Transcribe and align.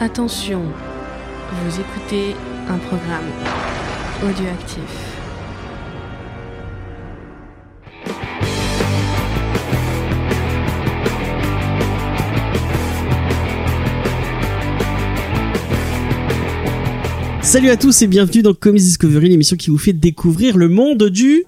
Attention, 0.00 0.62
vous 1.50 1.80
écoutez 1.80 2.36
un 2.68 2.78
programme 2.78 3.24
audioactif. 4.22 4.80
Salut 17.42 17.70
à 17.70 17.76
tous 17.76 18.02
et 18.02 18.06
bienvenue 18.06 18.42
dans 18.42 18.54
Comics 18.54 18.80
Discovery, 18.80 19.30
l'émission 19.30 19.56
qui 19.56 19.70
vous 19.70 19.78
fait 19.78 19.92
découvrir 19.92 20.56
le 20.56 20.68
monde 20.68 21.08
du... 21.08 21.44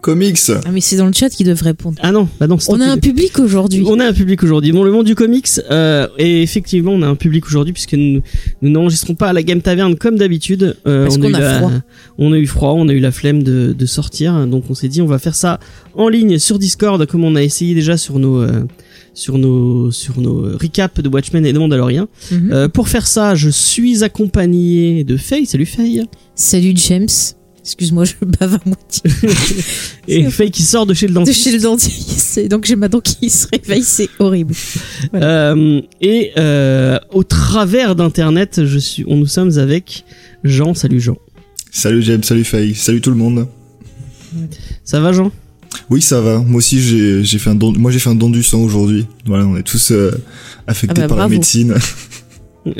Comics. 0.00 0.38
Ah 0.64 0.70
mais 0.72 0.80
c'est 0.80 0.96
dans 0.96 1.06
le 1.06 1.12
chat 1.12 1.28
qu'ils 1.30 1.46
doivent 1.46 1.62
répondre. 1.62 1.96
Ah 2.02 2.12
non, 2.12 2.28
bah 2.38 2.46
non, 2.46 2.58
c'est 2.58 2.72
On 2.72 2.80
a 2.80 2.86
un 2.86 2.96
public 2.98 3.38
aujourd'hui. 3.38 3.82
On 3.86 3.98
a 4.00 4.06
un 4.06 4.12
public 4.12 4.42
aujourd'hui. 4.42 4.72
Bon, 4.72 4.82
le 4.82 4.92
monde 4.92 5.06
du 5.06 5.14
comics, 5.14 5.48
euh, 5.70 6.06
et 6.18 6.42
effectivement, 6.42 6.92
on 6.92 7.02
a 7.02 7.06
un 7.06 7.14
public 7.14 7.46
aujourd'hui 7.46 7.72
puisque 7.72 7.92
nous 7.94 8.20
nous 8.62 8.70
n'enregistrons 8.70 9.14
pas 9.14 9.28
à 9.28 9.32
la 9.32 9.42
Game 9.42 9.60
Taverne 9.62 9.96
comme 9.96 10.16
d'habitude. 10.16 10.76
Euh, 10.86 11.04
Parce 11.04 11.16
on 11.16 11.20
qu'on 11.20 11.30
eu 11.30 11.34
a 11.34 11.38
la- 11.40 11.58
froid. 11.58 11.72
On 12.18 12.32
a 12.32 12.38
eu 12.38 12.46
froid, 12.46 12.72
on 12.76 12.88
a 12.88 12.92
eu 12.92 13.00
la 13.00 13.12
flemme 13.12 13.42
de, 13.42 13.74
de 13.78 13.86
sortir, 13.86 14.46
donc 14.46 14.64
on 14.70 14.74
s'est 14.74 14.88
dit 14.88 15.02
on 15.02 15.06
va 15.06 15.18
faire 15.18 15.34
ça 15.34 15.60
en 15.94 16.08
ligne 16.08 16.38
sur 16.38 16.58
Discord 16.58 17.04
comme 17.06 17.24
on 17.24 17.36
a 17.36 17.42
essayé 17.42 17.74
déjà 17.74 17.96
sur 17.96 18.18
nos 18.18 18.40
euh, 18.40 18.64
sur 19.14 19.38
nos 19.38 19.90
sur 19.90 20.20
nos 20.20 20.56
recaps 20.58 21.00
de 21.02 21.08
Watchmen 21.08 21.44
et 21.44 21.52
de 21.52 21.58
Mandalorian. 21.58 22.06
Euh, 22.32 22.68
pour 22.68 22.88
faire 22.88 23.06
ça, 23.06 23.34
je 23.34 23.50
suis 23.50 24.02
accompagné 24.04 25.04
de 25.04 25.16
Faye. 25.16 25.46
Salut 25.46 25.66
Faye. 25.66 26.04
Salut 26.34 26.74
James. 26.76 27.08
Excuse-moi, 27.62 28.04
je 28.04 28.14
bave 28.24 28.54
à 28.54 28.60
moitié. 28.68 29.02
Et 30.08 30.30
Faye 30.30 30.50
qui 30.50 30.62
sort 30.62 30.86
de 30.86 30.94
chez 30.94 31.06
le 31.06 31.12
De 31.12 31.18
dentiste. 31.18 31.44
chez 31.44 31.52
le 31.52 31.58
dentiste. 31.60 32.38
Et 32.38 32.48
donc 32.48 32.64
j'ai 32.64 32.76
ma 32.76 32.88
dent 32.88 33.00
qui 33.00 33.28
se 33.30 33.46
réveille, 33.52 33.82
c'est 33.82 34.08
horrible. 34.18 34.54
Euh, 35.14 35.80
et 36.00 36.30
euh, 36.38 36.98
au 37.10 37.22
travers 37.22 37.94
d'internet, 37.96 38.62
je 38.64 38.78
suis, 38.78 39.04
on 39.06 39.16
nous 39.16 39.26
sommes 39.26 39.58
avec 39.58 40.04
Jean. 40.42 40.74
Salut 40.74 41.00
Jean. 41.00 41.16
Salut 41.70 42.02
James, 42.02 42.22
salut 42.22 42.44
Faye, 42.44 42.74
salut 42.74 43.00
tout 43.00 43.10
le 43.10 43.16
monde. 43.16 43.46
Ça 44.84 45.00
va 45.00 45.12
Jean? 45.12 45.30
Oui, 45.88 46.00
ça 46.00 46.20
va. 46.20 46.38
Moi 46.38 46.58
aussi, 46.58 46.80
j'ai 46.80 47.38
fait 47.38 47.50
un 47.50 47.54
don, 47.54 47.72
moi 47.72 47.90
j'ai 47.90 47.98
fait 47.98 48.10
un 48.10 48.14
don 48.14 48.30
du 48.30 48.42
sang 48.42 48.60
aujourd'hui. 48.60 49.06
Voilà, 49.26 49.46
on 49.46 49.56
est 49.56 49.62
tous 49.62 49.90
euh, 49.92 50.10
affectés 50.66 51.02
Ah 51.02 51.02
bah, 51.02 51.08
par 51.08 51.16
bravo. 51.18 51.30
la 51.32 51.36
médecine. 51.36 51.74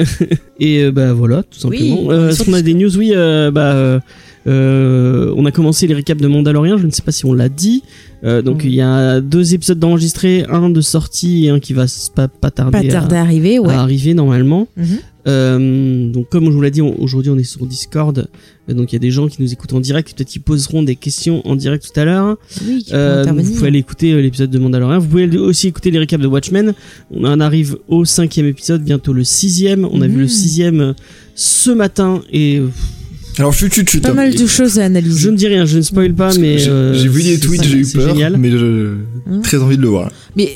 Et 0.60 0.82
euh, 0.84 0.92
bah 0.92 1.12
voilà, 1.12 1.42
tout 1.42 1.68
Oui, 1.68 1.78
simplement. 1.90 2.10
Euh, 2.10 2.30
sur 2.32 2.40
Est-ce 2.42 2.50
qu'on 2.50 2.54
a 2.54 2.62
des 2.62 2.74
news? 2.74 2.96
Oui, 2.96 3.12
euh, 3.14 3.50
bah 3.50 4.00
euh, 4.46 5.32
on 5.36 5.44
a 5.46 5.50
commencé 5.52 5.86
les 5.86 5.94
récaps 5.94 6.20
de 6.20 6.26
Mandalorian. 6.28 6.78
Je 6.78 6.86
ne 6.86 6.90
sais 6.90 7.02
pas 7.02 7.12
si 7.12 7.24
on 7.26 7.32
l'a 7.34 7.48
dit. 7.48 7.82
Euh, 8.24 8.42
donc 8.42 8.64
Mm. 8.64 8.66
il 8.68 8.74
y 8.74 8.80
a 8.80 9.20
deux 9.20 9.54
épisodes 9.54 9.78
d'enregistrés, 9.78 10.44
un 10.50 10.68
de 10.70 10.80
sortie 10.80 11.46
et 11.46 11.50
un 11.50 11.58
qui 11.60 11.72
va 11.72 11.86
pas, 12.14 12.28
pas 12.28 12.50
tarder, 12.50 12.72
Pas 12.72 12.84
tarder 12.88 13.16
à 13.16 13.20
arriver, 13.22 13.56
à, 13.56 13.60
ouais. 13.62 13.74
à 13.74 13.80
arriver 13.80 14.14
normalement. 14.14 14.68
Mhm. 14.76 14.86
Euh, 15.26 16.08
donc 16.10 16.28
comme 16.30 16.46
je 16.46 16.50
vous 16.50 16.62
l'ai 16.62 16.70
dit, 16.70 16.80
aujourd'hui 16.80 17.30
on 17.30 17.38
est 17.38 17.44
sur 17.44 17.66
Discord. 17.66 18.28
Euh, 18.68 18.72
Donc 18.74 18.92
il 18.92 18.94
y 18.94 18.96
a 18.96 19.00
des 19.00 19.10
gens 19.10 19.28
qui 19.28 19.42
nous 19.42 19.52
écoutent 19.52 19.72
en 19.74 19.80
direct, 19.80 20.14
peut-être 20.16 20.28
qu'ils 20.28 20.40
poseront 20.42 20.82
des 20.82 20.96
questions 20.96 21.46
en 21.46 21.56
direct 21.56 21.90
tout 21.92 22.00
à 22.00 22.04
l'heure. 22.06 22.36
Oui, 22.66 22.82
qui 22.84 22.94
Euh, 22.94 23.24
vous 23.26 23.52
pouvez 23.54 23.68
aller 23.68 23.78
écouter 23.78 24.12
euh, 24.12 24.20
l'épisode 24.22 24.50
de 24.50 24.58
Mandalorian. 24.58 24.98
Vous 24.98 25.08
pouvez 25.08 25.36
aussi 25.38 25.68
écouter 25.68 25.90
les 25.90 25.98
récaps 25.98 26.22
de 26.22 26.28
Watchmen. 26.28 26.72
On 27.10 27.24
en 27.24 27.40
arrive 27.40 27.76
au 27.88 28.04
cinquième 28.06 28.46
épisode, 28.46 28.82
bientôt 28.82 29.12
le 29.12 29.24
sixième. 29.24 29.84
On 29.90 30.00
a 30.00 30.06
vu 30.06 30.20
le 30.20 30.28
sixième 30.28 30.80
euh, 30.80 30.92
ce 31.34 31.70
matin 31.70 32.22
et 32.32 32.60
Alors 33.38 33.52
chut 33.54 33.72
chut 33.72 33.88
chut. 33.88 34.02
Pas 34.02 34.10
hein. 34.10 34.14
mal 34.14 34.34
de 34.34 34.46
choses 34.46 34.78
à 34.78 34.84
analyser. 34.84 35.20
je 35.20 35.30
ne 35.30 35.36
dis 35.36 35.46
rien, 35.48 35.64
je 35.64 35.76
ne 35.78 35.82
spoil 35.82 36.12
pas, 36.14 36.34
mais 36.38 36.58
J'ai 36.58 36.68
euh, 36.70 36.94
j'ai 36.94 37.08
vu 37.08 37.22
des 37.22 37.38
tweets, 37.38 37.62
j'ai 37.64 37.78
eu 37.78 37.86
peur, 37.86 38.08
génial. 38.10 38.36
mais 38.36 38.50
je- 38.50 38.94
Hein 39.30 39.40
très 39.42 39.58
envie 39.58 39.76
de 39.76 39.82
le 39.82 39.88
voir. 39.88 40.10
Mais 40.36 40.50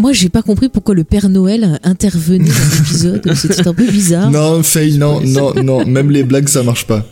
moi, 0.00 0.12
j'ai 0.12 0.28
pas 0.28 0.42
compris 0.42 0.68
pourquoi 0.68 0.94
le 0.94 1.04
Père 1.04 1.28
Noël 1.28 1.78
intervenait 1.84 2.48
dans 2.48 2.76
l'épisode. 2.78 3.32
C'était 3.34 3.66
un 3.68 3.74
peu 3.74 3.86
bizarre. 3.86 4.30
Non, 4.30 4.62
Faye, 4.62 4.98
non, 4.98 5.20
non, 5.20 5.54
non, 5.62 5.86
même 5.86 6.10
les 6.10 6.22
blagues 6.24 6.48
ça 6.48 6.62
marche 6.62 6.86
pas. 6.86 7.06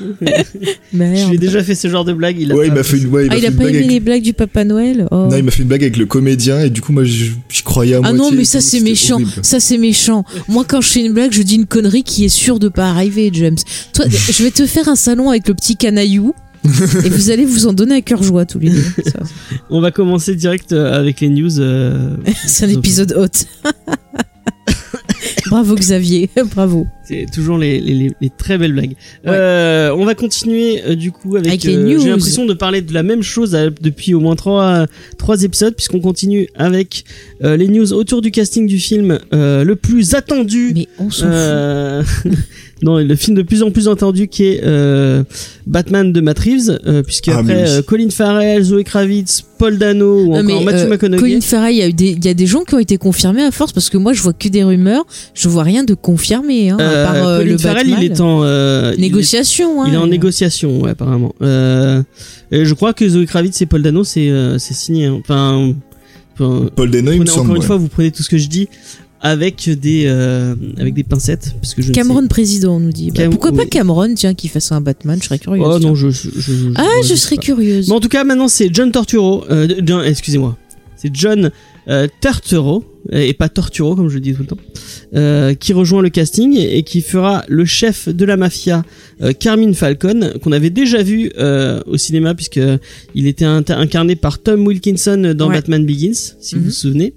Je 0.92 1.28
lui 1.28 1.34
ai 1.34 1.38
déjà 1.38 1.62
fait 1.62 1.74
ce 1.76 1.86
genre 1.88 2.04
de 2.04 2.12
blague. 2.12 2.36
Il 2.40 2.50
a 2.50 2.54
Ouais, 2.56 2.68
pas 2.68 2.76
m'a 2.76 2.82
fait 2.82 2.98
une, 2.98 3.06
ouais, 3.08 3.26
il 3.26 3.28
m'a 3.28 3.34
Ah, 3.34 3.36
il 3.36 3.40
fait 3.40 3.46
a 3.46 3.50
une 3.50 3.56
pas 3.56 3.62
blague 3.62 3.74
aimé 3.74 3.78
avec- 3.84 3.90
les 3.92 4.00
blagues 4.00 4.22
du 4.22 4.32
Papa 4.32 4.64
Noël? 4.64 5.06
Oh. 5.10 5.28
Non, 5.30 5.36
il 5.36 5.44
m'a 5.44 5.50
fait 5.52 5.62
une 5.62 5.68
blague 5.68 5.82
avec 5.82 5.96
le 5.96 6.06
comédien 6.06 6.60
et 6.60 6.70
du 6.70 6.80
coup 6.80 6.92
moi 6.92 7.04
je, 7.04 7.26
je 7.48 7.62
croyais 7.62 7.94
à 7.94 7.98
Ah 7.98 8.12
moitié. 8.12 8.18
non, 8.18 8.30
mais 8.32 8.44
ça 8.44 8.60
c'est 8.60 8.80
méchant. 8.80 9.14
horrible. 9.14 9.30
Ça 9.42 9.60
c'est 9.60 9.78
méchant. 9.78 10.24
Moi 10.48 10.64
quand 10.66 10.80
je 10.80 10.88
fais 10.88 11.00
une 11.04 11.12
blague, 11.12 11.32
je 11.32 11.42
dis 11.42 11.54
une 11.56 11.66
connerie 11.66 12.02
qui 12.02 12.24
est 12.24 12.28
sûre 12.28 12.58
de 12.58 12.68
pas 12.68 12.88
arriver, 12.90 13.30
James. 13.32 13.56
Toi, 13.92 14.06
je 14.08 14.42
vais 14.42 14.50
te 14.50 14.66
faire 14.66 14.88
un 14.88 14.96
salon 14.96 15.30
avec 15.30 15.46
le 15.46 15.54
petit 15.54 15.76
canaillou 15.76 16.34
et 16.64 17.08
vous 17.08 17.30
allez 17.30 17.44
vous 17.44 17.66
en 17.66 17.72
donner 17.72 17.96
à 17.96 18.00
cœur 18.02 18.22
joie 18.22 18.44
tous 18.46 18.58
les 18.58 18.70
deux. 18.70 18.82
Ça, 19.06 19.20
On 19.70 19.80
va 19.80 19.90
commencer 19.90 20.34
direct 20.34 20.72
euh, 20.72 20.92
avec 20.98 21.20
les 21.20 21.28
news. 21.28 21.60
euh, 21.60 22.16
C'est 22.46 22.66
un 22.66 22.68
épisode 22.68 23.12
hot. 23.16 23.70
Bravo 25.50 25.74
Xavier, 25.74 26.30
bravo. 26.54 26.86
C'est 27.04 27.26
toujours 27.32 27.58
les, 27.58 27.78
les, 27.78 27.92
les- 27.94 28.12
les 28.20 28.30
très 28.30 28.56
belles 28.56 28.72
blagues. 28.72 28.94
Euh, 29.26 29.90
on 29.94 30.04
va 30.06 30.14
continuer 30.14 30.82
euh, 30.86 30.94
du 30.94 31.12
coup 31.12 31.36
avec, 31.36 31.48
Avec 31.48 31.64
les 31.64 31.76
news. 31.76 32.00
J'ai 32.00 32.08
l'impression 32.08 32.46
de 32.46 32.54
parler 32.54 32.80
de 32.80 32.94
la 32.94 33.02
même 33.02 33.22
chose 33.22 33.50
depuis 33.80 34.14
au 34.14 34.20
moins 34.20 34.34
trois 34.34 34.86
trois 35.18 35.42
épisodes 35.42 35.74
puisqu'on 35.74 36.00
continue 36.00 36.48
avec 36.54 37.04
les 37.42 37.68
news 37.68 37.92
autour 37.92 38.22
du 38.22 38.30
casting 38.30 38.66
du 38.66 38.78
film 38.78 39.18
le 39.32 39.74
plus 39.74 40.14
attendu. 40.14 40.72
Mais 40.74 40.88
on 40.98 41.10
s'en 41.10 42.02
fout. 42.04 42.32
Non, 42.82 42.98
le 42.98 43.14
film 43.14 43.36
de 43.36 43.42
plus 43.42 43.62
en 43.62 43.70
plus 43.70 43.88
attendu 43.88 44.26
qui 44.26 44.44
est 44.44 44.60
euh, 44.64 45.22
Batman 45.66 46.12
de 46.12 46.20
Matt 46.20 46.40
Reeves, 46.40 46.80
euh, 46.86 47.02
puisque 47.04 47.28
Ah, 47.28 47.38
après 47.38 47.54
oui. 47.62 47.68
euh, 47.70 47.82
Colin 47.82 48.10
Farrell, 48.10 48.62
Zoe 48.64 48.82
Kravitz, 48.82 49.44
Paul 49.56 49.78
Dano 49.78 50.22
ou 50.24 50.32
Non, 50.32 50.40
encore 50.40 50.44
mais, 50.44 50.64
Matthew 50.64 50.86
euh, 50.86 50.88
McConaughey. 50.88 51.20
Colin 51.20 51.40
Farrell, 51.40 51.74
il 51.74 51.78
y, 51.78 51.82
a 51.82 51.88
eu 51.88 51.92
des- 51.92 52.10
il 52.10 52.24
y 52.24 52.28
a 52.28 52.34
des 52.34 52.46
gens 52.46 52.64
qui 52.64 52.74
ont 52.74 52.80
été 52.80 52.98
confirmés 52.98 53.42
à 53.42 53.52
force 53.52 53.72
parce 53.72 53.88
que 53.88 53.96
moi 53.98 54.12
je 54.12 54.20
vois 54.22 54.32
que 54.32 54.48
des 54.48 54.64
rumeurs, 54.64 55.06
je 55.34 55.48
vois 55.48 55.62
rien 55.62 55.84
de 55.84 55.94
confirmé. 55.94 56.70
Hein, 56.70 56.78
Euh, 56.80 57.04
à 57.04 57.12
part, 57.12 57.26
euh, 57.28 57.38
Colin 57.38 57.52
le 57.52 57.58
Farrell, 57.58 57.86
Batman. 57.88 57.98
il 58.02 58.12
est 58.12 58.20
en 58.20 58.40
euh, 58.42 58.90
il 58.92 58.98
est- 58.98 59.02
négociation. 59.02 59.86
Il 59.86 59.94
est, 59.94 59.96
hein. 59.96 60.00
en 60.00 60.06
négociation, 60.08 60.80
ouais, 60.80 60.90
apparemment. 60.90 61.34
Euh, 61.40 62.02
et 62.50 62.64
je 62.64 62.74
crois 62.74 62.92
que 62.94 63.08
Zoe 63.08 63.26
Kravitz 63.26 63.62
et 63.62 63.66
Paul 63.66 63.82
Dano, 63.82 64.02
c'est 64.02 64.28
euh, 64.28 64.58
c'est 64.58 64.74
signé. 64.74 65.06
hein. 65.06 65.18
Enfin, 65.20 65.72
Paul 66.74 66.90
Dano, 66.90 67.12
il 67.12 67.20
me 67.20 67.24
prenez- 67.24 67.30
encore 67.30 67.34
semble. 67.44 67.50
une 67.50 67.58
ouais. 67.60 67.66
fois, 67.66 67.76
vous 67.76 67.88
prenez 67.88 68.10
tout 68.10 68.22
ce 68.24 68.28
que 68.28 68.38
je 68.38 68.48
dis 68.48 68.68
avec 69.24 69.70
des 69.70 70.04
euh, 70.06 70.54
avec 70.78 70.94
des 70.94 71.04
pincettes, 71.04 71.54
parce 71.60 71.74
que 71.74 71.80
je 71.82 71.92
Cameron 71.92 72.26
président, 72.26 72.76
on 72.76 72.80
nous 72.80 72.92
dit. 72.92 73.10
Bah, 73.12 73.22
Cam- 73.22 73.30
pourquoi 73.30 73.52
pas. 73.52 73.64
Cameron, 73.66 74.12
tiens, 74.14 74.34
qui 74.34 74.48
fasse 74.48 74.72
un 74.72 74.80
Batman 74.80 75.18
Je 75.20 75.26
serais 75.26 75.36
sais. 75.38 75.44
curieuse. 75.44 75.64
Oh 75.66 75.78
tiens. 75.78 75.88
non, 75.90 75.94
je, 75.94 76.10
je, 76.10 76.28
je- 76.34 76.40
je- 76.40 76.68
ah, 76.74 76.88
je 77.04 77.14
serais 77.14 77.36
curieuse. 77.36 77.88
Mais 77.88 77.94
en 77.94 78.00
tout 78.00 78.08
cas, 78.08 78.24
maintenant, 78.24 78.48
c'est 78.48 78.68
John 78.74 78.90
Torturo. 78.92 79.44
Euh, 79.50 79.68
John, 79.84 80.04
excusez-moi. 80.04 80.58
C'est 80.96 81.10
John 81.14 81.50
euh, 81.88 82.06
Turturro, 82.20 82.84
et 83.10 83.32
pas 83.34 83.48
Torturo, 83.48 83.96
comme 83.96 84.08
je 84.08 84.14
le 84.14 84.20
dis 84.20 84.34
tout 84.34 84.42
le 84.42 84.46
temps, 84.46 84.58
euh, 85.16 85.52
qui 85.54 85.72
rejoint 85.72 86.00
le 86.00 86.10
casting 86.10 86.56
et 86.56 86.84
qui 86.84 87.00
fera 87.00 87.44
le 87.48 87.64
chef 87.64 88.08
de 88.08 88.24
la 88.24 88.36
mafia, 88.36 88.84
euh, 89.20 89.32
Carmine 89.32 89.74
Falcon, 89.74 90.32
qu'on 90.42 90.52
avait 90.52 90.70
déjà 90.70 91.02
vu 91.02 91.32
euh, 91.38 91.80
au 91.86 91.96
cinéma, 91.96 92.34
puisque 92.36 92.60
il 93.16 93.26
était 93.26 93.44
incarné 93.44 94.14
par 94.14 94.38
Tom 94.40 94.64
Wilkinson 94.64 95.32
dans 95.36 95.48
Ouais. 95.48 95.54
Batman 95.54 95.84
Begins, 95.84 96.12
si 96.40 96.54
vous 96.54 96.60
Mhm. 96.60 96.66
vous 96.66 96.70
souvenez. 96.72 97.14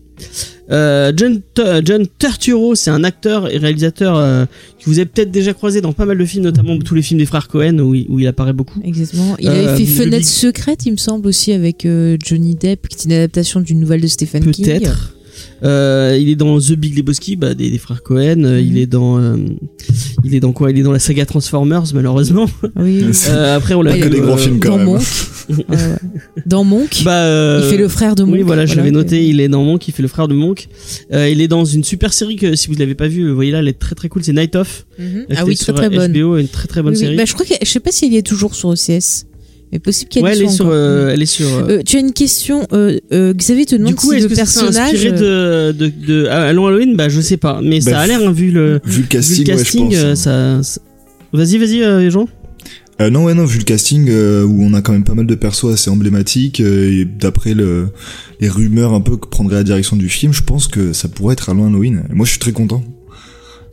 Euh, 0.72 1.12
John, 1.16 1.42
Tu- 1.54 1.62
John 1.84 2.06
Turturro, 2.18 2.74
c'est 2.74 2.90
un 2.90 3.04
acteur 3.04 3.52
et 3.54 3.58
réalisateur 3.58 4.18
euh, 4.18 4.46
que 4.80 4.86
vous 4.86 4.98
avez 4.98 5.06
peut-être 5.06 5.30
déjà 5.30 5.54
croisé 5.54 5.80
dans 5.82 5.94
pas 5.94 6.06
mal 6.06 6.18
de 6.18 6.26
films, 6.26 6.44
notamment 6.44 6.78
tous 6.80 6.96
les 6.96 7.04
films 7.04 7.20
des 7.20 7.26
frères 7.28 7.48
Cohen 7.48 7.78
où 7.80 7.94
il, 7.94 8.08
où 8.10 8.20
il 8.20 8.26
apparaît 8.28 8.54
beaucoup. 8.54 8.80
Exactement. 8.84 9.36
Il 9.40 9.48
Euh, 9.48 9.68
avait 9.76 9.78
fait 9.78 9.86
Fenêtre 9.92 10.18
Big- 10.18 10.26
secrète, 10.26 10.86
il 10.88 10.94
me 10.94 10.98
semble, 10.98 11.28
aussi 11.28 11.52
avec 11.52 11.86
euh, 11.86 12.18
Johnny 12.26 12.56
Depp, 12.56 12.88
qui 12.88 12.98
est 12.98 13.06
une 13.06 13.14
adaptation 13.14 13.60
d'une 13.60 13.80
nouvelle 13.80 14.02
de 14.02 14.08
Stephen 14.08 14.50
King. 14.52 14.66
Peut-être. 14.66 15.15
Euh, 15.64 16.18
il 16.20 16.30
est 16.30 16.36
dans 16.36 16.60
The 16.60 16.74
Big 16.74 16.96
Lebowski, 16.98 17.36
bah, 17.36 17.54
des, 17.54 17.70
des 17.72 17.78
frères 17.78 18.04
Cohen. 18.04 18.44
Euh, 18.46 18.62
Mhm. 18.62 18.68
Il 18.68 18.78
est 18.78 18.86
dans, 18.88 19.20
euh, 19.20 19.36
il 20.24 20.36
est 20.36 20.40
dans 20.40 20.52
quoi? 20.54 20.72
Il 20.72 20.80
est 20.80 20.84
dans 20.84 20.92
la 20.92 21.00
saga 21.00 21.26
Transformers, 21.26 21.84
malheureusement. 21.94 22.46
Oui. 22.76 23.04
Euh, 23.30 23.58
après, 23.58 23.74
on 23.74 23.82
l'a 23.82 23.98
que 23.98 24.04
vu, 24.06 24.10
des 24.10 24.20
grands 24.20 24.34
euh, 24.34 24.38
films 24.38 24.60
quand 24.60 24.70
Dans 24.72 24.78
même. 24.78 24.86
Monk. 24.88 25.02
Dans 26.46 26.64
Monk. 26.64 27.02
Bah, 27.04 27.24
euh, 27.26 27.62
il 27.64 27.70
fait 27.70 27.78
le 27.78 27.88
frère 27.88 28.16
de 28.16 28.24
Monk. 28.24 28.34
Oui, 28.36 28.42
voilà, 28.42 28.66
je 28.66 28.76
l'avais 28.76 28.92
noté. 28.92 29.28
Il 29.28 29.40
est 29.40 29.48
dans 29.48 29.64
Monk, 29.64 29.88
il 29.88 29.94
fait 29.94 30.02
le 30.02 30.08
frère 30.08 30.28
de 30.28 30.34
Monk. 30.34 30.68
Euh, 31.14 31.30
il 31.30 31.42
est 31.42 31.48
dans 31.48 31.66
une 31.66 31.84
super 31.84 32.14
série 32.14 32.36
que 32.36 32.56
si 32.56 32.68
vous 32.68 32.76
l'avez 32.76 32.96
pas 32.96 33.08
vu, 33.08 33.28
vous 33.30 33.36
voyez 33.36 33.52
là, 33.52 33.60
elle 33.60 33.68
est 33.68 33.78
très 33.80 33.96
très 33.96 34.10
cool. 34.10 34.24
C'est 34.24 34.34
Night 34.34 34.56
Off. 34.56 34.86
Mhm. 35.00 35.26
Elle 35.30 35.38
Ah 35.40 35.46
oui, 35.46 35.56
très 35.56 35.74
très 35.74 35.90
bonne. 35.90 36.12
HBO, 36.14 36.38
une 36.38 36.48
très 36.48 36.68
très 36.68 36.82
bonne 36.82 36.94
Oui, 36.94 37.00
oui. 37.00 37.06
série. 37.06 37.16
Bah, 37.16 37.26
je 37.26 37.34
crois 37.34 37.46
que 37.46 37.54
je 37.62 37.70
sais 37.70 37.80
pas 37.80 37.92
si 37.92 38.06
elle 38.06 38.16
est 38.16 38.26
toujours 38.26 38.56
sur 38.56 38.70
OCS. 38.70 39.26
Mais 39.72 39.80
possible 39.80 40.10
qu'elle 40.10 40.24
ouais, 40.24 40.32
est 40.38 40.42
soit 40.44 40.50
sur, 40.52 40.66
encore. 40.66 40.78
euh, 40.78 41.10
elle 41.14 41.22
est 41.22 41.26
sur. 41.26 41.48
euh, 41.48 41.68
Euh, 41.70 41.82
tu 41.86 41.98
as 41.98 42.00
une 42.00 42.14
question, 42.14 42.66
euh, 42.72 42.98
euh, 43.12 43.34
Xavier 43.34 43.66
te 43.66 43.76
demande 43.76 43.90
du 43.90 43.96
coup, 43.96 44.12
si 44.12 44.16
est-ce 44.18 44.24
le 44.24 44.30
que 44.30 44.36
ça 44.36 44.42
personnage. 44.44 44.94
inspiré 44.94 45.12
de, 45.12 45.72
de, 45.78 45.88
de 46.08 46.26
Allons 46.28 46.68
Halloween? 46.68 46.96
Bah, 46.96 47.10
je 47.10 47.20
sais 47.20 47.38
pas, 47.38 47.60
mais 47.64 47.80
Bah, 47.80 47.92
ça 47.92 48.00
a 48.02 48.08
l'air, 48.08 48.22
hein, 48.26 48.32
vu 48.32 48.52
le, 48.52 48.80
Vu 48.86 49.02
le 49.02 49.08
casting, 49.08 49.38
vu 49.38 49.44
le 49.44 49.52
ouais, 49.52 49.58
je 49.58 49.64
casting, 49.64 49.86
pense. 49.90 49.96
euh, 49.98 50.12
hein. 50.12 50.16
ça, 50.16 50.64
ça- 50.64 50.82
Vas-y, 51.34 51.58
vas-y, 51.58 51.84
euh, 51.84 52.10
Jean. 52.10 52.28
Euh, 53.02 53.10
non, 53.10 53.26
ouais, 53.26 53.34
non, 53.34 53.44
vu 53.44 53.58
le 53.58 53.66
casting 53.66 54.06
euh, 54.08 54.46
où 54.46 54.64
on 54.64 54.74
a 54.74 54.82
quand 54.82 54.94
même 54.94 55.04
pas 55.04 55.16
mal 55.16 55.26
de 55.28 55.36
persos 55.36 55.66
assez 55.74 55.90
emblématiques 55.90 56.62
euh, 56.62 57.02
et 57.02 57.04
d'après 57.04 57.54
le, 57.54 57.90
les 58.40 58.48
rumeurs 58.48 58.94
un 58.94 59.02
peu 59.02 59.18
que 59.18 59.28
prendrait 59.28 59.56
la 59.58 59.64
direction 59.64 59.98
du 59.98 60.08
film, 60.08 60.32
je 60.32 60.44
pense 60.44 60.70
que 60.70 60.94
ça 60.94 61.10
pourrait 61.10 61.34
être 61.34 61.50
Halloween 61.50 61.68
Halloween. 61.74 62.04
Et 62.10 62.14
moi, 62.14 62.26
je 62.26 62.30
suis 62.32 62.40
très 62.40 62.54
content 62.54 62.82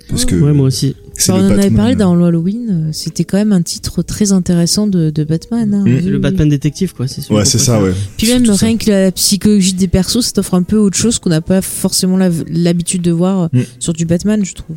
parce 0.09 0.25
que 0.25 0.35
Ouais, 0.35 0.53
moi 0.53 0.67
aussi. 0.67 0.97
On 1.29 1.33
en 1.33 1.51
avait 1.51 1.71
parlé 1.71 1.93
euh, 1.95 1.97
dans 1.97 2.25
Halloween, 2.25 2.69
euh, 2.71 2.91
c'était 2.93 3.25
quand 3.25 3.37
même 3.39 3.53
un 3.53 3.63
titre 3.63 4.03
très 4.03 4.33
intéressant 4.33 4.87
de, 4.87 5.11
de 5.11 5.25
Batman. 5.25 5.75
hein. 5.75 5.83
Mm. 5.83 5.85
Oui, 5.95 6.01
le. 6.03 6.19
Batman 6.19 6.49
détective, 6.49 6.95
quoi. 6.95 7.07
C'est 7.07 7.21
celui 7.21 7.37
Ouais, 7.37 7.45
c'est 7.45 7.59
ça, 7.59 7.83
ouais. 7.83 7.93
Puis 8.17 8.29
même 8.29 8.47
ça. 8.47 8.55
rien 8.67 8.77
que 8.77 8.91
la 8.91 9.13
psychologie 9.13 9.75
des 9.75 9.89
persos, 9.89 10.21
ça 10.27 10.33
t'offre 10.33 10.55
un 10.55 10.63
peu 10.63 10.77
autre 10.79 10.97
chose 10.97 11.19
qu'on 11.19 11.31
n'a 11.31 11.41
pas 11.41 11.61
forcément 11.63 12.17
l'habitude 12.49 13.03
de 13.03 13.11
voir 13.11 13.43
euh, 13.43 13.49
Mm. 13.53 13.63
sur 13.79 13.93
du 13.93 14.05
Batman, 14.07 14.45
je 14.45 14.55
trouve. 14.55 14.77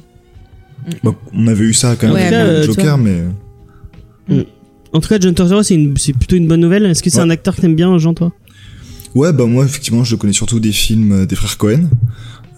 Bon, 1.03 1.15
on 1.33 1.47
avait 1.47 1.65
eu 1.65 1.73
ça 1.73 1.95
quand 1.99 2.07
même 2.07 2.15
Ouais, 2.15 2.21
avec 2.27 2.33
euh, 2.33 2.63
Joker, 2.63 2.97
mais 2.97 3.23
En 4.93 4.99
tout 5.01 5.09
cas, 5.09 5.17
John 5.19 5.33
Turturro, 5.33 5.61
c'est 5.63 5.73
une- 5.75 5.93
plutôt 5.93 6.35
une 6.35 6.47
bonne 6.47 6.61
nouvelle. 6.61 6.85
Est-ce 6.85 7.03
que 7.03 7.09
c'est 7.09 7.17
Ouais. 7.17 7.23
un 7.23 7.29
acteur 7.29 7.55
que 7.55 7.61
t'aimes 7.61 7.75
bien, 7.75 7.97
Jean, 7.97 8.13
toi? 8.13 8.31
Ouais, 9.13 9.31
bah 9.33 9.45
moi 9.45 9.65
effectivement, 9.65 10.03
je 10.03 10.11
le 10.11 10.17
connais 10.17 10.33
surtout 10.33 10.59
des 10.59 10.71
films 10.73 11.11
euh, 11.11 11.25
des 11.25 11.35
frères 11.35 11.57
Cohen. 11.57 11.89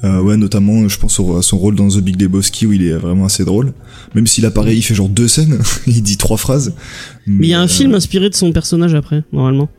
Euh, 0.04 0.22
ouais, 0.22 0.38
notamment, 0.38 0.88
je 0.88 1.00
pense 1.00 1.20
au- 1.20 1.38
à 1.38 1.42
son 1.42 1.58
rôle 1.58 1.76
dans 1.76 1.88
The 1.88 1.98
Big 2.02 2.22
Lebowski 2.22 2.68
où 2.68 2.74
il 2.74 2.84
est 2.86 2.94
vraiment 2.94 3.26
assez 3.26 3.44
drôle. 3.46 3.74
Même 4.14 4.28
s'il 4.28 4.46
apparaît, 4.46 4.76
il 4.78 4.82
fait 4.84 4.94
genre 4.94 5.10
deux 5.10 5.28
scènes, 5.28 5.58
il 5.88 6.04
dit 6.04 6.18
trois 6.18 6.38
phrases. 6.38 6.74
Mais 7.26 7.48
il 7.48 7.50
y 7.50 7.54
a 7.56 7.60
un 7.60 7.66
euh, 7.66 7.68
film 7.68 7.96
inspiré 7.96 8.30
de 8.30 8.36
son 8.36 8.52
personnage 8.52 8.94
après, 8.94 9.24
normalement. 9.34 9.70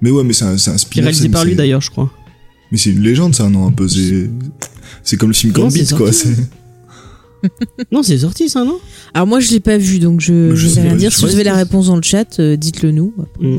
Mais 0.00 0.10
ouais, 0.10 0.24
mais 0.24 0.32
c'est 0.32 0.44
un, 0.46 0.58
c'est 0.58 0.70
un 0.72 0.78
spin-off. 0.78 1.04
réalisé 1.04 1.28
par 1.28 1.44
lui 1.44 1.54
d'ailleurs, 1.54 1.80
je 1.80 1.90
crois. 1.90 2.10
Mais 2.72 2.78
c'est 2.78 2.90
une 2.90 3.02
légende, 3.02 3.34
ça, 3.36 3.48
non 3.48 3.66
Un 3.66 3.72
peu, 3.72 3.86
c'est. 3.86 4.28
C'est 5.04 5.16
comme 5.16 5.28
le 5.30 5.34
film 5.34 5.52
Gambit, 5.52 5.86
quoi. 5.96 6.10
Non, 7.90 8.02
c'est 8.04 8.18
sorti 8.18 8.48
ça, 8.48 8.64
non? 8.64 8.78
Alors 9.14 9.26
moi 9.26 9.40
je 9.40 9.50
l'ai 9.50 9.58
pas 9.60 9.76
vu 9.76 9.98
donc 9.98 10.20
je, 10.20 10.54
Je 10.54 10.68
je 10.68 10.74
vais 10.76 10.82
rien 10.82 10.96
dire. 10.96 11.12
Si 11.12 11.24
vous 11.24 11.32
avez 11.32 11.42
la 11.44 11.56
réponse 11.56 11.86
dans 11.86 11.96
le 11.96 12.02
chat, 12.02 12.38
euh, 12.38 12.56
dites-le 12.56 12.92
nous. 12.92 13.12
Mm. 13.40 13.58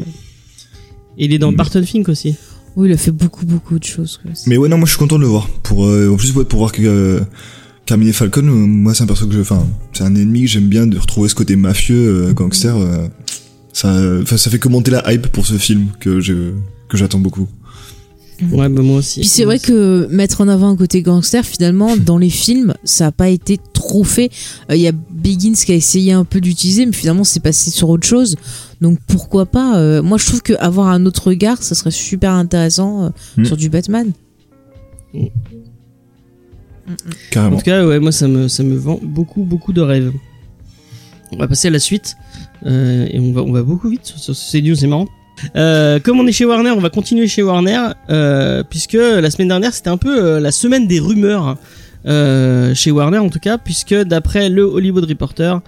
Il 1.18 1.34
est 1.34 1.38
dans 1.38 1.52
Mm. 1.52 1.56
Barton 1.56 1.84
Fink 1.84 2.08
aussi. 2.08 2.36
Oui, 2.76 2.90
il 2.90 2.94
a 2.94 2.98
fait 2.98 3.12
beaucoup 3.12 3.46
beaucoup 3.46 3.78
de 3.78 3.84
choses. 3.84 4.20
quoi. 4.22 4.32
Mais 4.48 4.58
ouais, 4.58 4.70
non, 4.70 4.78
moi 4.78 4.86
je 4.86 4.92
suis 4.92 5.00
content 5.00 5.18
de 5.18 5.22
le 5.22 5.28
voir. 5.28 5.48
Pour, 5.62 5.86
euh, 5.86 6.10
en 6.12 6.16
plus, 6.18 6.32
pour 6.32 6.60
voir 6.60 6.72
que 6.72 6.82
euh, 6.84 7.20
Carmine 7.86 8.12
Falcon, 8.14 8.48
euh, 8.48 8.52
moi 8.52 8.94
c'est 8.94 9.04
un 9.04 9.08
perso 9.08 9.28
que 9.28 9.34
je. 9.34 9.42
Enfin, 9.42 9.66
c'est 9.94 10.04
un 10.04 10.16
ennemi 10.16 10.42
que 10.42 10.48
j'aime 10.48 10.68
bien 10.70 10.88
de 10.88 10.98
retrouver 10.98 11.30
ce 11.30 11.36
côté 11.36 11.56
mafieux, 11.56 12.28
euh, 12.30 12.34
gangster. 12.34 12.76
euh, 12.76 13.08
ça, 13.74 14.38
ça 14.38 14.50
fait 14.52 14.60
que 14.60 14.68
monter 14.70 14.92
la 14.92 15.12
hype 15.14 15.28
pour 15.28 15.46
ce 15.46 15.56
film 15.58 15.88
que 16.00 16.20
j'attends 16.94 17.20
beaucoup. 17.20 17.48
Ouais, 18.52 18.70
bah 18.70 18.82
moi 18.82 18.98
aussi. 18.98 19.22
Puis 19.22 19.30
c'est 19.30 19.46
vrai 19.46 19.60
que 19.60 20.08
mettre 20.12 20.42
en 20.42 20.48
avant 20.48 20.70
un 20.70 20.76
côté 20.76 21.02
gangster, 21.02 21.46
finalement, 21.46 21.96
dans 22.06 22.18
les 22.18 22.30
films, 22.30 22.74
ça 22.84 23.08
a 23.08 23.12
pas 23.12 23.30
été 23.30 23.60
trop 23.74 24.04
fait. 24.04 24.30
Euh, 24.70 24.76
Il 24.76 24.82
y 24.82 24.88
a 24.88 24.92
Begins 24.92 25.54
qui 25.54 25.72
a 25.72 25.76
essayé 25.76 26.12
un 26.12 26.26
peu 26.26 26.42
d'utiliser, 26.42 26.86
mais 26.86 26.94
finalement, 26.94 27.24
c'est 27.24 27.40
passé 27.40 27.72
sur 27.72 27.90
autre 27.90 28.08
chose. 28.08 28.36
Donc 28.82 29.00
pourquoi 29.08 29.46
pas 29.46 29.78
euh, 29.78 30.02
Moi, 30.02 30.18
je 30.18 30.26
trouve 30.26 30.42
que 30.42 30.54
avoir 30.54 30.88
un 30.90 31.06
autre 31.06 31.28
regard, 31.28 31.62
ça 31.64 31.76
serait 31.76 31.92
super 31.92 32.32
intéressant 32.32 33.04
euh, 33.06 33.10
Mm. 33.38 33.46
sur 33.46 33.58
du 33.58 33.70
Batman. 33.70 34.12
En 35.16 36.94
Carrément. 37.32 37.58
tout 37.58 37.64
cas, 37.64 37.86
ouais, 37.86 38.00
moi 38.00 38.12
ça 38.12 38.28
me, 38.28 38.48
ça 38.48 38.64
me 38.64 38.76
vend 38.76 39.00
beaucoup, 39.02 39.44
beaucoup 39.44 39.72
de 39.74 39.82
rêves. 39.82 40.12
On 41.32 41.38
va 41.38 41.48
passer 41.48 41.70
à 41.70 41.72
la 41.72 41.80
suite. 41.80 42.16
Euh, 42.66 43.08
et 43.10 43.20
on 43.20 43.32
va, 43.32 43.42
on 43.42 43.52
va 43.52 43.64
beaucoup 43.64 43.90
vite 43.90 44.06
sur, 44.06 44.20
sur 44.20 44.36
ces 44.36 44.62
news, 44.62 44.76
c'est 44.76 44.88
marrant. 44.88 45.08
Euh, 45.56 46.00
comme 46.00 46.20
on 46.20 46.28
est 46.28 46.32
chez 46.32 46.46
Warner, 46.46 46.72
on 46.72 46.80
va 46.80 46.90
continuer 46.90 47.28
chez 47.28 47.44
Warner, 47.44 47.90
euh, 48.10 48.64
puisque 48.70 48.94
la 48.94 49.30
semaine 49.32 49.50
dernière 49.50 49.74
c'était 49.74 49.90
un 49.90 49.98
peu 49.98 50.24
euh, 50.24 50.40
la 50.40 50.52
semaine 50.52 50.88
des 50.88 51.00
rumeurs. 51.00 51.58
euh, 52.06 52.74
chez 52.76 52.92
Warner 52.92 53.20
en 53.20 53.30
tout 53.30 53.40
cas, 53.40 53.58
puisque 53.58 53.96
d'après 53.96 54.50
le 54.50 54.64
Hollywood 54.64 55.06
Reporter, 55.06 55.62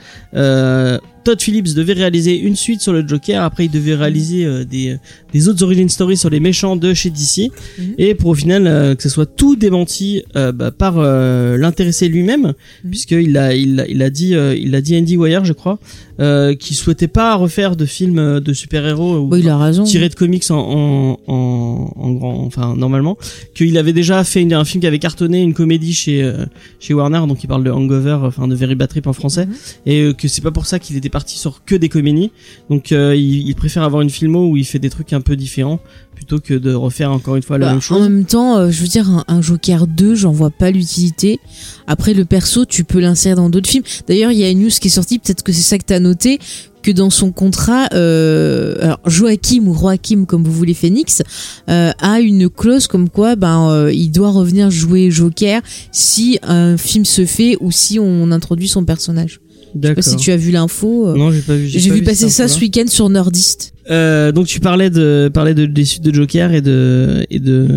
Todd 1.26 1.42
Phillips 1.42 1.74
devait 1.74 1.94
réaliser 1.94 2.38
une 2.40 2.56
suite 2.56 2.80
sur 2.82 2.94
le 2.94 3.06
Joker, 3.06 3.44
après 3.44 3.66
il 3.66 3.72
devait 3.72 3.96
réaliser 3.96 4.46
euh, 4.46 4.64
des, 4.64 4.98
des 5.34 5.50
autres 5.50 5.64
origin 5.64 5.90
stories 5.90 6.18
sur 6.18 6.30
les 6.30 6.40
méchants 6.40 6.76
de 6.76 6.94
chez 6.94 7.10
DC, 7.10 7.50
Mhm. 7.78 7.86
et 7.98 8.14
pour 8.16 8.30
au 8.30 8.36
final 8.36 8.68
euh, 8.68 8.96
que 8.96 9.02
ce 9.04 9.10
soit 9.10 9.26
tout 9.26 9.56
démenti 9.56 10.22
euh, 10.36 10.52
bah, 10.52 10.72
par 10.72 10.96
euh, 11.00 11.58
l'intéressé 11.58 12.08
lui-même, 12.08 12.54
Mhm. 12.84 12.90
puisqu'il 12.92 13.36
a, 13.38 13.56
il 13.56 13.80
a, 13.80 13.88
il 13.88 14.02
a 14.04 14.10
dit, 14.10 14.36
euh, 14.36 14.56
il 14.56 14.74
a 14.76 14.82
dit 14.82 14.96
Andy 14.98 15.18
Wire, 15.18 15.44
je 15.46 15.54
crois, 15.54 15.80
euh, 16.20 16.54
qu'il 16.56 16.76
souhaitait 16.76 17.08
pas 17.10 17.36
refaire 17.36 17.76
de 17.76 17.86
films 17.86 18.20
euh, 18.20 18.40
de 18.40 18.54
super-héros 18.54 19.18
ou 19.18 19.28
Bon, 19.28 19.36
il 19.36 19.50
a 19.50 19.58
raison. 19.58 19.84
tiré 19.84 20.08
de 20.10 20.16
comics 20.16 20.50
en, 20.52 20.56
en, 20.58 21.18
en, 21.28 21.92
en 21.96 22.12
grand, 22.14 22.44
enfin 22.46 22.76
normalement, 22.78 23.18
qu'il 23.56 23.78
avait 23.78 23.94
déjà 23.94 24.24
fait 24.24 24.42
une- 24.42 24.54
un 24.54 24.64
film 24.64 24.80
qui 24.82 24.88
avait 24.88 25.00
cartonné, 25.00 25.42
une 25.42 25.54
comédie 25.56 25.94
chez 25.94 26.22
euh, 26.24 26.46
chez 26.80 26.94
Warner, 26.94 27.22
donc 27.28 27.44
il 27.44 27.48
parle 27.48 27.64
de 27.64 27.72
Hangover, 27.72 28.20
enfin 28.22 28.48
de 28.48 28.54
Very 28.56 28.76
Bad 28.76 28.90
Trip 28.90 29.08
en 29.08 29.14
français, 29.14 29.48
Mhm. 29.48 29.54
et 29.88 30.02
euh, 30.02 30.14
que 30.14 30.28
c'est 30.28 30.42
pas 30.44 30.52
pour 30.52 30.68
ça 30.68 30.78
qu'il 30.80 30.96
était 30.96 31.10
parti 31.16 31.38
sur 31.38 31.64
que 31.64 31.76
des 31.76 31.88
comédies, 31.88 32.32
donc 32.70 32.92
euh, 32.92 33.16
il, 33.16 33.48
il 33.48 33.56
préfère 33.56 33.84
avoir 33.84 34.02
une 34.02 34.10
filmo 34.10 34.50
où 34.50 34.58
il 34.58 34.66
fait 34.66 34.80
des 34.80 34.90
trucs 34.90 35.14
un 35.14 35.22
peu 35.22 35.38
différents 35.38 35.80
plutôt 36.14 36.40
que 36.40 36.54
de 36.54 36.74
refaire 36.74 37.12
encore 37.12 37.38
une 37.38 37.42
fois 37.44 37.58
la 37.58 37.68
Bah, 37.68 37.72
même 37.72 37.78
en 37.78 37.82
chose. 37.82 38.02
même 38.02 38.26
temps, 38.26 38.58
euh, 38.58 38.70
je 38.70 38.82
veux 38.82 38.88
dire, 38.90 39.10
un, 39.10 39.24
un 39.30 39.42
Joker 39.42 39.88
2, 39.88 40.16
j'en 40.16 40.32
vois 40.34 40.50
pas 40.50 40.72
l'utilité. 40.72 41.40
Après, 41.88 42.14
le 42.14 42.26
perso, 42.26 42.66
tu 42.66 42.84
peux 42.84 43.00
l'insérer 43.00 43.36
dans 43.36 43.50
d'autres 43.50 43.70
films. 43.70 43.84
D'ailleurs, 44.08 44.32
il 44.32 44.40
y 44.40 44.44
a 44.44 44.50
une 44.50 44.64
news 44.64 44.70
qui 44.70 44.88
est 44.88 44.92
sortie, 44.92 45.20
peut-être 45.20 45.44
que 45.44 45.52
c'est 45.54 45.62
ça 45.62 45.78
que 45.78 45.84
t'as 45.86 46.00
noté, 46.00 46.40
que 46.84 46.92
dans 46.92 47.10
son 47.10 47.32
contrat, 47.32 47.88
euh, 47.94 48.76
alors 48.82 49.00
Joachim 49.06 49.64
ou 49.68 49.74
Joachim, 49.74 50.26
comme 50.26 50.44
vous 50.44 50.52
voulez, 50.52 50.74
Phoenix, 50.74 51.22
euh, 51.70 51.92
a 52.00 52.20
une 52.20 52.50
clause 52.50 52.88
comme 52.88 53.10
quoi, 53.10 53.36
ben, 53.36 53.70
euh, 53.70 53.92
il 53.94 54.10
doit 54.10 54.30
revenir 54.32 54.70
jouer 54.72 55.12
Joker 55.12 55.62
si 55.92 56.40
un 56.44 56.78
film 56.78 57.04
se 57.06 57.26
fait 57.26 57.58
ou 57.60 57.72
si 57.72 58.00
on 58.00 58.32
introduit 58.32 58.68
son 58.68 58.86
personnage. 58.86 59.40
Je 59.76 59.80
sais 59.80 59.94
D'accord. 59.94 59.96
pas 60.04 60.10
si 60.10 60.16
tu 60.16 60.32
as 60.32 60.38
vu 60.38 60.52
l'info. 60.52 61.10
euh, 61.10 61.16
Non, 61.18 61.32
j'ai 61.32 61.42
pas 61.42 61.56
vu. 61.56 61.68
J'ai 61.68 61.90
vu 61.92 62.02
passer 62.02 62.30
ça 62.30 62.44
info-là. 62.46 62.48
ce 62.56 62.60
week-end 62.62 62.86
sur 62.88 63.10
Nerdist. 63.10 63.74
Euh, 63.92 64.32
donc 64.32 64.48
tu 64.48 64.60
parlais 64.60 64.90
de 64.90 65.30
parlais 65.32 65.54
de 65.54 65.68
des 65.68 65.86
suites 65.86 66.04
de 66.04 66.12
Joker 66.12 66.54
et 66.54 66.62
de 66.62 67.24
et 67.30 67.40
de 67.40 67.68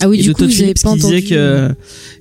Ah 0.00 0.08
oui, 0.08 0.20
et 0.20 0.22
du 0.22 0.28
de 0.28 0.32
coup, 0.32 0.42
Todd 0.42 0.50
Phillips 0.50 0.82
pas 0.82 0.92
qui 0.94 1.00
disait 1.00 1.22
que 1.22 1.68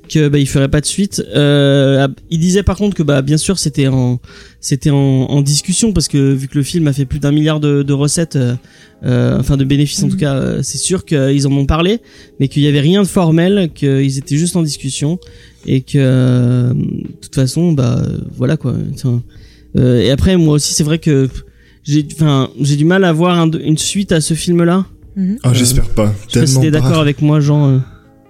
que 0.10 0.28
bah 0.28 0.40
il 0.40 0.48
ferait 0.48 0.68
pas 0.68 0.82
de 0.82 0.86
suite. 0.86 1.24
Euh, 1.36 2.06
il 2.30 2.40
disait 2.40 2.64
par 2.64 2.76
contre 2.76 2.98
que 2.98 3.04
bah 3.04 3.22
bien 3.22 3.38
sûr 3.38 3.58
c'était 3.58 3.88
en 3.88 4.20
c'était 4.60 4.90
en, 4.90 4.98
en 4.98 5.42
discussion 5.42 5.94
parce 5.94 6.10
que 6.10 6.34
vu 6.34 6.50
que 6.50 6.58
le 6.58 6.64
film 6.64 6.88
a 6.88 6.94
fait 6.94 7.06
plus 7.06 7.20
d'un 7.20 7.32
milliard 7.32 7.62
de, 7.62 7.82
de 7.82 7.94
recettes, 7.94 8.36
euh, 8.36 8.56
euh, 9.06 9.40
enfin 9.40 9.56
de 9.56 9.64
bénéfices 9.64 10.04
en 10.04 10.10
tout 10.10 10.18
cas, 10.18 10.36
euh, 10.36 10.60
c'est 10.62 10.78
sûr 10.78 11.06
qu'ils 11.06 11.48
en 11.48 11.52
ont 11.52 11.66
parlé, 11.66 12.00
mais 12.42 12.50
qu'il 12.50 12.64
y 12.64 12.68
avait 12.68 12.82
rien 12.82 13.04
de 13.04 13.08
formel, 13.08 13.70
qu'ils 13.74 14.18
étaient 14.18 14.38
juste 14.38 14.58
en 14.58 14.64
discussion 14.64 15.18
et 15.66 15.80
que 15.82 16.74
de 16.74 17.18
toute 17.22 17.36
façon 17.36 17.72
bah 17.72 18.02
voilà 18.36 18.58
quoi. 18.58 18.74
Enfin, 18.94 19.24
euh, 19.78 20.02
et 20.02 20.10
après 20.12 20.36
moi 20.36 20.56
aussi 20.56 20.74
c'est 20.74 20.84
vrai 20.84 21.00
que 21.00 21.30
j'ai 21.92 22.08
enfin 22.14 22.50
j'ai 22.60 22.76
du 22.76 22.86
mal 22.86 23.04
à 23.04 23.12
voir 23.14 23.38
un- 23.40 23.52
une 23.52 23.78
suite 23.78 24.12
à 24.12 24.22
ce 24.22 24.34
film 24.34 24.64
là. 24.64 24.86
Mhm. 25.16 25.38
Ah, 25.44 25.54
j'espère 25.54 25.90
pas. 25.90 26.14
Je 26.28 26.34
sais 26.34 26.40
pas 26.42 26.46
si 26.48 26.60
t'es 26.62 26.72
d'accord 26.72 27.00
avec 27.00 27.22
moi 27.22 27.40
Jean. 27.40 27.68
euh. 27.70 27.80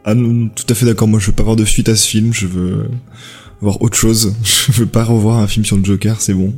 Ah 0.06 0.16
non, 0.16 0.50
tout 0.56 0.66
à 0.70 0.74
fait 0.74 0.86
d'accord. 0.86 1.08
Moi, 1.08 1.20
je 1.20 1.28
veux 1.28 1.34
pas 1.34 1.42
avoir 1.44 1.56
de 1.58 1.66
suite 1.66 1.90
à 1.90 1.96
ce 1.96 2.08
film. 2.08 2.34
Je 2.34 2.48
veux 2.48 2.86
voir 3.62 3.82
autre 3.82 3.98
chose. 3.98 4.34
Je 4.44 4.72
veux 4.72 4.86
pas 4.86 5.04
revoir 5.04 5.40
un 5.40 5.48
film 5.48 5.66
sur 5.66 5.76
le 5.78 5.84
Joker. 5.84 6.20
C'est 6.22 6.34
bon. 6.34 6.54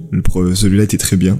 Celui-là 0.53 0.83
était 0.83 0.99
très 0.99 1.17
bien. 1.17 1.39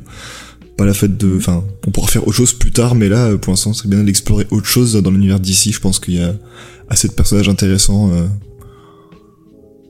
Pas 0.78 0.86
la 0.86 0.94
fête 0.96 1.16
de. 1.18 1.38
Enfin, 1.38 1.64
on 1.88 1.92
pourra 1.92 2.08
faire 2.08 2.24
autre 2.28 2.36
chose 2.36 2.54
plus 2.54 2.72
tard, 2.72 2.96
mais 2.96 3.08
là, 3.08 3.38
pour 3.38 3.52
l'instant, 3.54 3.72
c'est 3.74 3.88
bien 3.88 4.04
d'explorer 4.04 4.48
autre 4.50 4.66
chose 4.66 4.94
dans 4.96 5.12
l'univers 5.12 5.40
d'ici. 5.40 5.72
Je 5.72 5.80
pense 5.80 6.00
qu'il 6.00 6.16
y 6.16 6.20
a 6.22 6.34
assez 6.90 7.08
de 7.08 7.14
personnages 7.14 7.48
intéressants 7.50 8.10
euh, 8.12 8.26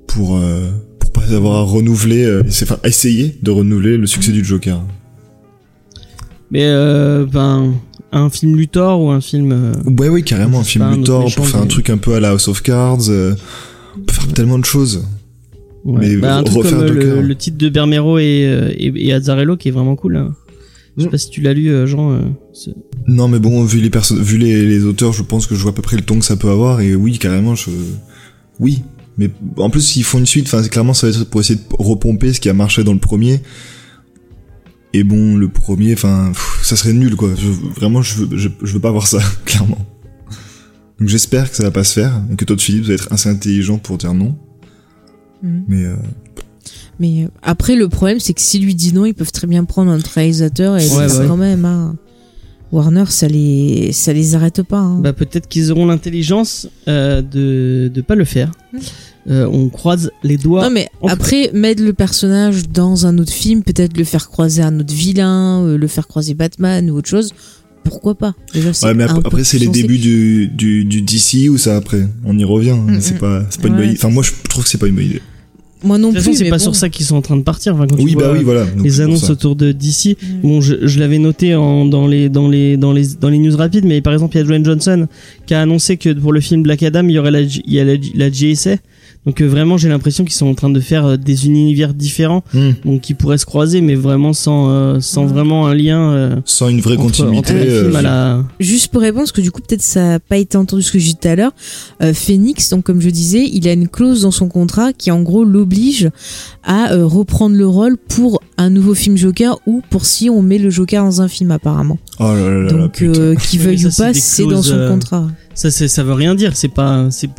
pour 0.07 0.35
euh, 0.35 0.69
pour 0.99 1.11
pas 1.11 1.23
avoir 1.33 1.55
à 1.59 1.61
renouveler. 1.63 2.25
euh, 2.25 2.43
enfin, 2.63 2.77
essayer 2.83 3.37
de 3.41 3.51
renouveler 3.51 3.97
le 3.97 4.05
succès 4.07 4.31
du 4.31 4.43
Joker. 4.43 4.83
Mais 6.51 6.63
euh, 6.65 7.25
ben 7.25 7.73
un 8.11 8.29
film 8.29 8.55
Luthor 8.57 9.01
ou 9.01 9.09
un 9.09 9.21
film 9.21 9.51
euh, 9.53 9.71
Ouais, 9.97 10.09
oui, 10.09 10.23
carrément. 10.23 10.59
Un 10.59 10.63
film 10.63 10.85
Luthor 10.97 11.23
méchant, 11.23 11.35
pour 11.41 11.47
faire 11.47 11.61
un 11.61 11.67
truc 11.67 11.89
un 11.89 11.97
peu 11.97 12.13
à 12.13 12.19
la 12.19 12.29
House 12.31 12.47
of 12.49 12.61
Cards. 12.61 13.09
euh, 13.09 13.33
on 13.97 14.01
peut 14.01 14.13
faire 14.13 14.27
tellement 14.33 14.59
de 14.59 14.65
choses. 14.65 15.05
ouais. 15.85 15.99
Mais 15.99 16.15
Bah, 16.17 16.37
un 16.37 16.43
truc 16.43 16.63
comme 16.63 16.73
euh, 16.79 16.91
le, 16.91 17.21
le 17.21 17.35
titre 17.35 17.57
de 17.57 17.69
Bermero 17.69 18.17
et, 18.19 18.43
euh, 18.45 18.69
et, 18.75 18.91
et 19.07 19.13
Azzarello 19.13 19.55
qui 19.57 19.69
est 19.69 19.71
vraiment 19.71 19.95
cool. 19.95 20.17
hein. 20.17 20.35
Je 20.97 21.03
sais 21.03 21.07
Mm. 21.07 21.11
pas 21.11 21.17
si 21.17 21.29
tu 21.29 21.39
l'as 21.41 21.53
lu 21.53 21.71
Jean. 21.87 22.19
Non, 23.07 23.29
mais 23.29 23.39
bon, 23.39 23.63
vu 23.63 23.79
les 23.79 23.89
perso- 23.89 24.15
vu 24.21 24.37
les, 24.37 24.65
les 24.65 24.83
auteurs, 24.83 25.13
je 25.13 25.23
pense 25.23 25.47
que 25.47 25.55
je 25.55 25.61
vois 25.61 25.71
à 25.71 25.73
peu 25.73 25.81
près 25.81 25.95
le 25.95 26.01
ton 26.03 26.19
que 26.19 26.25
ça 26.25 26.35
peut 26.35 26.49
avoir, 26.49 26.81
et 26.81 26.95
oui, 26.95 27.17
carrément, 27.17 27.55
je, 27.55 27.69
oui. 28.59 28.81
Mais 29.17 29.29
en 29.57 29.69
plus, 29.69 29.81
s'ils 29.81 30.03
font 30.03 30.19
une 30.19 30.25
suite, 30.25 30.47
enfin, 30.47 30.61
clairement, 30.67 30.93
ça 30.93 31.09
va 31.09 31.13
être 31.17 31.29
pour 31.29 31.39
essayer 31.39 31.57
de 31.59 31.63
repomper 31.79 32.33
ce 32.33 32.41
qui 32.41 32.49
a 32.49 32.53
marché 32.53 32.83
dans 32.83 32.91
le 32.93 32.99
premier. 32.99 33.39
Et 34.93 35.03
bon, 35.03 35.35
le 35.37 35.47
premier, 35.47 35.93
enfin, 35.93 36.31
ça 36.63 36.75
serait 36.75 36.93
nul, 36.93 37.15
quoi. 37.15 37.29
Je- 37.37 37.47
vraiment, 37.79 38.01
je 38.01 38.15
veux, 38.25 38.37
je, 38.37 38.49
je 38.61 38.73
veux 38.73 38.79
pas 38.81 38.91
voir 38.91 39.07
ça, 39.07 39.19
clairement. 39.45 39.77
Donc 40.99 41.07
j'espère 41.09 41.49
que 41.49 41.55
ça 41.55 41.63
va 41.63 41.71
pas 41.71 41.83
se 41.83 41.93
faire, 41.93 42.21
et 42.31 42.35
que 42.35 42.45
Todd 42.45 42.59
Phillips 42.61 42.85
va 42.85 42.93
être 42.93 43.07
assez 43.11 43.29
intelligent 43.29 43.77
pour 43.77 43.97
dire 43.97 44.13
non. 44.13 44.35
Mhm. 45.41 45.63
Mais 45.67 45.85
euh, 45.85 45.95
Mais 46.99 47.23
euh, 47.23 47.27
après, 47.41 47.75
le 47.75 47.87
problème, 47.89 48.19
c'est 48.19 48.33
que 48.33 48.41
s'il 48.41 48.63
lui 48.65 48.75
dit 48.75 48.93
non, 48.93 49.05
ils 49.05 49.13
peuvent 49.15 49.31
très 49.31 49.47
bien 49.47 49.63
prendre 49.63 49.91
un 49.91 49.97
réalisateur 50.13 50.77
et 50.77 50.87
Ouais, 50.89 51.11
ouais. 51.11 51.27
quand 51.27 51.37
même. 51.37 51.65
hein. 51.65 51.95
Warner, 52.71 53.05
ça 53.09 53.27
les, 53.27 53.91
ça 53.91 54.13
les 54.13 54.35
arrête 54.35 54.61
pas. 54.63 54.79
hein. 54.79 54.99
Bah 55.01 55.11
peut-être 55.11 55.47
qu'ils 55.49 55.71
auront 55.73 55.85
l'intelligence 55.87 56.69
euh, 56.87 57.21
de 57.21 57.91
de 57.93 58.01
pas 58.01 58.15
le 58.15 58.23
faire. 58.23 58.51
Euh, 59.29 59.45
on 59.51 59.69
croise 59.69 60.11
les 60.23 60.37
doigts. 60.37 60.63
non, 60.63 60.71
mais 60.71 60.87
après, 61.07 61.51
mettre 61.53 61.83
le 61.83 61.93
personnage 61.93 62.67
dans 62.69 63.05
un 63.05 63.17
autre 63.19 63.31
film, 63.33 63.61
peut-être 63.63 63.95
le 63.97 64.03
faire 64.03 64.29
croiser 64.29 64.63
un 64.63 64.79
autre 64.79 64.93
vilain, 64.93 65.61
euh, 65.63 65.77
le 65.77 65.87
faire 65.87 66.07
croiser 66.07 66.33
Batman 66.33 66.89
ou 66.89 66.95
autre 66.97 67.09
chose, 67.09 67.31
pourquoi 67.83 68.15
pas? 68.15 68.33
Déjà, 68.53 68.73
c'est 68.73 68.85
ouais, 68.87 68.93
mais 68.95 69.03
un 69.03 69.15
après, 69.23 69.43
c'est 69.43 69.59
les 69.59 69.67
débuts 69.67 69.97
du, 69.99 70.47
du, 70.47 70.85
du 70.85 71.01
DC 71.01 71.49
ou 71.49 71.57
ça 71.57 71.75
après? 71.77 72.07
On 72.25 72.37
y 72.37 72.43
revient. 72.43 72.71
hein. 72.71 72.85
Mm, 72.87 72.97
C'est 72.99 73.15
mm. 73.15 73.19
pas, 73.19 73.43
c'est 73.49 73.61
pas 73.61 73.67
une 73.67 73.75
bonne 73.75 73.85
idée. 73.89 73.97
Enfin, 73.97 74.09
moi, 74.09 74.23
je 74.23 74.31
trouve 74.49 74.63
que 74.63 74.69
c'est 74.69 74.77
pas 74.79 74.87
une 74.87 74.95
bonne 74.95 75.05
idée. 75.05 75.21
Moi 75.83 75.97
non 75.97 76.09
de 76.09 76.13
toute 76.13 76.19
façon, 76.19 76.29
plus. 76.29 76.37
c'est 76.37 76.49
pas 76.51 76.57
bon. 76.57 76.63
sur 76.63 76.75
ça 76.75 76.89
qu'ils 76.89 77.07
sont 77.07 77.15
en 77.15 77.23
train 77.23 77.37
de 77.37 77.41
partir. 77.41 77.73
Enfin, 77.73 77.87
quand 77.87 77.95
tu 77.95 78.03
Oui, 78.03 78.13
bah 78.15 78.27
vois, 78.27 78.37
oui, 78.37 78.43
voilà. 78.43 78.65
Donc, 78.65 78.85
les 78.85 79.01
annonces 79.01 79.31
autour 79.31 79.55
de 79.55 79.71
DC. 79.71 80.15
Bon, 80.43 80.61
je, 80.61 80.75
je 80.85 80.99
l'avais 80.99 81.17
noté 81.17 81.55
en, 81.55 81.85
dans 81.85 82.05
les 82.05 82.29
dans 82.29 82.47
les 82.47 82.77
dans 82.77 82.93
les 82.93 83.07
dans 83.19 83.29
les 83.29 83.39
news 83.39 83.57
rapides, 83.57 83.85
mais 83.85 83.99
par 83.99 84.13
exemple, 84.13 84.35
il 84.35 84.39
y 84.39 84.41
a 84.41 84.43
Dwayne 84.45 84.63
Johnson 84.63 85.07
qui 85.47 85.55
a 85.55 85.61
annoncé 85.61 85.97
que 85.97 86.13
pour 86.13 86.33
le 86.33 86.39
film 86.39 86.61
Black 86.61 86.83
Adam, 86.83 87.03
il 87.07 87.13
y 87.13 87.17
aurait 87.17 87.31
la, 87.31 87.41
il 87.41 87.63
y 87.65 87.79
a 87.79 87.83
la, 87.83 87.93
la 88.13 88.31
JSA, 88.31 88.75
Donc 89.25 89.39
euh, 89.41 89.45
vraiment, 89.47 89.77
j'ai 89.77 89.87
l'impression 89.87 90.23
qu'ils 90.25 90.33
sont 90.33 90.47
en 90.47 90.55
train 90.55 90.69
de 90.71 90.79
faire 90.79 91.05
euh, 91.05 91.17
des 91.17 91.45
univers 91.45 91.93
différents, 91.93 92.43
Hmm. 92.53 92.71
donc 92.85 93.01
qui 93.01 93.13
pourraient 93.13 93.37
se 93.37 93.45
croiser, 93.45 93.81
mais 93.81 93.93
vraiment 93.95 94.33
sans 94.33 94.69
euh, 94.71 94.99
sans 94.99 95.25
vraiment 95.25 95.67
un 95.67 95.75
lien 95.75 96.11
euh, 96.11 96.35
Sans 96.45 96.69
une 96.69 96.81
vraie 96.81 96.95
entre, 96.97 97.03
continuité. 97.05 97.37
entre 97.37 97.53
le 97.53 97.65
film 97.83 97.95
euh, 97.95 97.99
à 97.99 98.01
la. 98.01 98.43
Juste 98.59 98.87
pour 98.91 99.01
répondre, 99.01 99.21
parce 99.23 99.31
que 99.31 99.41
du 99.41 99.51
coup 99.51 99.61
peut-être 99.61 99.81
ça 99.83 100.01
n'a 100.03 100.19
pas 100.19 100.37
été 100.37 100.57
entendu 100.57 100.81
ce 100.81 100.91
que 100.91 100.97
j'ai 100.99 101.09
dit 101.09 101.15
tout 101.21 101.27
à 101.27 101.35
l'heure, 101.35 101.51
euh, 102.01 102.13
Phoenix, 102.13 102.69
donc 102.69 102.83
comme 102.83 102.99
je 102.99 103.09
disais, 103.09 103.47
il 103.51 103.67
a 103.67 103.73
une 103.73 103.87
clause 103.87 104.23
dans 104.23 104.31
son 104.31 104.47
contrat 104.47 104.91
qui 104.93 105.11
en 105.11 105.21
gros 105.21 105.43
l'oblige 105.43 106.09
à 106.63 106.91
euh, 106.93 107.05
reprendre 107.05 107.55
le 107.55 107.67
rôle 107.67 107.97
pour 107.97 108.41
un 108.57 108.69
nouveau 108.69 108.93
film 108.95 109.17
Joker 109.17 109.59
ou 109.67 109.81
pour 109.91 110.05
si 110.05 110.29
on 110.29 110.41
met 110.41 110.57
le 110.57 110.69
Joker 110.71 111.03
dans 111.03 111.21
un 111.21 111.27
film 111.27 111.51
apparemment. 111.51 111.99
Oh 112.19 112.23
là 112.33 112.49
là 112.49 112.71
Donc 112.71 113.01
euh, 113.01 113.35
Oui, 113.53 113.57
veuille 113.59 113.85
ou 113.85 113.89
pas, 113.95 114.13
c'est 114.13 114.45
dans 114.45 114.61
son 114.63 114.73
euh, 114.75 114.89
contrat. 114.89 115.27
Ça, 115.53 115.69
ça 115.71 116.03
veut 116.03 116.13
rien 116.13 116.35
dire. 116.35 116.55
C'est 116.55 116.67
pas, 116.67 117.09
c'est, 117.11 117.29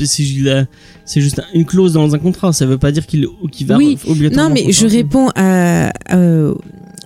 juste 1.21 1.41
une 1.55 1.65
clause 1.65 1.93
dans 1.95 2.15
un 2.15 2.19
contrat. 2.19 2.53
Ça 2.53 2.67
veut 2.67 2.79
pas 2.79 2.93
dire 2.93 3.07
qu'il, 3.07 3.27
qu'il 3.51 3.67
va 3.67 3.77
Oui. 3.77 3.99
obligatoirement. 4.07 4.55
Non 4.55 4.55
mais 4.55 4.73
je 4.73 4.87
réponds 4.87 5.29
à 5.35 5.93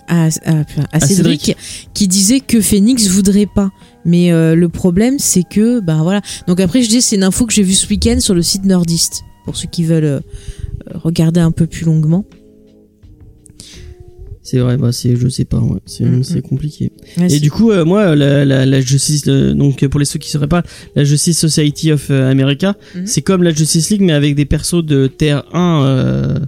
à, 0.09 0.27
à, 0.45 0.65
à 0.93 1.01
Cédric, 1.01 1.41
Cédric. 1.47 1.57
qui 1.95 2.09
disait 2.09 2.41
que 2.41 2.61
Phoenix 2.61 3.09
voudrait 3.09 3.47
pas. 3.53 3.71
Mais 4.05 4.31
euh, 4.33 4.55
le 4.55 4.69
problème 4.69 5.19
c'est 5.19 5.43
que 5.43 5.81
bah 5.81 5.99
voilà. 6.03 6.21
Donc 6.47 6.61
après 6.61 6.83
je 6.83 6.89
dis 6.89 7.03
c'est 7.03 7.17
une 7.17 7.25
info 7.25 7.47
que 7.47 7.53
j'ai 7.53 7.63
vue 7.63 7.75
ce 7.75 7.89
week-end 7.89 8.21
sur 8.21 8.35
le 8.35 8.43
site 8.43 8.65
Nordiste 8.65 9.25
pour 9.45 9.57
ceux 9.57 9.69
qui 9.69 9.85
veulent 9.85 10.05
euh, 10.05 10.21
regarder 10.95 11.41
un 11.41 11.51
peu 11.51 11.67
plus 11.67 11.85
longuement. 11.85 12.25
C'est 14.49 14.59
vrai, 14.59 14.77
bah, 14.77 14.93
c'est, 14.93 15.17
je 15.17 15.27
sais 15.29 15.45
pas, 15.45 15.59
ouais. 15.59 15.81
c'est, 15.87 16.05
Mm, 16.05 16.23
c'est 16.23 16.39
mm. 16.39 16.43
compliqué. 16.43 16.93
Ouais, 17.19 17.33
Et 17.35 17.41
du 17.41 17.51
coup, 17.51 17.73
euh, 17.73 17.85
moi, 17.85 18.15
la, 18.15 18.45
la, 18.45 18.65
la 18.65 18.81
Justice, 18.81 19.25
euh, 19.27 19.55
donc 19.55 19.85
pour 19.89 19.99
les 19.99 20.07
ceux 20.07 20.21
qui 20.21 20.31
sauraient 20.31 20.47
pas, 20.47 20.63
la 20.95 21.03
Justice 21.03 21.37
Society 21.39 21.91
of 21.91 22.11
euh, 22.11 22.31
America, 22.31 22.77
Mhm. 22.95 23.07
c'est 23.07 23.23
comme 23.23 23.43
la 23.43 23.51
Justice 23.51 23.91
League 23.91 24.03
mais 24.03 24.13
avec 24.13 24.37
des 24.37 24.45
persos 24.45 24.85
de 24.85 25.09
Terre 25.09 25.43
1. 25.53 25.83
Euh, 25.85 26.39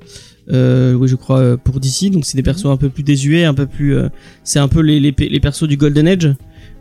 euh, 0.52 0.94
oui, 0.94 1.08
je 1.08 1.16
crois 1.16 1.40
euh, 1.40 1.56
pour 1.56 1.80
DC. 1.80 2.10
Donc 2.12 2.24
c'est 2.24 2.36
des 2.36 2.42
persos 2.44 2.66
un 2.66 2.76
peu 2.76 2.88
plus 2.88 3.02
désuets, 3.02 3.44
un 3.44 3.54
peu 3.54 3.66
plus. 3.66 3.96
euh, 3.96 4.08
c'est 4.44 4.60
un 4.60 4.68
peu 4.68 4.80
les, 4.80 5.00
les 5.00 5.12
les 5.18 5.40
persos 5.40 5.64
du 5.68 5.76
Golden 5.76 6.06
Age. 6.06 6.34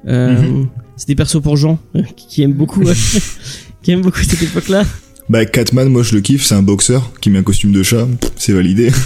Euh, 0.08 0.40
Mhm. 0.42 0.68
C'est 0.98 1.08
des 1.08 1.16
persos 1.16 1.42
pour 1.42 1.58
gens 1.58 1.80
qui, 2.16 2.28
qui 2.28 2.42
aiment 2.44 2.54
beaucoup, 2.54 2.84
qui 3.84 3.92
aiment 3.92 4.02
beaucoup 4.04 4.22
cette 4.24 4.44
époque-là. 4.44 4.84
Bah, 5.30 5.46
Catman, 5.46 5.90
moi 5.90 6.04
je 6.04 6.16
le 6.16 6.22
kiffe, 6.22 6.46
c'est 6.46 6.56
un 6.56 6.62
boxeur 6.64 7.12
qui 7.20 7.30
met 7.30 7.40
un 7.40 7.44
costume 7.44 7.72
de 7.74 7.84
chat, 7.84 8.08
c'est 8.38 8.54
validé. 8.54 8.92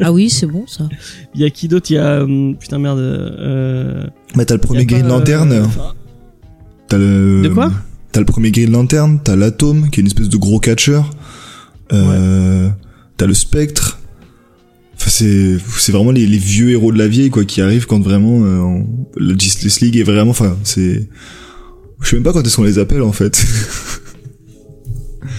Ah 0.00 0.10
oui 0.12 0.28
c'est 0.28 0.46
bon 0.46 0.66
ça. 0.66 0.88
Il 1.36 1.40
y 1.40 1.44
a 1.44 1.50
qui 1.50 1.68
d'autre? 1.68 1.88
Il 1.90 1.94
y 1.94 1.98
a 1.98 2.24
hum, 2.24 2.56
putain 2.58 2.80
merde. 2.80 2.98
Euh, 2.98 4.04
Bah, 4.34 4.44
t'as 4.44 4.54
le 4.54 4.60
premier 4.60 4.84
Green 4.86 5.06
Lantern, 5.06 5.52
euh, 5.52 5.64
t'as 6.88 6.98
le. 6.98 7.42
De 7.42 7.48
quoi? 7.48 7.70
T'as 8.10 8.18
le 8.18 8.26
premier 8.26 8.50
Green 8.50 8.72
Lantern, 8.72 9.20
t'as 9.22 9.36
l'Atome, 9.36 9.88
qui 9.90 10.00
est 10.00 10.02
une 10.02 10.08
espèce 10.08 10.28
de 10.28 10.36
gros 10.36 10.58
catcheur. 10.58 11.10
Euh, 11.92 12.68
T'as 13.18 13.26
le 13.26 13.34
Spectre. 13.34 14.00
Enfin, 14.96 15.10
c'est, 15.10 15.58
c'est 15.78 15.92
vraiment 15.92 16.10
les, 16.10 16.26
les 16.26 16.38
vieux 16.38 16.70
héros 16.70 16.90
de 16.92 16.98
la 16.98 17.06
vieille, 17.06 17.30
quoi, 17.30 17.44
qui 17.44 17.60
arrivent 17.60 17.86
quand 17.86 18.00
vraiment, 18.00 18.44
euh, 18.44 18.58
on- 18.58 18.86
la 19.16 19.34
Justice 19.38 19.80
League 19.80 19.96
est 19.96 20.02
vraiment, 20.02 20.30
enfin, 20.32 20.56
c'est, 20.64 21.08
je 22.02 22.08
sais 22.08 22.16
même 22.16 22.22
pas 22.24 22.32
quand 22.32 22.42
est-ce 22.44 22.56
qu'on 22.56 22.64
les 22.64 22.78
appelle, 22.80 23.02
en 23.02 23.12
fait. 23.12 23.44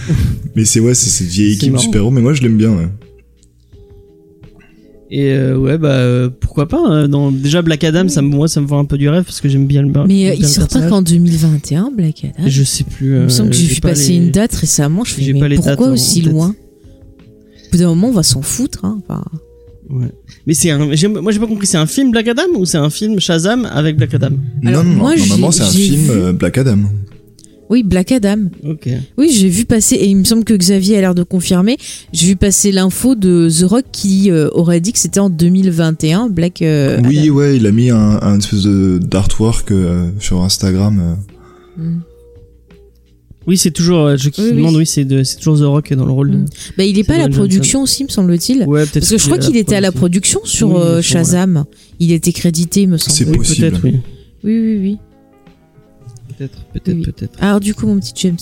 mais 0.56 0.64
c'est, 0.64 0.80
ouais, 0.80 0.94
c'est 0.94 1.10
cette 1.10 1.28
vieille 1.28 1.54
équipe 1.54 1.78
super-héros, 1.78 2.10
mais 2.10 2.20
moi 2.20 2.32
je 2.34 2.42
l'aime 2.42 2.56
bien, 2.56 2.70
ouais. 2.70 2.88
Et 5.14 5.32
euh, 5.34 5.58
ouais 5.58 5.76
bah 5.76 5.90
euh, 5.90 6.30
pourquoi 6.40 6.66
pas 6.68 6.78
hein, 6.82 7.06
dans 7.06 7.30
déjà 7.30 7.60
Black 7.60 7.84
Adam 7.84 8.08
ça 8.08 8.22
moi 8.22 8.48
ça 8.48 8.62
me 8.62 8.66
vend 8.66 8.78
un 8.78 8.86
peu 8.86 8.96
du 8.96 9.10
rêve 9.10 9.24
parce 9.24 9.42
que 9.42 9.48
j'aime 9.50 9.66
bien 9.66 9.82
le 9.82 9.88
Mais 10.06 10.30
euh, 10.30 10.34
il 10.38 10.46
sort 10.46 10.68
pas 10.68 10.88
qu'en 10.88 11.02
2021 11.02 11.90
Black 11.94 12.24
Adam? 12.34 12.48
je 12.48 12.62
sais 12.62 12.84
plus 12.84 13.08
Il 13.08 13.14
euh, 13.16 13.24
me 13.24 13.28
semble 13.28 13.50
que 13.50 13.56
j'ai 13.56 13.66
vu 13.66 13.80
pas 13.82 13.90
passer 13.90 14.12
les- 14.12 14.16
une 14.16 14.30
date 14.30 14.54
récemment. 14.54 15.04
Je 15.04 15.12
fais 15.12 15.32
mais 15.34 15.40
pas 15.40 15.48
les 15.48 15.56
dates 15.58 15.66
pourquoi 15.66 15.88
en 15.88 15.92
aussi 15.92 16.22
loin? 16.22 16.54
Au 17.68 17.70
bout 17.72 17.76
d'un 17.78 17.88
moment 17.88 18.08
on 18.08 18.12
va 18.12 18.22
s'en 18.22 18.40
foutre. 18.40 18.86
Hein. 18.86 19.00
Enfin, 19.06 19.22
Ouais. 19.90 20.06
Mais 20.46 20.54
c'est 20.54 20.70
un 20.70 20.78
moi 20.78 20.94
j'ai 20.96 21.38
pas 21.38 21.46
compris 21.46 21.66
c'est 21.66 21.76
un 21.76 21.84
film 21.86 22.10
Black 22.12 22.28
Adam 22.28 22.44
ou 22.56 22.64
c'est 22.64 22.78
un 22.78 22.88
film 22.88 23.20
Shazam 23.20 23.66
avec 23.70 23.98
Black 23.98 24.14
Adam? 24.14 24.30
Alors, 24.64 24.82
non, 24.82 24.90
non, 24.92 24.96
moi, 24.96 25.14
normalement 25.16 25.50
c'est 25.50 25.62
un 25.64 25.66
film 25.66 26.00
vu- 26.04 26.10
euh, 26.10 26.32
Black 26.32 26.56
Adam. 26.56 26.78
Oui 27.72 27.82
Black 27.82 28.12
Adam. 28.12 28.36
OK. 28.68 28.88
Oui, 29.18 29.30
j'ai 29.32 29.48
vu 29.48 29.64
passer, 29.64 29.96
et 29.96 30.06
il 30.06 30.16
me 30.16 30.24
semble 30.24 30.44
que 30.44 30.54
Xavier 30.54 30.98
a 30.98 31.00
l'air 31.00 31.14
de 31.16 31.24
confirmer, 31.24 31.76
j'ai 32.12 32.26
vu 32.28 32.36
passer 32.36 32.70
l'info 32.70 33.16
de 33.16 33.48
The 33.50 33.64
Rock 33.64 33.84
qui 33.90 34.30
euh, 34.30 34.48
aurait 34.52 34.80
dit 34.80 34.92
que 34.92 34.98
c'était 35.00 35.18
en 35.20 35.30
2021, 35.30 36.28
Black 36.28 36.62
euh, 36.62 37.00
oui, 37.04 37.18
Adam. 37.18 37.34
ouais, 37.34 37.56
il 37.56 37.66
a 37.66 37.72
mis 37.72 37.90
un, 37.90 38.20
un 38.22 38.38
espèce 38.38 38.62
de 38.62 39.00
d'artwork 39.02 39.72
euh, 39.72 40.08
sur 40.20 40.42
Instagram. 40.42 41.16
euh. 41.78 41.82
Mm. 41.82 42.00
Oui, 43.48 43.56
c'est 43.58 43.72
toujours 43.72 44.16
je 44.16 44.28
Oui, 44.38 44.52
demande 44.52 44.76
oui, 44.76 44.86
c'est 44.86 45.04
toujours 45.38 45.58
The 45.58 45.62
Rock 45.64 45.92
dans 45.94 46.06
le 46.06 46.12
rôle 46.12 46.30
de 46.30 46.36
Mm. 46.36 46.44
Bah, 46.78 46.84
il 46.84 46.96
est 46.98 47.02
pas 47.04 47.14
à 47.14 47.18
la 47.18 47.28
production 47.28 47.82
aussi, 47.82 48.04
me 48.04 48.08
semble-t-il. 48.08 48.62
Ouais, 48.68 48.82
peut-être 48.82 49.00
Parce 49.00 49.10
que 49.10 49.18
je 49.18 49.24
crois 49.26 49.38
qu'il 49.38 49.56
était 49.56 49.74
à 49.74 49.80
la 49.80 49.90
production 49.90 50.40
sur 50.44 50.68
Oui, 50.70 50.76
euh. 50.80 51.02
Shazam. 51.02 51.64
Il 51.98 52.12
était 52.12 52.32
crédité, 52.32 52.86
me 52.86 52.98
semble. 52.98 53.16
C'est 53.16 53.36
possible. 53.36 53.70
peut-être 53.70 53.80
oui. 53.84 53.96
Oui, 54.44 54.60
oui, 54.60 54.78
oui. 54.80 54.98
Peut-être 56.36 56.64
peut-être 56.72 56.96
Oui. 56.96 57.02
peut-être. 57.02 57.42
Alors, 57.42 57.60
du 57.60 57.74
coup, 57.74 57.86
mon 57.86 57.98
petit 57.98 58.12
James. 58.16 58.36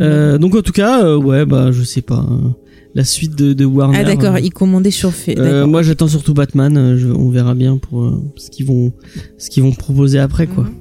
Euh, 0.00 0.38
donc 0.38 0.56
en 0.56 0.62
tout 0.62 0.72
cas 0.72 1.04
euh, 1.04 1.16
ouais 1.16 1.46
bah 1.46 1.70
je 1.70 1.84
sais 1.84 2.02
pas 2.02 2.16
hein. 2.16 2.56
la 2.96 3.04
suite 3.04 3.36
de, 3.36 3.52
de 3.52 3.64
Warner. 3.64 3.96
ah, 4.00 4.02
d'accord, 4.02 4.34
euh, 4.34 4.40
il 4.40 4.50
commandait 4.52 4.90
sur 4.90 5.12
fait. 5.12 5.38
Euh, 5.38 5.66
moi 5.68 5.84
j'attends 5.84 6.08
surtout 6.08 6.34
Batman, 6.34 6.96
je- 6.96 7.06
on 7.06 7.30
verra 7.30 7.54
bien 7.54 7.76
pour 7.76 8.02
euh, 8.02 8.20
ce 8.34 8.50
qu'ils 8.50 8.66
vont 8.66 8.92
ce 9.38 9.50
qu'ils 9.50 9.62
vont 9.62 9.70
proposer 9.70 10.18
après 10.18 10.48
quoi. 10.48 10.64
Mhm. 10.64 10.72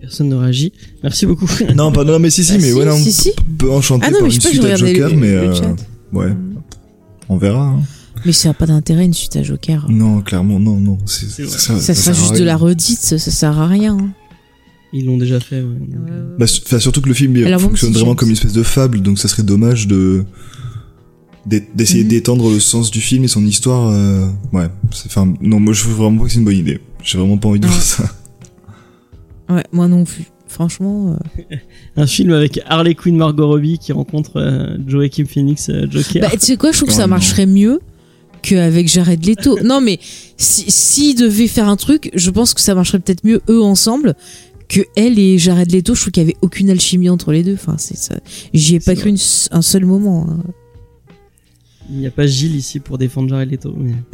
Personne 0.00 0.28
ne 0.28 0.36
réagit. 0.36 0.72
Merci 1.02 1.26
beaucoup. 1.26 1.46
Non, 1.74 1.90
pas 1.92 2.04
non, 2.04 2.18
mais 2.18 2.30
si, 2.30 2.44
si, 2.44 2.52
Ah, 2.54 2.58
mais 2.58 2.68
si, 2.70 2.72
ouais, 2.74 2.84
non, 2.84 2.96
si, 2.96 3.12
si. 3.12 3.32
peu 3.58 3.70
enchanté 3.70 4.06
Ah 4.06 4.10
non, 4.10 4.20
par 4.20 4.28
mais 4.28 4.34
une 4.34 4.40
je 4.40 4.40
sais 4.40 4.48
pas, 4.48 4.52
suite 4.54 4.62
je 4.62 4.68
à 4.68 4.76
Joker, 4.76 5.08
le- 5.10 5.16
mais 5.16 5.32
le 5.32 5.38
euh, 5.50 5.74
ouais, 6.12 6.30
Mm. 6.30 6.54
on 7.28 7.36
verra. 7.36 7.62
hein. 7.68 7.80
Mais 8.24 8.32
ça 8.32 8.48
n'a 8.48 8.54
pas 8.54 8.66
d'intérêt 8.66 9.04
une 9.04 9.14
suite 9.14 9.36
à 9.36 9.42
Joker. 9.42 9.86
Non, 9.90 10.20
clairement, 10.22 10.58
non, 10.58 10.76
non. 10.76 10.98
C'est, 11.06 11.28
C'est 11.28 11.42
vrai. 11.44 11.58
ça, 11.58 11.78
Ça 11.80 11.94
sera 11.94 12.12
juste 12.12 12.36
de 12.36 12.44
la 12.44 12.56
redite, 12.56 12.98
ça, 13.00 13.18
ça 13.18 13.30
sert 13.30 13.58
à 13.58 13.66
rien. 13.68 13.96
hein. 13.98 14.08
Ils 14.92 15.04
l'ont 15.04 15.18
déjà 15.18 15.38
fait. 15.40 15.60
ouais. 15.62 15.76
Bah, 16.38 16.46
surtout 16.46 17.00
que 17.02 17.08
le 17.08 17.14
film 17.14 17.36
il 17.36 17.44
Alors, 17.44 17.60
fonctionne 17.60 17.92
vraiment 17.92 18.14
comme 18.14 18.28
une 18.28 18.34
espèce 18.34 18.52
de 18.54 18.62
fable, 18.62 19.00
donc 19.02 19.18
ça 19.18 19.28
serait 19.28 19.42
dommage 19.42 19.86
de 19.86 20.24
d'e- 21.44 21.62
d'essayer 21.74 22.02
Mhm. 22.04 22.08
d'étendre 22.08 22.50
le 22.50 22.58
sens 22.60 22.90
du 22.90 23.00
film 23.00 23.24
et 23.24 23.28
son 23.28 23.44
histoire. 23.44 23.88
euh, 23.90 24.26
ouais, 24.52 24.68
c'est, 24.92 25.06
enfin, 25.06 25.32
non, 25.40 25.60
moi 25.60 25.74
je 25.74 25.82
trouve 25.82 25.94
vraiment 25.94 26.18
pas 26.18 26.24
que 26.24 26.30
c'est 26.32 26.38
une 26.38 26.44
bonne 26.44 26.56
idée. 26.56 26.80
J'ai 27.02 27.18
vraiment 27.18 27.36
pas 27.36 27.48
envie 27.48 27.60
de 27.60 27.66
Ouais. 27.66 27.70
voir 27.72 27.82
ça. 27.82 28.10
Ouais, 29.48 29.64
moi 29.72 29.86
non 29.88 30.04
plus. 30.04 30.24
Franchement, 30.48 31.16
euh, 31.50 31.56
Un 31.96 32.06
film 32.06 32.32
avec 32.32 32.60
Harley 32.66 32.94
Quinn, 32.94 33.16
Margot 33.16 33.46
Robbie 33.48 33.78
qui 33.78 33.92
rencontre 33.92 34.36
euh, 34.36 34.76
Joaquin 34.86 35.24
Phoenix, 35.26 35.68
euh, 35.68 35.86
Joker. 35.90 36.22
bah, 36.22 36.30
tu 36.32 36.38
sais 36.46 36.56
quoi, 36.56 36.72
je 36.72 36.78
trouve 36.78 36.88
que 36.88 36.94
ça 36.94 37.06
marcherait 37.06 37.46
mieux 37.46 37.80
qu'avec 38.48 38.88
Jared 38.88 39.24
Leto. 39.26 39.58
non, 39.64 39.80
mais 39.80 39.98
si- 40.36 40.70
s'ils 40.70 41.16
devaient 41.16 41.46
faire 41.48 41.68
un 41.68 41.76
truc, 41.76 42.10
je 42.14 42.30
pense 42.30 42.54
que 42.54 42.60
ça 42.60 42.74
marcherait 42.74 42.98
peut-être 43.00 43.24
mieux 43.24 43.40
eux 43.48 43.62
ensemble 43.62 44.14
que 44.68 44.80
elle 44.96 45.18
et 45.18 45.38
Jared 45.38 45.70
Leto. 45.72 45.94
Je 45.94 46.00
trouve 46.00 46.12
qu'il 46.12 46.22
y 46.22 46.26
avait 46.26 46.36
aucune 46.42 46.70
alchimie 46.70 47.08
entre 47.08 47.32
les 47.32 47.42
deux. 47.42 47.54
Enfin, 47.54 47.76
c'est 47.78 47.96
ça. 47.96 48.16
J'y 48.54 48.76
ai 48.76 48.80
pas 48.80 48.94
cru 48.94 49.10
une- 49.10 49.16
un 49.50 49.62
seul 49.62 49.84
moment. 49.84 50.26
hein. 50.28 50.42
Il 51.90 51.98
n'y 51.98 52.06
a 52.06 52.10
pas 52.10 52.26
Gilles 52.26 52.56
ici 52.56 52.80
pour 52.80 52.98
défendre 52.98 53.28
Jared 53.28 53.50
Leto. 53.50 53.74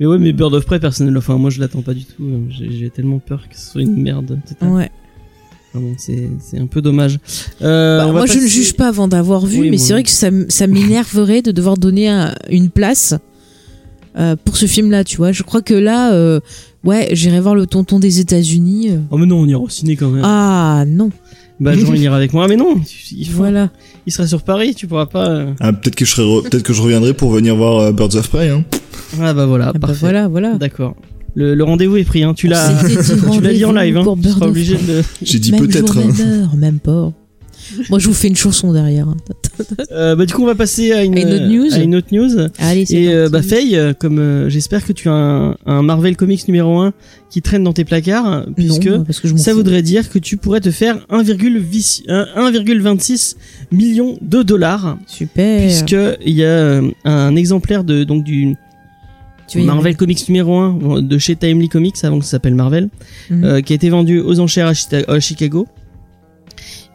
Mais... 0.00 0.06
Ouais, 0.06 0.18
mais 0.18 0.32
Bird 0.32 0.52
of 0.54 0.66
Prey, 0.66 0.80
personnellement, 0.80 1.18
enfin, 1.18 1.38
moi 1.38 1.50
je 1.50 1.60
l'attends 1.60 1.82
pas 1.82 1.94
du 1.94 2.04
tout. 2.04 2.24
J'ai 2.50 2.70
j'ai 2.72 2.90
tellement 2.90 3.18
peur 3.20 3.48
que 3.48 3.56
ce 3.56 3.70
soit 3.72 3.82
une 3.82 3.96
merde. 4.02 4.38
totale. 4.46 4.68
Ouais. 4.70 4.90
C'est 5.98 6.28
c'est 6.40 6.58
un 6.58 6.66
peu 6.66 6.80
dommage. 6.82 7.18
Euh, 7.62 7.98
Bah, 8.04 8.12
moi, 8.12 8.26
je 8.26 8.38
ne 8.38 8.46
juge 8.46 8.74
pas 8.74 8.88
avant 8.88 9.08
d'avoir 9.08 9.44
vu, 9.46 9.60
Oui, 9.62 9.70
mais 9.70 9.78
c'est 9.78 9.92
vrai 9.92 10.02
que 10.02 10.10
ça, 10.10 10.28
ça 10.48 10.66
m'énerverait 10.66 11.42
de 11.42 11.50
devoir 11.52 11.76
donner 11.76 12.08
un- 12.08 12.34
une 12.50 12.70
place 12.70 13.14
euh, 14.16 14.36
pour 14.44 14.56
ce 14.56 14.66
film-là, 14.66 15.02
tu 15.04 15.16
vois. 15.16 15.32
Je 15.32 15.42
crois 15.42 15.62
que 15.62 15.74
là, 15.74 16.12
euh, 16.14 16.38
ouais, 16.84 17.08
j'irai 17.12 17.40
voir 17.40 17.54
le 17.56 17.66
tonton 17.66 17.98
des 17.98 18.20
États-Unis. 18.20 18.90
Oh 19.10 19.18
mais 19.18 19.26
non, 19.26 19.38
on 19.40 19.46
ira 19.46 19.60
au 19.60 19.68
ciné 19.68 19.96
quand 19.96 20.10
même. 20.10 20.22
Ah 20.24 20.84
non, 20.86 21.10
Bah 21.58 21.72
Jean 21.76 21.92
il 21.94 22.02
ira 22.02 22.16
avec 22.16 22.32
moi. 22.32 22.44
Ah, 22.44 22.48
mais 22.48 22.56
non, 22.56 22.76
il, 23.10 23.26
faut- 23.28 23.38
voilà. 23.38 23.70
il 24.06 24.12
sera 24.12 24.26
sur 24.28 24.42
Paris, 24.42 24.74
tu 24.76 24.86
pourras 24.86 25.06
pas. 25.06 25.28
euh. 25.28 25.52
Ah, 25.60 25.72
peut-être 25.72 25.96
que 25.96 26.04
je 26.04 26.10
serai, 26.12 26.22
re- 26.22 26.42
peut-être 26.48 26.62
que 26.62 26.72
je 26.72 26.82
reviendrai 26.82 27.14
pour 27.14 27.30
venir 27.32 27.56
voir 27.56 27.78
euh, 27.80 27.92
Birds 27.92 28.14
of 28.14 28.28
Prey. 28.28 28.50
Hein. 28.50 28.64
Ah 29.20 29.34
bah 29.34 29.46
voilà, 29.46 29.68
Ah 29.68 29.72
bah 29.72 29.78
parfait. 29.80 29.96
voilà, 30.00 30.28
voilà. 30.28 30.54
D'accord. 30.58 30.94
Le, 31.34 31.54
le 31.54 31.64
rendez-vous 31.64 31.96
est 31.96 32.04
pris, 32.04 32.22
hein. 32.22 32.32
Tu 32.34 32.46
l'as, 32.48 32.72
dit 32.84 32.94
tu 33.32 33.40
l'as 33.40 33.52
dit 33.52 33.64
en 33.64 33.72
live, 33.72 33.96
hein. 33.96 34.04
pour 34.04 34.18
Tu 34.20 34.28
seras 34.28 34.46
obligé 34.46 34.74
de. 34.76 35.02
J'ai 35.22 35.38
dit 35.38 35.52
même 35.52 35.66
peut-être. 35.66 35.92
jour, 35.94 36.02
hein. 36.02 36.12
même 36.16 36.42
heure, 36.42 36.56
même 36.56 36.78
pas. 36.78 37.12
Moi, 37.88 37.98
je 37.98 38.08
vous 38.08 38.14
fais 38.14 38.28
une 38.28 38.36
chanson 38.36 38.72
derrière. 38.72 39.08
hein. 39.08 39.16
Euh, 39.92 40.16
bah 40.16 40.26
du 40.26 40.34
coup, 40.34 40.42
on 40.42 40.46
va 40.46 40.56
passer 40.56 40.90
à 40.90 41.04
une, 41.04 41.16
À 41.16 41.20
une 41.20 41.32
autre 41.32 41.46
news 41.46 41.72
à 41.74 41.78
une 41.78 41.94
autre 41.94 42.08
news. 42.10 42.48
Allez, 42.58 42.84
c'est 42.86 42.94
Et 42.96 43.14
euh, 43.14 43.28
bah. 43.28 43.40
Faye, 43.40 43.76
euh, 43.76 43.92
comme 43.92 44.18
euh, 44.18 44.48
j'espère 44.48 44.84
que 44.84 44.92
tu 44.92 45.08
as 45.08 45.12
un, 45.12 45.56
un 45.64 45.82
Marvel 45.82 46.16
Comics 46.16 46.46
numéro 46.48 46.76
1 46.80 46.92
qui 47.30 47.40
traîne 47.40 47.62
dans 47.62 47.72
tes 47.72 47.84
placards, 47.84 48.46
puisque 48.56 48.86
non, 48.86 49.04
parce 49.04 49.20
que 49.20 49.28
je 49.28 49.32
m'en 49.34 49.38
ça 49.38 49.52
fous. 49.52 49.58
voudrait 49.58 49.82
dire 49.82 50.10
que 50.10 50.18
tu 50.18 50.36
pourrais 50.38 50.60
te 50.60 50.72
faire 50.72 50.96
1,vis- 51.08 52.02
un- 52.08 52.26
1,26 52.50 53.36
millions 53.70 54.18
de 54.20 54.42
dollars, 54.42 54.98
Super. 55.06 55.60
puisque 55.62 55.96
il 56.26 56.34
y 56.34 56.44
a 56.44 56.80
un 57.04 57.36
exemplaire 57.36 57.84
de 57.84 58.02
donc 58.02 58.24
du 58.24 58.56
Tu 59.48 59.60
Marvel 59.62 59.96
Comics 59.96 60.28
numéro 60.28 60.56
1 60.58 61.02
de 61.02 61.18
chez 61.18 61.36
Timely 61.36 61.68
Comics 61.68 61.96
avant 62.02 62.18
que 62.18 62.24
ça 62.24 62.32
s'appelle 62.32 62.54
Marvel, 62.54 62.88
Mhm. 63.30 63.44
euh, 63.44 63.60
qui 63.60 63.72
a 63.72 63.76
été 63.76 63.88
vendu 63.90 64.18
aux 64.20 64.40
enchères 64.40 64.66
à, 64.68 64.72
Chita- 64.72 65.04
à 65.08 65.20
Chicago. 65.20 65.66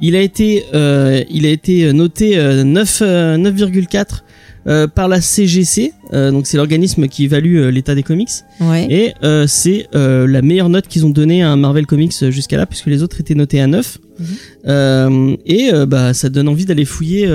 Il 0.02 0.16
a 0.16 0.22
été, 0.22 0.64
euh, 0.74 1.24
il 1.30 1.46
a 1.46 1.50
été 1.50 1.92
noté 1.94 2.38
euh, 2.38 2.64
9, 2.64 3.02
euh, 3.02 3.38
9,4 3.38 4.24
euh, 4.68 4.88
par 4.88 5.08
la 5.08 5.20
CGC, 5.22 5.94
euh, 6.14 6.32
donc 6.32 6.48
c'est 6.48 6.58
l'organisme 6.58 7.08
qui 7.08 7.26
évalue 7.26 7.58
euh, 7.58 7.72
l'état 7.72 7.96
des 7.96 8.04
comics, 8.04 8.30
Ouais. 8.62 8.88
et 8.90 9.14
euh, 9.24 9.46
c'est 9.48 9.88
euh, 9.96 10.26
la 10.28 10.42
meilleure 10.42 10.70
note 10.70 10.88
qu'ils 10.88 11.06
ont 11.06 11.10
donnée 11.10 11.44
à 11.44 11.52
un 11.52 11.56
Marvel 11.56 11.86
Comics 11.86 12.14
jusqu'à 12.30 12.58
là, 12.58 12.66
puisque 12.66 12.88
les 12.88 13.04
autres 13.04 13.20
étaient 13.20 13.36
notés 13.36 13.62
à 13.62 13.68
9. 13.68 13.98
Mhm. 14.20 14.26
Euh, 14.68 15.36
et 15.46 15.74
euh, 15.74 15.86
bah 15.86 16.14
ça 16.14 16.30
donne 16.30 16.48
envie 16.50 16.66
d'aller 16.66 16.86
fouiller 16.86 17.26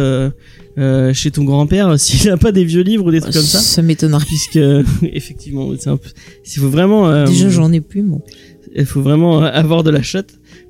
euh, 0.78 1.10
euh, 1.10 1.12
chez 1.14 1.30
ton 1.30 1.44
grand-père 1.44 1.98
s'il 2.00 2.28
a 2.30 2.36
pas 2.36 2.52
des 2.52 2.64
vieux 2.64 2.82
livres 2.82 3.06
ou 3.06 3.10
des 3.10 3.20
trucs 3.20 3.34
comme 3.34 3.42
ça 3.42 3.58
Ça 3.60 3.82
m'étonnerait. 3.82 4.24
puisque 4.24 4.56
effectivement 5.02 5.70
c'est 5.78 5.90
un 5.90 5.96
peu 5.96 6.08
il 6.44 6.60
faut 6.60 6.68
vraiment 6.68 7.08
euh, 7.08 7.26
Déjà, 7.26 7.48
j'en 7.48 7.72
ai 7.72 7.80
plus, 7.80 8.02
moi. 8.02 8.20
il 8.74 8.86
faut 8.86 9.02
vraiment 9.02 9.40
avoir 9.42 9.82
de 9.82 9.90
la 9.90 10.02
shot 10.02 10.20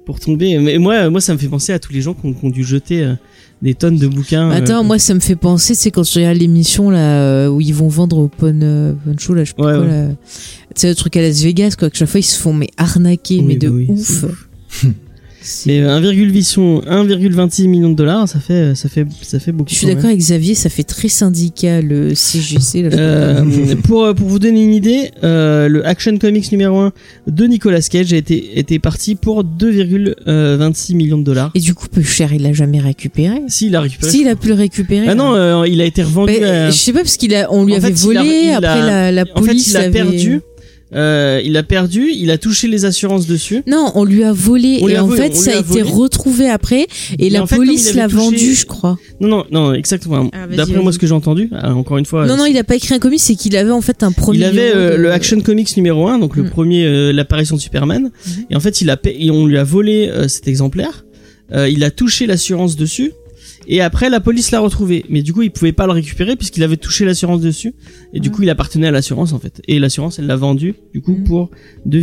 pour 0.07 0.21
tomber 0.21 0.59
mais 0.59 0.77
moi 0.79 1.09
moi 1.11 1.21
ça 1.21 1.33
me 1.33 1.39
fait 1.39 1.49
penser 1.49 1.73
à 1.73 1.79
tous 1.79 1.93
les 1.93 2.03
gens 2.03 2.13
qui 2.15 2.27
ont, 2.27 2.33
qui 2.35 2.45
ont 2.45 2.51
dû 2.51 2.65
jeter 2.65 3.03
euh, 3.03 3.15
des 3.63 3.73
tonnes 3.73 3.97
de 3.97 4.07
bouquins 4.09 4.51
euh, 4.51 4.55
Attends, 4.57 4.85
moi, 4.85 4.99
ça 4.99 5.15
me 5.15 5.21
fait 5.21 5.37
penser, 5.37 5.75
c'est 5.75 5.91
quand 5.91 6.03
je 6.03 6.13
regarde 6.17 6.37
l'émission 6.37 6.91
là 6.91 7.23
euh, 7.23 7.49
où 7.49 7.63
ils 7.63 7.73
vont 7.73 7.89
vendre 7.89 8.19
au 8.19 8.29
Pon, 8.29 8.59
euh, 8.63 8.93
Pon 8.93 9.15
Show, 9.17 9.33
là, 9.33 9.45
je 9.45 9.51
sais 9.51 9.55
pas 9.57 9.65
Ouais, 9.65 9.73
quoi, 9.79 9.87
ouais. 9.87 9.89
là. 10.09 10.09
Tu 10.75 10.81
sais, 10.83 10.89
le 10.89 10.95
truc 10.95 11.17
à 11.17 11.23
Las 11.23 11.41
Vegas, 11.41 11.77
quoi, 11.79 11.89
que 11.89 11.97
chaque 11.97 12.09
fois 12.11 12.21
ils 12.21 12.25
se 12.25 12.39
font 12.39 12.53
mais 12.53 12.69
arnaquer, 12.77 13.39
Oui, 13.39 13.45
mais 13.47 13.57
de 13.57 13.69
oui, 13.69 13.87
ouf. 13.89 14.27
mais 15.67 15.81
euh, 15.81 16.01
1,8 16.01 16.85
1,26 16.87 17.69
millions 17.69 17.91
de 17.91 17.95
dollars 17.97 18.29
ça 18.29 18.39
fait 18.41 18.75
ça 18.75 18.89
fait 18.89 19.07
ça 19.23 19.39
fait 19.39 19.53
beaucoup 19.53 19.71
Je 19.71 19.75
suis 19.77 19.87
d'accord 19.87 20.07
avec 20.07 20.19
Xavier, 20.19 20.55
ça 20.55 20.69
fait 20.69 20.83
très 20.85 21.09
syndical 21.09 21.87
le 21.87 22.15
CGC. 22.15 22.83
Là, 22.83 22.91
je 22.91 22.95
sais 22.95 22.97
pas. 22.97 23.03
Euh, 23.03 23.77
pour 23.83 24.05
euh, 24.05 24.15
pour 24.15 24.29
vous 24.29 24.39
donner 24.39 24.63
une 24.63 24.73
idée, 24.73 25.11
euh, 25.23 25.69
le 25.69 25.87
Action 25.87 26.17
Comics 26.19 26.51
numéro 26.53 26.79
1 26.79 26.93
de 27.27 27.45
Nicolas 27.47 27.81
Cage 27.83 28.13
a 28.13 28.17
été 28.17 28.59
était 28.59 28.79
parti 28.79 29.15
pour 29.15 29.45
2,26 29.45 30.95
millions 30.95 31.19
de 31.19 31.25
dollars. 31.25 31.51
Et 31.55 31.61
du 31.61 31.75
coup, 31.75 31.87
peu 31.89 32.03
cher, 32.03 32.33
il 32.33 32.43
l'a 32.43 32.53
jamais 32.53 32.81
récupéré. 32.81 33.43
Si 33.49 33.67
il 33.67 33.77
a 33.77 33.81
récupéré. 33.81 34.11
Si, 34.11 34.21
il 34.23 34.29
a 34.29 34.37
pu 34.37 34.49
le 34.49 34.55
récupérer. 34.55 35.07
ah 35.09 35.15
non, 35.15 35.35
euh, 35.35 35.67
il 35.69 35.81
a 35.81 35.85
été 35.85 36.03
revendu. 36.03 36.33
Bah, 36.41 36.67
à- 36.67 36.71
Je 36.71 36.77
sais 36.77 36.93
pas 36.93 37.01
parce 37.01 37.17
qu'il 37.17 37.35
a, 37.35 37.53
on 37.53 37.65
lui 37.65 37.75
En 37.75 37.77
avait 37.77 37.89
fait, 37.95 38.05
il 38.11 38.17
a- 38.17 38.23
volé. 38.23 38.49
a- 38.51 38.57
après, 38.59 38.87
la, 38.87 39.13
la 39.13 39.23
en 39.23 39.41
fait, 39.43 39.47
police 39.49 39.69
il 39.69 39.77
a 39.77 39.91
perdu. 39.91 40.41
Euh, 40.95 41.41
il 41.45 41.57
a 41.57 41.63
perdu. 41.63 42.11
Il 42.15 42.31
a 42.31 42.39
touché 42.39 42.69
les 42.69 42.85
assurances 42.85 43.27
dessus. 43.27 43.63
Non, 43.67 43.91
on 43.95 44.05
lui 44.05 44.23
a 44.25 44.33
volé 44.33 44.79
On 44.83 44.89
et 44.89 44.97
a 44.97 45.05
en 45.05 45.07
volé, 45.09 45.23
fait 45.23 45.35
ça 45.35 45.51
a 45.53 45.57
a 45.57 45.61
été 45.61 45.83
retrouvé 45.83 46.49
après 46.49 46.83
et 46.83 46.87
Mais 47.25 47.31
la 47.31 47.43
en 47.43 47.47
fait, 47.47 47.57
comme 47.57 47.65
police 47.67 47.95
l'a 47.95 48.05
touché- 48.05 48.17
vendu, 48.17 48.55
je 48.55 48.67
crois. 48.67 48.97
Non, 49.21 49.29
non, 49.29 49.45
non, 49.51 49.73
exactement. 49.75 50.31
Ah, 50.33 50.47
D'après 50.47 50.81
moi, 50.81 50.93
ce 50.93 50.99
que 50.99 51.07
j'ai 51.07 51.13
entendu, 51.15 51.51
euh, 51.53 51.71
encore 51.71 51.99
une 51.99 52.07
fois, 52.07 52.27
non, 52.27 52.37
non, 52.37 52.47
il 52.47 52.57
a 52.59 52.65
pas 52.65 52.77
écrit 52.77 52.95
un 52.95 52.99
comics, 52.99 53.21
c'est 53.21 53.35
qu'il 53.35 53.57
avait 53.57 53.71
en 53.73 53.81
fait 53.81 54.03
un 54.03 54.13
premier. 54.13 54.39
il 54.39 54.45
avait 54.45 54.73
euh, 54.75 54.97
de- 54.97 55.03
le 55.03 55.13
Action 55.13 55.41
Comics 55.41 55.77
numéro 55.77 56.07
1, 56.09 56.19
donc 56.19 56.37
le 56.37 56.45
Mm. 56.45 56.51
premier, 56.51 56.85
euh, 56.87 57.13
l'apparition 57.13 57.57
de 57.57 57.61
Superman. 57.61 58.05
Mhm. 58.27 58.45
Et 58.51 58.57
en 58.57 58.61
fait, 58.61 58.81
il 58.81 58.89
a, 58.91 58.97
pa- 58.97 59.11
et 59.11 59.31
on 59.31 59.47
lui 59.47 59.59
a 59.59 59.65
volé 59.65 60.09
euh, 60.09 60.29
cet 60.29 60.47
exemplaire. 60.49 61.05
Euh, 61.53 61.69
il 61.69 61.85
a 61.85 61.91
touché 61.91 62.27
l'assurance 62.27 62.77
dessus. 62.77 63.13
Et 63.67 63.81
après, 63.81 64.11
la 64.11 64.21
police 64.21 64.51
l'a 64.51 64.61
retrouvé. 64.61 65.05
Mais 65.09 65.23
du 65.23 65.33
coup, 65.33 65.43
il 65.43 65.51
pouvait 65.51 65.73
pas 65.73 65.87
le 65.87 65.93
récupérer 65.93 66.37
puisqu'il 66.37 66.63
avait 66.63 66.77
touché 66.77 67.05
l'assurance 67.05 67.41
dessus. 67.41 67.75
Et 68.13 68.21
du 68.21 68.31
coup, 68.31 68.43
il 68.43 68.51
appartenait 68.51 68.87
à 68.89 68.91
l'assurance, 68.91 69.33
en 69.33 69.39
fait. 69.39 69.61
Et 69.69 69.79
l'assurance, 69.79 70.19
elle 70.19 70.27
l'a 70.27 70.37
vendu, 70.37 70.75
du 70.93 71.01
coup, 71.01 71.13
Mhm. 71.17 71.25
pour 71.25 71.51
2, 71.87 72.01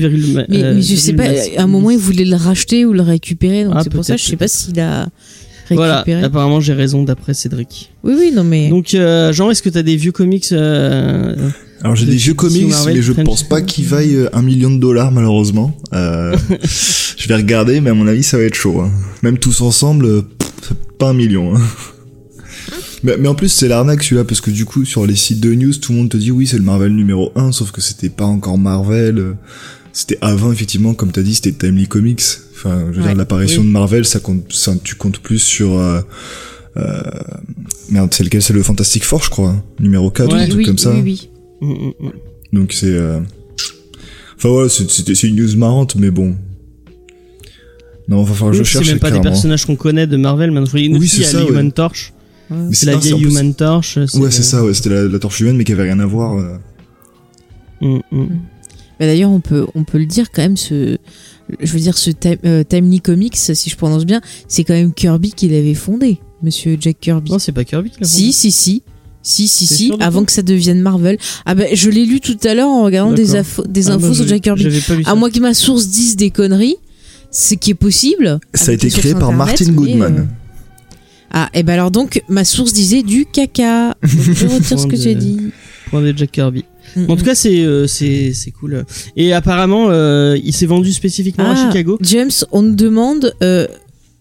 Mais, 0.50 0.64
euh, 0.64 0.76
mais 0.76 0.82
je 0.82 0.96
sais 0.96 1.14
pas, 1.14 1.26
à 1.58 1.62
un 1.64 1.68
moment 1.68 1.92
il 1.92 1.98
voulait 1.98 2.26
le 2.26 2.36
racheter 2.36 2.86
ou 2.86 2.94
le 2.94 3.02
récupérer, 3.02 3.64
donc 3.66 3.74
Ah, 3.76 3.82
c'est 3.84 3.92
pour 3.92 4.04
ça, 4.06 4.18
je 4.18 4.24
sais 4.24 4.36
pas 4.38 4.48
s'il 4.48 4.80
a 4.80 5.08
Voilà, 5.70 5.98
récupéré. 5.98 6.24
apparemment, 6.24 6.60
j'ai 6.60 6.74
raison 6.74 7.04
d'après 7.04 7.34
Cédric. 7.34 7.92
Oui, 8.04 8.14
oui, 8.18 8.32
non 8.34 8.44
mais. 8.44 8.70
Donc, 8.70 8.94
euh, 8.94 9.32
Jean, 9.32 9.50
est-ce 9.52 9.62
que 9.62 9.70
t'as 9.70 9.84
des 9.84 9.96
vieux 9.96 10.12
comics 10.12 10.48
euh, 10.52 11.36
Alors 11.82 11.96
j'ai 11.96 12.06
De 12.06 12.12
des 12.12 12.18
vieux 12.18 12.34
comics, 12.34 12.68
Marvel, 12.70 12.96
mais 12.96 13.02
je 13.02 13.14
French. 13.14 13.26
pense 13.26 13.44
pas 13.44 13.62
qu'ils 13.62 13.86
vaillent 13.86 14.16
euh, 14.16 14.30
un 14.36 14.42
million 14.42 14.70
de 14.72 14.80
dollars 14.80 15.12
malheureusement. 15.12 15.76
Euh, 15.94 16.36
je 17.18 17.28
vais 17.28 17.36
regarder, 17.36 17.80
mais 17.82 17.90
à 17.90 17.94
mon 17.94 18.08
avis 18.08 18.24
ça 18.24 18.38
va 18.38 18.44
être 18.44 18.56
chaud. 18.56 18.82
hein. 18.82 18.92
Même 19.24 19.38
tous 19.38 19.62
ensemble, 19.62 20.06
euh, 20.06 20.22
pas 21.02 21.10
un 21.10 21.14
million. 21.14 21.56
hein. 21.56 21.62
Mais, 23.04 23.18
mais 23.18 23.28
en 23.28 23.34
plus 23.36 23.50
c'est 23.50 23.68
l'arnaque 23.68 24.04
celui-là 24.04 24.24
parce 24.24 24.42
que 24.42 24.52
du 24.52 24.66
coup 24.66 24.86
sur 24.86 25.08
les 25.08 25.16
sites 25.16 25.40
de 25.40 25.52
news 25.56 25.74
tout 25.74 25.92
le 25.92 25.98
monde 25.98 26.10
te 26.10 26.18
dit 26.18 26.30
oui 26.30 26.46
c'est 26.46 26.58
le 26.58 26.64
Marvel 26.64 26.94
numéro 26.96 27.32
1 27.36 27.52
sauf 27.52 27.72
que 27.72 27.82
c'était 27.82 28.10
pas 28.10 28.26
encore 28.26 28.58
Marvel. 28.60 29.36
C'était 29.94 30.20
avant 30.22 30.52
effectivement 30.52 30.94
comme 30.94 31.12
t'as 31.12 31.24
dit 31.24 31.34
c'était 31.34 31.52
Timely 31.54 31.88
Comics. 31.88 32.22
Enfin 32.54 32.86
je 32.92 32.98
veux 32.98 33.02
Ouais, 33.02 33.08
dire 33.08 33.16
l'apparition 33.18 33.62
oui. 33.62 33.68
de 33.68 33.72
Marvel 33.72 34.06
ça 34.06 34.20
compte 34.20 34.54
ça 34.54 34.74
tu 34.84 34.94
comptes 34.96 35.18
plus 35.20 35.40
sur 35.40 35.80
euh, 35.80 36.02
euh, 36.78 37.02
merde 37.90 38.14
c'est 38.14 38.24
lequel? 38.24 38.42
C'est 38.44 38.54
le 38.54 38.62
Fantastic 38.62 39.04
Four 39.04 39.24
je 39.24 39.32
crois 39.32 39.50
hein, 39.50 39.64
numéro 39.80 40.12
4 40.12 40.28
Ouais. 40.32 40.40
ou 40.40 40.44
un 40.44 40.46
truc 40.48 40.58
oui, 40.60 40.66
comme 40.66 40.78
ça. 40.78 40.92
oui, 40.94 41.02
oui. 41.04 41.30
mm, 41.62 41.72
mm, 41.74 41.94
mm. 42.08 42.12
Donc 42.54 42.74
c'est. 42.74 42.94
euh, 42.94 43.20
Enfin 44.38 44.50
voilà, 44.50 44.70
c'est 44.70 45.24
une 45.24 45.36
news 45.36 45.56
marrante, 45.58 45.96
mais 45.96 46.10
bon. 46.12 46.36
Non, 48.12 48.24
va 48.24 48.34
falloir 48.34 48.52
que 48.52 48.58
je 48.58 48.64
C'est 48.64 48.70
cherche 48.74 48.90
même 48.90 49.00
pas 49.00 49.10
des 49.12 49.22
personnages 49.22 49.66
qu'on 49.66 49.76
connaît 49.78 50.06
de 50.08 50.18
Marvel. 50.18 50.52
Maintenant, 50.52 50.70
il 50.76 50.82
y 50.82 50.84
a 50.84 50.88
une 50.88 50.98
Oui, 50.98 51.08
c'est 51.08 51.24
ça, 51.24 51.38
la 51.40 51.46
ouais. 51.46 51.52
Human 51.52 51.72
Torch. 51.72 52.14
Mais 52.50 52.76
C'est 52.76 52.86
la 52.86 52.98
vieille 52.98 53.14
plus- 53.22 53.32
Human 53.32 53.54
Torch. 53.56 53.96
Ouais, 53.98 54.06
le- 54.22 54.30
c'est 54.32 54.44
ça, 54.44 54.64
ouais, 54.64 54.74
c'était 54.74 54.90
la, 54.90 55.04
la 55.08 55.20
torche 55.20 55.40
humaine, 55.40 55.56
mais 55.56 55.64
qui 55.64 55.72
avait 55.72 55.84
rien 55.84 56.00
à 56.00 56.06
voir. 56.06 56.38
euh. 56.38 56.58
Mm, 57.82 58.00
mm. 58.12 58.28
Bah, 59.00 59.06
D'ailleurs, 59.08 59.32
on 59.32 59.40
peut, 59.40 59.66
on 59.74 59.84
peut 59.84 59.98
le 59.98 60.06
dire 60.06 60.28
quand 60.32 60.42
même, 60.42 60.58
ce, 60.58 60.98
je 61.60 61.72
veux 61.74 61.80
dire, 61.80 61.98
ce 61.98 62.12
euh, 62.46 62.64
Timely 62.64 63.02
Comics, 63.02 63.36
si 63.38 63.70
je 63.70 63.76
prononce 63.76 64.06
bien, 64.06 64.22
c'est 64.48 64.64
quand 64.64 64.74
même 64.74 64.94
Kirby 64.94 65.32
qui 65.32 65.48
l'avait 65.48 65.74
fondé, 65.74 66.20
monsieur 66.44 66.78
Jack 66.80 67.00
Kirby. 67.00 67.32
Non, 67.32 67.40
c'est 67.40 67.52
pas 67.54 67.64
Kirby 67.64 67.90
qui 67.92 68.02
l'a 68.02 68.06
Si, 68.08 68.34
si, 68.34 68.52
si. 68.52 68.84
Si, 69.24 69.48
si, 69.48 69.68
si, 69.68 69.92
avant 70.00 70.24
que 70.26 70.32
ça 70.32 70.42
devienne 70.42 70.82
Marvel. 70.82 71.18
Ah 71.46 71.54
bah, 71.54 71.66
je 71.74 71.92
l'ai 71.92 72.06
lu 72.08 72.20
tout 72.20 72.38
à 72.44 72.56
l'heure 72.56 72.68
en 72.70 72.84
regardant 72.84 73.14
des, 73.14 73.36
infos, 73.36 73.64
des 73.70 73.88
Ah, 73.90 73.94
infos 73.94 74.08
moi, 74.08 74.16
sur 74.16 74.24
je- 74.24 74.30
Jack 74.30 74.42
Kirby. 74.42 74.64
J'avais 74.64 74.80
pas 74.82 74.96
lu 74.96 75.04
ça. 75.04 75.12
À 75.12 75.16
moins 75.16 75.30
que 75.30 75.40
ma 75.40 75.54
source 75.54 75.88
dise 75.88 76.16
des 76.16 76.32
conneries, 76.32 76.76
ce 77.32 77.56
qui 77.56 77.72
est 77.72 77.76
possible. 77.76 78.40
Ça 78.54 78.72
a 78.72 78.74
été 78.76 78.90
créé 78.90 79.14
par 79.14 79.30
internet, 79.30 79.60
Martin 79.60 79.72
Goodman. 79.74 80.18
euh, 80.20 80.24
Ah, 81.32 81.50
et 81.54 81.64
ben 81.64 81.74
alors 81.74 81.92
donc, 81.92 82.22
ma 82.30 82.44
source 82.44 82.74
disait 82.74 83.04
du 83.04 83.26
caca. 83.26 83.96
Donc, 84.02 84.02
je 84.36 84.48
retire 84.48 84.80
ce 84.80 84.88
que 84.88 84.96
j'ai 84.98 85.16
dit. 85.16 85.52
Point 85.90 86.02
de 86.02 86.14
Jack 86.18 86.32
Kirby. 86.32 86.66
Mm, 86.96 87.10
En 87.10 87.16
tout 87.16 87.24
cas, 87.24 87.36
c'est 87.36 87.64
euh, 87.64 87.88
c'est 87.88 88.34
c'est 88.34 88.52
cool. 88.52 88.86
Et 89.16 89.32
apparemment, 89.34 89.88
euh, 89.90 90.38
il 90.44 90.52
s'est 90.54 90.66
vendu 90.66 90.92
spécifiquement 90.92 91.50
à 91.52 91.54
Ah, 91.56 91.68
Chicago. 91.68 91.98
James, 92.02 92.32
on 92.52 92.62
nous 92.62 92.76
demande. 92.76 93.34
euh, 93.42 93.66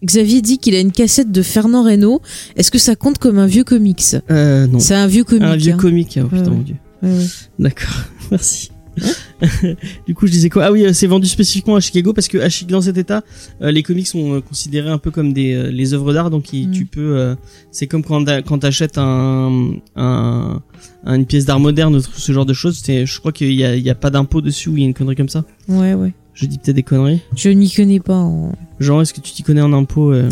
Xavier 0.03 0.41
dit 0.41 0.57
qu'il 0.57 0.73
a 0.73 0.79
une 0.79 0.91
cassette 0.91 1.31
de 1.31 1.41
Fernand 1.43 1.83
Reynaud. 1.83 2.21
Est-ce 2.55 2.71
que 2.71 2.79
ça 2.79 2.95
compte 2.95 3.19
comme 3.19 3.37
un 3.37 3.45
vieux 3.45 3.63
comics? 3.63 4.15
Euh, 4.31 4.65
non. 4.65 4.79
C'est 4.79 4.95
un 4.95 5.05
vieux 5.05 5.23
comic. 5.23 5.43
Un 5.43 5.55
vieux 5.57 5.73
hein. 5.73 5.77
comique. 5.77 6.17
Oh, 6.23 6.27
putain, 6.27 6.37
Ouais, 6.43 6.47
ouais. 6.49 6.55
mon 6.55 6.61
dieu. 6.63 6.75
Ouais, 7.03 7.09
ouais. 7.09 7.25
D'accord. 7.59 8.03
Merci. 8.31 8.71
du 10.07 10.13
coup, 10.15 10.27
je 10.27 10.31
disais 10.31 10.49
quoi? 10.49 10.65
Ah 10.65 10.71
oui, 10.71 10.85
euh, 10.85 10.93
c'est 10.93 11.07
vendu 11.07 11.27
spécifiquement 11.27 11.75
à 11.75 11.79
Chicago 11.79 12.13
parce 12.13 12.27
que 12.27 12.37
à 12.37 12.49
Chi- 12.49 12.65
dans 12.65 12.81
cet 12.81 12.97
état, 12.97 13.23
euh, 13.61 13.71
les 13.71 13.81
comics 13.83 14.07
sont 14.07 14.35
euh, 14.35 14.41
considérés 14.41 14.89
un 14.89 14.97
peu 14.97 15.09
comme 15.11 15.33
des 15.33 15.53
euh, 15.53 15.71
les 15.71 15.93
œuvres 15.93 16.13
d'art, 16.13 16.29
donc 16.29 16.53
il- 16.53 16.67
Mm. 16.69 16.71
tu 16.71 16.85
peux. 16.85 17.17
euh, 17.17 17.35
c'est 17.71 17.87
comme 17.87 18.03
quand 18.03 18.23
quand 18.45 18.59
t'achètes 18.59 18.97
un, 18.97 19.71
un 19.95 20.61
un- 21.05 21.15
une 21.15 21.25
pièce 21.25 21.45
d'art 21.45 21.59
moderne 21.59 21.95
ou 21.95 21.99
ce 22.01 22.31
genre 22.31 22.45
de 22.45 22.53
choses. 22.53 22.79
C'est, 22.83 23.05
je 23.05 23.19
crois 23.19 23.31
qu'il 23.31 23.53
y 23.53 23.63
a 23.65 23.75
il 23.75 23.83
y 23.83 23.89
a 23.89 23.95
pas 23.95 24.09
d'impôt 24.11 24.41
dessus 24.41 24.69
ou 24.69 24.77
il 24.77 24.81
y 24.81 24.83
a 24.83 24.87
une 24.87 24.93
connerie 24.93 25.15
comme 25.15 25.29
ça. 25.29 25.43
ouais, 25.67 25.93
ouais. 25.95 26.13
Je 26.33 26.45
dis 26.45 26.57
peut-être 26.59 26.75
des 26.77 26.83
conneries. 26.83 27.19
Je 27.35 27.49
n'y 27.49 27.69
connais 27.69 27.99
pas. 27.99 28.15
en- 28.15 28.53
Genre, 28.79 29.01
est-ce 29.01 29.13
que 29.13 29.19
tu 29.21 29.33
t'y 29.33 29.43
connais 29.43 29.61
en 29.61 29.73
impôt 29.73 30.13
euh? 30.13 30.29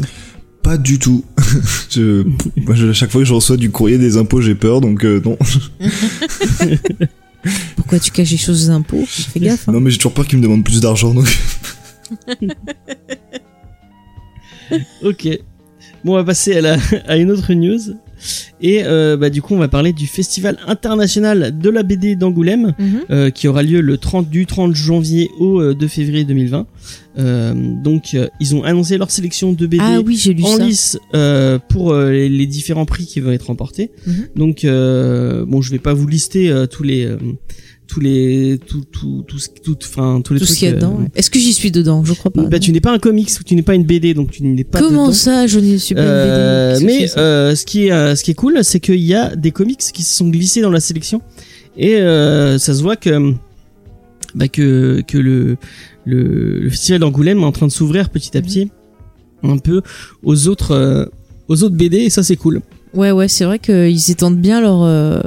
Pas 0.63 0.77
du 0.77 0.97
tout. 0.99 1.23
je, 1.89 2.23
moi, 2.65 2.75
je- 2.75 2.87
à 2.87 2.93
chaque 2.93 3.09
fois 3.11 3.21
que 3.21 3.27
je 3.27 3.33
reçois 3.33 3.57
du 3.57 3.69
courrier 3.69 3.97
des 3.97 4.15
impôts, 4.17 4.39
j'ai 4.41 4.55
peur, 4.55 4.79
donc 4.81 5.03
euh, 5.03 5.21
non. 5.25 5.37
Pourquoi 7.75 7.99
tu 7.99 8.11
caches 8.11 8.31
les 8.31 8.37
choses 8.37 8.69
aux 8.69 8.71
impôts 8.71 9.05
Fais 9.07 9.39
gaffe. 9.39 9.67
hein. 9.69 9.71
Non, 9.71 9.79
mais 9.79 9.91
j'ai 9.91 9.97
toujours 9.97 10.13
peur 10.13 10.27
qu'ils 10.27 10.37
me 10.39 10.43
demandent 10.43 10.63
plus 10.63 10.81
d'argent, 10.81 11.13
donc. 11.13 11.27
Ok. 15.03 15.27
Bon, 16.03 16.13
on 16.13 16.15
va 16.15 16.23
passer 16.23 16.55
à, 16.57 16.61
la, 16.61 16.77
à 17.07 17.17
une 17.17 17.31
autre 17.31 17.53
news. 17.53 17.79
Et 18.61 18.83
euh, 18.83 19.15
bah, 19.17 19.29
du 19.29 19.41
coup, 19.41 19.53
on 19.55 19.59
va 19.59 19.67
parler 19.67 19.93
du 19.93 20.07
Festival 20.07 20.57
international 20.67 21.57
de 21.57 21.69
la 21.69 21.83
BD 21.83 22.15
d'Angoulême, 22.15 22.73
Mhm. 22.77 22.99
euh, 23.09 23.29
qui 23.29 23.47
aura 23.47 23.63
lieu 23.63 23.81
le 23.81 23.97
30 23.97 24.29
du 24.29 24.45
30 24.45 24.75
janvier 24.75 25.29
au 25.39 25.61
euh, 25.61 25.73
2 25.73 25.87
février 25.87 26.23
2020. 26.25 26.67
Euh, 27.17 27.53
donc, 27.83 28.13
euh, 28.13 28.27
ils 28.39 28.55
ont 28.55 28.63
annoncé 28.63 28.97
leur 28.97 29.11
sélection 29.11 29.51
de 29.53 29.65
BD 29.67 29.83
Ah 29.83 29.99
oui, 30.05 30.15
j'ai 30.17 30.33
lu 30.33 30.43
en 30.43 30.57
ça. 30.57 30.65
lice 30.65 30.99
euh, 31.15 31.59
pour 31.69 31.91
euh, 31.91 32.11
les, 32.11 32.29
les 32.29 32.45
différents 32.47 32.85
prix 32.85 33.05
qui 33.05 33.19
vont 33.19 33.31
être 33.31 33.47
remportés. 33.47 33.91
Mhm. 34.07 34.27
Donc, 34.35 34.63
euh, 34.65 35.45
bon, 35.45 35.61
je 35.61 35.71
vais 35.71 35.79
pas 35.79 35.93
vous 35.93 36.07
lister 36.07 36.49
euh, 36.49 36.65
tous 36.65 36.83
les 36.83 37.05
euh, 37.05 37.17
tous 37.89 37.99
les 37.99 38.59
tout 38.67 38.83
tout 38.91 39.23
tout 39.27 39.39
ce- 39.39 39.49
tout 39.63 39.75
enfin 39.83 40.21
tous 40.23 40.33
les 40.35 40.39
Tout 40.39 40.45
ce 40.45 40.51
trucs. 40.51 40.59
qu'il 40.59 40.67
y 40.67 40.71
a 40.71 40.73
euh, 40.73 40.77
dedans. 40.77 40.95
ouais. 40.99 41.07
Est-ce 41.15 41.29
que 41.31 41.39
j'y 41.39 41.53
suis 41.53 41.71
dedans? 41.71 42.05
Je 42.05 42.13
crois 42.13 42.29
pas. 42.31 42.43
bah, 42.43 42.49
non. 42.53 42.59
tu 42.59 42.71
n'es 42.71 42.79
pas 42.81 42.91
un 42.93 42.99
comics 42.99 43.29
ou 43.39 43.43
tu 43.43 43.55
n'es 43.55 43.63
pas 43.63 43.73
une 43.75 43.83
BD, 43.83 44.13
donc 44.13 44.29
tu 44.31 44.43
n'es 44.43 44.63
pas 44.63 44.79
Comment 44.79 45.05
dedans. 45.07 45.13
ça, 45.13 45.47
je 45.47 45.59
ne 45.59 45.75
suis 45.77 45.95
pas 45.95 46.01
Euh, 46.01 46.79
une 46.79 46.85
BD 46.85 46.97
que 46.97 47.01
mais 47.15 47.17
euh, 47.19 47.55
ce 47.55 47.65
qui 47.65 47.87
est 47.87 47.91
euh, 47.91 48.15
ce 48.15 48.23
qui 48.23 48.31
est 48.31 48.35
cool, 48.35 48.59
c'est 48.63 48.79
qu'il 48.79 48.99
y 49.01 49.15
a 49.15 49.35
des 49.35 49.51
comics 49.51 49.79
qui 49.79 50.03
se 50.03 50.15
sont 50.15 50.29
glissés 50.29 50.61
dans 50.61 50.69
la 50.71 50.79
sélection 50.79 51.21
et 51.75 51.95
euh, 51.97 52.57
ça 52.59 52.73
se 52.75 52.81
voit 52.83 52.95
que 52.95 53.33
bah, 54.35 54.47
que 54.47 55.01
que 55.07 55.17
le 55.17 55.57
le, 56.05 56.59
le 56.59 56.69
festival 56.69 57.01
d'Angoulême 57.01 57.39
est 57.39 57.43
en 57.45 57.51
train 57.51 57.67
de 57.67 57.71
s'ouvrir 57.71 58.09
petit 58.09 58.37
à 58.37 58.41
petit 58.41 58.71
un 59.43 59.57
peu 59.57 59.81
aux 60.23 60.47
autres 60.47 60.71
euh, 60.71 61.05
aux 61.47 61.63
autres 61.63 61.75
BD 61.75 61.97
et 61.97 62.09
ça 62.11 62.21
c'est 62.23 62.35
cool. 62.35 62.61
Ouais, 62.93 63.11
ouais, 63.11 63.27
c'est 63.27 63.45
vrai 63.45 63.59
qu'ils 63.59 64.09
étendent 64.11 64.37
bien 64.39 64.61
leur, 64.61 64.81
euh, 64.83 65.21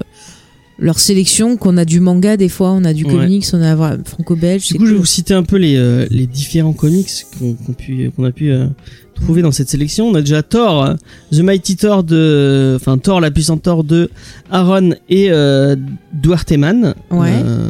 leur 0.83 0.99
sélection 0.99 1.57
qu'on 1.57 1.77
a 1.79 1.85
du 1.85 2.01
manga 2.01 2.37
des 2.37 2.49
fois, 2.51 2.73
on 2.73 2.85
a 2.85 2.93
du 2.93 3.05
Ouais. 3.05 3.13
comics, 3.15 3.47
on 3.53 3.63
a 3.63 3.97
franco-belge. 4.05 4.69
Du 4.69 4.75
coup, 4.75 4.87
je 4.87 4.93
vais 4.93 4.99
vous 4.99 5.07
citer 5.07 5.33
un 5.35 5.45
peu 5.45 5.57
les, 5.57 5.77
euh, 5.77 6.07
les 6.11 6.27
différents 6.27 6.73
comics 6.75 7.09
qu'on 7.39 7.55
pu- 7.73 8.11
qu'on 8.15 8.25
a 8.25 8.33
pu 8.33 8.51
euh, 8.51 8.67
trouver 9.15 9.43
dans 9.43 9.53
cette 9.53 9.69
sélection. 9.69 10.09
On 10.09 10.15
a 10.15 10.21
déjà 10.21 10.43
Thor, 10.43 10.97
The 11.31 11.39
Mighty 11.41 11.77
Thor 11.77 12.03
de, 12.03 12.73
enfin 12.77 12.99
Thor, 12.99 13.21
la 13.21 13.31
puissante 13.31 13.63
Thor 13.63 13.85
de 13.85 14.11
Aaron 14.51 14.91
et 15.09 15.29
euh, 15.31 15.77
Duarte. 16.13 16.51
Ouais. 16.51 16.59
Euh, 17.13 17.69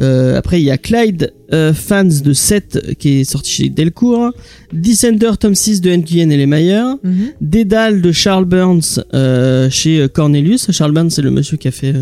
euh, 0.00 0.38
après, 0.38 0.60
il 0.60 0.64
y 0.64 0.70
a 0.70 0.78
Clyde 0.78 1.32
euh, 1.52 1.72
Fans 1.74 2.04
de 2.04 2.32
7 2.32 2.96
qui 2.98 3.20
est 3.20 3.24
sorti 3.24 3.50
chez 3.50 3.68
Delcourt. 3.68 4.32
Descender 4.72 5.32
tome 5.38 5.54
6 5.54 5.80
de 5.80 5.90
Nguyen 5.94 6.30
et 6.30 6.36
les 6.36 6.46
Mayer. 6.46 6.82
Mhm. 7.04 7.14
Dédale 7.40 8.00
de 8.02 8.12
Charles 8.12 8.46
Burns 8.46 9.00
euh, 9.14 9.68
chez 9.70 10.06
Cornelius. 10.12 10.70
Charles 10.72 10.92
Burns, 10.92 11.10
c'est 11.10 11.22
le 11.22 11.30
monsieur 11.30 11.56
qui 11.56 11.68
a 11.68 11.72
fait 11.72 11.94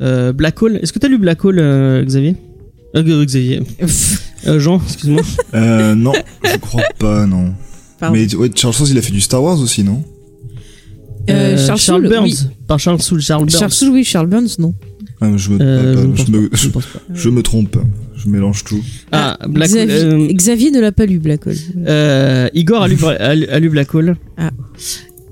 euh, 0.00 0.32
Black 0.32 0.60
Hole. 0.62 0.78
Est-ce 0.82 0.92
que 0.92 0.98
t'as 0.98 1.08
lu 1.08 1.18
Black 1.18 1.44
Hole, 1.44 1.58
euh, 1.60 2.04
Xavier 2.04 2.36
euh, 2.96 3.24
Xavier. 3.24 3.62
Euh, 4.46 4.58
Jean, 4.58 4.80
excuse-moi. 4.82 5.20
Euh, 5.54 5.94
non, 5.94 6.12
je 6.42 6.56
crois 6.56 6.82
pas, 6.98 7.26
non. 7.26 7.52
Pardon. 7.98 8.16
Mais 8.16 8.34
ouais, 8.34 8.48
Charles 8.54 8.72
Soule, 8.72 8.88
il 8.88 8.96
a 8.96 9.02
fait 9.02 9.12
du 9.12 9.20
Star 9.20 9.42
Wars 9.42 9.60
aussi, 9.60 9.84
non 9.84 10.02
Euh, 11.28 11.58
Charles 11.58 11.78
Soule, 11.78 12.08
Burns. 12.08 12.24
oui. 12.24 12.36
Par 12.66 12.78
Charles 12.80 13.02
Soule, 13.02 13.20
Charles 13.20 13.44
Burns. 13.44 13.58
Charles 13.58 13.70
Soule, 13.72 13.90
oui, 13.90 14.02
Charles 14.04 14.28
Burns, 14.28 14.56
non. 14.58 14.74
Ah, 15.20 15.30
je, 15.36 15.50
me, 15.50 16.10
je, 16.16 16.24
je 16.54 16.68
je 17.30 17.40
trompe, 17.40 17.76
je 18.16 18.28
mélange 18.30 18.64
tout. 18.64 18.82
Ah, 19.12 19.36
Black 19.46 19.68
Xavier, 19.68 19.94
euh, 20.04 20.28
Xavier 20.32 20.70
ne 20.70 20.80
l'a 20.80 20.92
pas 20.92 21.04
lu, 21.04 21.18
Black 21.18 21.46
Hole. 21.46 21.56
euh, 21.86 22.48
Igor 22.54 22.82
a 22.82 22.88
lu, 22.88 22.96
a 23.04 23.34
lu, 23.34 23.44
a 23.46 23.58
lu 23.58 23.68
Black 23.68 23.94
Hole. 23.94 24.16
Ah. 24.38 24.50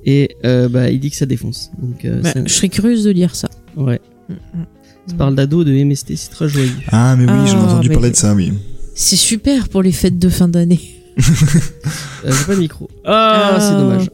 Et 0.04 0.36
euh, 0.44 0.68
bah, 0.68 0.90
il 0.90 1.00
dit 1.00 1.10
que 1.10 1.16
ça 1.16 1.24
défonce. 1.24 1.70
Donc, 1.80 2.04
euh, 2.04 2.20
Bah, 2.20 2.32
ça- 2.34 2.40
je 2.44 2.52
serais 2.52 2.68
curieuse 2.68 3.04
de 3.04 3.10
lire 3.10 3.34
ça. 3.34 3.48
ouais. 3.76 4.00
Mm, 4.28 4.32
mm. 4.32 4.64
Ça 5.08 5.14
parle 5.16 5.34
d'ado, 5.34 5.64
de 5.64 5.72
MST, 5.72 6.16
c'est 6.16 6.30
très 6.30 6.48
joyeux. 6.48 6.70
Ah, 6.92 7.16
mais 7.16 7.24
oui, 7.24 7.46
j'en 7.46 7.58
ai 7.58 7.60
Ah, 7.60 7.72
entendu 7.72 7.88
parler 7.88 8.10
de 8.10 8.16
ça, 8.16 8.34
oui. 8.34 8.52
C'est 8.94 9.16
super 9.16 9.68
pour 9.68 9.82
les 9.82 9.92
fêtes 9.92 10.18
de 10.18 10.28
fin 10.28 10.48
d'année. 10.48 10.80
Euh, 12.24 12.32
J'ai 12.36 12.44
pas 12.46 12.54
de 12.56 12.60
micro. 12.60 12.88
Ah, 13.04 13.52
Ah. 13.54 13.60
c'est 13.60 13.76
dommage. 13.78 14.08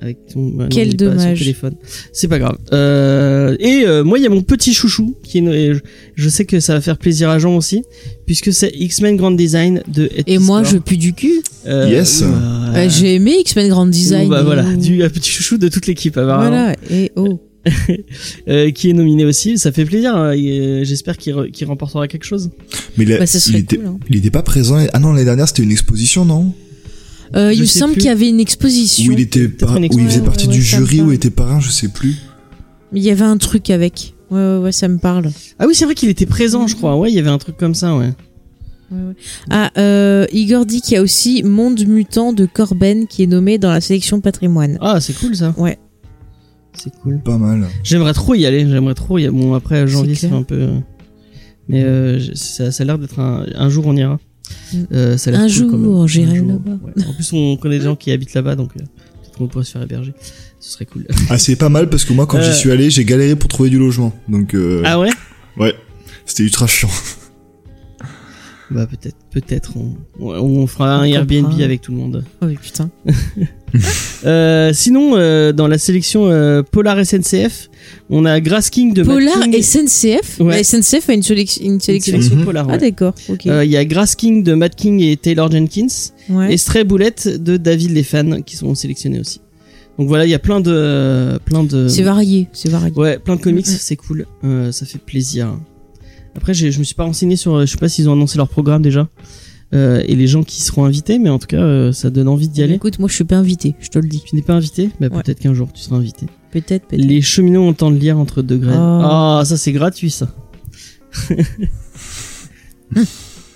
Avec 0.00 0.26
ton, 0.26 0.52
ah 0.58 0.62
non, 0.64 0.68
Quel 0.70 0.88
pas 0.88 1.04
le 1.04 1.10
dommage. 1.10 1.38
téléphone. 1.38 1.74
C'est 2.12 2.28
pas 2.28 2.38
grave. 2.38 2.56
Euh, 2.72 3.56
et 3.58 3.84
euh, 3.86 4.04
moi, 4.04 4.18
il 4.18 4.22
y 4.22 4.26
a 4.26 4.30
mon 4.30 4.42
petit 4.42 4.72
chouchou 4.74 5.16
qui 5.24 5.38
est. 5.38 5.74
je, 5.74 5.80
je 6.14 6.28
sais 6.28 6.44
que 6.44 6.60
ça 6.60 6.74
va 6.74 6.80
faire 6.82 6.98
plaisir 6.98 7.30
à 7.30 7.38
Jean 7.38 7.56
aussi, 7.56 7.82
puisque 8.26 8.52
c'est 8.52 8.70
X-Men 8.74 9.16
Grand 9.16 9.30
Design 9.32 9.82
de. 9.88 10.04
Ed 10.14 10.24
Et 10.28 10.38
moi, 10.38 10.62
je 10.62 10.76
pue 10.76 10.98
du 10.98 11.14
cul. 11.14 11.42
Euh, 11.66 11.88
Yes. 11.90 12.22
bah, 12.22 12.28
Euh, 12.76 12.88
J'ai 12.90 13.14
aimé 13.16 13.36
X-Men 13.40 13.68
Grand 13.70 13.86
Design. 13.86 14.28
Bah, 14.28 14.42
voilà, 14.42 14.62
du 14.76 15.02
un 15.02 15.08
petit 15.08 15.30
chouchou 15.30 15.56
de 15.58 15.68
toute 15.68 15.86
l'équipe 15.86 16.16
apparemment, 16.16 16.48
Voilà, 16.50 16.76
et 16.90 17.10
oh. 17.16 17.40
euh, 18.48 18.70
qui 18.70 18.90
est 18.90 18.92
nominé 18.92 19.24
aussi. 19.24 19.58
Ça 19.58 19.72
fait 19.72 19.84
plaisir. 19.84 20.16
hein, 20.16 20.32
et, 20.32 20.58
euh, 20.60 20.84
J'espère 20.84 21.16
qu'il 21.16 21.34
re- 21.34 21.50
qu'il 21.50 21.66
remportera 21.66 22.08
quelque 22.08 22.24
chose. 22.24 22.50
Mais 22.96 23.04
il, 23.04 23.12
a- 23.12 23.18
Bah, 23.18 23.24
il 23.26 23.66
cool, 23.66 23.86
hein. 23.86 23.98
il 24.10 24.16
était 24.16 24.30
pas 24.30 24.42
présent. 24.42 24.76
Ah 24.92 24.98
non, 24.98 25.12
l'année 25.12 25.24
dernière, 25.24 25.48
c'était 25.48 25.62
une 25.64 25.72
exposition, 25.72 26.24
non? 26.24 26.52
Euh, 27.36 27.52
il 27.52 27.60
me 27.60 27.66
semble 27.66 27.92
plus. 27.92 28.00
qu'il 28.02 28.08
y 28.08 28.12
avait 28.12 28.28
une 28.28 28.40
exposition. 28.40 29.10
Où 29.10 29.12
il 29.12 29.20
était 29.20 29.48
peut-être 29.48 29.66
par- 29.66 29.76
une 29.76 29.84
où 29.92 29.98
il 29.98 30.06
faisait 30.08 30.20
partie 30.22 30.46
ouais, 30.46 30.52
du 30.54 30.62
jury, 30.62 31.02
il 31.06 31.12
était 31.12 31.30
parrain, 31.30 31.60
je 31.60 31.70
sais 31.70 31.88
plus. 31.88 32.14
Il 32.94 33.02
y 33.02 33.10
avait 33.10 33.24
un 33.24 33.36
truc 33.36 33.68
avec. 33.70 34.14
Ouais, 34.30 34.38
ouais, 34.38 34.56
ouais, 34.58 34.72
ça 34.72 34.88
me 34.88 34.98
parle. 34.98 35.30
Ah 35.58 35.66
oui, 35.66 35.74
c'est 35.74 35.84
vrai 35.84 35.94
qu'il 35.94 36.08
était 36.08 36.24
présent, 36.26 36.66
je 36.66 36.74
crois. 36.76 36.96
Ouais, 36.96 37.10
il 37.10 37.14
y 37.14 37.18
avait 37.18 37.28
un 37.28 37.38
truc 37.38 37.56
comme 37.58 37.74
ça, 37.74 37.94
ouais. 37.96 38.12
Ah, 39.50 39.70
euh, 39.76 40.24
Igor 40.32 40.64
dit 40.64 40.80
qu'il 40.80 40.94
y 40.94 40.96
a 40.96 41.02
aussi 41.02 41.42
Monde 41.42 41.86
Mutant 41.86 42.32
de 42.32 42.46
Corben 42.46 43.06
qui 43.06 43.22
est 43.22 43.26
nommé 43.26 43.58
dans 43.58 43.70
la 43.70 43.82
sélection 43.82 44.22
patrimoine. 44.22 44.78
Ah, 44.80 44.98
c'est 45.00 45.12
cool 45.12 45.36
ça. 45.36 45.54
Ouais. 45.58 45.78
C'est 46.82 46.92
cool. 47.02 47.20
Pas 47.20 47.36
mal. 47.38 47.66
J'aimerais 47.82 48.12
trop 48.14 48.34
y 48.34 48.46
aller. 48.46 48.60
J'aimerais 48.68 48.94
trop 48.94 49.18
y 49.18 49.22
aller. 49.26 49.30
Bon, 49.36 49.54
après 49.54 49.86
janvier, 49.88 50.14
C'est 50.14 50.30
un 50.32 50.42
peu. 50.42 50.54
euh, 50.54 50.78
Mais 51.68 51.82
euh, 51.84 52.20
ça, 52.34 52.70
ça 52.72 52.82
a 52.82 52.86
l'air 52.86 52.98
d'être 52.98 53.18
un. 53.18 53.44
Un 53.54 53.68
jour, 53.68 53.86
on 53.86 53.96
ira. 53.96 54.18
Mm. 54.72 54.76
Euh, 54.92 55.16
ça 55.18 55.30
a 55.30 55.32
l'air 55.32 55.40
Un 55.42 55.48
cool, 55.48 55.66
quand 55.70 55.76
même. 55.76 55.84
jour, 55.84 56.08
j'irai 56.08 56.36
là-bas. 56.40 56.78
ouais. 56.84 57.04
En 57.06 57.12
plus, 57.14 57.32
on 57.32 57.56
connaît 57.56 57.78
des 57.78 57.84
gens 57.84 57.96
qui 57.96 58.10
habitent 58.12 58.34
là-bas, 58.34 58.54
donc 58.56 58.70
euh, 58.76 58.80
peut-être 58.80 59.36
qu'on 59.38 59.46
pourrait 59.48 59.64
se 59.64 59.72
faire 59.72 59.82
héberger. 59.82 60.14
Ce 60.60 60.70
serait 60.72 60.86
cool. 60.86 61.06
Ah, 61.30 61.38
c'est 61.38 61.56
pas 61.56 61.68
mal 61.68 61.88
parce 61.90 62.04
que 62.04 62.12
moi, 62.12 62.26
quand 62.26 62.38
Euh. 62.38 62.42
j'y 62.52 62.56
suis 62.58 62.70
allé, 62.70 62.90
j'ai 62.90 63.04
galéré 63.04 63.36
pour 63.36 63.48
trouver 63.48 63.70
du 63.70 63.78
logement. 63.78 64.12
Donc, 64.28 64.54
euh, 64.54 64.82
Ah 64.84 64.98
ouais? 64.98 65.10
ouais, 65.58 65.74
c'était 66.26 66.42
ultra 66.44 66.66
chiant. 66.66 66.88
Bah 68.70 68.86
peut-être, 68.86 69.16
peut-être. 69.30 69.72
On, 69.76 69.94
on- 70.20 70.66
fera 70.66 70.96
un 70.96 71.00
On 71.00 71.04
Airbnb 71.04 71.44
comprend. 71.46 71.60
avec 71.64 71.80
tout 71.80 71.90
le 71.92 71.98
monde. 71.98 72.24
Oh 72.42 72.46
oui, 72.46 72.56
putain. 72.60 72.90
Euh, 74.24 74.72
sinon, 74.72 75.12
euh, 75.16 75.52
dans 75.52 75.68
la 75.68 75.76
sélection 75.78 76.26
euh, 76.28 76.62
Polar 76.62 77.04
SNCF, 77.04 77.68
on 78.08 78.24
a 78.24 78.40
Grass 78.40 78.70
King 78.70 78.94
de 78.94 79.02
Matt 79.02 79.14
Polar 79.14 79.40
King. 79.42 79.62
SNCF 79.62 80.40
Ouais. 80.40 80.56
La 80.56 80.64
SNCF 80.64 81.08
a 81.10 81.12
une, 81.12 81.22
sélection- 81.22 81.62
une 81.64 81.72
Une 81.74 81.80
sélection. 81.80 82.12
sélection 82.14 82.36
Mhm. 82.36 82.44
Polar. 82.46 82.66
Ah, 82.70 82.78
d'accord, 82.78 83.14
ok. 83.28 83.46
Euh, 83.46 83.64
Il 83.66 83.70
y 83.70 83.76
a 83.76 83.84
Grass 83.84 84.14
King 84.16 84.42
de 84.42 84.54
Matt 84.54 84.74
King 84.74 85.00
et 85.02 85.16
Taylor 85.18 85.50
Jenkins. 85.50 85.86
ouais. 86.30 86.54
et 86.54 86.56
Stray 86.56 86.84
Bullet 86.84 87.14
de 87.26 87.56
David 87.58 87.90
Les 87.90 88.02
fans 88.02 88.40
qui 88.42 88.56
sont 88.56 88.74
sélectionnés 88.74 89.20
aussi. 89.20 89.40
Donc 89.98 90.08
voilà, 90.08 90.24
il 90.24 90.30
y 90.30 90.34
a 90.34 90.38
plein 90.38 90.60
de 90.60 91.38
plein 91.44 91.62
de 91.64 91.88
C'est 91.88 92.02
varié, 92.02 92.48
c'est 92.52 92.70
varié. 92.70 92.92
ouais, 92.96 93.18
plein 93.18 93.36
de 93.36 93.40
comics, 93.42 93.66
c'est 93.66 93.96
cool, 93.96 94.26
ça 94.70 94.86
fait 94.86 94.98
plaisir. 94.98 95.58
Après, 96.38 96.54
je 96.54 96.78
me 96.78 96.84
suis 96.84 96.94
pas 96.94 97.02
renseigné 97.02 97.34
sur, 97.34 97.52
euh, 97.56 97.66
je 97.66 97.72
sais 97.72 97.78
pas 97.78 97.88
s'ils 97.88 98.08
ont 98.08 98.12
annoncé 98.12 98.36
leur 98.38 98.48
programme 98.48 98.80
déjà 98.80 99.08
euh, 99.74 100.04
et 100.06 100.14
les 100.14 100.28
gens 100.28 100.44
qui 100.44 100.62
seront 100.62 100.84
invités, 100.84 101.18
mais 101.18 101.30
en 101.30 101.40
tout 101.40 101.48
cas, 101.48 101.56
euh, 101.56 101.90
ça 101.90 102.10
donne 102.10 102.28
envie 102.28 102.48
d'y 102.48 102.62
aller. 102.62 102.74
Écoute, 102.74 103.00
moi 103.00 103.08
je 103.08 103.14
suis 103.16 103.24
pas 103.24 103.34
invité, 103.34 103.74
je 103.80 103.88
te 103.88 103.98
le 103.98 104.06
dis. 104.06 104.22
Tu 104.24 104.36
n'es 104.36 104.42
pas 104.42 104.54
invité, 104.54 104.90
bah, 105.00 105.08
Ouais. 105.10 105.20
peut-être 105.20 105.40
qu'un 105.40 105.52
jour 105.52 105.68
tu 105.74 105.82
seras 105.82 105.96
invité. 105.96 106.26
Peut-être, 106.52 106.86
peut-être. 106.86 107.04
Les 107.04 107.20
cheminots 107.22 107.62
ont 107.64 107.70
le 107.70 107.74
temps 107.74 107.90
de 107.90 107.96
lire 107.98 108.18
entre 108.18 108.42
deux 108.42 108.56
grèves. 108.56 108.78
Oh. 108.78 109.00
Ah, 109.02 109.42
ça 109.44 109.56
c'est 109.56 109.72
gratuit 109.72 110.10
ça. 110.12 110.32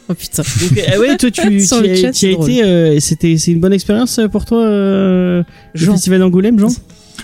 Oh 0.08 0.14
putain. 0.14 0.42
Donc, 0.42 0.78
euh, 0.78 0.98
ouais, 0.98 1.16
toi 1.16 1.30
tu, 1.30 1.40
tu 1.40 1.74
as, 1.74 1.94
chat, 1.96 2.10
tu 2.10 2.26
as 2.26 2.32
drôle. 2.32 2.50
été, 2.50 2.64
euh, 2.64 2.98
c'était 2.98 3.38
c'est 3.38 3.52
une 3.52 3.60
bonne 3.60 3.72
expérience 3.72 4.18
pour 4.32 4.44
toi, 4.44 4.64
le 4.66 5.44
festival 5.74 6.18
d'Angoulême, 6.18 6.58
Jean? 6.58 6.68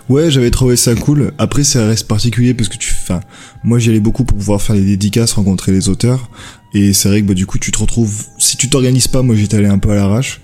Ouais, 0.09 0.31
j'avais 0.31 0.51
trouvé 0.51 0.77
ça 0.77 0.94
cool. 0.94 1.33
Après, 1.38 1.64
ça 1.64 1.87
reste 1.87 2.07
particulier 2.09 2.55
parce 2.55 2.68
que 2.68 2.77
tu, 2.77 2.94
enfin, 3.03 3.20
moi 3.62 3.79
j'y 3.79 3.90
allais 3.90 4.01
beaucoup 4.01 4.24
pour 4.24 4.37
pouvoir 4.38 4.62
faire 4.62 4.74
les 4.77 4.85
dédicaces, 4.85 5.33
rencontrer 5.33 5.72
les 5.72 5.88
auteurs. 5.88 6.31
Et 6.74 6.92
c'est 6.92 7.09
vrai 7.09 7.22
que 7.22 7.27
bah 7.27 7.35
du 7.35 7.46
coup, 7.46 7.59
tu 7.59 7.70
te 7.72 7.79
retrouves, 7.79 8.24
si 8.38 8.57
tu 8.57 8.68
t'organises 8.68 9.09
pas, 9.09 9.22
moi 9.22 9.35
j'étais 9.37 9.57
allé 9.57 9.66
un 9.66 9.79
peu 9.79 9.90
à 9.90 9.94
l'arrache. 9.96 10.40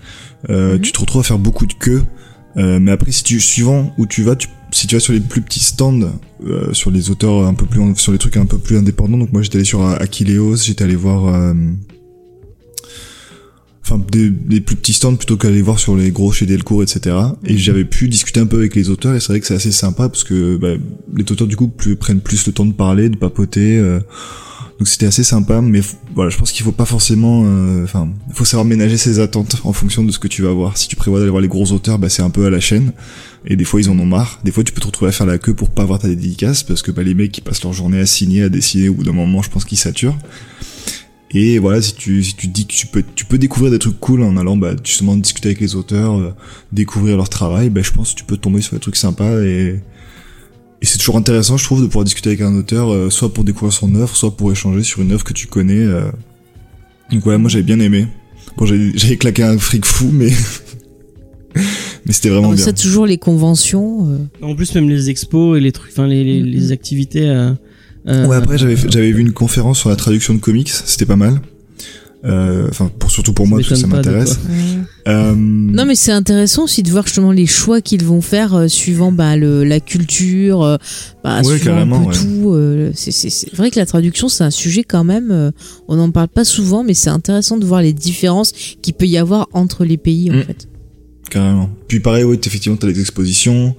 Euh, 0.50 0.74
Mhm. 0.74 0.80
Tu 0.80 0.92
te 0.92 1.00
retrouves 1.00 1.20
à 1.20 1.24
faire 1.24 1.38
beaucoup 1.38 1.66
de 1.66 1.72
queues. 1.74 2.02
Euh, 2.56 2.78
mais 2.80 2.92
après, 2.92 3.10
si 3.10 3.24
tu 3.24 3.40
suivant 3.40 3.92
où 3.98 4.06
tu 4.06 4.22
vas, 4.22 4.36
tu, 4.36 4.48
si 4.70 4.86
tu 4.86 4.94
vas 4.94 5.00
sur 5.00 5.12
les 5.12 5.20
plus 5.20 5.40
petits 5.40 5.60
stands, 5.60 6.12
euh, 6.46 6.72
sur 6.72 6.90
les 6.90 7.10
auteurs 7.10 7.46
un 7.46 7.54
peu 7.54 7.66
plus, 7.66 7.80
sur 7.96 8.12
les 8.12 8.18
trucs 8.18 8.36
un 8.36 8.46
peu 8.46 8.58
plus 8.58 8.76
indépendants. 8.76 9.18
Donc 9.18 9.32
moi 9.32 9.42
j'étais 9.42 9.56
allé 9.56 9.64
sur 9.64 9.84
Aquileos, 9.84 10.56
j'étais 10.56 10.84
allé 10.84 10.96
voir. 10.96 11.52
Enfin 13.84 14.00
des, 14.10 14.30
des 14.30 14.60
plus 14.60 14.76
petits 14.76 14.94
stands 14.94 15.14
plutôt 15.14 15.36
qu'aller 15.36 15.62
voir 15.62 15.78
sur 15.78 15.96
les 15.96 16.10
gros 16.10 16.32
chez 16.32 16.46
Delcourt 16.46 16.82
etc 16.82 17.16
et 17.44 17.58
j'avais 17.58 17.84
pu 17.84 18.08
discuter 18.08 18.40
un 18.40 18.46
peu 18.46 18.56
avec 18.56 18.74
les 18.74 18.88
auteurs 18.88 19.14
et 19.14 19.20
c'est 19.20 19.28
vrai 19.28 19.40
que 19.40 19.46
c'est 19.46 19.54
assez 19.54 19.72
sympa 19.72 20.08
parce 20.08 20.24
que 20.24 20.56
bah, 20.56 20.74
les 21.14 21.30
auteurs 21.30 21.46
du 21.46 21.56
coup 21.56 21.68
plus, 21.68 21.96
prennent 21.96 22.20
plus 22.20 22.46
le 22.46 22.52
temps 22.52 22.66
de 22.66 22.72
parler 22.72 23.08
de 23.10 23.16
papoter 23.16 23.78
euh, 23.78 24.00
donc 24.78 24.88
c'était 24.88 25.06
assez 25.06 25.22
sympa 25.22 25.60
mais 25.60 25.80
voilà 26.14 26.30
je 26.30 26.36
pense 26.36 26.50
qu'il 26.50 26.64
faut 26.64 26.72
pas 26.72 26.84
forcément 26.84 27.44
euh, 27.46 27.84
enfin 27.84 28.08
il 28.28 28.34
faut 28.34 28.44
savoir 28.44 28.64
ménager 28.64 28.96
ses 28.96 29.20
attentes 29.20 29.56
en 29.64 29.72
fonction 29.72 30.02
de 30.02 30.10
ce 30.10 30.18
que 30.18 30.26
tu 30.26 30.42
vas 30.42 30.50
voir. 30.50 30.76
Si 30.76 30.88
tu 30.88 30.96
prévois 30.96 31.20
d'aller 31.20 31.30
voir 31.30 31.42
les 31.42 31.48
gros 31.48 31.70
auteurs 31.72 31.98
bah 31.98 32.08
c'est 32.08 32.22
un 32.22 32.30
peu 32.30 32.46
à 32.46 32.50
la 32.50 32.60
chaîne 32.60 32.92
et 33.46 33.54
des 33.54 33.64
fois 33.64 33.80
ils 33.80 33.88
en 33.88 33.98
ont 33.98 34.06
marre. 34.06 34.40
Des 34.42 34.50
fois 34.50 34.64
tu 34.64 34.72
peux 34.72 34.80
te 34.80 34.86
retrouver 34.86 35.10
à 35.10 35.12
faire 35.12 35.26
la 35.26 35.38
queue 35.38 35.54
pour 35.54 35.70
pas 35.70 35.82
avoir 35.82 36.00
ta 36.00 36.08
dédicace 36.08 36.64
parce 36.64 36.82
que 36.82 36.90
bah, 36.90 37.04
les 37.04 37.14
mecs 37.14 37.30
qui 37.30 37.40
passent 37.40 37.62
leur 37.62 37.72
journée 37.72 38.00
à 38.00 38.06
signer 38.06 38.42
à 38.42 38.48
dessiner 38.48 38.88
au 38.88 38.94
bout 38.94 39.04
d'un 39.04 39.12
moment 39.12 39.42
je 39.42 39.50
pense 39.50 39.64
qu'ils 39.64 39.78
saturent 39.78 40.18
et 41.34 41.58
voilà, 41.58 41.82
si 41.82 41.94
tu, 41.94 42.22
si 42.22 42.34
tu 42.36 42.46
dis 42.46 42.66
que 42.66 42.72
tu 42.72 42.86
peux, 42.86 43.02
tu 43.14 43.24
peux 43.24 43.38
découvrir 43.38 43.70
des 43.72 43.78
trucs 43.78 43.98
cool 44.00 44.22
en 44.22 44.36
allant, 44.36 44.56
bah, 44.56 44.74
justement 44.84 45.16
discuter 45.16 45.48
avec 45.48 45.60
les 45.60 45.74
auteurs, 45.74 46.14
euh, 46.18 46.32
découvrir 46.72 47.16
leur 47.16 47.28
travail, 47.28 47.70
bah, 47.70 47.80
je 47.82 47.90
pense 47.90 48.12
que 48.12 48.18
tu 48.18 48.24
peux 48.24 48.36
tomber 48.36 48.60
sur 48.60 48.74
des 48.74 48.80
trucs 48.80 48.96
sympas 48.96 49.40
et, 49.42 49.80
et 50.80 50.86
c'est 50.86 50.98
toujours 50.98 51.16
intéressant, 51.16 51.56
je 51.56 51.64
trouve, 51.64 51.80
de 51.80 51.86
pouvoir 51.86 52.04
discuter 52.04 52.30
avec 52.30 52.40
un 52.42 52.54
auteur, 52.54 52.92
euh, 52.92 53.10
soit 53.10 53.32
pour 53.34 53.42
découvrir 53.44 53.72
son 53.72 53.94
œuvre, 53.96 54.14
soit 54.16 54.36
pour 54.36 54.52
échanger 54.52 54.82
sur 54.82 55.00
une 55.02 55.12
œuvre 55.12 55.24
que 55.24 55.32
tu 55.32 55.46
connais. 55.46 55.80
euh. 55.82 56.10
Donc 57.10 57.22
voilà, 57.24 57.38
moi 57.38 57.50
j'avais 57.50 57.64
bien 57.64 57.80
aimé. 57.80 58.06
Bon, 58.56 58.66
j'avais 58.66 59.16
claqué 59.16 59.42
un 59.42 59.58
fric 59.58 59.84
fou, 59.84 60.10
mais, 60.12 60.30
mais 62.06 62.12
c'était 62.12 62.28
vraiment 62.28 62.48
Alors, 62.48 62.56
bien. 62.56 62.64
ça, 62.64 62.72
toujours 62.72 63.06
les 63.06 63.18
conventions. 63.18 64.08
euh, 64.10 64.18
En 64.42 64.54
plus, 64.54 64.74
même 64.74 64.88
les 64.88 65.10
expos 65.10 65.56
et 65.56 65.60
les 65.60 65.72
trucs, 65.72 65.90
enfin 65.92 66.06
les, 66.06 66.22
les, 66.24 66.40
Mhm. 66.42 66.46
les 66.48 66.72
activités. 66.72 67.28
Ouais, 68.06 68.36
après 68.36 68.58
j'avais 68.58 69.12
vu 69.12 69.20
une 69.20 69.32
conférence 69.32 69.78
sur 69.78 69.88
la 69.90 69.96
traduction 69.96 70.34
de 70.34 70.38
comics, 70.40 70.68
c'était 70.68 71.06
pas 71.06 71.16
mal. 71.16 71.40
Euh, 72.26 72.68
Enfin, 72.70 72.90
pour 72.98 73.10
surtout 73.10 73.34
pour 73.34 73.46
moi, 73.46 73.58
parce 73.58 73.68
que 73.68 73.74
ça 73.74 73.86
m'intéresse. 73.86 74.38
Euh, 75.08 75.34
Non, 75.36 75.84
mais 75.84 75.94
c'est 75.94 76.12
intéressant 76.12 76.64
aussi 76.64 76.82
de 76.82 76.90
voir 76.90 77.04
justement 77.06 77.32
les 77.32 77.44
choix 77.46 77.82
qu'ils 77.82 78.02
vont 78.04 78.22
faire 78.22 78.54
euh, 78.54 78.68
suivant 78.68 79.12
bah, 79.12 79.36
le, 79.36 79.62
la 79.64 79.78
culture, 79.78 80.62
euh, 80.62 80.76
bah, 81.22 81.42
Ouais, 81.44 81.58
suivant 81.58 81.76
un 81.76 81.86
peu 81.86 82.08
ouais. 82.08 82.14
tout. 82.14 82.52
euh, 82.54 82.90
c'est- 82.94 83.10
c'est 83.10 83.28
c'est 83.28 83.54
vrai 83.54 83.70
que 83.70 83.78
la 83.78 83.84
traduction, 83.84 84.30
c'est 84.30 84.42
un 84.44 84.50
sujet 84.50 84.84
quand 84.84 85.04
même, 85.04 85.30
euh, 85.30 85.50
on 85.88 85.96
n'en 85.96 86.10
parle 86.10 86.28
pas 86.28 86.44
souvent, 86.46 86.82
mais 86.82 86.94
c'est 86.94 87.10
intéressant 87.10 87.58
de 87.58 87.66
voir 87.66 87.82
les 87.82 87.92
différences 87.92 88.52
qu'il 88.80 88.94
peut 88.94 89.06
y 89.06 89.18
avoir 89.18 89.48
entre 89.52 89.84
les 89.84 89.98
pays 89.98 90.30
en 90.30 90.36
Mm. 90.36 90.42
fait. 90.44 90.66
Carrément. 91.30 91.70
Puis 91.88 92.00
pareil, 92.00 92.24
oui, 92.24 92.38
effectivement, 92.44 92.76
t'as 92.76 92.86
des 92.86 93.00
expositions. 93.00 93.74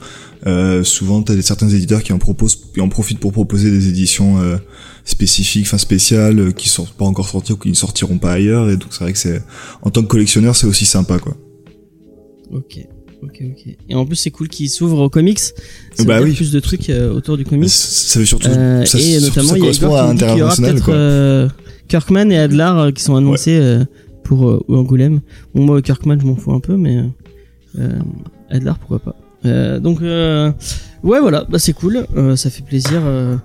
Euh, 0.47 0.84
souvent, 0.84 1.21
t'as 1.23 1.36
des 1.36 1.41
certains 1.41 1.69
éditeurs 1.69 2.03
qui 2.03 2.13
en 2.13 2.17
proposent, 2.19 2.60
qui 2.73 2.81
en 2.81 2.89
profitent 2.89 3.19
pour 3.19 3.31
proposer 3.31 3.71
des 3.71 3.88
éditions 3.88 4.39
euh, 4.41 4.58
spécifiques, 5.05 5.65
enfin 5.65 5.77
spéciales, 5.77 6.39
euh, 6.39 6.51
qui 6.51 6.69
sont 6.69 6.86
pas 6.97 7.05
encore 7.05 7.29
sorties 7.29 7.53
ou 7.53 7.58
qui 7.58 7.69
ne 7.69 7.73
sortiront 7.73 8.17
pas 8.17 8.34
ailleurs. 8.34 8.69
Et 8.69 8.77
donc 8.77 8.89
c'est 8.91 9.03
vrai 9.03 9.13
que 9.13 9.17
c'est, 9.19 9.41
en 9.81 9.89
tant 9.89 10.01
que 10.03 10.08
collectionneur, 10.08 10.55
c'est 10.55 10.67
aussi 10.67 10.86
sympa, 10.86 11.17
quoi. 11.19 11.36
Ok. 12.51 12.79
Ok, 13.23 13.41
ok. 13.41 13.75
Et 13.89 13.95
en 13.95 14.05
plus, 14.05 14.17
c'est 14.17 14.29
cool 14.29 14.49
qu'ils 14.49 14.69
s'ouvrent 14.69 14.99
aux 14.99 15.10
comics. 15.10 15.39
Ça 15.39 15.53
Bah 16.03 16.19
veut 16.19 16.25
dire 16.25 16.31
oui. 16.31 16.36
plus 16.36 16.51
de 16.51 16.60
trucs 16.60 16.89
euh, 16.91 17.12
autour 17.12 17.38
du 17.38 17.45
comics. 17.45 17.69
ça 17.69 18.19
veut 18.19 18.25
surtout, 18.25 18.49
Euh, 18.49 18.86
ça, 18.86 18.99
et 18.99 19.19
surtout, 19.19 19.25
notamment, 19.25 19.49
ça 19.49 19.58
il 19.58 19.63
y 19.63 19.67
a 19.69 19.71
qui 20.36 20.41
aura 20.41 20.55
peut-être 20.55 20.84
quoi. 20.86 20.93
euh, 20.93 21.49
Kirkman 21.88 22.29
et 22.29 22.38
Adler 22.38 22.71
euh, 22.75 22.91
qui 22.91 23.01
sont 23.01 23.15
annoncés 23.15 23.58
euh, 23.58 23.84
pour 24.23 24.47
euh, 24.47 24.63
Angoulême. 24.67 25.21
Bon, 25.55 25.63
moi, 25.65 25.81
Kirkman, 25.81 26.19
je 26.21 26.25
m'en 26.27 26.36
fous 26.36 26.51
un 26.53 26.60
peu, 26.60 26.77
mais 26.77 26.97
euh, 27.80 28.00
Adler, 28.50 28.72
pourquoi 28.80 29.00
pas. 29.00 29.16
Euh, 29.46 29.80
donc, 29.80 30.02
euh, 30.02 30.52
ouais, 31.04 31.20
voilà, 31.20 31.46
bah, 31.50 31.60
c'est 31.60 31.74
cool. 31.74 32.06
Euh, 32.18 32.36
ça 32.36 32.50
fait 32.50 32.64
plaisir 32.64 33.02
de 33.02 33.38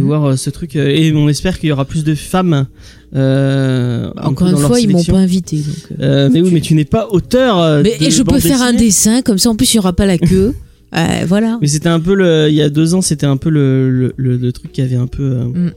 Mhm. 0.00 0.06
voir 0.06 0.38
ce 0.38 0.50
truc. 0.50 0.76
et 0.76 1.12
on 1.14 1.28
espère 1.28 1.58
qu'il 1.58 1.68
y 1.70 1.72
aura 1.72 1.84
plus 1.84 2.04
de 2.04 2.14
femmes. 2.14 2.66
Encore 3.14 4.48
une 4.48 4.56
fois, 4.56 4.80
ils 4.80 4.88
m'ont 4.90 5.02
pas 5.04 5.16
invité. 5.18 5.56
Donc, 5.58 5.98
mais 6.32 6.40
oui, 6.42 6.50
mais 6.52 6.60
tu 6.60 6.74
n'es 6.74 6.84
pas 6.84 7.08
auteur. 7.10 7.82
Mais 7.82 7.96
de 7.98 8.04
et 8.04 8.10
je 8.10 8.22
peux 8.22 8.38
faire 8.40 8.62
un 8.62 8.72
dessin, 8.72 9.22
comme 9.22 9.38
ça 9.38 9.50
en 9.50 9.56
plus 9.56 9.72
il 9.72 9.76
y 9.76 9.80
aura 9.80 9.92
pas 9.92 10.06
la 10.06 10.18
queue. 10.18 10.54
Voilà. 11.26 11.58
Mais 11.60 11.66
c'était 11.68 11.90
un 11.90 12.00
peu 12.00 12.14
le, 12.14 12.46
il 12.48 12.54
y 12.54 12.62
a 12.62 12.70
deux 12.70 12.94
ans, 12.94 13.02
c'était 13.02 13.26
un 13.26 13.36
peu 13.36 13.50
le, 13.50 13.90
le, 13.90 14.14
le, 14.16 14.36
le 14.38 14.52
truc 14.52 14.72
qui 14.72 14.80
avait 14.80 14.96
un 14.96 15.06
peu, 15.06 15.22
Mm. 15.44 15.72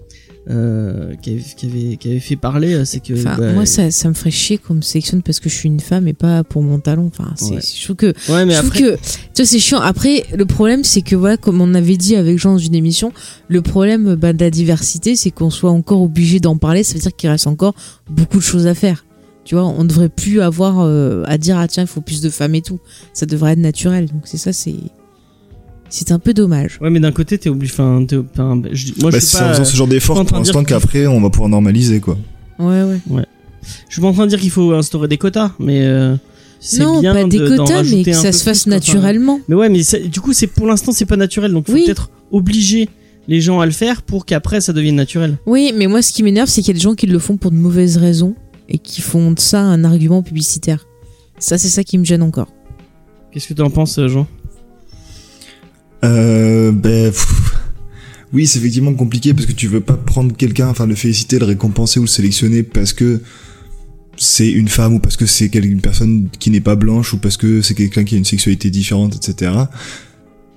Euh, 0.49 1.13
qui, 1.21 1.31
avait, 1.33 1.41
qui 1.55 1.65
avait, 1.67 1.97
qui 1.97 2.09
avait 2.09 2.19
fait 2.19 2.35
parler, 2.35 2.73
euh, 2.73 2.83
c'est 2.85 2.99
que. 2.99 3.13
Enfin, 3.13 3.35
bah, 3.37 3.53
moi, 3.53 3.65
ça, 3.65 3.91
ça 3.91 4.09
me 4.09 4.13
ferait 4.13 4.31
chier 4.31 4.57
qu'on 4.57 4.73
me 4.73 4.81
sélectionne 4.81 5.21
parce 5.21 5.39
que 5.39 5.49
je 5.49 5.55
suis 5.55 5.67
une 5.69 5.79
femme 5.79 6.07
et 6.07 6.13
pas 6.13 6.43
pour 6.43 6.63
mon 6.63 6.79
talent. 6.79 7.05
Enfin, 7.05 7.33
Ouais. 7.51 7.59
je 7.61 7.83
trouve 7.83 7.95
que, 7.95 8.07
Ouais, 8.31 8.45
mais 8.45 8.53
je 8.53 8.57
trouve 8.59 8.69
après. 8.71 8.79
que, 8.81 8.95
tu 8.95 9.01
vois, 9.37 9.45
c'est 9.45 9.59
chiant. 9.59 9.79
Après, 9.79 10.25
le 10.35 10.45
problème, 10.45 10.83
c'est 10.83 11.01
que, 11.03 11.15
voilà, 11.15 11.37
comme 11.37 11.61
on 11.61 11.73
avait 11.75 11.97
dit 11.97 12.15
avec 12.15 12.39
Jean 12.39 12.53
dans 12.53 12.57
une 12.57 12.73
émission, 12.75 13.13
le 13.49 13.61
problème 13.61 14.15
bah, 14.15 14.33
de 14.33 14.43
la 14.43 14.49
diversité, 14.49 15.15
c'est 15.15 15.31
qu'on 15.31 15.51
soit 15.51 15.71
encore 15.71 16.01
obligé 16.01 16.39
d'en 16.39 16.57
parler. 16.57 16.83
Ça 16.83 16.95
veut 16.95 16.99
dire 17.01 17.15
qu'il 17.15 17.29
reste 17.29 17.47
encore 17.47 17.75
beaucoup 18.09 18.37
de 18.37 18.43
choses 18.43 18.65
à 18.67 18.73
faire. 18.73 19.05
Tu 19.43 19.55
vois, 19.55 19.65
on 19.65 19.83
ne 19.83 19.87
devrait 19.89 20.09
plus 20.09 20.41
avoir 20.41 20.79
euh, 20.81 21.23
à 21.27 21.37
dire, 21.37 21.57
ah 21.57 21.67
tiens, 21.67 21.83
il 21.83 21.87
faut 21.87 22.01
plus 22.01 22.21
de 22.21 22.29
femmes 22.29 22.55
et 22.55 22.61
tout. 22.61 22.79
Ça 23.13 23.25
devrait 23.25 23.53
être 23.53 23.59
naturel. 23.59 24.05
Donc, 24.07 24.21
c'est 24.25 24.37
ça, 24.37 24.53
c'est. 24.53 24.75
C'est 25.93 26.11
un 26.11 26.19
peu 26.19 26.33
dommage. 26.33 26.79
Ouais, 26.81 26.89
mais 26.89 26.99
d'un 27.01 27.11
côté, 27.11 27.37
t'es 27.37 27.49
obligé. 27.49 27.73
Enfin, 27.73 28.03
t'es- 28.07 28.15
enfin, 28.17 28.55
bah, 28.55 28.69
je, 28.71 28.93
moi, 29.01 29.11
Bah, 29.11 29.19
je 29.19 29.25
suis 29.25 29.35
c'est 29.37 29.43
en 29.43 29.47
pas. 29.47 29.53
faisant 29.53 29.65
ce 29.65 29.75
genre 29.75 29.87
d'effort 29.87 30.17
en 30.17 30.23
train 30.25 30.37
pour 30.37 30.39
de 30.39 30.43
dire 30.45 30.53
l'instant 30.55 30.63
qu'après 30.79 31.05
on 31.05 31.19
va 31.21 31.29
pouvoir 31.29 31.49
normaliser 31.49 31.99
quoi. 31.99 32.17
Ouais, 32.59 32.81
ouais. 32.83 33.25
Je 33.89 33.93
suis 33.93 34.01
pas 34.01 34.07
en 34.07 34.13
train 34.13 34.23
de 34.23 34.29
dire 34.29 34.39
qu'il 34.39 34.49
faut 34.51 34.71
instaurer 34.73 35.07
des 35.07 35.17
quotas, 35.17 35.51
mais. 35.59 35.81
Euh, 35.85 36.15
c'est 36.61 36.81
Non, 36.83 36.99
bien 37.01 37.13
pas 37.13 37.23
des 37.25 37.37
de- 37.39 37.47
quotas, 37.57 37.83
mais 37.83 38.03
que 38.03 38.13
ça 38.13 38.31
se 38.31 38.43
fasse 38.43 38.63
plus, 38.63 38.69
quoi. 38.71 38.77
Enfin, 38.79 38.93
naturellement. 38.93 39.39
mais 39.49 39.55
ouais, 39.55 39.67
mais 39.69 39.83
ça- 39.83 39.99
du 39.99 40.19
coup, 40.21 40.31
c'est 40.33 40.47
pour 40.47 40.65
l'instant, 40.67 40.91
c'est 40.93 41.05
pas 41.05 41.17
naturel, 41.17 41.51
donc 41.51 41.67
faut 41.67 41.73
Oui. 41.73 41.85
peut-être 41.85 42.09
obliger 42.31 42.87
les 43.27 43.41
gens 43.41 43.59
à 43.59 43.65
le 43.65 43.71
faire 43.71 44.01
pour 44.01 44.25
qu'après 44.25 44.61
ça 44.61 44.71
devienne 44.71 44.95
naturel. 44.95 45.37
Oui, 45.45 45.73
mais 45.75 45.87
moi, 45.87 46.01
ce 46.01 46.11
qui 46.13 46.23
m'énerve, 46.23 46.47
c'est 46.49 46.61
qu'il 46.61 46.69
y 46.69 46.77
a 46.77 46.79
des 46.79 46.83
gens 46.83 46.95
qui 46.95 47.07
le 47.07 47.19
font 47.19 47.35
pour 47.37 47.51
de 47.51 47.55
mauvaises 47.57 47.97
raisons 47.97 48.35
et 48.69 48.77
qui 48.77 49.01
font 49.01 49.31
de 49.31 49.39
ça 49.39 49.59
un 49.61 49.83
argument 49.83 50.21
publicitaire. 50.23 50.85
Ça, 51.39 51.57
c'est 51.57 51.67
ça 51.67 51.83
qui 51.83 51.97
me 51.97 52.05
gêne 52.05 52.21
encore. 52.23 52.47
Qu'est-ce 53.31 53.47
que 53.49 53.53
tu 53.53 53.61
en 53.61 53.69
penses, 53.69 53.99
Jean? 54.07 54.27
Euh, 56.03 56.71
ben, 56.71 57.11
oui, 58.33 58.47
c'est 58.47 58.59
effectivement 58.59 58.93
compliqué 58.93 59.33
parce 59.33 59.45
que 59.45 59.51
tu 59.51 59.67
veux 59.67 59.81
pas 59.81 59.97
prendre 59.97 60.35
quelqu'un, 60.35 60.69
enfin 60.69 60.87
le 60.87 60.95
féliciter, 60.95 61.39
le 61.39 61.45
récompenser 61.45 61.99
ou 61.99 62.03
le 62.03 62.07
sélectionner 62.07 62.63
parce 62.63 62.93
que 62.93 63.21
c'est 64.17 64.49
une 64.49 64.67
femme 64.67 64.95
ou 64.95 64.99
parce 64.99 65.17
que 65.17 65.25
c'est 65.25 65.47
une 65.47 65.81
personne 65.81 66.29
qui 66.39 66.49
n'est 66.49 66.61
pas 66.61 66.75
blanche 66.75 67.13
ou 67.13 67.17
parce 67.17 67.37
que 67.37 67.61
c'est 67.61 67.75
quelqu'un 67.75 68.03
qui 68.03 68.15
a 68.15 68.17
une 68.17 68.25
sexualité 68.25 68.69
différente, 68.69 69.15
etc. 69.15 69.51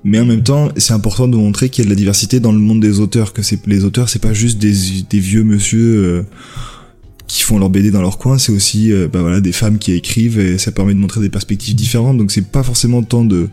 Mais 0.05 0.21
en 0.21 0.27
même 0.27 0.43
temps, 0.43 0.69
c'est 0.77 0.93
important 0.93 1.29
de 1.29 1.37
montrer 1.37 1.71
qu'il 1.71 1.83
y 1.83 1.87
a 1.87 1.89
de 1.89 1.91
la 1.91 1.97
diversité 1.97 2.39
dans 2.39 2.53
le 2.53 2.59
monde 2.59 2.81
des 2.81 3.01
auteurs, 3.01 3.33
que 3.33 3.43
c'est 3.43 3.67
les 3.67 3.85
auteurs, 3.85 4.11
c'est 4.11 4.19
pas 4.19 4.35
juste 4.35 4.59
des, 4.59 4.75
des 5.09 5.19
vieux 5.19 5.45
monsieur 5.45 6.05
euh, 6.05 6.23
qui 7.27 7.43
font 7.43 7.59
leur 7.59 7.71
BD 7.71 7.91
dans 7.91 8.03
leur 8.03 8.19
coin, 8.19 8.37
c'est 8.37 8.53
aussi 8.53 8.93
euh, 8.93 9.09
bah 9.09 9.23
voilà 9.23 9.41
des 9.41 9.53
femmes 9.53 9.79
qui 9.79 9.93
écrivent 9.93 10.39
et 10.39 10.59
ça 10.59 10.73
permet 10.73 10.93
de 10.93 10.99
montrer 10.99 11.23
des 11.23 11.31
perspectives 11.31 11.75
différentes. 11.75 12.19
Donc 12.19 12.33
c'est 12.33 12.47
pas 12.47 12.63
forcément 12.63 13.03
tant 13.03 13.25
de 13.25 13.49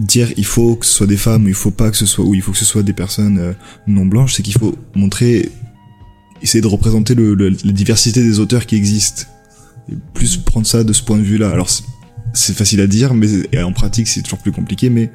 dire 0.00 0.32
il 0.36 0.44
faut 0.44 0.76
que 0.76 0.86
ce 0.86 0.92
soit 0.92 1.06
des 1.06 1.16
femmes 1.16 1.44
ou 1.44 1.48
il 1.48 1.54
faut 1.54 1.70
pas 1.70 1.90
que 1.90 1.96
ce 1.96 2.06
soit 2.06 2.24
ou 2.24 2.34
il 2.34 2.42
faut 2.42 2.52
que 2.52 2.58
ce 2.58 2.64
soit 2.64 2.82
des 2.82 2.92
personnes 2.92 3.38
euh, 3.38 3.52
non 3.86 4.06
blanches, 4.06 4.34
c'est 4.34 4.42
qu'il 4.42 4.54
faut 4.58 4.74
montrer 4.94 5.50
essayer 6.42 6.60
de 6.62 6.66
représenter 6.66 7.14
le, 7.14 7.34
le- 7.34 7.50
la 7.50 7.72
diversité 7.72 8.22
des 8.22 8.38
auteurs 8.38 8.64
qui 8.66 8.76
existent. 8.76 9.24
Plus 10.14 10.36
prendre 10.36 10.66
ça 10.66 10.84
de 10.84 10.92
ce 10.92 11.02
point 11.02 11.18
de 11.18 11.22
vue-là. 11.22 11.50
Alors 11.50 11.68
c'est- 11.68 12.52
facile 12.54 12.80
à 12.80 12.86
dire, 12.86 13.12
mais 13.14 13.28
en 13.62 13.72
pratique 13.72 14.06
c'est 14.08 14.22
toujours 14.22 14.38
plus 14.38 14.52
compliqué. 14.52 14.88
Mais 14.88 15.10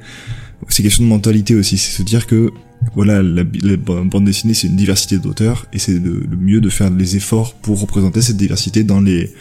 c'est 0.68 0.82
question 0.82 1.02
de 1.04 1.08
mentalité 1.08 1.54
aussi, 1.54 1.78
c'est 1.78 1.90
se 1.96 2.02
dire 2.02 2.26
que 2.26 2.50
voilà 2.94 3.22
la, 3.22 3.42
la 3.62 3.76
bande 3.76 4.24
dessinée 4.26 4.52
c'est 4.54 4.66
une 4.68 4.76
diversité 4.76 5.18
d'auteurs 5.18 5.66
et 5.72 5.78
c'est 5.78 5.98
le 5.98 6.26
mieux 6.38 6.60
de 6.60 6.68
faire 6.68 6.90
les 6.90 7.16
efforts 7.16 7.54
pour 7.54 7.80
représenter 7.80 8.20
cette 8.20 8.36
diversité 8.36 8.84
dans 8.84 9.00
les 9.00 9.32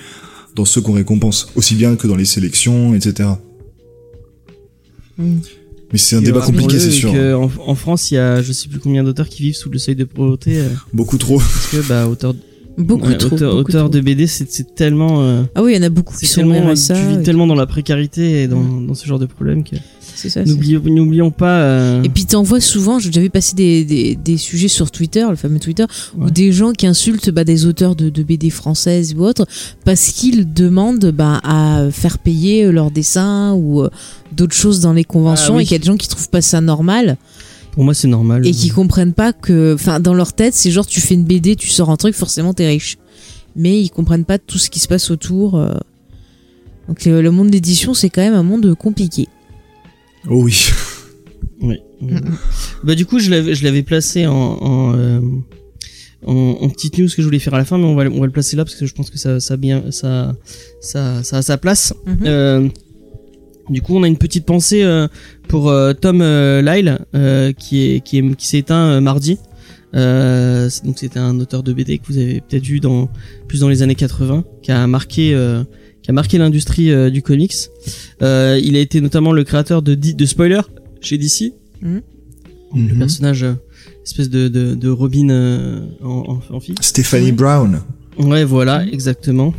dans 0.56 0.64
ceux 0.66 0.80
qu'on 0.82 0.94
récompense 0.94 1.50
aussi 1.56 1.76
bien 1.76 1.98
que 1.98 2.08
dans 2.08 2.16
les 2.16 2.24
sélections, 2.26 2.96
etc. 2.96 3.30
Mm. 5.18 5.38
Mais 5.92 5.98
c'est 6.00 6.16
un 6.16 6.22
débat 6.22 6.42
compliqué, 6.42 6.80
c'est 6.80 6.92
sûr. 6.92 7.14
que 7.14 7.34
En, 7.36 7.50
en 7.68 7.76
France, 7.76 8.12
il 8.12 8.16
y 8.16 8.18
a 8.18 8.42
je 8.42 8.52
sais 8.52 8.68
plus 8.68 8.80
combien 8.80 9.04
d'auteurs 9.04 9.30
qui 9.30 9.44
vivent 9.44 9.56
sous 9.56 9.70
le 9.70 9.78
seuil 9.78 9.96
de 9.96 10.04
pauvreté 10.04 10.58
euh, 10.60 10.70
Beaucoup 10.94 11.18
trop. 11.18 11.38
parce 11.38 11.68
que 11.72 11.88
bah 11.88 12.08
auteur, 12.08 12.34
Beaucoup 12.78 13.08
ouais, 13.08 13.16
trop. 13.18 13.36
auteur, 13.36 13.56
beaucoup 13.56 13.70
auteur 13.70 13.84
trop. 13.84 13.90
de 13.90 14.02
BD, 14.02 14.28
c'est 14.28 14.76
tellement 14.76 15.22
euh, 15.22 15.44
Ah 15.54 15.64
oui, 15.64 15.74
il 15.74 15.76
y 15.78 15.80
en 15.80 15.84
a 15.84 15.90
beaucoup 15.90 16.18
qui 16.18 16.26
sont 16.26 16.42
tellement 16.42 16.72
RSA. 16.74 16.96
tu 16.96 17.08
vis 17.08 17.20
et- 17.20 17.24
tellement 17.24 17.48
dans 17.48 17.56
la 17.56 17.68
précarité 17.68 18.44
et 18.44 18.48
dans, 18.48 18.82
dans 18.82 18.94
ce 18.96 19.06
genre 19.06 19.20
de 19.20 19.28
problème 19.28 19.64
que 19.64 19.76
ça. 19.78 19.82
N'oublions 20.46 21.32
pas 21.32 21.60
euh, 21.62 22.04
Et 22.04 22.10
puis 22.10 22.26
t'en 22.26 22.44
vois 22.44 22.60
souvent, 22.62 23.00
j'ai 23.00 23.10
déjà 23.10 23.22
vu 23.22 23.30
passer 23.30 23.56
des, 23.56 23.84
des, 23.86 24.16
des 24.16 24.38
sujets 24.38 24.68
sur 24.68 24.92
Twitter, 24.92 25.26
le 25.30 25.36
fameux 25.36 25.60
Twitter, 25.60 25.86
Ouais. 26.18 26.28
où 26.28 26.30
des 26.32 26.52
gens 26.52 26.72
qui 26.72 26.88
insultent 26.88 27.30
bah, 27.30 27.44
des 27.44 27.66
auteurs 27.66 27.96
de, 27.96 28.10
de 28.10 28.24
BD 28.24 28.50
françaises 28.50 29.14
ou 29.18 29.24
autres 29.24 29.46
parce 29.84 30.08
qu'ils 30.12 30.52
demandent 30.54 31.12
bah, 31.12 31.42
à 31.44 31.88
faire 31.92 32.18
payer 32.20 32.72
leurs 32.72 32.92
dessins 32.92 33.54
ou 33.54 33.82
euh, 33.84 33.90
d'autres 34.32 34.56
choses 34.56 34.80
dans 34.80 34.94
les 34.94 35.04
conventions 35.04 35.54
Ah 35.56 35.58
oui. 35.58 35.64
et 35.64 35.66
qu'il 35.66 35.74
y 35.74 35.76
a 35.76 35.80
des 35.80 35.86
gens 35.88 35.98
qui 35.98 36.08
trouvent 36.08 36.30
pas 36.30 36.42
ça 36.42 36.62
normal 36.62 37.18
pour 37.72 37.84
moi 37.84 37.94
c'est 37.94 38.08
normal. 38.08 38.48
et 38.48 38.52
qui 38.52 38.70
comprennent 38.70 39.12
pas 39.14 39.34
que, 39.34 39.74
enfin, 39.74 40.00
dans 40.00 40.14
leur 40.14 40.32
tête, 40.32 40.54
c'est 40.54 40.72
genre 40.72 40.86
tu 40.88 41.02
fais 41.02 41.14
une 41.16 41.26
BD, 41.26 41.58
tu 41.58 41.68
sors 41.68 41.90
un 41.90 41.98
truc, 41.98 42.16
forcément 42.16 42.54
t'es 42.54 42.66
riche. 42.68 42.98
Mais 43.58 43.82
ils 43.82 43.90
comprennent 43.90 44.24
pas 44.24 44.38
tout 44.40 44.58
ce 44.58 44.70
qui 44.70 44.80
se 44.80 44.88
passe 44.88 45.12
autour. 45.12 45.56
euh. 45.56 45.74
Donc 46.88 47.04
le 47.06 47.30
monde 47.32 47.50
d'édition, 47.50 47.94
c'est 47.94 48.10
quand 48.10 48.22
même 48.22 48.34
un 48.34 48.44
monde 48.44 48.74
compliqué. 48.76 49.28
Oh 50.30 50.44
oui. 50.44 50.70
Oui. 51.62 51.78
Mm, 52.02 52.18
Bah 52.84 52.96
du 52.96 53.06
coup 53.06 53.20
je 53.20 53.30
l'avais 53.30 53.56
je 53.56 53.64
l'avais 53.64 53.84
placé 53.84 54.28
en 54.28 54.34
en, 54.34 54.96
euh, 54.98 55.20
en 56.26 56.34
en 56.62 56.70
petite 56.70 56.98
news 56.98 57.08
que 57.08 57.22
je 57.22 57.24
voulais 57.24 57.40
faire 57.40 57.54
à 57.54 57.58
la 57.58 57.66
fin, 57.66 57.78
mais 57.78 57.86
on 57.86 57.96
va 57.96 58.04
on 58.06 58.20
va 58.20 58.26
le 58.26 58.32
placer 58.32 58.56
là 58.56 58.66
parce 58.66 58.76
que 58.76 58.86
je 58.86 58.94
pense 58.94 59.10
que 59.10 59.18
ça 59.18 59.40
ça 59.40 59.54
a 59.54 59.58
bien 59.58 59.92
ça 59.92 60.36
ça 60.82 61.24
ça 61.24 61.38
a 61.38 61.42
sa 61.42 61.58
place. 61.58 61.94
Mhm. 62.06 62.18
Euh, 62.26 62.68
du 63.70 63.82
coup, 63.82 63.96
on 63.98 64.04
a 64.04 64.08
une 64.08 64.18
petite 64.20 64.46
pensée 64.46 64.84
euh, 64.84 65.08
pour 65.48 65.70
euh, 65.70 65.94
Tom 65.94 66.22
euh, 66.22 66.62
Lyle, 66.62 67.00
euh, 67.16 67.52
qui 67.52 67.82
est 67.82 68.00
qui 68.02 68.20
est 68.20 68.36
qui 68.36 68.48
s'est 68.48 68.60
éteint 68.60 68.90
euh, 68.92 69.02
mardi. 69.02 69.38
Euh, 69.96 70.70
c'est- 70.70 70.86
donc 70.86 71.00
c'était 71.00 71.20
un 71.20 71.40
auteur 71.40 71.64
de 71.64 71.72
BD 71.74 71.98
que 71.98 72.06
vous 72.08 72.18
avez 72.18 72.42
peut-être 72.42 72.64
vu 72.66 72.80
dans 72.80 73.10
plus 73.48 73.62
dans 73.62 73.70
les 73.70 73.82
années 73.82 73.96
80, 73.96 74.44
qui 74.62 74.72
a 74.72 74.86
marqué 74.88 75.34
euh, 75.34 75.64
qui 76.06 76.12
a 76.12 76.14
marqué 76.14 76.38
l'industrie 76.38 76.92
euh, 76.92 77.10
du 77.10 77.24
comics. 77.24 77.56
Euh, 78.22 78.60
il 78.64 78.76
a 78.76 78.80
été 78.80 79.02
notamment 79.02 79.32
le 79.32 79.44
créateur 79.44 79.82
de 79.82 79.96
D- 79.96 80.14
de 80.14 80.26
Spoiler 80.28 80.62
chez 81.02 81.18
DC, 81.18 81.52
le 81.82 82.02
Mhm. 82.76 83.00
personnage 83.00 83.42
euh, 83.44 83.54
espèce 84.04 84.30
de 84.30 84.48
de, 84.48 84.76
de 84.76 84.90
Robin 84.90 85.30
euh, 85.32 85.80
en, 86.04 86.40
en, 86.52 86.56
en 86.56 86.60
fille. 86.60 86.76
Stephanie 86.80 87.32
Brown. 87.32 87.82
Ouais, 88.20 88.44
voilà, 88.44 88.86
exactement. 88.86 89.54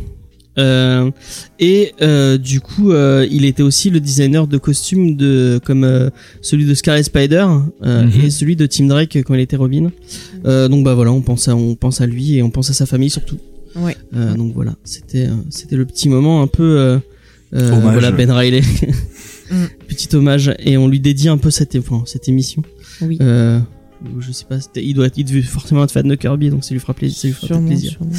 Euh, 0.57 1.11
et 1.59 1.91
euh, 2.01 2.37
du 2.39 2.61
coup, 2.61 2.91
euh, 2.91 3.27
il 3.29 3.43
était 3.45 3.61
aussi 3.61 3.89
le 3.91 3.99
designer 3.99 4.47
de 4.47 4.57
costumes 4.57 5.15
de 5.17 5.59
comme 5.65 5.83
euh, 5.83 6.09
celui 6.41 6.65
de 6.65 6.73
Scarlet 6.73 7.03
Spider 7.03 7.45
euh, 7.83 8.05
Mhm. 8.05 8.11
et 8.25 8.29
celui 8.31 8.55
de 8.55 8.65
Tim 8.65 8.85
Drake 8.87 9.17
quand 9.23 9.33
il 9.35 9.41
était 9.41 9.57
Robin. 9.57 9.91
Euh, 10.45 10.67
donc 10.69 10.85
bah 10.85 10.95
voilà, 10.95 11.11
on 11.11 11.21
pense 11.21 11.47
à 11.49 11.55
on 11.57 11.75
pense 11.75 11.99
à 12.01 12.07
lui 12.07 12.37
et 12.37 12.41
on 12.41 12.49
pense 12.51 12.69
à 12.69 12.73
sa 12.73 12.85
famille 12.85 13.09
surtout. 13.11 13.37
Ouais. 13.79 13.95
Euh, 14.15 14.33
donc 14.33 14.53
voilà, 14.53 14.75
c'était 14.83 15.27
euh, 15.27 15.35
c'était 15.49 15.75
le 15.75 15.85
petit 15.85 16.09
moment 16.09 16.41
un 16.41 16.47
peu 16.47 16.63
euh, 16.63 16.97
euh, 17.53 17.79
voilà 17.81 18.11
Ben 18.11 18.31
Riley. 18.31 18.61
Mm. 19.51 19.65
Petit 19.87 20.13
hommage 20.15 20.53
et 20.59 20.77
on 20.77 20.87
lui 20.89 20.99
dédie 20.99 21.29
un 21.29 21.37
peu 21.37 21.51
cette 21.51 21.75
enfin, 21.77 22.03
cette 22.05 22.27
émission. 22.27 22.63
Oui. 23.01 23.17
Euh, 23.21 23.59
je 24.19 24.31
sais 24.31 24.45
pas, 24.45 24.57
il 24.75 24.93
doit 24.93 25.07
être, 25.07 25.17
il 25.17 25.23
devait 25.23 25.41
forcément 25.41 25.83
être 25.83 25.91
fan 25.91 26.07
de 26.07 26.15
Kirby, 26.15 26.49
donc 26.51 26.63
ça 26.63 26.73
lui 26.73 26.79
fera 26.79 26.93
plaisir, 26.93 27.17
ça 27.17 27.27
lui 27.27 27.33
fera 27.33 27.47
Sûrement, 27.47 27.67
plaisir. 27.67 27.91
sûrement. 27.91 28.11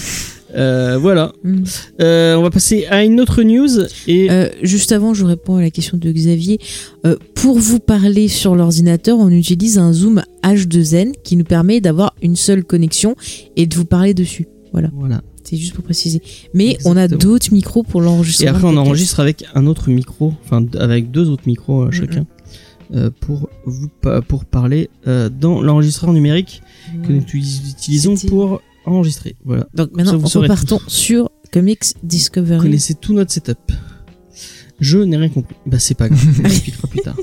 Euh, 0.57 0.97
voilà. 0.99 1.33
Mm. 1.45 1.63
Euh, 2.01 2.35
on 2.37 2.43
va 2.43 2.51
passer 2.51 2.87
à 2.87 3.05
une 3.05 3.21
autre 3.21 3.43
news 3.43 3.69
et 4.07 4.31
Euh, 4.31 4.49
juste 4.63 4.91
avant, 4.93 5.13
je 5.15 5.25
réponds 5.25 5.57
à 5.57 5.61
la 5.61 5.71
question 5.71 5.99
de 5.99 6.11
Xavier. 6.11 6.59
Euh, 7.07 7.17
pour 7.35 7.59
vous 7.59 7.79
parler 7.79 8.29
sur 8.29 8.57
l'ordinateur, 8.57 9.19
on 9.19 9.29
utilise 9.31 9.77
un 9.79 9.93
zoom 9.93 10.23
H2N 10.43 11.13
qui 11.23 11.37
nous 11.37 11.45
permet 11.45 11.81
d'avoir 11.81 12.15
une 12.23 12.35
seule 12.37 12.65
connexion 12.65 13.15
et 13.57 13.67
de 13.67 13.75
vous 13.77 13.85
parler 13.85 14.15
dessus. 14.15 14.49
voilà. 14.73 14.91
C'était 15.49 15.61
juste 15.63 15.75
pour 15.75 15.85
préciser. 15.85 16.23
Mais 16.53 16.79
on 16.85 16.97
a 16.97 17.09
d'autres 17.09 17.53
micros 17.53 17.83
pour 17.83 18.01
l'enregistrer. 18.01 18.47
Et 18.47 18.49
après, 18.49 18.65
on 18.65 18.77
enregistre 18.77 19.21
avec 19.21 19.45
un 19.55 19.67
autre 19.67 19.89
micro, 19.91 20.35
enfin 20.45 20.65
avec 20.79 21.11
deux 21.11 21.31
autres 21.31 21.45
micros 21.47 21.85
euh, 21.85 21.91
chacun, 21.91 22.27
euh, 22.95 23.11
pour 23.21 23.49
vous 23.65 23.89
pour 24.29 24.45
parler 24.45 24.91
euh, 25.07 25.29
dans 25.29 25.63
l'enregistreur 25.63 26.13
numérique 26.13 26.63
que 27.07 27.13
nous 27.13 27.23
utilisons 27.23 28.15
pour 28.29 28.61
enregistrer. 28.85 29.37
Voilà. 29.45 29.67
Donc 29.75 29.93
maintenant, 29.93 30.19
vous 30.19 30.41
repartons 30.41 30.81
sur 30.87 31.31
Comics 31.53 31.95
Vous 32.03 32.09
Discovery. 32.09 32.61
connaissez 32.61 32.95
tout 32.95 33.15
notre 33.15 33.33
setup. 33.33 33.73
Je 34.81 34.99
n'ai 34.99 35.17
rien 35.17 35.29
compris. 35.29 35.57
Bah 35.67 35.79
c'est 35.79 35.97
pas 35.97 36.09
grave, 36.09 36.21
on 36.39 36.43
l'expliquera 36.43 36.87
plus 36.89 37.01
tard. 37.01 37.17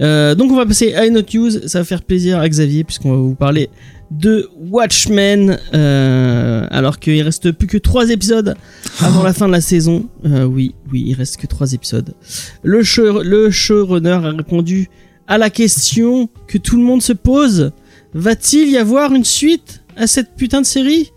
Euh, 0.00 0.34
donc 0.34 0.50
on 0.50 0.56
va 0.56 0.64
passer 0.64 0.94
à 0.94 1.06
une 1.06 1.18
autre 1.18 1.36
news, 1.36 1.50
ça 1.68 1.80
va 1.80 1.84
faire 1.84 2.02
plaisir 2.02 2.38
à 2.38 2.48
Xavier 2.48 2.84
puisqu'on 2.84 3.10
va 3.10 3.18
vous 3.18 3.34
parler 3.34 3.68
de 4.10 4.48
Watchmen. 4.56 5.58
Euh, 5.74 6.66
alors 6.70 6.98
qu'il 6.98 7.20
reste 7.22 7.52
plus 7.52 7.66
que 7.66 7.78
trois 7.78 8.10
épisodes 8.10 8.56
avant 9.00 9.22
la 9.22 9.32
fin 9.32 9.46
de 9.46 9.52
la 9.52 9.60
saison. 9.60 10.08
Euh, 10.24 10.44
oui, 10.44 10.74
oui, 10.92 11.04
il 11.06 11.14
reste 11.14 11.36
que 11.36 11.46
trois 11.46 11.72
épisodes. 11.72 12.14
Le, 12.62 12.82
show, 12.82 13.22
le 13.22 13.50
showrunner 13.50 14.10
a 14.10 14.30
répondu 14.30 14.88
à 15.26 15.38
la 15.38 15.50
question 15.50 16.28
que 16.46 16.58
tout 16.58 16.76
le 16.76 16.82
monde 16.82 17.02
se 17.02 17.12
pose. 17.12 17.72
Va-t-il 18.14 18.70
y 18.70 18.76
avoir 18.76 19.12
une 19.12 19.24
suite 19.24 19.82
à 19.96 20.06
cette 20.06 20.34
putain 20.36 20.60
de 20.60 20.66
série? 20.66 21.12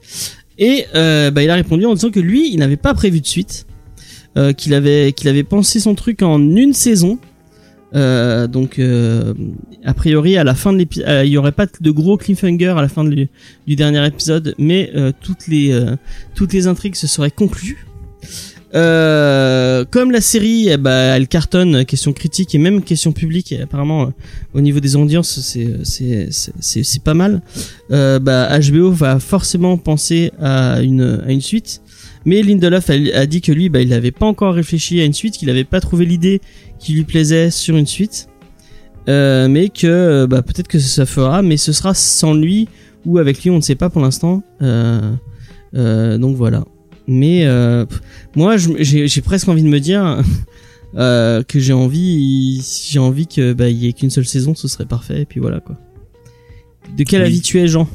Et 0.59 0.85
euh, 0.93 1.31
bah, 1.31 1.43
il 1.43 1.49
a 1.49 1.55
répondu 1.55 1.85
en 1.85 1.95
disant 1.95 2.11
que 2.11 2.19
lui, 2.19 2.53
il 2.53 2.59
n'avait 2.59 2.77
pas 2.77 2.93
prévu 2.93 3.21
de 3.21 3.25
suite. 3.25 3.65
Euh, 4.35 4.51
qu'il 4.51 4.73
avait 4.73 5.13
qu'il 5.13 5.29
avait 5.29 5.43
pensé 5.43 5.79
son 5.79 5.93
truc 5.93 6.23
en 6.23 6.39
une 6.39 6.73
saison. 6.73 7.19
Euh, 7.95 8.47
donc 8.47 8.79
euh, 8.79 9.33
a 9.85 9.93
priori 9.93 10.37
à 10.37 10.43
la 10.43 10.55
fin 10.55 10.73
de 10.73 10.77
l'épisode, 10.77 11.25
il 11.25 11.31
y 11.31 11.37
aurait 11.37 11.51
pas 11.51 11.67
de 11.79 11.91
gros 11.91 12.17
cliffhanger 12.17 12.73
à 12.77 12.81
la 12.81 12.87
fin 12.87 13.03
du, 13.03 13.29
dernier 13.67 14.05
épisode, 14.07 14.55
mais 14.57 14.91
euh, 14.95 15.11
toutes 15.21 15.47
les 15.47 15.71
euh, 15.71 15.95
toutes 16.35 16.53
les 16.53 16.67
intrigues 16.67 16.95
se 16.95 17.07
seraient 17.07 17.31
conclues. 17.31 17.85
Euh, 18.75 19.85
comme 19.91 20.11
la 20.11 20.21
série, 20.21 20.69
eh 20.69 20.77
bah, 20.77 21.15
elle 21.15 21.27
cartonne, 21.27 21.85
question 21.85 22.11
critique 22.11 22.55
et 22.55 22.57
même 22.57 22.81
question 22.81 23.11
publique. 23.11 23.51
Et 23.51 23.61
apparemment, 23.61 24.03
euh, 24.03 24.07
au 24.53 24.61
niveau 24.61 24.79
des 24.79 24.95
audiences, 24.95 25.39
c'est 25.39 27.03
pas 27.03 27.13
mal. 27.13 27.41
Euh, 27.91 28.19
bah, 28.19 28.49
HBO 28.59 28.91
va 28.91 29.19
forcément 29.19 29.77
penser 29.77 30.31
à 30.41 30.81
une 30.81 31.41
suite. 31.41 31.81
Mais 32.25 32.41
Lindelof 32.41 32.89
a, 32.89 32.93
a 32.93 33.25
dit 33.25 33.41
que 33.41 33.51
lui, 33.51 33.69
bah, 33.69 33.81
il 33.81 33.89
n'avait 33.89 34.11
pas 34.11 34.25
encore 34.25 34.53
réfléchi 34.53 35.01
à 35.01 35.05
une 35.05 35.13
suite, 35.13 35.35
qu'il 35.37 35.49
n'avait 35.49 35.65
pas 35.65 35.81
trouvé 35.81 36.05
l'idée 36.05 36.41
qui 36.83 36.93
lui 36.93 37.03
plaisait 37.03 37.49
sur 37.49 37.75
une 37.77 37.87
suite. 37.87 38.27
Euh, 39.09 39.49
mais 39.49 39.67
que 39.69 39.85
euh, 39.87 40.27
bah, 40.27 40.41
peut-être 40.41 40.67
que 40.67 40.79
ça 40.79 41.05
fera, 41.05 41.41
mais 41.41 41.57
ce 41.57 41.73
sera 41.73 41.93
sans 41.93 42.33
lui 42.33 42.69
ou 43.05 43.17
avec 43.17 43.43
lui, 43.43 43.49
on 43.49 43.57
ne 43.57 43.61
sait 43.61 43.75
pas 43.75 43.89
pour 43.89 44.01
l'instant. 44.01 44.43
Euh, 44.61 45.11
donc 46.17 46.37
voilà. 46.37 46.63
Mais 47.07 47.45
moi, 48.35 48.55
j'ai 48.57 49.21
presque 49.21 49.47
envie 49.49 49.63
de 49.63 49.67
me 49.67 49.79
dire 49.79 50.21
que 50.95 51.59
j'ai 51.59 51.73
envie, 51.73 52.61
j'ai 52.89 52.99
envie 52.99 53.27
que 53.27 53.53
bah, 53.53 53.69
il 53.69 53.77
y 53.77 53.87
ait 53.87 53.93
qu'une 53.93 54.09
seule 54.09 54.25
saison, 54.25 54.55
ce 54.55 54.67
serait 54.67 54.85
parfait. 54.85 55.21
Et 55.21 55.25
puis 55.25 55.39
voilà 55.39 55.59
quoi. 55.59 55.77
De 56.97 57.03
quel 57.03 57.21
Oui. 57.21 57.27
avis 57.27 57.41
tu 57.41 57.59
es, 57.59 57.67
Jean? 57.67 57.87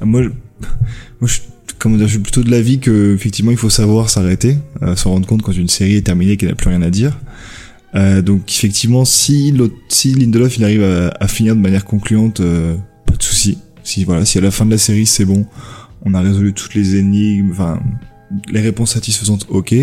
Ah, 0.00 0.04
Moi, 0.04 0.22
je, 0.22 0.28
moi 1.20 1.28
je, 1.28 1.38
comment 1.78 1.96
dire, 1.96 2.06
je 2.06 2.12
suis 2.12 2.22
plutôt 2.22 2.42
de 2.42 2.50
l'avis 2.50 2.78
que 2.78 3.14
effectivement 3.14 3.50
il 3.52 3.56
faut 3.56 3.70
savoir 3.70 4.10
s'arrêter, 4.10 4.56
euh, 4.82 4.96
se 4.96 5.06
rendre 5.08 5.26
compte 5.26 5.42
quand 5.42 5.52
une 5.56 5.68
série 5.68 5.94
est 5.96 6.02
terminée 6.02 6.32
et 6.32 6.36
qu'elle 6.36 6.48
n'a 6.48 6.54
plus 6.54 6.68
rien 6.68 6.82
à 6.82 6.90
dire. 6.90 7.18
Euh, 7.96 8.20
donc 8.22 8.42
effectivement, 8.52 9.04
si, 9.04 9.54
si 9.88 10.12
Lindelof 10.14 10.56
il 10.58 10.64
arrive 10.64 10.82
à, 10.82 11.08
à 11.18 11.28
finir 11.28 11.56
de 11.56 11.60
manière 11.60 11.84
concluante, 11.84 12.40
euh, 12.40 12.76
pas 13.06 13.16
de 13.16 13.22
souci. 13.22 13.58
Si 13.84 14.04
voilà, 14.04 14.24
si 14.24 14.36
à 14.38 14.40
la 14.40 14.50
fin 14.50 14.66
de 14.66 14.70
la 14.72 14.78
série 14.78 15.06
c'est 15.06 15.24
bon, 15.24 15.46
on 16.04 16.12
a 16.14 16.20
résolu 16.20 16.52
toutes 16.52 16.74
les 16.74 16.96
énigmes, 16.96 17.50
enfin 17.52 17.80
les 18.52 18.60
réponses 18.60 18.92
satisfaisantes, 18.92 19.46
ok. 19.48 19.74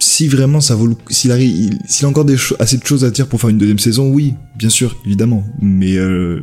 Si 0.00 0.28
vraiment 0.28 0.60
ça 0.60 0.74
vaut, 0.74 0.86
le- 0.88 0.96
s'il 1.10 1.32
arrive, 1.32 1.50
il- 1.56 1.78
s'il 1.86 2.04
a 2.06 2.08
encore 2.08 2.24
des 2.24 2.36
assez 2.58 2.76
de 2.76 2.84
choses 2.84 3.04
à 3.04 3.10
dire 3.10 3.26
pour 3.28 3.40
faire 3.40 3.50
une 3.50 3.58
deuxième 3.58 3.78
saison, 3.78 4.10
oui, 4.12 4.34
bien 4.56 4.68
sûr, 4.68 4.96
évidemment. 5.06 5.44
Mais 5.60 5.96
euh, 5.96 6.40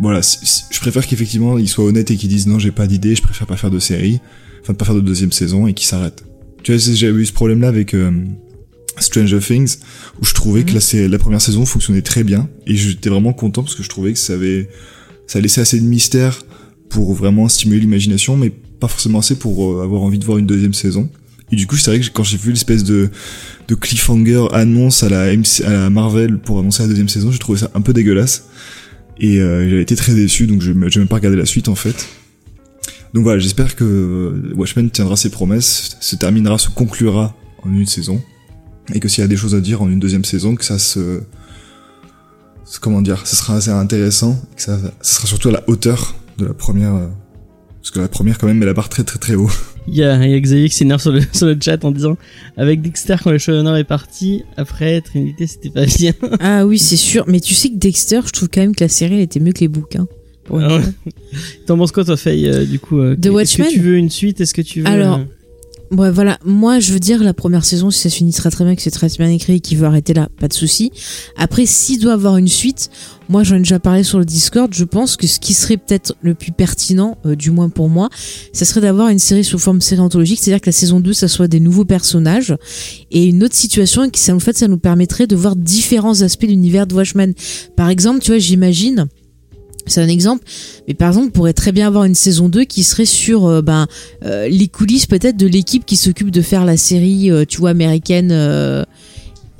voilà, 0.00 0.20
je 0.22 0.80
préfère 0.80 1.06
qu'effectivement 1.06 1.58
il 1.58 1.68
soit 1.68 1.84
honnête 1.84 2.10
et 2.10 2.16
qu'il 2.16 2.28
dise 2.28 2.46
non, 2.46 2.58
j'ai 2.58 2.70
pas 2.72 2.86
d'idée, 2.86 3.14
je 3.14 3.22
préfère 3.22 3.46
pas 3.46 3.56
faire 3.56 3.70
de 3.70 3.78
série, 3.78 4.20
enfin 4.62 4.74
pas 4.74 4.84
faire 4.84 4.94
de 4.94 5.00
deuxième 5.00 5.32
saison 5.32 5.66
et 5.66 5.74
qu'il 5.74 5.86
s'arrête. 5.86 6.24
Tu 6.62 6.72
vois, 6.72 6.80
j'avais 6.94 7.20
eu 7.20 7.26
ce 7.26 7.32
problème-là 7.32 7.68
avec 7.68 7.92
euh, 7.94 8.12
Stranger 8.98 9.38
Things 9.40 9.76
où 10.20 10.24
je 10.24 10.34
trouvais 10.34 10.64
que 10.64 10.72
la, 10.74 10.80
sé- 10.80 11.08
la 11.08 11.18
première 11.18 11.40
saison 11.40 11.64
fonctionnait 11.64 12.02
très 12.02 12.24
bien 12.24 12.48
et 12.66 12.74
j'étais 12.76 13.08
vraiment 13.08 13.32
content 13.32 13.62
parce 13.62 13.74
que 13.74 13.82
je 13.82 13.88
trouvais 13.88 14.12
que 14.12 14.18
ça 14.18 14.34
avait 14.34 14.68
ça 15.26 15.40
laissait 15.40 15.60
assez 15.62 15.80
de 15.80 15.86
mystère 15.86 16.42
pour 16.88 17.14
vraiment 17.14 17.48
stimuler 17.48 17.80
l'imagination, 17.80 18.36
mais 18.36 18.50
pas 18.50 18.88
forcément 18.88 19.20
assez 19.20 19.36
pour 19.36 19.72
euh, 19.78 19.82
avoir 19.82 20.02
envie 20.02 20.18
de 20.18 20.24
voir 20.24 20.36
une 20.38 20.46
deuxième 20.46 20.74
saison. 20.74 21.08
Et 21.50 21.56
du 21.56 21.66
coup, 21.66 21.76
c'est 21.76 21.90
vrai 21.90 22.00
que 22.00 22.08
quand 22.12 22.22
j'ai 22.24 22.36
vu 22.36 22.50
l'espèce 22.50 22.82
de, 22.84 23.08
de 23.68 23.74
cliffhanger 23.74 24.46
annonce 24.52 25.02
à 25.02 25.08
la, 25.08 25.34
MC 25.34 25.62
à 25.64 25.70
la 25.70 25.90
Marvel 25.90 26.38
pour 26.38 26.58
annoncer 26.58 26.82
la 26.82 26.88
deuxième 26.88 27.08
saison, 27.08 27.30
j'ai 27.30 27.38
trouvé 27.38 27.58
ça 27.58 27.70
un 27.74 27.80
peu 27.80 27.92
dégueulasse. 27.92 28.46
Et 29.18 29.38
euh, 29.40 29.68
j'avais 29.70 29.82
été 29.82 29.94
très 29.96 30.14
déçu, 30.14 30.46
donc 30.46 30.60
je 30.62 30.72
j'ai 30.88 30.98
même 30.98 31.08
pas 31.08 31.16
regardé 31.16 31.36
la 31.38 31.46
suite 31.46 31.68
en 31.68 31.74
fait. 31.74 32.06
Donc 33.14 33.24
voilà, 33.24 33.38
j'espère 33.38 33.76
que 33.76 33.84
euh, 33.84 34.52
Watchmen 34.54 34.90
tiendra 34.90 35.16
ses 35.16 35.30
promesses, 35.30 35.96
se 36.00 36.16
terminera, 36.16 36.58
se 36.58 36.68
conclura 36.70 37.36
en 37.62 37.72
une 37.72 37.86
saison. 37.86 38.20
Et 38.94 39.00
que 39.00 39.08
s'il 39.08 39.22
y 39.22 39.24
a 39.24 39.28
des 39.28 39.36
choses 39.36 39.54
à 39.54 39.60
dire 39.60 39.82
en 39.82 39.88
une 39.88 40.00
deuxième 40.00 40.24
saison, 40.24 40.54
que 40.56 40.64
ça 40.64 40.78
se... 40.78 41.20
Comment 42.80 43.02
dire 43.02 43.26
Ça 43.26 43.36
sera 43.36 43.56
assez 43.56 43.70
intéressant, 43.70 44.40
que 44.56 44.62
ça, 44.62 44.78
ça 44.78 45.14
sera 45.16 45.26
surtout 45.26 45.48
à 45.48 45.52
la 45.52 45.62
hauteur 45.68 46.14
de 46.38 46.46
la 46.46 46.54
première... 46.54 46.94
euh, 46.94 47.06
Parce 47.80 47.90
que 47.90 48.00
la 48.00 48.08
première 48.08 48.38
quand 48.38 48.46
même 48.46 48.58
met 48.58 48.66
la 48.66 48.72
barre 48.74 48.88
très 48.88 49.04
très 49.04 49.18
très 49.18 49.34
haut. 49.34 49.50
Il 49.86 49.94
y 49.94 50.02
a, 50.04 50.24
il 50.24 50.30
y 50.30 50.34
a 50.34 50.40
Xavier 50.40 50.68
qui 50.68 50.76
s'énerve 50.76 51.00
sur 51.02 51.12
le, 51.12 51.20
sur 51.32 51.46
le 51.46 51.58
chat 51.60 51.84
en 51.84 51.90
disant 51.90 52.16
avec 52.56 52.80
Dexter 52.82 53.16
quand 53.22 53.30
le 53.32 53.38
showrunner 53.38 53.78
est 53.80 53.84
parti, 53.84 54.44
après 54.56 55.00
Trinité 55.00 55.46
c'était 55.46 55.70
pas 55.70 55.84
bien. 55.84 56.12
Ah 56.40 56.64
oui, 56.66 56.78
c'est 56.78 56.96
sûr. 56.96 57.24
Mais 57.26 57.40
tu 57.40 57.52
sais 57.54 57.68
que 57.68 57.76
Dexter, 57.76 58.20
je 58.24 58.30
trouve 58.30 58.48
quand 58.48 58.60
même 58.60 58.74
que 58.74 58.84
la 58.84 58.88
série 58.88 59.14
elle 59.16 59.20
était 59.20 59.40
mieux 59.40 59.52
que 59.52 59.60
les 59.60 59.68
bouquins. 59.68 60.06
Une 60.50 60.60
Ah. 60.62 60.80
T'en 61.66 61.76
penses 61.76 61.92
quoi 61.92 62.04
toi 62.04 62.16
Faye 62.16 62.48
euh, 62.48 62.64
du 62.64 62.78
coup 62.78 62.98
euh, 63.00 63.16
The 63.16 63.26
Est-ce 63.26 63.30
Watchmen 63.34 63.66
que 63.68 63.72
tu 63.72 63.80
veux 63.80 63.96
une 63.96 64.10
suite? 64.10 64.40
Est-ce 64.40 64.54
que 64.54 64.62
tu 64.62 64.80
veux 64.80 64.86
Alors, 64.88 65.18
euh, 65.18 65.24
Ouais, 65.92 66.10
voilà. 66.10 66.38
Moi, 66.42 66.80
je 66.80 66.90
veux 66.94 66.98
dire, 66.98 67.22
la 67.22 67.34
première 67.34 67.66
saison, 67.66 67.90
si 67.90 68.00
ça 68.00 68.08
se 68.08 68.16
finit 68.16 68.32
très 68.32 68.50
très 68.50 68.64
bien, 68.64 68.74
que 68.74 68.80
c'est 68.80 68.90
très 68.90 69.08
bien 69.08 69.28
écrit 69.28 69.56
et 69.56 69.60
qu'il 69.60 69.76
veut 69.76 69.86
arrêter 69.86 70.14
là, 70.14 70.30
pas 70.40 70.48
de 70.48 70.54
souci. 70.54 70.90
Après, 71.36 71.66
s'il 71.66 72.00
doit 72.00 72.14
avoir 72.14 72.38
une 72.38 72.48
suite, 72.48 72.88
moi, 73.28 73.42
j'en 73.42 73.56
ai 73.56 73.58
déjà 73.58 73.78
parlé 73.78 74.02
sur 74.02 74.18
le 74.18 74.24
Discord, 74.24 74.72
je 74.72 74.84
pense 74.84 75.18
que 75.18 75.26
ce 75.26 75.38
qui 75.38 75.52
serait 75.52 75.76
peut-être 75.76 76.14
le 76.22 76.34
plus 76.34 76.50
pertinent, 76.50 77.18
euh, 77.26 77.36
du 77.36 77.50
moins 77.50 77.68
pour 77.68 77.90
moi, 77.90 78.08
ça 78.54 78.64
serait 78.64 78.80
d'avoir 78.80 79.08
une 79.08 79.18
série 79.18 79.44
sous 79.44 79.58
forme 79.58 79.82
série 79.82 80.00
c'est-à-dire 80.02 80.62
que 80.62 80.66
la 80.66 80.72
saison 80.72 80.98
2, 80.98 81.12
ça 81.12 81.28
soit 81.28 81.46
des 81.46 81.60
nouveaux 81.60 81.84
personnages 81.84 82.56
et 83.10 83.26
une 83.26 83.44
autre 83.44 83.54
situation 83.54 84.04
et 84.04 84.10
que 84.10 84.18
ça, 84.18 84.34
en 84.34 84.40
fait, 84.40 84.56
ça 84.56 84.68
nous 84.68 84.78
permettrait 84.78 85.26
de 85.26 85.36
voir 85.36 85.56
différents 85.56 86.22
aspects 86.22 86.46
de 86.46 86.52
l'univers 86.52 86.86
de 86.86 86.94
Watchmen. 86.94 87.34
Par 87.76 87.90
exemple, 87.90 88.20
tu 88.20 88.30
vois, 88.30 88.38
j'imagine, 88.38 89.08
c'est 89.86 90.00
un 90.00 90.08
exemple, 90.08 90.44
mais 90.88 90.94
par 90.94 91.08
exemple, 91.08 91.26
on 91.28 91.30
pourrait 91.30 91.52
très 91.52 91.72
bien 91.72 91.86
avoir 91.86 92.04
une 92.04 92.14
saison 92.14 92.48
2 92.48 92.64
qui 92.64 92.82
serait 92.82 93.04
sur 93.04 93.46
euh, 93.46 93.62
ben, 93.62 93.86
euh, 94.24 94.48
les 94.48 94.68
coulisses 94.68 95.06
peut-être 95.06 95.36
de 95.36 95.46
l'équipe 95.46 95.84
qui 95.86 95.96
s'occupe 95.96 96.30
de 96.30 96.42
faire 96.42 96.64
la 96.64 96.76
série, 96.76 97.30
euh, 97.30 97.44
tu 97.46 97.58
vois, 97.58 97.70
américaine 97.70 98.30
euh, 98.32 98.84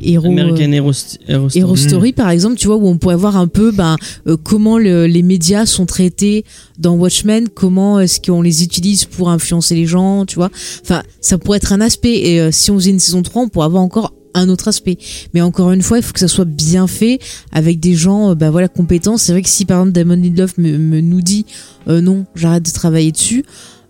Hero, 0.05 0.27
American 0.27 0.73
Hero, 0.73 0.87
Hero 1.29 1.49
Story. 1.49 1.59
Hero 1.61 1.77
Story, 1.77 2.13
par 2.13 2.29
exemple, 2.31 2.57
tu 2.57 2.67
vois, 2.67 2.77
où 2.77 2.89
on 2.89 2.99
pourrait 2.99 3.15
voir 3.17 3.37
un 3.37 3.47
peu 3.47 3.71
ben, 3.71 3.97
euh, 4.27 4.37
comment 4.43 4.77
le- 4.79 5.07
les 5.07 5.23
médias 5.23 5.65
sont 5.65 5.87
traités 5.87 6.45
dans 6.79 6.95
Watchmen, 6.97 7.49
comment 7.49 8.01
est-ce 8.01 8.21
qu'on 8.21 8.43
les 8.43 8.65
utilise 8.65 9.05
pour 9.05 9.31
influencer 9.31 9.77
les 9.77 9.87
gens, 9.87 10.27
tu 10.27 10.37
vois. 10.37 10.51
Enfin, 10.83 11.03
ça 11.21 11.39
pourrait 11.39 11.59
être 11.59 11.73
un 11.73 11.81
aspect. 11.81 12.15
Et 12.33 12.41
euh, 12.41 12.51
si 12.51 12.71
on 12.73 12.77
faisait 12.79 12.91
une 12.91 12.99
saison 12.99 13.23
3, 13.23 13.43
on 13.43 13.49
pourrait 13.49 13.67
avoir 13.67 13.83
encore 13.83 14.13
un 14.35 14.49
autre 14.49 14.69
aspect. 14.69 14.99
Mais 15.35 15.41
encore 15.41 15.73
une 15.73 15.83
fois, 15.83 15.99
il 15.99 16.03
faut 16.03 16.13
que 16.13 16.21
ça 16.21 16.29
soit 16.29 16.45
bien 16.45 16.87
fait 16.87 17.19
avec 17.53 17.81
des 17.81 17.95
gens 17.95 18.31
euh, 18.31 18.35
ben, 18.35 18.51
voilà, 18.51 18.69
compétents. 18.69 19.19
C'est 19.19 19.33
vrai 19.33 19.43
que 19.43 19.49
si 19.49 19.65
par 19.65 19.79
exemple 19.81 19.93
Damon 19.93 20.15
Lindelof 20.17 20.59
me, 20.59 20.79
me 20.79 21.01
nous 21.01 21.21
dit 21.23 21.47
euh, 21.89 22.01
non, 22.01 22.25
j'arrête 22.35 22.65
de 22.65 22.71
travailler 22.71 23.13
dessus, 23.13 23.45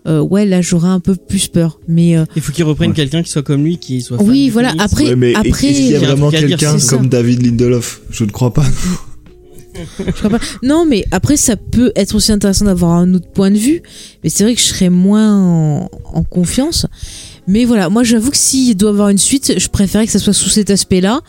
euh, 0.05 0.19
ouais, 0.19 0.45
là 0.45 0.61
j'aurais 0.61 0.89
un 0.89 0.99
peu 0.99 1.15
plus 1.15 1.47
peur. 1.47 1.79
Mais 1.87 2.17
euh, 2.17 2.25
Il 2.35 2.41
faut 2.41 2.51
qu'il 2.51 2.63
reprenne 2.65 2.89
Ouais. 2.89 2.95
quelqu'un 2.95 3.23
qui 3.23 3.29
soit 3.29 3.43
comme 3.43 3.63
lui, 3.63 3.77
qui 3.77 4.01
soit 4.01 4.21
oui, 4.21 4.49
voilà. 4.49 4.73
Après, 4.79 5.05
Ouais, 5.05 5.15
mais 5.15 5.33
après, 5.35 5.49
est-ce 5.49 5.59
qu'il 5.59 5.71
y 5.71 5.75
a 5.77 5.79
Il 5.79 5.91
y 5.91 5.95
a 5.95 5.97
un 6.11 6.15
vraiment 6.15 6.29
quelqu'un 6.31 6.77
comme 6.89 7.07
David 7.07 7.41
Lindelof? 7.45 8.01
Je 8.09 8.23
ne 8.25 8.31
crois 8.31 8.53
pas. 8.53 8.65
Je 10.05 10.11
crois 10.11 10.29
pas. 10.29 10.39
Non, 10.61 10.85
mais 10.87 11.03
après, 11.11 11.35
ça 11.37 11.55
peut 11.55 11.91
être 11.95 12.13
aussi 12.15 12.31
intéressant 12.31 12.65
d'avoir 12.65 12.91
un 12.91 13.13
autre 13.15 13.27
point 13.31 13.49
de 13.49 13.57
vue. 13.57 13.81
Mais 14.23 14.29
c'est 14.29 14.43
vrai 14.43 14.53
que 14.53 14.61
je 14.61 14.65
serais 14.67 14.89
moins 14.89 15.35
en, 15.35 15.89
en 16.13 16.23
confiance. 16.23 16.85
Mais 17.47 17.65
voilà, 17.65 17.89
moi 17.89 18.03
j'avoue 18.03 18.31
que 18.31 18.37
s'il 18.37 18.75
doit 18.77 18.91
avoir 18.91 19.09
une 19.09 19.17
suite, 19.17 19.53
je 19.57 19.67
préférais 19.67 20.05
que 20.05 20.11
ça 20.11 20.19
soit 20.19 20.33
sous 20.33 20.49
cet 20.49 20.69
aspect-là 20.69 21.21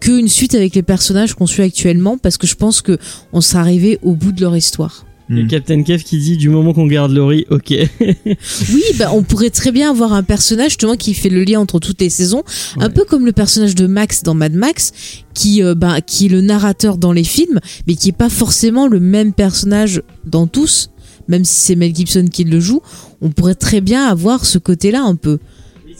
qu'une 0.00 0.28
suite 0.28 0.54
avec 0.54 0.74
les 0.74 0.82
personnages 0.82 1.34
qu'on 1.34 1.46
suit 1.46 1.62
actuellement 1.62 2.18
parce 2.18 2.36
que 2.36 2.46
je 2.46 2.54
pense 2.54 2.82
que 2.82 2.98
on 3.32 3.40
serait 3.40 3.60
arrivé 3.60 3.98
au 4.02 4.14
bout 4.14 4.32
de 4.32 4.40
leur 4.42 4.56
histoire. 4.56 5.06
A 5.30 5.32
Hmm. 5.32 5.46
Captain 5.46 5.82
Kev 5.82 6.02
qui 6.02 6.18
dit 6.18 6.36
du 6.36 6.50
moment 6.50 6.74
qu'on 6.74 6.86
garde 6.86 7.10
Laurie, 7.10 7.46
ok. 7.48 7.72
Oui, 8.00 8.82
bah 8.98 9.10
on 9.14 9.22
pourrait 9.22 9.48
très 9.48 9.72
bien 9.72 9.90
avoir 9.90 10.12
un 10.12 10.22
personnage 10.22 10.72
justement 10.72 10.96
qui 10.96 11.14
fait 11.14 11.30
le 11.30 11.44
lien 11.44 11.60
entre 11.60 11.78
toutes 11.78 12.00
les 12.02 12.10
saisons, 12.10 12.42
un 12.78 12.90
peu 12.90 13.04
comme 13.04 13.24
le 13.24 13.32
personnage 13.32 13.74
de 13.74 13.86
Max 13.86 14.22
dans 14.22 14.34
Mad 14.34 14.52
Max, 14.52 14.92
qui 15.32 15.62
euh, 15.62 15.74
bah, 15.74 16.02
qui 16.02 16.26
est 16.26 16.28
le 16.28 16.42
narrateur 16.42 16.98
dans 16.98 17.12
les 17.12 17.24
films, 17.24 17.60
mais 17.86 17.94
qui 17.94 18.10
est 18.10 18.12
pas 18.12 18.28
forcément 18.28 18.86
le 18.86 19.00
même 19.00 19.32
personnage 19.32 20.02
dans 20.26 20.46
tous. 20.46 20.90
même 21.26 21.44
si 21.46 21.54
c'est 21.54 21.74
Mel 21.74 21.94
Gibson 21.94 22.26
qui 22.30 22.44
le 22.44 22.60
joue, 22.60 22.82
on 23.22 23.30
pourrait 23.30 23.54
très 23.54 23.80
bien 23.80 24.04
avoir 24.04 24.44
ce 24.44 24.58
côté-là 24.58 25.02
un 25.02 25.16
peu. 25.16 25.38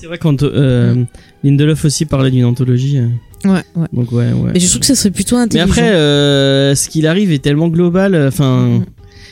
C'est 0.04 0.08
vrai 0.08 0.18
quand 0.18 0.42
euh, 0.42 1.02
Lindelof 1.42 1.86
aussi 1.86 2.04
parlait 2.04 2.30
d'une 2.30 2.44
anthologie. 2.44 2.98
euh, 2.98 3.06
Ouais, 3.46 3.62
ouais. 3.74 3.86
donc 3.90 4.12
ouais, 4.12 4.32
ouais. 4.34 4.50
Mais 4.52 4.60
je 4.60 4.68
trouve 4.68 4.80
que 4.80 4.86
ça 4.86 4.94
serait 4.94 5.10
plutôt 5.10 5.36
Mais 5.36 5.42
intelligent. 5.44 5.66
après, 5.66 5.94
euh, 5.94 6.74
ce 6.74 6.90
qu'il 6.90 7.06
arrive 7.06 7.32
est 7.32 7.38
tellement 7.38 7.68
global. 7.68 8.14
euh, 8.14 8.28
Enfin, 8.28 8.84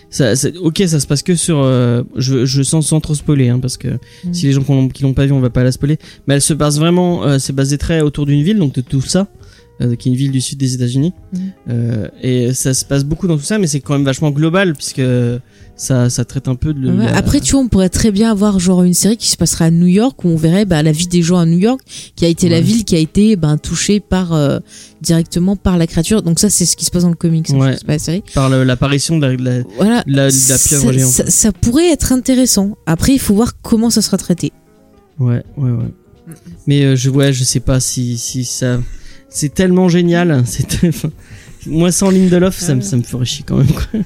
ça, 0.08 0.34
ça- 0.34 0.48
ok, 0.62 0.82
ça 0.86 0.98
se 0.98 1.06
passe 1.06 1.22
que 1.22 1.34
sur. 1.34 1.60
euh, 1.62 2.04
je, 2.16 2.46
je 2.46 2.62
sens 2.62 2.86
sans 2.86 3.00
trop 3.00 3.14
spoiler, 3.14 3.50
hein, 3.50 3.58
parce 3.58 3.76
que 3.76 3.88
Mhm. 4.24 4.32
si 4.32 4.46
les 4.46 4.52
gens 4.52 4.62
qui 4.88 5.02
l'ont- 5.02 5.12
pas 5.12 5.26
vu, 5.26 5.32
on 5.32 5.40
va 5.40 5.50
pas 5.50 5.62
la 5.62 5.72
spoiler. 5.72 5.98
Mais 6.26 6.32
elle 6.36 6.40
se 6.42 6.54
passe 6.54 6.78
vraiment. 6.78 7.38
c'est 7.38 7.52
basé 7.54 7.76
très 7.76 8.00
autour 8.00 8.24
d'une 8.24 8.42
ville, 8.42 8.58
donc 8.58 8.74
de 8.74 8.80
tout 8.80 9.02
ça, 9.02 9.28
qui 9.98 10.08
est 10.08 10.12
une 10.12 10.16
ville 10.16 10.30
du 10.30 10.40
sud 10.40 10.56
des 10.58 10.72
États-Unis. 10.74 11.12
Et 12.22 12.54
ça 12.54 12.72
se 12.72 12.86
passe 12.86 13.04
beaucoup 13.04 13.28
dans 13.28 13.36
tout 13.36 13.44
ça, 13.44 13.58
mais 13.58 13.66
c'est 13.66 13.80
quand 13.80 13.92
même 13.92 14.04
vachement 14.06 14.30
global 14.30 14.72
puisque 14.74 15.02
ça, 15.83 16.09
ça 16.11 16.24
traite 16.24 16.47
un 16.47 16.55
peu 16.55 16.72
de. 16.72 16.91
Ouais, 16.93 17.07
la- 17.07 17.16
Après, 17.16 17.41
tu 17.41 17.53
vois, 17.53 17.61
on 17.62 17.66
pourrait 17.68 17.89
très 17.89 18.12
bien 18.12 18.30
avoir 18.30 18.61
genre 18.61 18.85
une 18.85 18.95
série 18.95 19.16
qui 19.16 19.28
se 19.28 19.37
passerait 19.37 19.64
à 19.64 19.70
New 19.72 19.89
York 19.89 20.24
où 20.24 20.28
on 20.28 20.37
verrait 20.37 20.64
bah, 20.64 20.80
la 20.85 20.93
vie 20.93 21.09
des 21.09 21.22
gens 21.22 21.39
à 21.39 21.45
New 21.45 21.59
York, 21.59 21.80
qui 22.14 22.24
a 22.24 22.28
été 22.28 22.49
la 22.49 22.61
ville 22.61 22.85
qui 22.85 22.95
a 22.95 22.99
été 23.01 23.35
ben, 23.35 23.59
touchée 23.59 23.99
par 23.99 24.33
euh, 24.33 24.61
directement 25.01 25.57
par 25.57 25.78
la 25.78 25.89
créature. 25.89 26.22
Donc 26.22 26.39
ça, 26.39 26.51
c'est 26.51 26.66
ce 26.66 26.76
qui 26.76 26.85
se 26.85 26.93
passe 26.93 27.03
dans 27.03 27.09
le 27.09 27.16
comics, 27.16 27.51
hein, 27.51 27.57
Ouais. 27.59 27.74
c'est 27.76 27.85
pas 27.87 27.95
la 27.95 27.99
série. 27.99 28.22
par 28.33 28.49
l'apparition 28.49 29.18
de 29.18 29.26
la, 29.26 29.37
de 29.37 29.43
la- 29.45 29.62
Voilà. 29.76 30.05
La- 30.07 30.24
la 30.26 30.30
Ça- 30.30 30.57
pieuvre 30.68 30.93
géante. 30.93 31.11
Ça, 31.11 31.26
ça 31.28 31.51
pourrait 31.51 31.91
être 31.91 32.12
intéressant. 32.12 32.76
Après, 32.87 33.12
il 33.14 33.18
faut 33.18 33.35
voir 33.35 33.61
comment 33.61 33.91
ça 33.91 34.03
sera 34.03 34.18
traité. 34.18 34.53
Ouais, 35.18 35.43
ouais, 35.57 35.70
ouais. 35.70 36.35
Mais 36.68 36.85
euh, 36.85 36.95
je, 36.97 37.11
ouais, 37.11 37.33
je 37.33 37.43
sais 37.43 37.59
pas 37.61 37.80
si, 37.80 38.16
si 38.18 38.45
ça. 38.45 38.78
C'est 39.28 39.53
tellement 39.53 39.89
génial. 39.89 40.45
C'est 40.47 40.87
enfin, 40.87 41.11
Moi, 41.66 41.91
sans 41.91 42.11
Lindelof, 42.11 42.57
ça, 42.59 42.74
me, 42.76 42.80
Ouais. 42.80 42.87
ça 42.87 42.97
me 42.97 43.03
ferait 43.03 43.24
chier 43.24 43.45
quand 43.47 43.57
même, 43.57 43.66
quoi. 43.66 44.01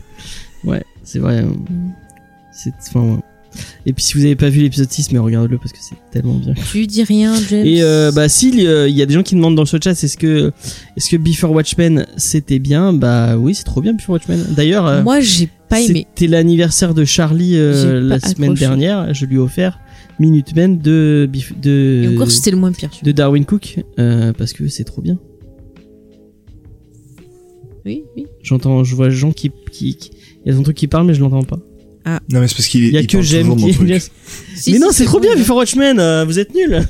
Ouais, 0.65 0.83
c'est 1.07 1.19
vrai. 1.19 1.39
euh, 1.43 1.47
C'est. 2.53 2.73
Enfin, 2.89 3.01
ouais. 3.15 3.21
Et 3.87 3.95
puis, 3.95 4.05
si 4.05 4.15
vous 4.19 4.25
avez 4.27 4.37
pas 4.37 4.51
vu 4.51 4.61
l'épisode 4.61 4.91
6, 4.91 5.13
mais 5.13 5.19
regardez-le 5.19 5.57
parce 5.57 5.73
que 5.73 5.79
c'est 5.81 5.95
tellement 6.11 6.35
bien. 6.35 6.53
Tu 6.71 6.87
dis 6.87 7.03
rien, 7.05 7.35
James. 7.49 7.65
Et 7.65 7.83
euh, 7.83 8.13
bah 8.13 8.29
si 8.29 8.51
il 8.51 8.61
y 8.61 8.67
a- 8.69 8.87
il 8.87 8.95
y 8.95 9.01
a 9.01 9.07
des 9.07 9.15
gens 9.15 9.23
qui 9.23 9.35
demandent 9.35 9.55
dans 9.57 9.65
ce 9.65 9.79
chat 9.83 9.93
est-ce 9.93 10.19
que 10.19 10.53
est-ce 10.95 11.09
que 11.09 11.17
Before 11.17 11.53
Watchmen 11.53 12.07
c'était 12.19 12.59
bien? 12.59 12.93
Bah 12.93 13.39
oui 13.39 13.55
c'est 13.55 13.65
trop 13.65 13.81
bien 13.81 13.95
Before 13.95 14.15
Watchmen 14.15 14.45
d'ailleurs 14.55 14.87
euh, 14.87 15.03
Moi, 15.03 15.21
j'ai 15.21 15.49
pas 15.71 15.81
aimé. 15.81 16.07
c'était 16.15 16.27
l'anniversaire 16.31 16.93
de 16.93 17.07
Charlie 17.07 17.57
euh, 17.57 17.99
la 18.03 18.21
semaine 18.21 18.51
accroché. 18.51 18.61
dernière 18.61 19.15
je 19.15 19.25
lui 19.25 19.37
ai 19.37 19.39
offert 19.39 19.79
Minutemen 20.19 20.77
de 20.79 21.27
de 21.63 22.03
Et 22.05 22.15
encore, 22.15 22.31
c'était 22.31 22.51
le 22.51 22.59
moins 22.59 22.73
pire. 22.73 22.91
de 23.03 23.13
Darwin 23.13 23.47
Cook 23.47 23.79
euh, 23.99 24.35
parce 24.35 24.53
que 24.53 24.69
c'est 24.69 24.85
trop 24.85 25.01
bien. 25.01 25.19
Oui, 27.85 28.05
oui. 28.17 28.27
j'entends 28.43 28.83
je 28.85 28.95
vois 28.97 29.09
qui 29.09 29.51
qui 29.73 29.97
qui- 29.97 30.11
il 30.47 30.51
y 30.51 30.55
a 30.55 30.57
son 30.57 30.63
truc 30.63 30.77
qui 30.77 30.87
parle 30.87 31.07
mais 31.07 31.15
je 31.15 31.21
l'entends 31.21 31.43
pas 31.43 31.59
Non, 32.07 32.41
mais 32.41 32.49
c'est 32.49 32.55
parce 32.55 32.69
qu'il 32.69 32.85
il 32.85 32.93
y 32.93 32.97
a 32.97 33.01
il 33.01 33.07
que 33.07 33.21
j'aime 33.21 33.55
qui. 33.57 33.73
Si, 33.75 33.83
mais 33.83 34.01
si, 34.55 34.79
non 34.79 34.89
c'est 34.93 35.05
trop 35.05 35.21
bien. 35.21 35.35
Before 35.37 35.57
Watchmen 35.57 35.99
euh, 36.01 36.25
vous 36.25 36.39
êtes 36.39 36.55
nuls 36.55 36.81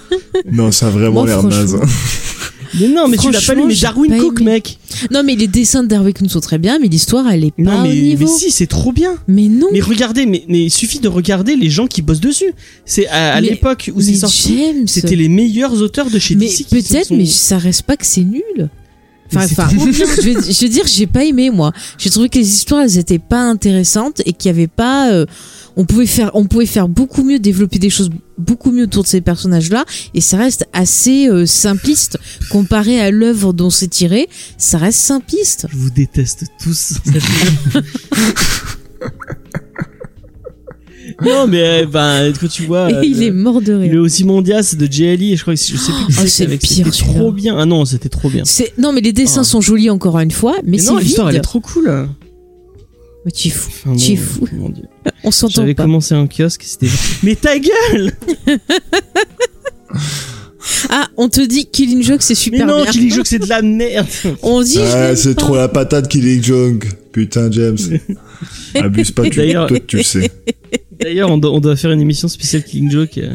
Non, 0.50 0.72
ça 0.72 0.86
a 0.88 0.90
vraiment 0.90 1.24
l'air 1.24 1.42
naze. 1.42 1.76
mais 2.80 2.88
non 2.88 3.06
mais 3.06 3.16
tu 3.18 3.30
l'as 3.30 3.40
pas 3.42 3.54
lu 3.54 3.64
mais 3.66 3.74
Darwin 3.74 4.16
Cook 4.18 4.40
aimé. 4.40 4.52
mec 4.52 4.78
Non, 5.10 5.22
mais 5.22 5.36
les 5.36 5.46
dessins 5.46 5.82
de 5.82 5.88
Darwin 5.88 6.12
Cook 6.14 6.30
sont 6.30 6.40
très 6.40 6.58
bien, 6.58 6.78
mais 6.78 6.88
l'histoire, 6.88 7.30
elle 7.30 7.44
est 7.44 7.50
pas 7.50 7.62
non 7.62 7.80
au 7.80 7.82
mais, 7.82 7.94
niveau. 7.94 8.24
mais 8.24 8.30
si 8.30 8.50
c'est 8.50 8.66
trop 8.66 8.92
bien 8.92 9.14
Mais 9.28 9.48
non. 9.48 9.68
Mais 9.72 9.80
regardez, 9.80 10.26
mais, 10.26 10.44
mais 10.48 10.64
il 10.64 10.70
suffit 10.70 11.00
de 11.00 11.08
regarder 11.08 11.54
les 11.54 11.70
gens 11.70 11.86
qui 11.86 12.00
bossent 12.02 12.20
dessus. 12.20 12.52
C'est 12.86 13.06
à, 13.08 13.40
l'époque 13.40 13.90
où 13.94 14.00
c'est 14.00 14.14
sorti, 14.14 14.58
c'était 14.86 15.16
les 15.16 15.28
meilleurs 15.28 15.80
auteurs 15.82 16.10
de 16.10 16.18
chez 16.18 16.34
Mais 16.34 16.46
DC. 16.46 16.66
peut-être, 16.70 17.08
sont- 17.08 17.16
mais 17.16 17.26
ça 17.26 17.58
reste 17.58 17.82
pas 17.82 17.96
que 17.96 18.06
c'est 18.06 18.24
nul. 18.24 18.70
Enfin, 19.34 19.68
je, 19.70 20.22
vais, 20.22 20.52
je 20.52 20.62
veux 20.62 20.68
dire, 20.68 20.86
j'ai 20.86 21.06
pas 21.06 21.24
aimé 21.24 21.50
moi. 21.50 21.72
J'ai 21.98 22.10
trouvé 22.10 22.28
que 22.28 22.38
les 22.38 22.48
histoires, 22.48 22.82
elles 22.82 22.98
étaient 22.98 23.18
pas 23.18 23.42
intéressantes 23.42 24.20
et 24.26 24.32
qu'il 24.32 24.48
y 24.48 24.54
avait 24.54 24.66
pas. 24.66 25.12
euh, 25.12 25.26
on 25.76 25.84
pouvait 25.84 26.06
faire, 26.06 26.30
on 26.34 26.44
pouvait 26.44 26.66
faire 26.66 26.88
beaucoup 26.88 27.24
mieux, 27.24 27.38
développer 27.38 27.78
des 27.78 27.90
choses 27.90 28.10
beaucoup 28.36 28.72
mieux 28.72 28.84
autour 28.84 29.04
de 29.04 29.08
ces 29.08 29.20
personnages-là, 29.20 29.84
et 30.14 30.20
ça 30.20 30.36
reste 30.36 30.66
assez 30.72 31.28
euh, 31.28 31.46
simpliste 31.46 32.18
comparé 32.50 33.00
à 33.00 33.10
l'œuvre 33.10 33.52
dont 33.52 33.70
c'est 33.70 33.88
tiré. 33.88 34.28
Ça 34.58 34.78
reste 34.78 34.98
simpliste. 34.98 35.66
Je 35.70 35.76
vous 35.76 35.90
déteste 35.90 36.44
tous. 36.62 36.94
non, 41.24 41.46
mais 41.46 41.82
euh, 41.82 41.86
ben, 41.86 42.32
quand 42.40 42.48
tu 42.48 42.62
vois. 42.64 42.90
Et 42.90 43.06
il 43.06 43.22
euh, 43.22 43.26
est 43.26 43.30
mort 43.30 43.60
de 43.60 43.72
rire. 43.74 43.92
Le 43.92 43.98
Ozymandias 44.00 44.74
de 44.78 44.86
JLI, 44.90 45.36
je 45.36 45.42
crois 45.42 45.54
que 45.54 45.60
je 45.60 45.64
sais 45.66 45.72
plus 45.92 46.04
Oh, 46.08 46.12
c'est 46.22 46.28
c'est 46.28 46.44
avec- 46.44 46.60
pire, 46.60 46.86
C'était 46.92 47.04
trop 47.12 47.32
bien. 47.32 47.56
Ah 47.58 47.66
non, 47.66 47.84
c'était 47.84 48.08
trop 48.08 48.28
bien. 48.30 48.42
C'est 48.44 48.72
non, 48.78 48.92
mais 48.92 49.00
les 49.00 49.12
dessins 49.12 49.40
Ah. 49.42 49.44
sont 49.44 49.60
jolis 49.60 49.90
encore 49.90 50.18
une 50.18 50.30
fois, 50.30 50.56
mais, 50.64 50.72
Mais 50.72 50.78
c'est 50.78 50.90
non, 50.90 50.96
vide. 50.96 51.06
l'histoire 51.06 51.30
elle 51.30 51.36
est 51.36 51.40
trop 51.40 51.60
cool. 51.60 52.08
Mais 53.24 53.30
tu 53.30 53.48
es 53.48 53.50
fou. 53.52 53.70
Enfin, 53.86 53.96
Tu 53.96 54.12
es 54.12 54.16
bon, 54.16 54.22
fou. 54.22 54.48
mon 54.52 54.68
Dieu. 54.70 54.84
On 55.24 55.30
s'entend 55.30 55.54
J'avais 55.62 55.74
pas. 55.74 55.84
commencé 55.84 56.14
un 56.14 56.26
kiosque, 56.26 56.62
c'était. 56.64 56.88
Mais 57.22 57.36
ta 57.36 57.56
gueule 57.58 58.12
Ah, 60.90 61.08
on 61.16 61.28
te 61.28 61.40
dit 61.40 61.66
Killing 61.66 62.02
Joke, 62.02 62.22
c'est 62.22 62.34
Mais 62.34 62.36
super 62.40 62.66
non, 62.66 62.82
bien. 62.82 62.90
Killing 62.92 63.12
Joke 63.12 63.26
c'est 63.26 63.38
de 63.40 63.48
la 63.48 63.62
merde 63.62 64.06
On 64.42 64.62
dit. 64.62 64.78
Ah, 64.80 65.14
c'est 65.16 65.34
pas. 65.34 65.40
trop 65.42 65.56
la 65.56 65.68
patate 65.68 66.08
Killing 66.08 66.42
Joke. 66.42 66.86
Putain, 67.12 67.50
James. 67.50 67.76
Abuse 68.76 69.10
pas, 69.10 69.22
tu, 69.28 69.52
toi, 69.52 69.68
tu 69.86 69.96
le 69.98 70.02
sais. 70.02 70.30
D'ailleurs, 71.02 71.30
on 71.30 71.38
doit, 71.38 71.52
on 71.52 71.60
doit 71.60 71.76
faire 71.76 71.90
une 71.92 72.00
émission 72.00 72.28
spéciale 72.28 72.62
Killing 72.64 72.90
Joke, 72.90 73.18
euh, 73.18 73.34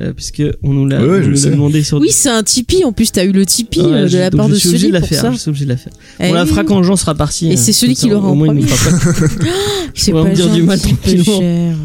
euh, 0.00 0.12
puisque 0.12 0.42
on 0.62 0.72
nous 0.72 0.86
l'a 0.86 1.04
Ouais, 1.04 1.20
demandé 1.20 1.82
sur. 1.82 1.98
Oui, 1.98 2.08
c'est 2.10 2.28
un 2.30 2.42
Tipeee. 2.42 2.84
En 2.84 2.92
plus, 2.92 3.12
t'as 3.12 3.24
eu 3.24 3.32
le 3.32 3.46
Tipeee 3.46 3.80
Ouais, 3.80 3.86
euh, 3.86 4.08
de 4.08 4.18
la 4.18 4.30
part 4.30 4.48
de 4.48 4.54
la 4.92 5.00
pour 5.00 5.08
faire. 5.08 5.20
ça. 5.20 5.32
Je 5.32 5.36
suis 5.38 5.48
obligé 5.50 5.64
de 5.66 5.70
la 5.70 5.76
faire. 5.76 5.92
Eh 6.20 6.28
on 6.30 6.32
la 6.34 6.46
fera 6.46 6.64
quand 6.64 6.82
Jean 6.82 6.96
sera 6.96 7.14
parti. 7.14 7.48
Et 7.48 7.52
hein. 7.52 7.56
c'est 7.56 7.72
celui 7.72 7.94
qui 7.94 8.08
l'aura 8.08 8.28
au 8.28 8.34
en 8.34 8.38
premier. 8.44 8.62
pas- 8.64 8.74
C'est 9.94 10.12
pas 10.12 10.24
dire 10.30 10.50
du 10.52 10.62
mal 10.62 10.78
gentil, 10.78 10.94
peu 10.94 11.00
tranquillement. 11.14 11.40
cher. 11.40 11.76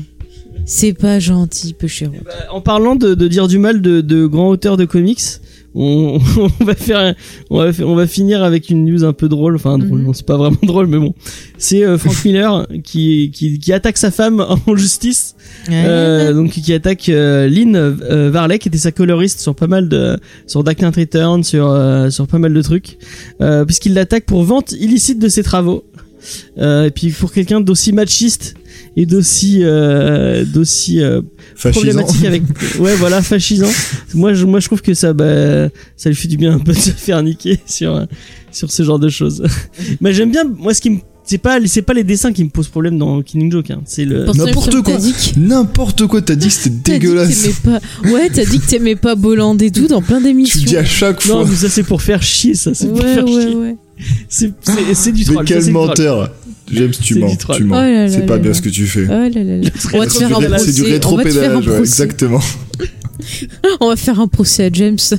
C'est 0.65 0.93
pas 0.93 1.19
gentil, 1.19 1.73
peu 1.73 1.87
cher. 1.87 2.09
Bah, 2.25 2.31
en 2.51 2.61
parlant 2.61 2.95
de, 2.95 3.13
de 3.15 3.27
dire 3.27 3.47
du 3.47 3.57
mal 3.59 3.81
de, 3.81 4.01
de 4.01 4.25
grands 4.25 4.49
auteurs 4.49 4.77
de 4.77 4.85
comics, 4.85 5.21
on, 5.75 6.19
on 6.59 6.63
va 6.65 6.75
faire, 6.75 7.15
on 7.49 7.57
va, 7.63 7.71
on 7.85 7.95
va 7.95 8.07
finir 8.07 8.43
avec 8.43 8.69
une 8.69 8.85
news 8.85 9.03
un 9.03 9.13
peu 9.13 9.29
drôle. 9.29 9.55
Enfin, 9.55 9.77
drôle, 9.77 9.99
Mhm. 9.99 10.05
non, 10.05 10.13
c'est 10.13 10.25
pas 10.25 10.37
vraiment 10.37 10.57
drôle, 10.63 10.87
mais 10.87 10.97
bon. 10.97 11.13
C'est 11.57 11.83
euh, 11.83 11.97
Frank 11.97 12.15
Miller 12.25 12.67
qui, 12.83 13.31
qui, 13.33 13.59
qui 13.59 13.73
attaque 13.73 13.97
sa 13.97 14.11
femme 14.11 14.45
en 14.65 14.75
justice. 14.75 15.35
Euh, 15.69 16.33
donc 16.33 16.51
qui 16.51 16.73
attaque 16.73 17.09
euh, 17.09 17.47
Lynn 17.47 17.75
euh, 17.75 18.29
Varley 18.31 18.59
qui 18.59 18.67
était 18.69 18.77
sa 18.77 18.91
coloriste 18.91 19.39
sur 19.39 19.55
pas 19.55 19.67
mal 19.67 19.89
de 19.89 20.17
sur 20.47 20.63
Dark 20.63 20.79
Knight 20.81 20.95
Return 20.95 21.43
sur 21.43 21.69
euh, 21.69 22.09
sur 22.09 22.27
pas 22.27 22.37
mal 22.39 22.53
de 22.53 22.61
trucs 22.61 22.97
euh, 23.41 23.65
puisqu'il 23.65 23.93
l'attaque 23.93 24.25
pour 24.25 24.43
vente 24.43 24.71
illicite 24.73 25.19
de 25.19 25.27
ses 25.27 25.43
travaux 25.43 25.83
euh, 26.59 26.85
et 26.85 26.91
puis 26.91 27.09
pour 27.11 27.31
quelqu'un 27.31 27.61
d'aussi 27.61 27.91
machiste 27.93 28.55
et 29.01 29.05
d'aussi 29.05 29.59
euh, 29.63 30.43
d'aussi 30.43 31.01
euh, 31.01 31.21
problématique 31.71 32.25
avec 32.25 32.43
ouais 32.79 32.95
voilà 32.95 33.21
fascisant 33.21 33.69
moi 34.13 34.33
je 34.33 34.45
moi 34.45 34.59
je 34.59 34.65
trouve 34.65 34.81
que 34.81 34.93
ça 34.93 35.13
bah 35.13 35.69
ça 35.95 36.09
lui 36.09 36.15
fait 36.15 36.27
du 36.27 36.35
bien 36.35 36.53
un 36.55 36.59
peu 36.59 36.73
de 36.73 36.77
se 36.77 36.91
faire 36.91 37.23
niquer 37.23 37.59
sur 37.65 38.05
sur 38.51 38.69
ce 38.71 38.83
genre 38.83 38.99
de 38.99 39.07
choses 39.07 39.41
mais 40.01 40.13
j'aime 40.13 40.31
bien 40.31 40.43
moi 40.43 40.73
ce 40.73 40.81
qui 40.81 40.89
me 40.89 40.97
c'est 41.23 41.37
pas 41.37 41.59
c'est 41.65 41.83
pas 41.83 41.93
les 41.93 42.03
dessins 42.03 42.33
qui 42.33 42.43
me 42.43 42.49
posent 42.49 42.67
problème 42.67 42.97
dans 42.97 43.21
Killing 43.21 43.51
Joke 43.51 43.71
hein. 43.71 43.81
c'est 43.85 44.03
le 44.03 44.25
Pour 44.25 44.35
N'importe 44.35 44.81
quoi. 44.81 44.93
T'as 44.95 44.99
dit 44.99 45.13
que 45.13 45.39
N'importe 45.39 46.07
quoi, 46.07 46.21
t'as 46.23 46.33
dit 46.35 46.47
que 46.47 46.53
c'était 46.53 46.69
t'as 46.69 46.93
dit 46.93 46.99
que 46.99 47.05
dégueulasse. 47.05 47.47
pas. 47.63 47.79
Ouais, 48.09 48.29
t'as 48.33 48.45
dit 48.45 48.59
que 48.59 48.65
t'aimais 48.67 48.95
pas 48.95 49.13
Bolland 49.15 49.55
et 49.59 49.69
tout 49.69 49.87
dans 49.87 50.01
plein 50.01 50.17
Tu 50.17 50.23
d'émissions. 50.23 50.59
le 50.61 50.65
dis 50.67 50.77
à 50.77 50.83
chaque 50.83 51.23
Non, 51.27 51.41
fois. 51.41 51.45
mais 51.47 51.55
ça 51.55 51.69
c'est 51.69 51.83
pour 51.83 52.01
faire 52.01 52.23
chier, 52.23 52.55
ça 52.55 52.73
c'est 52.73 52.87
pour 52.87 52.97
Ouais, 52.97 53.13
faire 53.13 53.25
ouais, 53.25 53.41
chier. 53.45 53.55
ouais. 53.55 53.75
C'est 54.29 54.47
du 54.47 54.53
Mais 54.67 54.73
troll. 54.83 54.95
c'est 54.95 55.13
quel 55.45 55.71
menteur. 55.71 56.31
James, 56.71 56.91
tu 56.91 57.15
mens. 57.15 57.35
Tu 57.55 57.63
ments. 57.63 57.81
Oh 57.81 58.07
C'est 58.09 58.25
pas 58.25 58.33
là 58.35 58.39
bien 58.39 58.51
là. 58.51 58.55
ce 58.55 58.61
que 58.61 58.69
tu 58.69 58.85
fais. 58.85 59.05
Oh 59.05 59.09
là 59.11 59.29
là 59.29 59.43
là. 59.43 59.69
On 59.93 59.97
va 59.99 60.05
te 60.05 60.11
C'est 60.11 60.19
faire 60.19 60.37
un. 60.37 60.57
C'est 60.57 60.73
du 60.73 60.83
On 60.83 61.15
va 61.17 61.23
te 61.23 61.29
faire 61.29 61.51
un 61.51 61.55
rétropédalage, 61.59 61.67
ouais, 61.67 61.75
procès. 61.75 62.03
exactement. 62.03 62.41
On 63.81 63.89
va 63.89 63.95
faire 63.95 64.19
un 64.19 64.27
procès 64.27 64.65
à 64.65 64.69
James. 64.71 64.97
Tu 64.97 65.15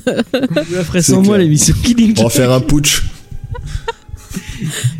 la 0.75 0.85
ferais 0.85 1.03
C'est 1.03 1.13
sans 1.13 1.17
moi 1.23 1.35
clair. 1.35 1.39
l'émission 1.39 1.75
Killing 1.83 2.15
On 2.19 2.25
va 2.25 2.31
faire 2.31 2.53
un 2.53 2.61
putsch. 2.61 3.03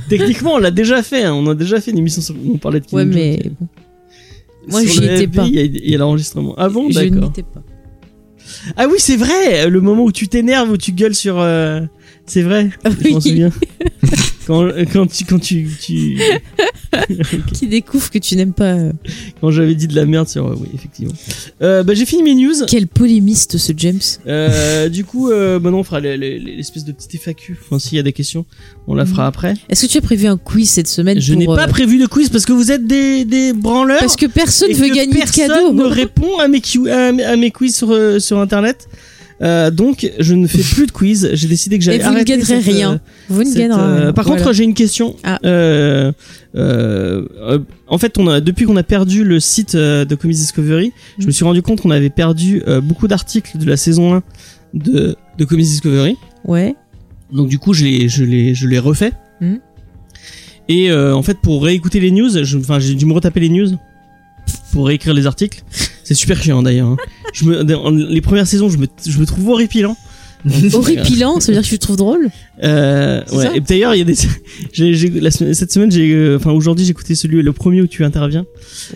Techniquement, 0.09 0.55
on 0.55 0.59
l'a 0.59 0.71
déjà 0.71 1.03
fait. 1.03 1.25
hein. 1.25 1.35
On 1.35 1.47
a 1.49 1.55
déjà 1.55 1.81
fait 1.81 1.91
une 1.93 1.99
émission 1.99 2.21
sur 2.23 2.35
où 2.35 2.55
on 2.55 2.59
parlait 2.59 2.81
de 2.81 2.87
Ouais, 2.93 3.05
Killing 3.05 3.15
mais 3.15 3.41
Joke. 3.45 3.53
Moi, 4.69 4.85
j'y 4.85 5.05
étais 5.05 5.27
FB, 5.27 5.35
pas. 5.37 5.47
Il 5.47 5.55
y 5.55 5.59
a, 5.59 5.63
il 5.63 5.91
y 5.91 5.95
a 5.95 5.99
l'enregistrement. 5.99 6.55
Ah 6.59 6.69
bon, 6.69 6.91
Je 6.91 6.95
d'accord. 6.99 7.15
n'y 7.23 7.27
étais 7.29 7.43
pas. 7.43 7.63
Ah 8.77 8.87
oui, 8.89 8.97
c'est 8.99 9.17
vrai. 9.17 9.69
Le 9.71 9.81
moment 9.81 10.05
où 10.05 10.13
tu 10.13 10.29
t'énerves, 10.29 10.71
où 10.71 10.77
tu 10.77 10.93
gueules 10.93 11.15
sur. 11.15 11.39
euh, 11.39 11.81
C'est 12.31 12.43
vrai. 12.43 12.71
Je 13.03 13.09
m'en 13.09 13.21
souviens. 13.21 13.51
quand, 14.47 14.69
quand 14.93 15.07
tu 15.07 15.25
quand 15.25 15.39
tu, 15.41 15.69
tu 15.81 16.17
Qui 17.55 17.67
découvre 17.67 18.09
que 18.11 18.19
tu 18.19 18.37
n'aimes 18.37 18.53
pas. 18.53 18.73
euh, 18.75 18.93
quand 19.41 19.51
j'avais 19.51 19.75
dit 19.75 19.89
de 19.89 19.95
la 19.97 20.07
merde 20.07 20.29
sur. 20.29 20.47
euh, 20.47 20.55
oui, 20.61 20.69
effectivement. 20.75 21.13
Euh, 21.63 21.83
bah 21.83 21.95
j'ai 21.95 22.07
fini 22.07 22.23
mes 22.23 22.35
news. 22.35 22.55
Quel 22.69 22.87
polémiste 22.87 23.59
ce 23.59 23.73
James. 23.77 23.99
Euh, 24.27 24.89
du 24.89 25.05
coup, 25.05 25.31
euh, 25.31 25.59
bah 25.59 25.71
non, 25.71 25.79
on 25.81 25.83
fera 25.85 25.99
les- 26.01 26.17
les- 26.17 26.39
les- 26.39 26.57
l'espèce 26.57 26.85
de 26.85 26.93
petite 26.93 27.15
FAQ. 27.21 27.57
Enfin, 27.61 27.79
s'il 27.81 27.97
y 27.97 27.99
a 27.99 28.03
des 28.05 28.13
questions, 28.13 28.45
on 28.87 28.95
la 28.95 29.07
fera 29.07 29.27
après. 29.27 29.55
Est-ce 29.69 29.87
que 29.87 29.91
tu 29.93 29.99
as 29.99 30.03
prévu 30.03 30.27
un 30.27 30.37
quiz 30.37 30.69
cette 30.71 30.89
semaine 30.89 31.21
Je 31.21 31.35
n'ai 31.35 31.47
pas 31.47 31.65
euh, 31.65 31.69
prévu 31.69 31.99
de 31.99 32.07
quiz 32.07 32.29
parce 32.29 32.45
que 32.47 32.53
vous 32.53 32.71
êtes 32.71 32.87
des, 32.87 33.25
des 33.25 33.53
branleurs. 33.53 33.99
Parce 34.01 34.17
que 34.17 34.27
personne 34.27 34.71
et 34.71 34.75
veut 34.75 34.89
que 34.89 34.95
gagner 34.95 35.13
de 35.15 35.19
personne 35.19 35.49
cadeaux. 35.49 35.73
ne 35.73 35.85
répond 35.85 36.39
à 36.39 36.47
mes, 36.49 36.61
à 37.25 37.51
quiz 37.51 37.75
sur, 37.77 37.91
euh, 37.93 38.19
sur 38.21 38.39
internet. 38.39 38.89
Euh, 39.43 39.71
donc, 39.71 40.11
je 40.19 40.35
ne 40.35 40.47
fais 40.47 40.63
plus 40.63 40.87
de 40.87 40.93
quiz. 40.93 41.31
J'ai 41.33 41.49
décidé 41.49 41.79
que 41.79 41.83
Et 41.83 41.87
j'allais 41.87 41.99
vous 41.99 42.05
ne 42.11 42.15
arrêter 42.17 42.33
gagnerez 42.33 42.63
cette, 42.63 42.75
rien. 42.75 42.93
euh, 42.93 42.99
Vous 43.31 43.43
ne 43.43 43.55
gagnerez 43.55 43.81
euh, 43.81 44.01
rien. 44.03 44.13
par 44.13 44.27
Voilà. 44.27 44.43
contre, 44.43 44.53
j'ai 44.55 44.65
une 44.65 44.75
question. 44.75 45.17
Ah. 45.25 45.39
Euh, 45.45 46.13
euh, 46.57 47.25
euh, 47.41 47.59
en 47.89 47.97
fait, 47.99 48.19
on 48.19 48.27
a, 48.29 48.41
depuis 48.41 48.67
qu'on 48.67 48.77
a 48.77 48.83
perdu 48.83 49.25
le 49.25 49.41
site 49.41 49.75
euh, 49.77 50.05
de 50.05 50.15
Comics 50.15 50.37
Discovery, 50.37 50.93
je 51.19 51.25
Mm. 51.25 51.27
me 51.27 51.33
suis 51.33 51.45
rendu 51.45 51.63
compte 51.63 51.81
qu'on 51.81 51.91
avait 51.91 52.11
perdu 52.11 52.63
euh, 52.69 52.81
beaucoup 52.83 53.09
d'articles 53.09 53.57
de 53.57 53.65
la 53.65 53.77
saison 53.79 54.15
1 54.17 54.23
de, 54.75 55.17
de 55.39 55.45
Comics 55.47 55.65
Discovery. 55.67 56.17
Ouais. 56.45 56.75
Donc 57.33 57.49
du 57.49 57.59
coup, 57.59 57.73
je 57.73 57.85
les, 57.85 58.09
je 58.11 58.25
les, 58.25 58.55
je 58.55 58.67
les 58.69 58.79
refais. 58.79 59.13
Mm. 59.41 59.55
Et 60.69 60.91
euh, 60.91 61.15
en 61.17 61.23
fait, 61.23 61.39
pour 61.43 61.65
réécouter 61.65 61.99
les 61.99 62.11
news, 62.11 62.37
enfin, 62.59 62.79
j'ai 62.79 62.95
dû 62.95 63.07
me 63.07 63.13
retaper 63.15 63.41
les 63.41 63.49
news 63.49 63.69
pour 64.73 64.87
réécrire 64.87 65.15
les 65.15 65.27
articles. 65.27 65.63
C'est 66.11 66.15
super 66.17 66.43
chiant 66.43 66.61
d'ailleurs. 66.61 66.89
hein. 66.89 66.97
Je 67.33 67.45
me, 67.45 67.63
dans 67.63 67.89
les 67.91 68.21
premières 68.21 68.49
saisons, 68.49 68.69
je 68.69 68.79
me, 68.79 68.87
je 69.07 69.17
me 69.17 69.25
trouve 69.27 69.49
horripilant. 69.51 69.97
Horripilant, 70.73 71.39
ça 71.39 71.53
veut 71.53 71.53
dire 71.53 71.63
que 71.63 71.69
tu 71.69 71.75
le 71.75 71.79
trouves 71.79 71.97
drôle 71.99 72.31
Euh, 72.65 73.21
C'est 73.29 73.37
ouais. 73.37 73.57
Et 73.59 73.61
d'ailleurs, 73.61 73.95
il 73.95 73.99
y 73.99 74.01
a 74.01 74.05
des, 74.05 74.15
j'ai, 74.73 74.95
j'ai- 74.95 75.09
la 75.21 75.31
semaine- 75.31 75.55
cette 75.55 75.71
semaine, 75.73 75.93
j'ai, 75.93 76.11
euh, 76.13 76.37
enfin 76.37 76.51
aujourd'hui, 76.51 76.85
j'ai 76.85 76.91
écouté 76.91 77.15
celui, 77.15 77.43
le 77.43 77.53
premier 77.53 77.81
où 77.83 77.87
tu 77.87 78.05
interviens. 78.05 78.45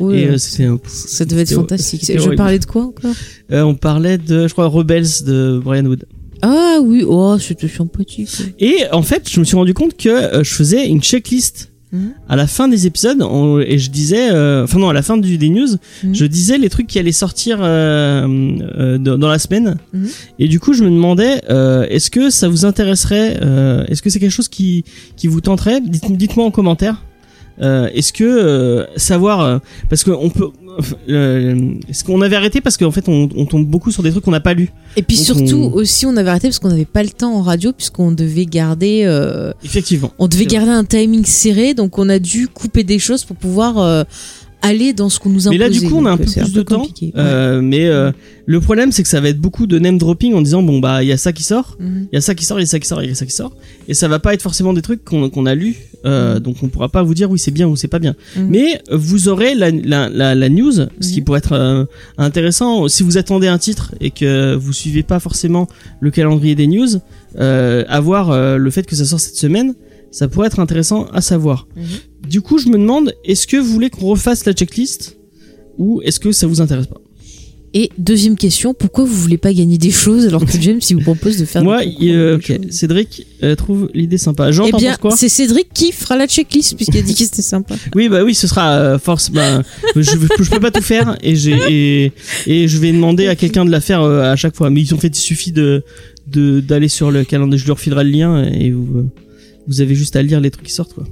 Ouais. 0.01 0.21
Et 0.23 0.27
euh, 0.27 0.39
c'était, 0.39 0.65
un- 0.65 0.81
Ça 0.87 1.25
devait 1.25 1.43
être 1.43 1.49
c'était- 1.49 1.61
fantastique. 1.61 2.01
c'était 2.01 2.15
Je 2.19 2.25
horrible. 2.25 2.37
parlais 2.37 2.59
de 2.59 2.65
quoi 2.65 2.85
encore 2.87 3.13
euh, 3.53 3.63
on 3.63 3.75
parlait 3.77 4.19
de, 4.19 4.49
je 4.49 4.53
crois, 4.55 4.67
Rebels 4.67 5.07
de 5.25 5.61
Brian 5.63 5.85
Wood. 5.85 6.07
Ah 6.43 6.79
oui, 6.83 7.05
oh, 7.07 7.37
c'était 7.39 7.69
sympathique. 7.69 8.31
Et 8.59 8.79
en 8.91 9.03
fait, 9.03 9.29
je 9.31 9.39
me 9.39 9.45
suis 9.45 9.55
rendu 9.57 9.75
compte 9.75 9.97
que 9.97 10.09
euh, 10.09 10.43
je 10.43 10.51
faisais 10.53 10.87
une 10.89 11.01
checklist 11.03 11.71
Mhm. 11.95 12.13
à 12.29 12.37
la 12.37 12.47
fin 12.47 12.67
des 12.69 12.87
épisodes 12.87 13.23
on- 13.23 13.61
et 13.61 13.79
je 13.79 13.91
disais, 13.91 14.31
euh, 14.31 14.65
enfin 14.65 14.79
non, 14.79 14.89
à 14.89 14.93
la 14.93 15.03
fin 15.03 15.17
du, 15.17 15.39
des 15.39 15.49
news, 15.49 15.69
Mhm. 16.03 16.15
je 16.15 16.25
disais 16.27 16.59
les 16.59 16.69
trucs 16.69 16.87
qui 16.89 16.99
allaient 16.99 17.13
sortir 17.13 17.59
euh, 17.61 18.27
euh, 18.79 18.99
dans, 18.99 19.17
dans 19.19 19.29
la 19.29 19.39
semaine. 19.39 19.77
Mhm. 19.93 20.09
Et 20.41 20.49
du 20.49 20.59
coup, 20.61 20.73
je 20.73 20.83
me 20.85 20.91
demandais, 20.91 21.41
est-ce 21.91 22.11
que 22.11 22.31
ça 22.31 22.49
vous 22.49 22.65
intéresserait 22.65 23.39
Est-ce 23.89 24.03
que 24.03 24.11
c'est 24.11 24.19
quelque 24.21 24.31
chose 24.31 24.49
qui 24.49 24.85
qui 25.17 25.27
vous 25.29 25.41
tenterait? 25.41 25.81
Dites- 25.81 26.17
Dites-moi 26.17 26.45
en 26.47 26.51
commentaire. 26.51 27.03
Euh, 27.63 27.89
est-ce 27.95 28.13
que 28.13 28.25
euh, 28.25 28.85
savoir 28.97 29.41
euh, 29.41 29.59
parce 29.89 30.03
que 30.03 30.11
on 30.11 30.29
peut 30.31 30.49
euh, 31.09 31.75
est-ce 31.89 32.03
qu'on 32.03 32.21
avait 32.21 32.35
arrêté 32.35 32.61
parce 32.61 32.77
qu'en 32.77 32.91
fait 32.91 33.09
on, 33.09 33.29
on 33.37 33.47
tombe 33.47 33.65
beaucoup 33.67 33.93
sur 33.93 34.03
des 34.03 34.11
trucs 34.11 34.25
qu'on 34.25 34.33
n'a 34.33 34.41
pas 34.41 34.55
lus. 34.55 34.71
Et 34.97 35.03
puis 35.03 35.17
Donc, 35.17 35.25
surtout 35.27 35.57
on- 35.59 35.73
aussi, 35.73 36.05
on 36.07 36.17
avait 36.17 36.31
arrêté 36.31 36.49
parce 36.49 36.59
qu'on 36.59 36.69
n'avait 36.69 36.85
pas 36.85 37.03
le 37.05 37.11
temps 37.11 37.33
en 37.35 37.43
radio 37.43 37.73
puisqu'on 37.73 38.11
devait 38.11 38.47
garder, 38.47 39.03
euh, 39.05 39.53
effectivement. 39.65 40.11
on 40.19 40.27
devait 40.27 40.47
garder 40.47 40.71
un 40.73 40.85
timing 40.85 41.25
serré, 41.25 41.75
donc 41.75 41.99
on 41.99 42.09
a 42.09 42.19
dû 42.19 42.49
couper 42.49 42.83
des 42.83 42.99
choses 42.99 43.25
pour 43.25 43.37
pouvoir 43.37 43.79
euh, 43.79 44.03
aller 44.65 44.93
dans 44.93 45.09
ce 45.09 45.19
qu'on 45.21 45.29
nous 45.31 45.43
Mais 45.43 45.47
imposait. 45.49 45.59
là, 45.59 45.69
du 45.69 45.81
coup, 45.83 45.97
on 45.99 46.07
a 46.07 46.11
un 46.11 46.17
peu 46.17 46.25
plus 46.25 46.53
de 46.53 46.63
temps. 46.63 46.83
Ouais. 47.01 47.13
Euh, 47.17 47.61
mais 47.63 47.87
euh, 47.87 48.11
le 48.47 48.61
problème, 48.61 48.93
c'est 48.93 49.03
que 49.03 49.09
ça 49.09 49.21
va 49.21 49.29
être 49.29 49.39
beaucoup 49.41 49.67
de 49.67 49.79
name 49.79 49.99
dropping 49.99 50.35
en 50.35 50.43
disant 50.43 50.63
bon 50.63 50.79
bah 50.81 51.03
il 51.03 51.09
y 51.09 51.13
a 51.13 51.17
ça 51.17 51.33
qui 51.33 51.43
sort, 51.43 51.77
Mhm. 51.79 52.09
il 52.13 52.15
y 52.15 52.19
a 52.19 52.21
ça 52.21 52.35
qui 52.35 52.45
sort, 52.45 52.59
il 52.59 52.63
y 52.63 52.65
a 52.65 52.67
ça 52.67 52.79
qui 52.81 52.87
sort, 52.89 53.03
il 53.03 53.09
y 53.09 53.13
a 53.13 53.15
ça 53.15 53.27
qui 53.27 53.33
sort, 53.33 53.55
et 53.89 53.95
ça 53.95 54.09
va 54.09 54.19
pas 54.19 54.35
être 54.35 54.43
forcément 54.43 54.73
des 54.73 54.83
trucs 54.83 55.05
qu'on 55.05 55.47
a 55.47 55.55
lus, 55.55 55.77
euh, 56.05 56.39
donc 56.41 56.57
on 56.63 56.69
pourra 56.69 56.89
pas 56.89 57.03
vous 57.03 57.15
dire 57.15 57.31
oui 57.31 57.39
c'est 57.39 57.51
bien 57.51 57.67
ou 57.69 57.77
c'est 57.77 57.89
pas 57.89 57.99
bien. 57.99 58.15
Mhm. 58.37 58.49
Mais 58.51 58.83
vous 58.93 59.29
aurez 59.29 59.55
la, 59.55 59.71
la, 59.71 60.09
la, 60.09 60.35
la 60.35 60.49
news, 60.49 60.73
ce 60.73 61.13
qui 61.13 61.19
Mhm. 61.21 61.25
pourrait 61.25 61.39
être 61.39 61.87
intéressant 62.19 62.89
si 62.89 63.03
vous 63.03 63.17
attendez 63.19 63.47
un 63.49 63.59
titre 63.59 63.95
et 64.01 64.11
que 64.11 64.55
vous 64.55 64.73
suivez 64.73 65.03
pas 65.03 65.21
forcément 65.21 65.69
le 66.01 66.11
calendrier 66.11 66.55
des 66.55 66.67
news, 66.67 66.89
avoir 67.89 68.59
le 68.59 68.71
fait 68.71 68.87
que 68.87 68.97
ça 68.97 69.05
sort 69.05 69.21
cette 69.21 69.37
semaine, 69.37 69.75
ça 70.11 70.29
pourrait 70.29 70.47
être 70.47 70.61
intéressant 70.61 71.07
à 71.13 71.21
savoir. 71.21 71.67
Mhm. 71.77 71.83
Du 72.29 72.41
coup, 72.41 72.59
je 72.59 72.69
me 72.69 72.75
demande, 72.79 73.15
est-ce 73.25 73.47
que 73.47 73.57
vous 73.57 73.73
voulez 73.73 73.91
qu'on 73.91 74.07
refasse 74.07 74.45
la 74.47 74.53
checklist 74.53 75.17
ou 75.79 76.01
est-ce 76.03 76.21
que 76.21 76.33
ça 76.33 76.47
vous 76.47 76.61
intéresse 76.61 76.87
pas 76.87 77.01
Et 77.75 77.91
deuxième 77.99 78.37
question, 78.37 78.75
pourquoi 78.75 79.05
vous 79.05 79.13
voulez 79.15 79.37
pas 79.39 79.53
gagner 79.53 79.77
des 79.77 79.91
choses 79.91 80.27
alors 80.27 80.45
que 80.45 80.53
James 80.61 80.81
il 80.89 80.97
vous 80.97 81.03
propose 81.03 81.37
de 81.37 81.45
faire 81.45 81.65
Moi, 81.65 81.85
des 81.85 82.13
euh, 82.13 82.37
ok, 82.37 82.47
choses 82.47 82.71
Cédric 82.71 83.27
euh, 83.43 83.57
trouve 83.57 83.91
l'idée 83.93 84.17
sympa. 84.19 84.53
Jean, 84.53 84.67
Eh 84.67 84.71
t'en 84.71 84.79
bien, 84.79 84.91
penses 84.93 84.99
quoi 85.01 85.17
c'est 85.17 85.29
Cédric 85.29 85.67
qui 85.75 85.91
fera 85.91 86.17
la 86.17 86.27
checklist 86.29 86.77
puisqu'il 86.77 86.99
a 86.99 87.03
dit 87.03 87.13
que 87.15 87.19
c'était 87.25 87.43
sympa. 87.43 87.75
Oui, 87.97 88.09
bah 88.09 88.23
oui, 88.25 88.35
ce 88.35 88.47
sera 88.47 88.77
euh, 88.77 88.99
force. 88.99 89.31
Bah, 89.31 89.63
je, 89.97 90.03
je 90.03 90.51
peux 90.51 90.61
pas 90.61 90.71
tout 90.71 90.81
faire 90.83 91.17
et 91.23 91.35
j'ai 91.35 91.57
et, 92.07 92.13
et 92.47 92.69
je 92.69 92.79
vais 92.79 92.93
demander 92.93 93.27
à 93.27 93.35
quelqu'un 93.35 93.65
de 93.65 93.71
la 93.71 93.81
faire 93.81 94.03
euh, 94.03 94.33
à 94.33 94.37
chaque 94.37 94.55
fois. 94.55 94.71
Mais 94.71 94.81
ils 94.81 94.95
ont 94.95 94.99
fait, 94.99 95.09
il 95.09 95.15
suffit 95.21 95.53
de 95.53 95.83
de 96.29 96.61
d'aller 96.61 96.89
sur 96.89 97.11
le 97.11 97.25
calendrier. 97.25 97.61
Je 97.61 97.67
leur 97.67 97.81
filerai 97.81 98.05
le 98.05 98.11
lien 98.11 98.45
et 98.45 98.71
vous 98.71 99.11
vous 99.67 99.81
avez 99.81 99.95
juste 99.97 100.15
à 100.15 100.23
lire 100.23 100.41
les 100.41 100.51
trucs 100.51 100.67
qui 100.67 100.73
sortent 100.73 100.95
quoi. 100.95 101.05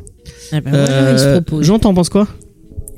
Voilà, 0.61 0.89
Euh, 0.89 1.41
propose. 1.41 1.65
Jean, 1.67 1.79
t'en 1.79 1.95
penses 1.95 2.09
quoi? 2.09 2.29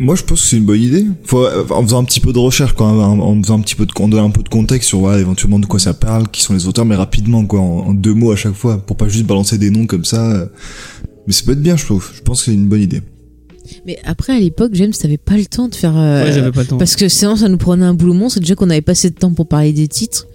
Moi, 0.01 0.17
je 0.17 0.25
pense 0.25 0.41
que 0.43 0.47
c'est 0.49 0.57
une 0.57 0.65
bonne 0.65 0.81
idée. 0.81 1.07
Faut, 1.25 1.45
euh, 1.45 1.65
en 1.71 1.83
faisant 1.83 2.01
un 2.01 2.05
petit 2.05 2.19
peu 2.21 2.33
de 2.33 2.39
recherche, 2.39 2.73
quoi, 2.73 2.89
en, 2.89 3.19
en 3.21 3.41
faisant 3.43 3.59
un 3.59 3.63
petit 3.63 3.77
peu 3.77 3.87
de, 3.87 3.93
en 4.01 4.09
donnant 4.09 4.27
un 4.27 4.31
peu 4.31 4.43
de 4.43 4.49
contexte 4.49 4.89
sur, 4.89 5.01
ouais, 5.03 5.21
éventuellement 5.21 5.61
de 5.61 5.67
quoi 5.67 5.79
ça 5.79 5.95
parle, 5.95 6.29
qui 6.29 6.43
sont 6.43 6.53
les 6.53 6.67
auteurs, 6.67 6.85
mais 6.85 6.97
rapidement, 6.97 7.45
quoi, 7.47 7.61
en, 7.61 7.87
en 7.89 7.95
deux 7.95 8.13
mots 8.15 8.33
à 8.33 8.37
chaque 8.37 8.55
fois, 8.55 8.79
pour 8.79 8.97
pas 8.97 9.07
juste 9.09 9.25
balancer 9.27 9.57
des 9.57 9.71
noms 9.71 9.87
comme 9.87 10.05
ça. 10.05 10.33
euh. 10.33 10.47
Mais 11.27 11.33
ça 11.33 11.43
peut 11.47 11.53
être 11.53 11.63
bien, 11.63 11.77
je 11.77 11.85
trouve. 11.85 12.11
Je 12.15 12.21
pense 12.23 12.41
que 12.41 12.47
c'est 12.47 12.55
une 12.55 12.67
bonne 12.67 12.83
idée. 12.83 13.03
Mais 13.87 13.99
après, 14.05 14.35
à 14.37 14.41
l'époque, 14.41 14.73
James, 14.75 14.91
t'avais 14.93 15.17
pas 15.17 15.37
le 15.37 15.47
temps 15.47 15.69
de 15.69 15.75
faire. 15.77 15.97
euh, 15.97 16.25
Ouais, 16.25 16.33
j'avais 16.33 16.51
pas 16.53 16.63
le 16.63 16.67
temps. 16.67 16.77
Parce 16.79 16.97
que 16.97 17.09
sinon, 17.09 17.37
ça 17.37 17.49
nous 17.49 17.57
prenait 17.57 17.85
un 17.87 17.95
boulot 17.95 18.13
monstre. 18.15 18.41
Déjà 18.41 18.57
qu'on 18.57 18.69
avait 18.71 18.83
pas 18.83 18.93
assez 18.93 19.11
de 19.11 19.15
temps 19.15 19.33
pour 19.33 19.47
parler 19.49 19.73
des 19.73 19.89
titres, 19.89 20.27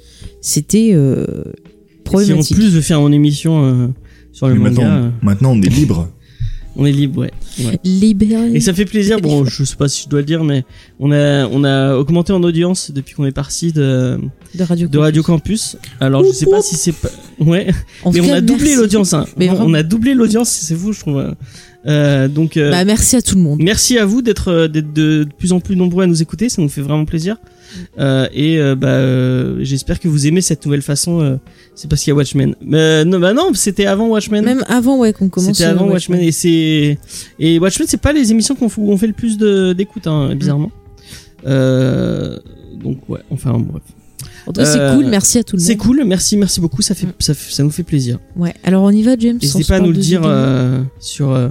c'était 0.41 0.91
euh, 0.93 1.25
Si 2.23 2.33
en 2.33 2.41
plus 2.41 2.73
de 2.73 2.81
faire 2.81 3.05
une 3.05 3.13
émission 3.13 3.63
euh, 3.63 3.87
sur 4.31 4.47
le 4.47 4.53
Mais 4.55 4.61
manga, 4.71 4.81
maintenant, 4.83 4.95
euh, 5.05 5.09
maintenant, 5.21 5.51
on 5.51 5.61
est 5.61 5.69
libre. 5.69 6.07
on 6.79 6.85
est 6.85 6.91
libre, 6.91 7.21
ouais. 7.21 7.31
Et 8.55 8.59
ça 8.61 8.73
fait 8.73 8.85
plaisir. 8.85 9.19
Bon, 9.19 9.43
je 9.45 9.63
sais 9.63 9.75
pas 9.75 9.87
si 9.89 10.03
je 10.03 10.09
dois 10.09 10.19
le 10.21 10.25
dire, 10.25 10.43
mais 10.43 10.63
on 10.99 11.11
a 11.11 11.45
on 11.47 11.63
a 11.63 11.95
augmenté 11.95 12.31
en 12.33 12.41
audience 12.43 12.91
depuis 12.91 13.13
qu'on 13.15 13.25
est 13.25 13.31
parti 13.31 13.71
de 13.73 14.17
de 14.55 14.63
Radio 14.63 14.87
de 14.87 14.97
Radio 14.97 15.21
Campus. 15.21 15.77
Alors 15.99 16.23
je 16.23 16.31
sais 16.31 16.45
pas 16.45 16.61
si 16.61 16.75
c'est 16.75 16.93
pas 16.93 17.09
ouais, 17.39 17.67
En 18.03 18.11
mais 18.11 18.21
on 18.21 18.27
cas, 18.27 18.35
a 18.37 18.41
doublé 18.41 18.75
l'audience. 18.75 19.13
Hein. 19.13 19.25
Mais 19.37 19.49
on 19.49 19.73
a 19.73 19.83
doublé 19.83 20.13
l'audience, 20.13 20.49
c'est 20.49 20.75
fou, 20.75 20.93
je 20.93 20.99
trouve. 21.01 21.35
Euh, 21.85 22.27
donc 22.27 22.57
euh, 22.57 22.71
Bah, 22.71 22.83
merci 22.83 23.15
à 23.15 23.21
tout 23.21 23.35
le 23.35 23.41
monde. 23.41 23.59
merci 23.61 23.97
à 23.97 24.05
vous 24.05 24.21
d'être 24.21 24.49
euh, 24.49 24.67
d'être 24.67 24.91
de, 24.91 25.23
de 25.23 25.29
plus 25.37 25.53
en 25.53 25.59
plus 25.61 25.75
nombreux 25.77 26.03
à 26.03 26.07
nous 26.07 26.21
écouter, 26.21 26.49
ça 26.49 26.61
nous 26.61 26.67
fait 26.69 26.81
vraiment 26.81 27.05
plaisir. 27.05 27.37
Euh, 27.99 28.27
et 28.33 28.57
euh, 28.59 28.75
bah 28.75 28.87
euh, 28.87 29.57
j'espère 29.61 29.99
que 29.99 30.07
vous 30.07 30.27
aimez 30.27 30.41
cette 30.41 30.65
nouvelle 30.65 30.81
façon. 30.81 31.39
c'est 31.75 31.89
parce 31.89 32.01
qu'il 32.03 32.11
y 32.11 32.13
a 32.13 32.15
Watchmen. 32.15 32.55
Mais 32.61 33.05
non, 33.05 33.19
bah 33.19 33.33
non, 33.33 33.51
c'était 33.53 33.85
avant 33.85 34.07
Watchmen. 34.07 34.43
Même 34.43 34.63
avant, 34.67 34.97
ouais, 34.97 35.13
qu'on 35.13 35.29
commence. 35.29 35.57
C'était 35.57 35.69
avant 35.69 35.87
Watchmen 35.87 36.19
et 36.19 36.31
c'est 36.31 36.97
et 37.39 37.59
Watchmen 37.59 37.87
c'est 37.87 38.01
pas 38.01 38.13
les 38.13 38.31
émissions 38.31 38.55
qu'on 38.55 38.69
on 38.77 38.97
fait 38.97 39.07
le 39.07 39.13
plus 39.13 39.37
d'écoute 39.37 40.07
hein, 40.07 40.35
bizarrement. 40.35 40.71
Euh, 41.45 42.37
donc 42.81 43.07
ouais, 43.09 43.19
enfin 43.31 43.53
bref. 43.57 43.83
En 44.47 44.51
tout 44.51 44.61
cas, 44.61 44.65
c'est 44.65 44.95
cool. 44.95 45.05
Merci 45.05 45.37
à 45.37 45.43
tout 45.43 45.55
le 45.55 45.61
C'est 45.61 45.73
monde. 45.75 45.81
cool, 45.85 46.03
merci 46.05 46.35
merci 46.35 46.59
beaucoup, 46.59 46.81
ça 46.81 46.95
fait 46.95 47.05
Mm. 47.07 47.13
ça, 47.19 47.63
nous 47.63 47.69
fait 47.69 47.83
plaisir. 47.83 48.19
Ouais. 48.35 48.53
Alors, 48.63 48.83
on 48.83 48.89
y 48.89 49.03
va, 49.03 49.15
James. 49.17 49.37
N'hésitez 49.41 49.63
pas 49.63 49.75
à 49.75 49.79
nous 49.79 49.91
le 49.91 49.97
dire 49.97 50.21
euh, 50.25 50.81
sur 50.99 51.31
euh, 51.31 51.49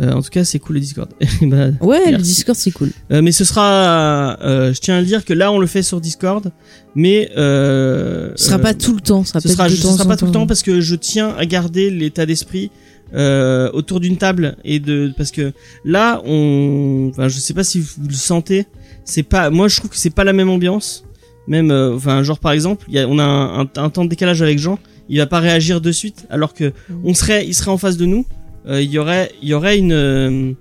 euh, 0.00 0.12
en 0.12 0.22
tout 0.22 0.30
cas, 0.30 0.42
c'est 0.44 0.58
cool 0.58 0.74
le 0.76 0.80
Discord. 0.80 1.10
Bah, 1.42 1.66
Ouais, 1.82 2.10
le. 2.12 2.18
Discord, 2.18 2.56
c'est 2.56 2.70
cool. 2.70 2.90
euh, 3.10 3.20
mais 3.22 3.30
ce 3.32 3.44
sera 3.44 4.38
euh, 4.42 4.72
je 4.72 4.80
tiens 4.80 4.96
à 4.96 5.00
le 5.00 5.06
dire 5.06 5.24
que 5.24 5.34
là 5.34 5.52
on 5.52 5.58
le 5.58 5.66
fait 5.66 5.82
sur 5.82 6.00
Discord, 6.00 6.50
mais 6.94 7.30
euh, 7.36 8.32
Ce 8.36 8.46
sera 8.46 8.56
euh, 8.56 8.62
pas 8.62 8.74
tout 8.74 8.94
le 8.94 9.00
temps. 9.00 9.22
Ce 9.24 9.38
sera, 9.38 9.68
ce 9.68 9.82
temps 9.82 9.92
sera 9.96 10.06
pas 10.08 10.16
tout 10.16 10.26
le 10.26 10.32
temps. 10.32 10.46
parce 10.46 10.62
que 10.62 10.80
je 10.80 10.94
tiens 10.94 11.34
à 11.36 11.44
garder 11.46 11.90
l'état 11.90 12.24
d'esprit 12.26 12.70
euh, 13.14 13.70
autour 13.74 14.00
d'une 14.00 14.16
table 14.16 14.56
et 14.64 14.80
de 14.80 15.12
parce 15.16 15.30
que 15.30 15.52
là 15.84 16.22
on 16.24 17.08
enfin 17.10 17.28
je 17.28 17.38
sais 17.38 17.52
pas 17.52 17.62
si 17.64 17.78
vous 17.80 18.08
le 18.08 18.14
sentez 18.14 18.66
c'est 19.04 19.22
pas 19.22 19.50
moi 19.50 19.68
je 19.68 19.76
trouve 19.76 19.90
que 19.90 19.98
c'est 19.98 20.08
pas 20.08 20.24
la 20.24 20.32
même 20.32 20.48
ambiance 20.48 21.04
même 21.46 21.70
euh, 21.70 21.94
enfin 21.94 22.22
genre 22.22 22.38
par 22.38 22.52
exemple 22.52 22.86
y 22.90 22.98
a, 22.98 23.06
on 23.06 23.18
a 23.18 23.22
un, 23.24 23.60
un- 23.64 23.68
un 23.76 23.90
temps 23.90 24.04
de 24.06 24.08
décalage 24.08 24.40
avec 24.40 24.58
Jean 24.58 24.78
il 25.10 25.18
va 25.18 25.26
pas 25.26 25.40
réagir 25.40 25.82
de 25.82 25.92
suite 25.92 26.24
alors 26.30 26.54
que 26.54 26.72
Mhm. 26.88 27.00
on 27.04 27.12
serait 27.12 27.46
il 27.46 27.52
serait 27.52 27.70
en 27.70 27.76
face 27.76 27.98
de 27.98 28.06
nous 28.06 28.20
euh, 28.20 28.41
il 28.68 28.90
y 28.90 28.98
aurait 28.98 29.32
il 29.42 29.48
y 29.48 29.54
aurait 29.54 29.78
une 29.78 29.92
euh, 29.92 30.52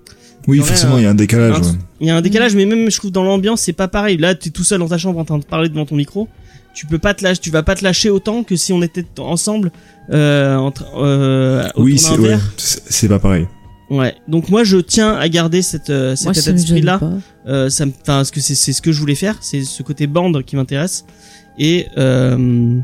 Oui, 0.48 0.56
Il 0.56 0.56
y 0.58 0.60
aurait 0.62 0.70
forcément, 0.70 0.98
il 0.98 1.04
y 1.04 1.08
a 1.08 1.12
un 1.12 1.16
décalage, 1.16 1.58
ouais. 1.60 1.74
il 2.00 2.08
y 2.08 2.10
a 2.10 2.16
un 2.16 2.22
décalage, 2.22 2.56
mais 2.56 2.66
même 2.66 2.90
je 2.90 2.98
trouve 2.98 3.12
dans 3.12 3.24
l'ambiance 3.24 3.62
c'est 3.62 3.74
pas 3.74 3.88
pareil. 3.88 4.18
Là, 4.18 4.36
t'es 4.36 4.50
tout 4.50 4.64
seul 4.64 4.80
dans 4.80 4.88
ta 4.90 4.98
chambre 4.98 5.20
en 5.20 5.26
train 5.26 5.38
de 5.40 5.46
parler 5.46 5.70
devant 5.70 5.86
ton 5.86 5.96
micro. 5.96 6.28
Tu 6.74 6.86
peux 6.86 7.00
pas 7.00 7.14
te 7.14 7.22
lâcher, 7.24 7.42
tu 7.42 7.50
vas 7.52 7.64
pas 7.64 7.76
te 7.76 7.84
lâcher 7.84 8.10
autant 8.10 8.44
que 8.44 8.56
si 8.56 8.72
on 8.72 8.82
était 8.82 9.06
ensemble. 9.20 9.72
Euh, 10.12 10.56
entre, 10.56 10.86
euh, 10.98 11.68
Oui, 11.76 11.98
c'est, 11.98 12.18
ouais, 12.18 12.38
c'est 12.58 13.10
pas 13.10 13.20
pareil. 13.20 13.46
Ouais. 13.90 14.16
Donc 14.30 14.48
moi, 14.48 14.64
je 14.64 14.78
tiens 14.78 15.14
à 15.16 15.28
garder 15.28 15.62
cette, 15.62 15.90
euh, 15.90 16.16
cet 16.16 16.38
état 16.38 16.54
d'esprit 16.54 16.78
gêne 16.78 16.86
là. 16.86 17.00
Euh, 17.46 17.70
ça 17.70 17.86
me, 17.86 17.92
enfin, 17.92 18.16
parce 18.20 18.32
que 18.32 18.40
c'est 18.40 18.56
c'est 18.56 18.72
ce 18.72 18.82
que 18.82 18.94
je 18.94 19.00
voulais 19.02 19.16
faire, 19.16 19.36
c'est 19.42 19.64
ce 19.64 19.84
côté 19.84 20.08
bande 20.08 20.44
qui 20.46 20.56
m'intéresse. 20.56 21.06
Et 21.60 21.88
euh, 21.98 22.78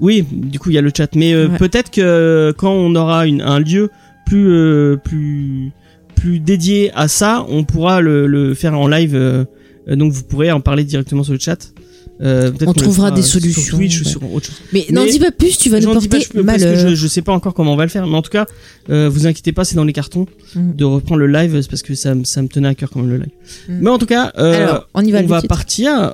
oui, 0.00 0.26
du 0.30 0.58
coup, 0.58 0.70
il 0.70 0.74
y 0.74 0.78
a 0.78 0.82
le 0.82 0.90
chat. 0.96 1.14
Mais 1.14 1.32
euh, 1.32 1.46
Ouais. 1.48 1.58
peut-être 1.58 1.90
que 1.92 2.52
quand 2.58 2.72
on 2.72 2.94
aura 2.96 3.26
une, 3.28 3.40
un 3.40 3.60
lieu 3.60 3.90
plus 4.32 4.48
euh, 4.50 4.96
plus 4.96 5.70
plus 6.16 6.38
dédié 6.40 6.90
à 6.94 7.08
ça, 7.08 7.44
on 7.48 7.64
pourra 7.64 8.00
le, 8.00 8.26
le 8.26 8.54
faire 8.54 8.78
en 8.78 8.86
live. 8.88 9.14
euh, 9.14 9.44
euh, 9.88 9.96
donc 9.96 10.12
vous 10.12 10.22
pourrez 10.22 10.50
en 10.52 10.60
parler 10.60 10.84
directement 10.84 11.24
sur 11.24 11.32
le 11.34 11.38
chat. 11.38 11.72
Euh, 12.20 12.52
On 12.66 12.72
trouvera 12.72 13.10
des 13.10 13.22
Sur 13.22 13.40
solutions, 13.40 13.76
Twitch 13.76 14.00
ou 14.00 14.04
ouais. 14.04 14.10
sur 14.10 14.32
autre 14.32 14.46
chose. 14.46 14.60
Mais 14.72 14.86
n'en 14.90 15.04
Mais- 15.04 15.10
dis 15.10 15.18
pas 15.18 15.32
plus, 15.32 15.58
tu 15.58 15.70
vas 15.70 15.80
nous 15.80 15.86
pas 15.88 15.94
porter 15.94 16.08
parce 16.08 16.28
que 16.28 16.38
malheur. 16.38 16.76
je, 16.90 16.94
je 16.94 17.06
sais 17.08 17.22
pas 17.22 17.32
encore 17.32 17.52
comment 17.52 17.72
on 17.72 17.76
va 17.76 17.82
le 17.84 17.88
faire, 17.90 18.06
mais 18.06 18.14
en 18.16 18.22
tout 18.22 18.30
cas, 18.30 18.46
euh, 18.90 19.08
vous 19.12 19.26
inquiétez 19.26 19.50
pas, 19.52 19.64
c'est 19.64 19.74
dans 19.74 19.84
les 19.84 19.92
cartons 19.92 20.26
Mm. 20.54 20.72
de 20.76 20.84
reprendre 20.84 21.20
le 21.20 21.26
live 21.26 21.60
c'est 21.62 21.68
parce 21.70 21.82
que 21.82 21.94
ça, 21.96 22.14
me- 22.14 22.24
ça 22.24 22.40
me 22.42 22.48
tenait 22.48 22.68
à 22.68 22.74
cœur 22.76 22.90
quand 22.90 23.00
même 23.00 23.10
le 23.10 23.16
live. 23.16 23.30
Mm. 23.68 23.78
Mais 23.80 23.90
en 23.90 23.98
tout 23.98 24.06
cas, 24.06 24.32
euh, 24.38 24.66
Alors, 24.68 24.88
on 24.94 25.04
y 25.04 25.10
va. 25.10 25.20
on 25.22 25.26
va 25.26 25.42
partir 25.42 26.12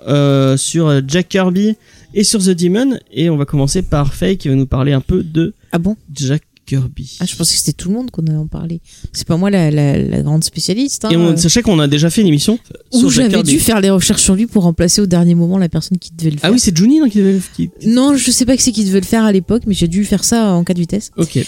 sur 0.56 1.02
Jack 1.06 1.28
Kirby 1.28 1.76
et 2.14 2.24
sur 2.24 2.40
The 2.42 2.50
Demon. 2.50 2.98
Et 3.12 3.28
on 3.28 3.36
va 3.36 3.44
commencer 3.44 3.82
par 3.82 4.14
Faye 4.14 4.38
qui 4.38 4.48
va 4.48 4.54
nous 4.54 4.66
parler 4.66 4.92
un 4.94 5.02
peu 5.02 5.22
de 5.22 5.52
Ah 5.72 5.78
bon? 5.78 5.96
Jack 6.14 6.42
Kirby. 6.68 7.16
Ah, 7.20 7.24
je 7.26 7.34
pensais 7.34 7.54
que 7.54 7.58
c'était 7.60 7.72
tout 7.72 7.88
le 7.88 7.94
monde 7.94 8.10
qu'on 8.10 8.22
allait 8.26 8.36
en 8.36 8.46
parler. 8.46 8.80
C'est 9.14 9.26
pas 9.26 9.36
moi 9.38 9.48
la, 9.48 9.70
la, 9.70 9.96
la 9.96 10.20
grande 10.22 10.44
spécialiste. 10.44 11.06
Hein. 11.06 11.10
Et 11.10 11.16
on, 11.16 11.34
sachez 11.36 11.62
qu'on 11.62 11.78
a 11.78 11.88
déjà 11.88 12.10
fait 12.10 12.20
une 12.20 12.26
émission 12.28 12.58
Où 12.92 13.08
j'avais 13.08 13.42
dû 13.42 13.58
faire 13.58 13.80
les 13.80 13.90
recherches 13.90 14.22
sur 14.22 14.34
lui 14.34 14.46
pour 14.46 14.64
remplacer 14.64 15.00
au 15.00 15.06
dernier 15.06 15.34
moment 15.34 15.56
la 15.58 15.68
personne 15.70 15.96
qui 15.98 16.10
devait 16.16 16.30
le 16.30 16.36
faire. 16.38 16.50
Ah 16.50 16.52
oui, 16.52 16.60
c'est 16.60 16.76
Juni 16.76 17.00
non, 17.00 17.08
qui 17.08 17.18
devait 17.18 17.32
le- 17.32 17.42
qui- 17.56 17.70
Non, 17.86 18.16
je 18.16 18.30
sais 18.30 18.44
pas 18.44 18.56
que 18.56 18.62
c'est 18.62 18.72
qui 18.72 18.84
devait 18.84 19.00
le 19.00 19.06
faire 19.06 19.24
à 19.24 19.32
l'époque, 19.32 19.62
mais 19.66 19.74
j'ai 19.74 19.88
dû 19.88 20.04
faire 20.04 20.24
ça 20.24 20.52
en 20.52 20.62
cas 20.64 20.74
de 20.74 20.80
vitesse. 20.80 21.10
Ok. 21.16 21.38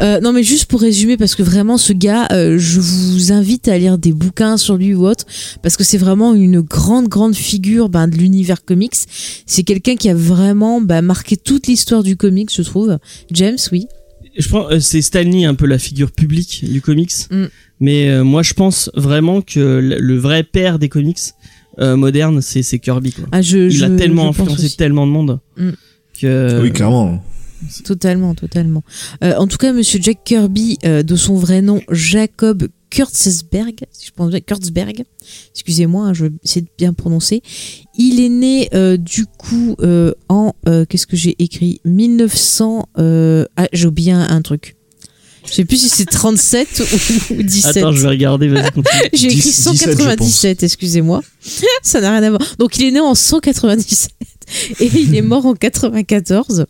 Euh, 0.00 0.20
non, 0.20 0.32
mais 0.32 0.44
juste 0.44 0.66
pour 0.66 0.80
résumer, 0.80 1.16
parce 1.16 1.34
que 1.34 1.42
vraiment, 1.42 1.76
ce 1.76 1.92
gars, 1.92 2.28
euh, 2.30 2.56
je 2.56 2.78
vous 2.78 3.32
invite 3.32 3.66
à 3.66 3.76
lire 3.78 3.98
des 3.98 4.12
bouquins 4.12 4.56
sur 4.56 4.76
lui 4.76 4.94
ou 4.94 5.04
autre, 5.04 5.24
parce 5.60 5.76
que 5.76 5.82
c'est 5.82 5.98
vraiment 5.98 6.34
une 6.34 6.60
grande, 6.60 7.08
grande 7.08 7.34
figure 7.34 7.88
ben, 7.88 8.06
de 8.06 8.16
l'univers 8.16 8.64
comics. 8.64 8.94
C'est 9.46 9.64
quelqu'un 9.64 9.96
qui 9.96 10.08
a 10.08 10.14
vraiment 10.14 10.80
ben, 10.80 11.02
marqué 11.02 11.36
toute 11.36 11.66
l'histoire 11.66 12.04
du 12.04 12.16
comics, 12.16 12.50
je 12.54 12.62
trouve. 12.62 12.98
James, 13.32 13.56
oui. 13.72 13.86
Je 14.38 14.48
pense 14.48 14.72
euh, 14.72 14.80
c'est 14.80 15.02
Stanley 15.02 15.44
un 15.44 15.54
peu 15.54 15.66
la 15.66 15.78
figure 15.78 16.12
publique 16.12 16.64
du 16.70 16.80
comics, 16.80 17.12
Mm. 17.30 17.44
mais 17.80 18.08
euh, 18.08 18.24
moi 18.24 18.42
je 18.42 18.54
pense 18.54 18.90
vraiment 18.94 19.40
que 19.42 19.58
le, 19.60 19.98
le 19.98 20.16
vrai 20.16 20.42
père 20.44 20.78
des 20.78 20.88
comics 20.88 21.18
euh, 21.80 21.96
modernes 21.96 22.40
c'est 22.40 22.62
c'est 22.62 22.78
Kirby 22.78 23.12
quoi. 23.12 23.24
Ah, 23.32 23.42
je, 23.42 23.58
Il 23.58 23.70
je- 23.70 23.84
a 23.84 23.90
tellement 23.90 24.28
influencé 24.30 24.70
tellement 24.76 25.06
de 25.06 25.12
monde 25.12 25.40
Mm. 25.56 25.70
que 26.20 26.60
oui, 26.62 26.72
clairement. 26.72 27.22
Totalement, 27.84 28.36
totalement. 28.36 28.84
Euh, 29.24 29.34
en 29.34 29.48
tout 29.48 29.56
cas, 29.56 29.72
Monsieur 29.72 29.98
Jack 30.00 30.18
Kirby, 30.24 30.78
euh, 30.84 31.02
de 31.02 31.16
son 31.16 31.34
vrai 31.34 31.60
nom 31.60 31.80
Jacob 31.90 32.68
Kurtzberg, 32.90 33.84
si 33.92 34.06
je 34.06 34.12
Kurtzberg, 34.40 35.04
excusez-moi, 35.52 36.06
hein, 36.06 36.14
je 36.14 36.26
de 36.62 36.68
bien 36.78 36.92
prononcer. 36.92 37.42
Il 37.96 38.20
est 38.20 38.28
né 38.28 38.68
euh, 38.74 38.96
du 38.96 39.26
coup 39.26 39.76
euh, 39.80 40.12
en 40.28 40.54
euh, 40.66 40.84
qu'est-ce 40.86 41.06
que 41.06 41.16
j'ai 41.16 41.36
écrit? 41.42 41.80
1900. 41.84 42.88
Euh, 42.98 43.44
ah, 43.56 43.68
j'ai 43.72 43.86
oublié 43.86 44.12
un 44.12 44.42
truc. 44.42 44.77
Je 45.50 45.54
sais 45.54 45.64
plus 45.64 45.76
si 45.78 45.88
c'est 45.88 46.04
37 46.04 46.82
ou 47.30 47.42
17. 47.42 47.76
Attends, 47.78 47.92
je 47.92 48.02
vais 48.02 48.08
regarder, 48.08 48.48
vas-y 48.48 48.70
continue. 48.70 48.84
J'ai 49.12 49.26
écrit 49.26 49.40
10, 49.40 49.70
17, 49.70 49.74
je 49.74 49.96
197, 49.96 50.62
excusez-moi. 50.62 51.22
Ça 51.82 52.00
n'a 52.00 52.12
rien 52.12 52.22
à 52.22 52.28
voir. 52.30 52.42
Donc 52.58 52.78
il 52.78 52.86
est 52.86 52.90
né 52.90 53.00
en 53.00 53.14
197 53.14 54.10
et 54.80 54.90
il 54.94 55.14
est 55.14 55.22
mort 55.22 55.46
en 55.46 55.54
94. 55.54 56.66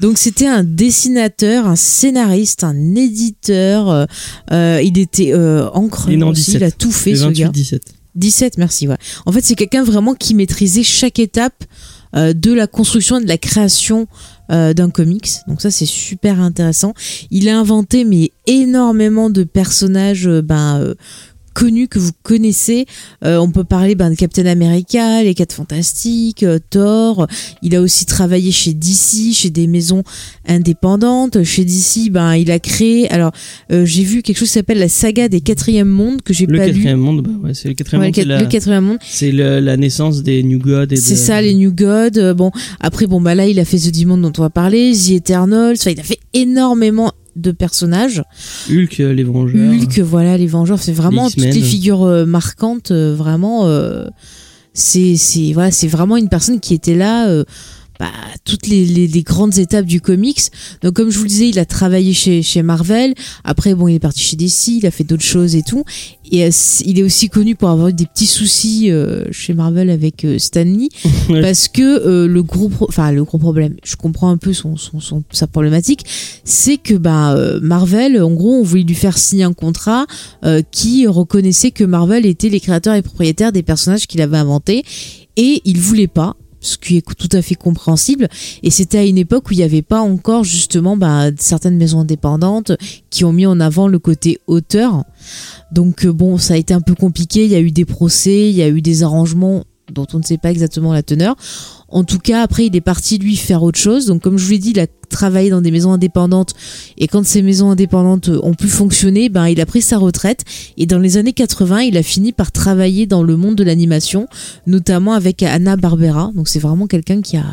Donc 0.00 0.18
c'était 0.18 0.46
un 0.46 0.64
dessinateur, 0.64 1.66
un 1.66 1.76
scénariste, 1.76 2.64
un 2.64 2.94
éditeur. 2.94 3.90
euh, 3.90 4.06
euh, 4.52 4.80
il 4.82 4.98
était 4.98 5.32
euh, 5.32 5.68
encre 5.70 6.04
Il 6.08 6.14
est 6.14 6.16
né 6.18 6.24
en 6.24 6.30
aussi, 6.30 6.52
17. 6.52 6.60
il 6.60 6.64
a 6.64 6.70
tout 6.70 6.92
fait 6.92 7.10
C'est 7.10 7.16
ce 7.20 7.24
28 7.24 7.42
gars. 7.42 7.48
17. 7.52 7.82
17, 8.14 8.58
merci. 8.58 8.88
Ouais. 8.88 8.96
En 9.24 9.32
fait, 9.32 9.40
c'est 9.42 9.54
quelqu'un 9.54 9.84
vraiment 9.84 10.14
qui 10.14 10.34
maîtrisait 10.34 10.82
chaque 10.82 11.18
étape 11.18 11.64
euh, 12.14 12.32
de 12.32 12.52
la 12.52 12.66
construction 12.66 13.18
et 13.18 13.22
de 13.22 13.28
la 13.28 13.38
création 13.38 14.06
euh, 14.50 14.74
d'un 14.74 14.90
comics. 14.90 15.30
Donc 15.48 15.62
ça, 15.62 15.70
c'est 15.70 15.86
super 15.86 16.40
intéressant. 16.40 16.92
Il 17.30 17.48
a 17.48 17.58
inventé 17.58 18.04
mais 18.04 18.32
énormément 18.46 19.30
de 19.30 19.44
personnages 19.44 20.26
euh, 20.26 20.42
ben, 20.42 20.94
connus 21.54 21.88
que 21.88 21.98
vous 21.98 22.12
connaissez. 22.22 22.86
Euh, 23.24 23.36
on 23.38 23.50
peut 23.50 23.64
parler 23.64 23.94
ben, 23.94 24.10
de 24.10 24.14
Captain 24.14 24.46
America, 24.46 25.22
les 25.22 25.34
Quatre 25.34 25.52
Fantastiques, 25.54 26.42
euh, 26.42 26.58
Thor. 26.70 27.26
Il 27.62 27.74
a 27.76 27.80
aussi 27.80 28.06
travaillé 28.06 28.50
chez 28.52 28.72
DC, 28.74 29.32
chez 29.34 29.50
des 29.50 29.66
maisons 29.66 30.02
indépendantes. 30.46 31.42
Chez 31.44 31.64
DC, 31.64 32.10
ben, 32.10 32.34
il 32.34 32.50
a 32.50 32.58
créé. 32.58 33.10
Alors, 33.10 33.32
euh, 33.72 33.84
j'ai 33.84 34.02
vu 34.04 34.22
quelque 34.22 34.38
chose 34.38 34.48
qui 34.48 34.54
s'appelle 34.54 34.78
la 34.78 34.88
saga 34.88 35.28
des 35.28 35.40
quatrièmes 35.40 35.88
mondes 35.88 36.22
que 36.22 36.32
j'ai 36.32 36.46
Le 36.46 36.58
pas 36.58 36.66
lu. 36.66 36.72
quatrième 36.74 36.98
monde, 37.00 37.22
bah 37.22 37.30
ouais, 37.48 37.54
c'est 37.54 37.68
le 37.68 37.74
quatrième 37.74 38.00
Ouais, 38.02 38.08
monde, 38.08 38.16
le, 38.16 38.22
c'est 38.22 38.26
quat- 38.26 38.28
la, 38.34 38.40
le 38.42 38.48
quatrième 38.48 38.84
monde. 38.84 38.98
c'est 39.06 39.32
le- 39.32 39.60
la 39.60 39.76
naissance 39.76 40.22
des 40.22 40.42
New 40.42 40.58
Gods 40.58 40.94
C'est 40.96 41.14
de- 41.14 41.18
ça, 41.18 41.42
les 41.42 41.54
New 41.54 41.72
Gods. 41.72 42.34
Bon, 42.34 42.50
après, 42.80 43.06
bon, 43.06 43.20
bah 43.20 43.34
là, 43.34 43.46
il 43.46 43.58
a 43.58 43.64
fait 43.64 43.78
The 43.78 43.90
Demon 43.98 44.18
dont 44.18 44.32
on 44.38 44.42
va 44.42 44.50
parler, 44.50 44.92
The 44.94 45.10
Eternals. 45.10 45.76
Enfin, 45.78 45.90
il 45.90 46.00
a 46.00 46.04
fait 46.04 46.18
énormément 46.34 47.12
de 47.36 47.50
personnages. 47.50 48.22
Hulk, 48.70 49.00
euh, 49.00 49.12
les 49.12 49.24
Vengeurs. 49.24 49.72
Hulk, 49.72 49.98
voilà, 50.00 50.36
les 50.36 50.46
Vengeurs. 50.46 50.78
C'est 50.78 50.92
vraiment 50.92 51.26
Les 51.26 51.30
toutes 51.32 51.44
les 51.54 51.62
figures 51.62 52.02
euh, 52.02 52.26
marquantes. 52.26 52.90
euh, 52.90 53.14
vraiment, 53.14 53.68
c'est, 54.74 55.16
c'est, 55.16 55.52
voilà, 55.52 55.70
c'est 55.70 55.88
vraiment 55.88 56.16
une 56.16 56.28
personne 56.28 56.60
qui 56.60 56.74
était 56.74 56.94
là. 56.94 57.28
Bah, 58.02 58.10
toutes 58.44 58.66
les, 58.66 58.84
les, 58.84 59.06
les 59.06 59.22
grandes 59.22 59.58
étapes 59.58 59.86
du 59.86 60.00
comics. 60.00 60.40
Donc, 60.82 60.94
comme 60.94 61.10
je 61.10 61.18
vous 61.18 61.22
le 61.22 61.28
disais, 61.28 61.48
il 61.48 61.60
a 61.60 61.64
travaillé 61.64 62.12
chez, 62.12 62.42
chez 62.42 62.64
Marvel. 62.64 63.14
Après, 63.44 63.76
bon, 63.76 63.86
il 63.86 63.94
est 63.94 64.00
parti 64.00 64.18
chez 64.18 64.34
DC, 64.34 64.78
il 64.78 64.86
a 64.86 64.90
fait 64.90 65.04
d'autres 65.04 65.22
choses 65.22 65.54
et 65.54 65.62
tout. 65.62 65.84
Et 66.32 66.44
euh, 66.44 66.50
il 66.84 66.98
est 66.98 67.04
aussi 67.04 67.28
connu 67.28 67.54
pour 67.54 67.68
avoir 67.68 67.88
eu 67.88 67.92
des 67.92 68.06
petits 68.06 68.26
soucis 68.26 68.90
euh, 68.90 69.22
chez 69.30 69.54
Marvel 69.54 69.88
avec 69.88 70.24
euh, 70.24 70.40
Stan 70.40 70.64
Lee 70.64 70.88
Ouais. 71.28 71.42
parce 71.42 71.68
que 71.68 71.82
euh, 71.82 72.26
le 72.26 72.42
gros, 72.42 72.72
enfin 72.88 73.12
le 73.12 73.22
gros 73.22 73.38
problème, 73.38 73.76
je 73.84 73.94
comprends 73.94 74.30
un 74.30 74.36
peu 74.36 74.52
son, 74.52 74.76
son, 74.76 74.98
son 74.98 75.22
sa 75.30 75.46
problématique, 75.46 76.04
c'est 76.42 76.78
que 76.78 76.94
bah 76.94 77.36
Marvel, 77.62 78.20
en 78.20 78.32
gros, 78.32 78.54
on 78.54 78.64
voulait 78.64 78.82
lui 78.82 78.96
faire 78.96 79.16
signer 79.16 79.44
un 79.44 79.52
contrat 79.52 80.06
qui 80.72 81.06
reconnaissait 81.06 81.70
que 81.70 81.84
Marvel 81.84 82.26
était 82.26 82.48
les 82.48 82.58
créateurs 82.58 82.94
et 82.94 83.02
propriétaires 83.02 83.52
des 83.52 83.62
personnages 83.62 84.08
qu'il 84.08 84.20
avait 84.20 84.38
inventés 84.38 84.82
et 85.36 85.62
il 85.64 85.78
voulait 85.78 86.08
pas 86.08 86.36
ce 86.62 86.78
qui 86.78 86.96
est 86.96 87.14
tout 87.16 87.28
à 87.32 87.42
fait 87.42 87.54
compréhensible. 87.54 88.28
Et 88.62 88.70
c'était 88.70 88.98
à 88.98 89.04
une 89.04 89.18
époque 89.18 89.50
où 89.50 89.52
il 89.52 89.58
n'y 89.58 89.62
avait 89.62 89.82
pas 89.82 90.00
encore 90.00 90.44
justement 90.44 90.96
bah, 90.96 91.26
certaines 91.38 91.76
maisons 91.76 92.00
indépendantes 92.00 92.72
qui 93.10 93.24
ont 93.24 93.32
mis 93.32 93.44
en 93.46 93.60
avant 93.60 93.88
le 93.88 93.98
côté 93.98 94.38
auteur. 94.46 95.04
Donc 95.72 96.06
euh, 96.06 96.12
bon, 96.12 96.38
ça 96.38 96.54
a 96.54 96.56
été 96.56 96.72
un 96.72 96.80
peu 96.80 96.94
compliqué. 96.94 97.44
Il 97.44 97.50
y 97.50 97.56
a 97.56 97.60
eu 97.60 97.72
des 97.72 97.84
procès, 97.84 98.48
il 98.48 98.56
y 98.56 98.62
a 98.62 98.68
eu 98.68 98.80
des 98.80 99.02
arrangements 99.02 99.64
dont 99.92 100.06
on 100.14 100.18
ne 100.18 100.22
sait 100.22 100.38
pas 100.38 100.50
exactement 100.50 100.92
la 100.92 101.02
teneur. 101.02 101.36
En 101.92 102.04
tout 102.04 102.18
cas, 102.18 102.42
après, 102.42 102.66
il 102.66 102.74
est 102.74 102.80
parti 102.80 103.18
lui 103.18 103.36
faire 103.36 103.62
autre 103.62 103.78
chose. 103.78 104.06
Donc, 104.06 104.22
comme 104.22 104.38
je 104.38 104.44
vous 104.44 104.52
l'ai 104.52 104.58
dit, 104.58 104.70
il 104.70 104.80
a 104.80 104.86
travaillé 105.10 105.50
dans 105.50 105.60
des 105.60 105.70
maisons 105.70 105.92
indépendantes. 105.92 106.54
Et 106.96 107.06
quand 107.06 107.24
ces 107.24 107.42
maisons 107.42 107.70
indépendantes 107.70 108.30
euh, 108.30 108.40
ont 108.42 108.54
pu 108.54 108.68
fonctionner, 108.68 109.28
ben, 109.28 109.46
il 109.48 109.60
a 109.60 109.66
pris 109.66 109.82
sa 109.82 109.98
retraite. 109.98 110.44
Et 110.78 110.86
dans 110.86 110.98
les 110.98 111.18
années 111.18 111.34
80, 111.34 111.82
il 111.82 111.98
a 111.98 112.02
fini 112.02 112.32
par 112.32 112.50
travailler 112.50 113.06
dans 113.06 113.22
le 113.22 113.36
monde 113.36 113.56
de 113.56 113.64
l'animation, 113.64 114.26
notamment 114.66 115.12
avec 115.12 115.42
Anna 115.42 115.76
Barbera. 115.76 116.30
Donc, 116.34 116.48
c'est 116.48 116.60
vraiment 116.60 116.86
quelqu'un 116.86 117.20
qui 117.20 117.36
a 117.36 117.44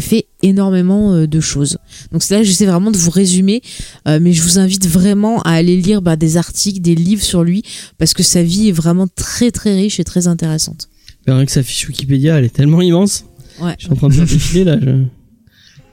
fait 0.00 0.26
énormément 0.42 1.12
euh, 1.12 1.26
de 1.26 1.40
choses. 1.40 1.78
Donc 2.12 2.22
c'est 2.22 2.34
là 2.34 2.42
j'essaie 2.42 2.66
vraiment 2.66 2.90
de 2.90 2.96
vous 2.96 3.10
résumer, 3.10 3.62
euh, 4.06 4.18
mais 4.20 4.32
je 4.32 4.42
vous 4.42 4.58
invite 4.58 4.86
vraiment 4.86 5.42
à 5.42 5.50
aller 5.50 5.76
lire 5.76 6.02
bah, 6.02 6.16
des 6.16 6.36
articles, 6.36 6.80
des 6.80 6.94
livres 6.94 7.22
sur 7.22 7.42
lui, 7.42 7.62
parce 7.98 8.14
que 8.14 8.22
sa 8.22 8.42
vie 8.42 8.68
est 8.68 8.72
vraiment 8.72 9.06
très 9.08 9.50
très 9.50 9.74
riche 9.74 9.98
et 9.98 10.04
très 10.04 10.26
intéressante. 10.28 10.88
Que 11.26 11.50
sa 11.50 11.62
fiche 11.62 11.88
Wikipédia, 11.88 12.38
elle 12.38 12.44
est 12.44 12.54
tellement 12.54 12.80
immense. 12.80 13.24
Ouais. 13.60 13.74
Je 13.78 13.84
suis 13.84 13.92
en 13.92 13.96
train 13.96 14.08
de 14.08 14.14
me 14.14 14.20
défiler 14.26 14.64
là. 14.64 14.78
je- 14.80 15.04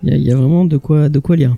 Il 0.04 0.10
y, 0.10 0.14
a, 0.14 0.18
il 0.18 0.24
y 0.24 0.32
a 0.32 0.36
vraiment 0.36 0.66
de 0.66 0.78
quoi, 0.78 1.10
de 1.10 1.20
quoi 1.20 1.36
lire. 1.36 1.56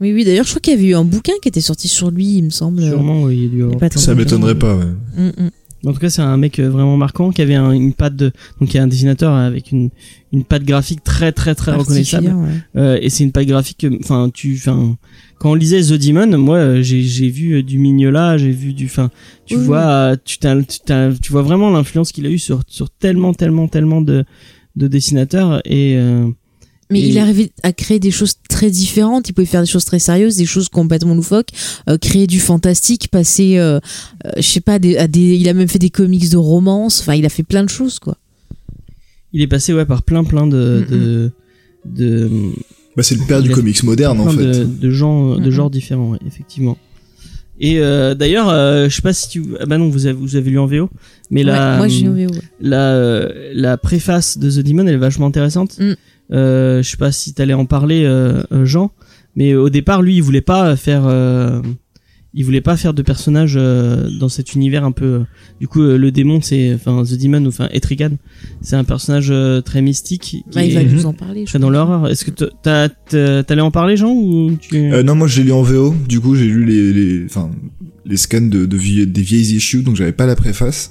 Oui, 0.00 0.12
oui, 0.14 0.24
d'ailleurs, 0.24 0.44
je 0.46 0.50
crois 0.50 0.60
qu'il 0.60 0.72
y 0.74 0.76
avait 0.76 0.86
eu 0.86 0.94
un 0.94 1.04
bouquin 1.04 1.34
qui 1.42 1.48
était 1.48 1.60
sorti 1.60 1.86
sur 1.86 2.10
lui, 2.10 2.38
il 2.38 2.44
me 2.44 2.50
semble. 2.50 2.82
Sûrement, 2.82 3.22
oui, 3.24 3.36
il 3.36 3.42
y 3.42 3.46
a 3.46 3.48
dû 3.50 3.62
avoir- 3.64 3.92
Ça 3.98 4.14
m'étonnerait 4.14 4.58
pas, 4.58 4.74
ouais. 4.76 4.84
Mm, 5.16 5.26
mm. 5.44 5.50
En 5.88 5.92
tout 5.94 5.98
cas, 5.98 6.10
c'est 6.10 6.20
un 6.22 6.36
mec 6.36 6.58
euh, 6.58 6.68
vraiment 6.68 6.96
marquant 6.98 7.30
qui 7.30 7.40
avait 7.40 7.54
un- 7.54 7.70
une 7.72 7.94
patte 7.94 8.14
de, 8.16 8.32
donc 8.60 8.72
il 8.72 8.76
y 8.76 8.80
a 8.80 8.82
un 8.82 8.86
dessinateur 8.86 9.32
avec 9.34 9.72
une 9.72 9.88
une 10.32 10.44
patte 10.44 10.62
graphique 10.64 11.02
très 11.02 11.32
très 11.32 11.54
très 11.54 11.72
reconnaissable. 11.74 12.28
Ouais. 12.28 12.48
Euh, 12.76 12.98
et 13.00 13.08
c'est 13.08 13.24
une 13.24 13.32
patte 13.32 13.46
graphique, 13.46 13.78
que- 13.78 13.98
enfin 14.02 14.30
tu, 14.32 14.54
enfin 14.58 14.96
quand 15.40 15.50
on 15.50 15.54
lisait 15.54 15.80
The 15.82 15.94
Demon, 15.94 16.36
moi 16.38 16.56
euh, 16.58 16.82
j'ai 16.82 17.02
j'ai 17.02 17.28
vu 17.28 17.54
euh, 17.54 17.62
du 17.62 17.78
Mignola, 17.78 18.36
j'ai 18.38 18.50
vu 18.52 18.72
du, 18.72 18.84
enfin 18.84 19.10
tu 19.46 19.56
Oui, 19.56 19.64
vois, 19.64 20.16
tu 20.24 20.38
t'as- 20.38 20.62
tu 20.62 20.78
t'as- 20.84 21.12
tu 21.20 21.32
vois 21.32 21.42
vraiment 21.42 21.70
l'influence 21.70 22.12
qu'il 22.12 22.26
a 22.26 22.30
eu 22.30 22.38
sur 22.38 22.60
sur 22.68 22.90
tellement 22.90 23.32
tellement 23.34 23.66
tellement 23.66 24.00
de 24.02 24.24
de 24.76 24.86
dessinateurs 24.86 25.60
et 25.64 25.96
euh, 25.96 26.28
Mais 26.92 27.00
Et- 27.00 27.08
il 27.08 27.18
arrivait 27.18 27.50
à 27.62 27.72
créer 27.72 27.98
des 28.00 28.10
choses 28.10 28.34
très 28.48 28.68
différentes. 28.70 29.28
Il 29.28 29.32
pouvait 29.32 29.46
faire 29.46 29.62
des 29.62 29.68
choses 29.68 29.84
très 29.84 30.00
sérieuses, 30.00 30.36
des 30.36 30.44
choses 30.46 30.68
complètement 30.68 31.14
loufoques, 31.14 31.50
euh, 31.88 31.96
créer 31.98 32.26
du 32.26 32.40
fantastique, 32.40 33.08
passer, 33.08 33.58
euh, 33.58 33.78
je 34.36 34.42
sais 34.42 34.60
pas, 34.60 34.74
à 34.74 34.78
des, 34.80 34.96
à 34.96 35.06
des- 35.06 35.36
il 35.36 35.48
a 35.48 35.54
même 35.54 35.68
fait 35.68 35.78
des 35.78 35.90
comics 35.90 36.28
de 36.28 36.36
romance. 36.36 37.00
Enfin, 37.00 37.14
il 37.14 37.24
a 37.24 37.28
fait 37.28 37.44
plein 37.44 37.62
de 37.64 37.68
choses, 37.68 37.98
quoi. 38.00 38.16
il 39.32 39.40
est 39.40 39.46
passé 39.46 39.72
ouais 39.72 39.86
par 39.86 40.02
plein 40.02 40.24
plein 40.24 40.46
de 40.48 40.84
Mm, 40.88 40.90
de, 40.92 41.32
de 41.86 42.30
Bah, 42.96 43.02
c'est 43.02 43.14
le 43.14 43.24
père 43.26 43.40
du 43.42 43.50
comics 43.50 43.82
moderne, 43.82 44.20
en 44.20 44.28
fait. 44.30 44.44
de, 44.44 44.64
de 44.64 44.90
gens 44.90 45.36
de 45.36 45.44
Mhm. 45.44 45.50
genres 45.50 45.70
différents 45.70 46.10
ouais, 46.10 46.18
effectivement 46.26 46.76
et 47.62 47.78
euh, 47.78 48.14
d'ailleurs 48.14 48.48
euh, 48.48 48.88
je 48.88 48.94
sais 48.96 49.02
pas 49.02 49.12
si 49.12 49.28
tu 49.28 49.44
ah 49.60 49.66
bah 49.66 49.76
non 49.78 49.88
vous 49.90 50.06
avez 50.06 50.14
vous 50.18 50.34
avez 50.36 50.50
lu 50.50 50.58
en 50.58 50.66
VO 50.66 50.88
mais 51.30 51.42
la 51.44 51.72
Ouais, 51.72 51.76
moi, 51.78 51.88
j'ai 51.88 52.08
envie. 52.08 52.26
ouais. 52.26 52.40
la 52.60 52.94
euh, 52.94 53.50
la 53.54 53.76
préface 53.76 54.38
de 54.38 54.50
The 54.50 54.64
Demon 54.66 54.86
elle 54.86 54.94
est 54.94 54.96
vachement 54.96 55.26
intéressante 55.26 55.78
Mm. 55.78 55.92
euh, 56.32 56.82
je 56.82 56.88
sais 56.90 56.96
pas 56.96 57.12
si 57.12 57.34
t'allais 57.34 57.52
en 57.54 57.66
parler 57.66 58.04
euh, 58.04 58.42
euh, 58.52 58.64
Jean 58.64 58.90
mais 59.36 59.54
au 59.54 59.68
départ 59.68 60.00
lui 60.02 60.16
il 60.16 60.22
voulait 60.22 60.40
pas 60.40 60.74
faire 60.74 61.02
euh, 61.06 61.60
il 62.32 62.44
voulait 62.44 62.60
pas 62.60 62.76
faire 62.76 62.94
de 62.94 63.02
personnage 63.02 63.54
euh, 63.56 64.08
dans 64.20 64.28
cet 64.28 64.54
univers 64.54 64.84
un 64.84 64.92
peu 64.92 65.04
euh, 65.04 65.20
du 65.60 65.66
coup 65.66 65.82
euh, 65.82 65.96
le 65.98 66.12
démon 66.12 66.40
c'est 66.40 66.72
enfin 66.74 67.02
The 67.04 67.18
Demon 67.20 67.44
ou 67.44 67.48
enfin 67.48 67.68
Etrigan 67.72 68.10
c'est 68.62 68.76
un 68.76 68.84
personnage 68.84 69.28
euh, 69.32 69.60
très 69.60 69.82
mystique 69.82 70.22
qui 70.22 70.44
Bah, 70.54 70.62
il 70.64 70.72
va 70.74 70.82
est 70.82 70.84
Mhm. 70.84 70.92
nous 70.94 71.06
en 71.06 71.12
parler. 71.12 71.44
je 71.46 71.58
dans 71.58 71.70
l'horreur 71.70 72.08
est-ce 72.08 72.24
que 72.24 72.30
t'as- 72.30 72.88
t'as- 72.88 73.42
t'allais 73.42 73.60
en 73.62 73.72
parler 73.72 73.96
Jean 73.96 74.12
ou 74.12 74.56
tu 74.60 74.76
Euh, 74.76 75.02
non, 75.02 75.14
moi 75.16 75.26
je 75.26 75.38
l'ai 75.38 75.44
lu 75.46 75.52
en 75.52 75.62
VO. 75.62 75.94
Du 76.08 76.20
coup, 76.20 76.36
j'ai 76.36 76.46
lu 76.46 76.64
les, 76.64 76.92
les, 76.92 77.24
enfin, 77.24 77.50
les 78.06 78.16
scans 78.16 78.40
de, 78.40 78.64
de 78.64 78.76
vie- 78.76 79.06
des 79.06 79.22
vieilles 79.22 79.56
issues, 79.56 79.82
donc 79.82 79.96
j'avais 79.96 80.12
pas 80.12 80.26
la 80.26 80.36
préface. 80.36 80.90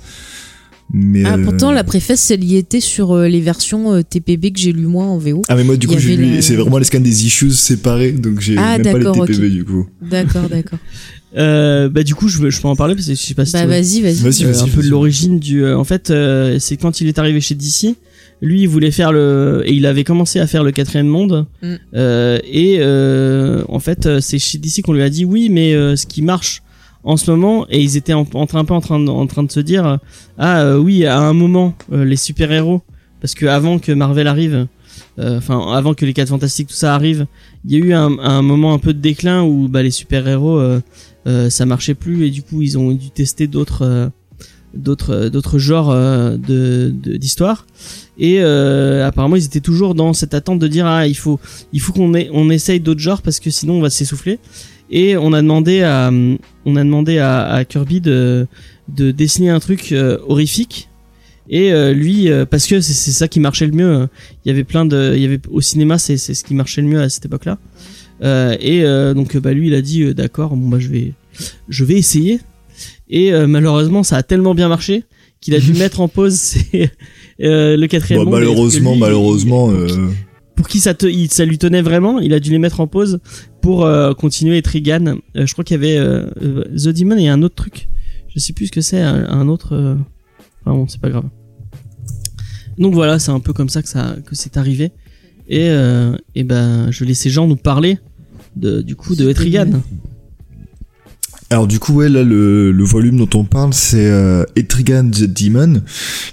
Mais 0.91 1.23
Ah, 1.23 1.35
euh, 1.37 1.43
pourtant, 1.43 1.71
la 1.71 1.83
préface, 1.83 2.31
elle 2.31 2.43
y 2.43 2.55
était 2.57 2.79
sur 2.79 3.11
euh, 3.11 3.27
les 3.27 3.41
versions 3.41 3.93
euh, 3.93 4.01
TPB 4.01 4.51
que 4.51 4.59
j'ai 4.59 4.71
lu 4.73 4.87
moi 4.87 5.05
en 5.05 5.17
VO. 5.19 5.43
Ah 5.47 5.55
mais 5.55 5.63
moi 5.63 5.77
du 5.77 5.87
coup 5.87 5.93
j'ai 5.99 6.13
avait 6.13 6.23
lu 6.25 6.35
la- 6.35 6.41
c'est 6.41 6.55
vraiment 6.55 6.79
les 6.79 6.85
scans 6.85 6.99
des 6.99 7.25
issues 7.27 7.51
séparés 7.51 8.11
donc 8.11 8.39
j'ai 8.39 8.57
Ah, 8.57 8.77
même 8.79 8.83
pas 8.93 8.97
les 8.97 9.03
d'accord, 9.05 9.25
TPB 9.27 9.49
du 9.51 9.63
coup. 9.65 9.87
D'accord, 10.01 10.49
d'accord. 10.49 10.79
Euh, 11.37 11.89
bah 11.89 12.03
du 12.03 12.15
coup, 12.15 12.27
je, 12.27 12.39
veux- 12.39 12.49
je 12.49 12.59
peux 12.59 12.67
en 12.67 12.75
parler 12.75 12.95
parce 12.95 13.07
que 13.07 13.13
je 13.13 13.19
sais 13.19 13.35
pas 13.35 13.45
si 13.45 13.53
bah, 13.53 13.65
vas-y, 13.67 14.01
vas-y. 14.01 14.15
Vas-y, 14.15 14.45
euh, 14.45 14.51
vas-y. 14.51 14.61
un 14.63 14.67
peu 14.73 14.81
de 14.81 14.89
l'origine 14.89 15.39
du. 15.39 15.63
euh, 15.63 15.77
en 15.77 15.83
fait, 15.83 16.09
euh, 16.09 16.57
c'est 16.59 16.77
quand 16.77 17.01
il 17.01 17.07
est 17.07 17.19
arrivé 17.19 17.39
chez 17.39 17.53
DC, 17.55 17.95
lui, 18.41 18.61
il 18.61 18.67
voulait 18.67 18.89
faire 18.91 19.11
le 19.11 19.61
et 19.65 19.73
il 19.73 19.85
avait 19.85 20.03
commencé 20.03 20.39
à 20.39 20.47
faire 20.47 20.63
le 20.63 20.71
quatrième 20.71 21.07
monde. 21.07 21.45
Mm. 21.61 21.73
Euh, 21.95 22.39
et 22.51 22.77
euh, 22.79 23.63
en 23.69 23.79
fait, 23.79 24.19
c'est 24.21 24.39
chez 24.39 24.57
DC 24.57 24.81
qu'on 24.81 24.93
lui 24.93 25.03
a 25.03 25.09
dit 25.09 25.23
oui, 25.25 25.49
mais 25.49 25.73
euh, 25.75 25.95
ce 25.95 26.07
qui 26.07 26.21
marche 26.23 26.63
en 27.03 27.15
ce 27.15 27.29
moment 27.31 27.65
et 27.69 27.79
ils 27.81 27.95
étaient 27.95 28.13
en, 28.13 28.27
en 28.33 28.45
train 28.47 28.59
un 28.59 28.65
peu 28.65 28.73
en 28.73 28.81
train 28.81 28.99
de, 28.99 29.07
en 29.09 29.25
train 29.27 29.43
de 29.43 29.51
se 29.51 29.59
dire 29.61 29.99
ah 30.37 30.61
euh, 30.63 30.77
oui 30.77 31.05
à 31.05 31.17
un 31.19 31.31
moment 31.31 31.73
euh, 31.93 32.03
les 32.03 32.17
super 32.17 32.51
héros 32.51 32.81
parce 33.21 33.35
que 33.35 33.45
avant 33.45 33.79
que 33.79 33.93
Marvel 33.93 34.27
arrive 34.27 34.67
euh, 35.17 35.37
enfin 35.37 35.71
avant 35.71 35.93
que 35.93 36.05
les 36.05 36.11
4 36.11 36.27
fantastiques 36.27 36.67
tout 36.67 36.73
ça 36.75 36.93
arrive 36.93 37.25
il 37.65 37.71
y 37.71 37.75
a 37.81 37.85
eu 37.85 37.93
un, 37.93 38.19
un 38.19 38.41
moment 38.41 38.73
un 38.73 38.79
peu 38.79 38.93
de 38.93 38.99
déclin 38.99 39.43
où 39.43 39.69
bah, 39.69 39.81
les 39.81 39.91
super 39.91 40.27
héros 40.27 40.59
euh, 40.59 40.81
ça 41.25 41.65
marchait 41.65 41.95
plus 41.95 42.25
et 42.25 42.29
du 42.29 42.41
coup 42.41 42.61
ils 42.61 42.77
ont 42.77 42.91
dû 42.91 43.11
tester 43.11 43.47
d'autres 43.47 43.83
euh, 43.83 44.09
euh, 45.09 45.29
d'autres 45.29 45.57
genres 45.57 45.89
euh, 45.89 46.37
de 46.37 46.93
d'histoire 47.17 47.65
et 48.19 48.41
euh, 48.41 49.07
apparemment 49.07 49.35
ils 49.35 49.45
étaient 49.45 49.61
toujours 49.61 49.95
dans 49.95 50.13
cette 50.13 50.33
attente 50.33 50.59
de 50.59 50.67
dire 50.67 50.85
ah 50.85 51.07
il 51.07 51.17
faut 51.17 51.39
il 51.73 51.79
faut 51.81 51.93
qu'on 51.93 52.13
on 52.33 52.49
essaye 52.49 52.79
d'autres 52.79 52.99
genres 52.99 53.21
parce 53.21 53.39
que 53.39 53.49
sinon 53.49 53.75
on 53.75 53.81
va 53.81 53.89
s'essouffler. 53.89 54.39
Et 54.91 55.17
on 55.17 55.33
a 55.33 55.41
demandé 55.41 55.83
à 55.83 56.11
on 56.65 56.75
a 56.75 56.83
demandé 56.83 57.19
à, 57.19 57.63
Kirby 57.67 58.01
de 58.01 58.47
de 58.87 59.11
dessiner 59.11 59.49
un 59.49 59.59
truc 59.59 59.91
euh, 59.91 60.17
horrifique. 60.27 60.89
Et 61.49 61.71
euh, 61.73 61.93
lui 61.93 62.29
euh, 62.29 62.45
parce 62.45 62.67
que 62.67 62.79
c'est 62.79 63.11
ça 63.11 63.27
qui 63.27 63.39
marchait 63.39 63.65
le 63.65 63.71
mieux 63.71 64.07
il 64.45 64.49
y 64.49 64.51
avait 64.51 64.63
plein 64.63 64.85
de 64.85 65.13
il 65.15 65.21
y 65.21 65.25
avait 65.25 65.41
au 65.49 65.61
cinéma 65.61 65.97
c'est 65.97 66.15
c'est 66.17 66.35
ce 66.35 66.43
qui 66.43 66.53
marchait 66.53 66.81
le 66.81 66.87
mieux 66.87 67.01
à 67.01 67.09
cette 67.09 67.25
époque 67.25 67.45
là 67.45 67.57
euh, 67.57 67.98
et 68.21 68.83
euh, 68.83 69.13
donc 69.13 69.37
bah 69.37 69.53
lui 69.53 69.67
il 69.67 69.73
a 69.73 69.81
dit 69.81 70.03
euh, 70.03 70.13
d'accord 70.13 70.55
bon 70.55 70.67
bah 70.69 70.79
je 70.79 70.87
vais 70.89 71.13
je 71.69 71.83
vais 71.85 71.95
essayer 71.95 72.39
et 73.09 73.33
euh, 73.33 73.47
malheureusement 73.47 74.03
ça 74.03 74.17
a 74.17 74.23
tellement 74.23 74.53
bien 74.55 74.67
marché 74.67 75.03
qu'il 75.41 75.55
a 75.55 75.59
dû 75.59 75.73
mettre 75.79 76.01
en 76.01 76.07
pause 76.07 76.33
ses- 76.35 76.89
euh, 77.41 77.77
le 77.77 77.87
quatrième 77.87 78.21
et 78.21 78.25
malheureusement 78.31 78.91
lui, 78.93 78.99
malheureusement 78.99 79.71
euh, 79.71 79.87
pour 80.55 80.67
qui 80.67 80.79
ça, 80.81 80.93
te, 80.93 81.07
ça 81.29 81.45
lui 81.45 81.57
tenait 81.57 81.81
vraiment, 81.81 82.19
il 82.19 82.33
a 82.33 82.41
dû 82.41 82.49
les 82.51 82.59
mettre 82.59 82.81
en 82.81 82.87
pause 82.87 83.19
pour 83.61 83.85
euh, 83.85 84.13
continuer 84.13 84.61
Trigan. 84.61 85.15
Euh, 85.37 85.45
je 85.45 85.53
crois 85.53 85.63
qu'il 85.63 85.75
y 85.75 85.77
avait 85.79 85.97
euh, 85.97 86.25
euh, 86.41 86.63
The 86.75 86.89
Demon 86.89 87.15
et 87.17 87.29
un 87.29 87.41
autre 87.43 87.55
truc. 87.55 87.87
Je 88.35 88.39
sais 88.39 88.51
plus 88.51 88.67
ce 88.67 88.71
que 88.73 88.81
c'est, 88.81 88.99
un, 88.99 89.25
un 89.29 89.47
autre. 89.47 89.73
euh, 89.73 89.95
Enfin 90.65 90.75
bon, 90.75 90.85
c'est 90.89 90.99
pas 90.99 91.09
grave. 91.09 91.23
Donc 92.77 92.93
voilà, 92.93 93.19
c'est 93.19 93.31
un 93.31 93.39
peu 93.39 93.53
comme 93.53 93.69
ça 93.69 93.81
que 93.81 93.87
ça 93.87 94.17
que 94.25 94.35
c'est 94.35 94.57
arrivé. 94.57 94.91
Et, 95.47 95.69
euh, 95.69 96.15
et 96.35 96.43
ben, 96.43 96.91
je 96.91 97.05
laisse 97.05 97.19
ces 97.19 97.29
gens 97.29 97.47
nous 97.47 97.55
parler 97.55 97.97
de, 98.59 98.81
du 98.81 98.95
coup 98.95 99.15
de 99.15 99.29
Etrigan. 99.29 99.81
Alors 101.51 101.65
du 101.65 101.79
coup 101.79 101.93
ouais 101.93 102.09
là 102.09 102.23
le, 102.23 102.71
le 102.71 102.83
volume 102.83 103.17
dont 103.17 103.39
on 103.39 103.43
parle 103.43 103.73
c'est 103.73 104.05
euh, 104.05 104.43
Etrigan 104.55 105.09
the 105.09 105.23
Demon 105.23 105.81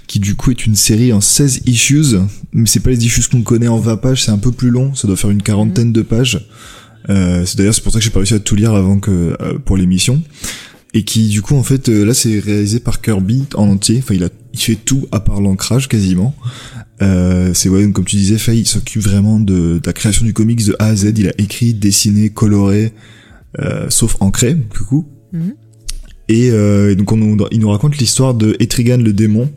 qui 0.05 0.19
du 0.19 0.35
coup 0.35 0.51
est 0.51 0.67
une 0.67 0.75
série 0.75 1.11
en 1.11 1.21
16 1.21 1.61
issues 1.65 2.17
mais 2.53 2.67
c'est 2.67 2.81
pas 2.81 2.91
les 2.91 3.03
issues 3.03 3.23
qu'on 3.27 3.41
connaît 3.41 3.67
en 3.67 3.79
20 3.79 3.97
pages 3.97 4.25
c'est 4.25 4.31
un 4.31 4.37
peu 4.37 4.51
plus 4.51 4.69
long 4.69 4.93
ça 4.93 5.07
doit 5.07 5.17
faire 5.17 5.31
une 5.31 5.41
quarantaine 5.41 5.91
de 5.91 6.03
pages. 6.03 6.47
Euh, 7.09 7.45
c'est 7.45 7.57
d'ailleurs 7.57 7.73
c'est 7.73 7.81
pour 7.81 7.91
ça 7.91 7.99
que 7.99 8.05
j'ai 8.05 8.11
pas 8.11 8.19
réussi 8.19 8.35
à 8.35 8.39
tout 8.39 8.55
lire 8.55 8.75
avant 8.75 8.99
que 8.99 9.35
euh, 9.41 9.57
pour 9.63 9.77
l'émission 9.77 10.21
et 10.93 11.03
qui 11.03 11.27
du 11.29 11.41
coup 11.41 11.55
en 11.55 11.63
fait 11.63 11.89
euh, 11.89 12.05
là 12.05 12.13
c'est 12.13 12.39
réalisé 12.39 12.79
par 12.79 13.01
Kirby 13.01 13.45
en 13.55 13.67
entier. 13.69 13.97
Enfin 13.99 14.13
il 14.15 14.23
a 14.23 14.29
il 14.53 14.59
fait 14.59 14.75
tout 14.75 15.07
à 15.11 15.19
part 15.19 15.41
l'ancrage 15.41 15.87
quasiment. 15.87 16.35
Euh, 17.01 17.51
c'est 17.53 17.69
ouais 17.69 17.89
comme 17.91 18.05
tu 18.05 18.15
disais 18.15 18.37
Faye 18.37 18.61
il 18.61 18.65
s'occupe 18.67 19.03
vraiment 19.03 19.39
de, 19.39 19.77
de 19.77 19.81
la 19.85 19.93
création 19.93 20.25
du 20.25 20.33
comics 20.33 20.65
de 20.65 20.75
A 20.79 20.87
à 20.87 20.95
Z. 20.95 21.13
Il 21.17 21.27
a 21.27 21.33
écrit 21.37 21.73
dessiné 21.73 22.29
coloré 22.29 22.93
euh, 23.59 23.85
sauf 23.89 24.17
ancré 24.19 24.53
du 24.55 24.79
coup. 24.87 25.05
Mhm. 25.33 25.53
et, 26.29 26.49
euh, 26.51 26.91
et 26.91 26.95
donc 26.95 27.11
on, 27.11 27.17
nous- 27.17 27.37
il 27.51 27.59
nous 27.59 27.69
raconte 27.69 27.97
l'histoire 27.97 28.33
de 28.33 28.55
Etrigan 28.59 28.97
le 28.97 29.11
démon 29.13 29.51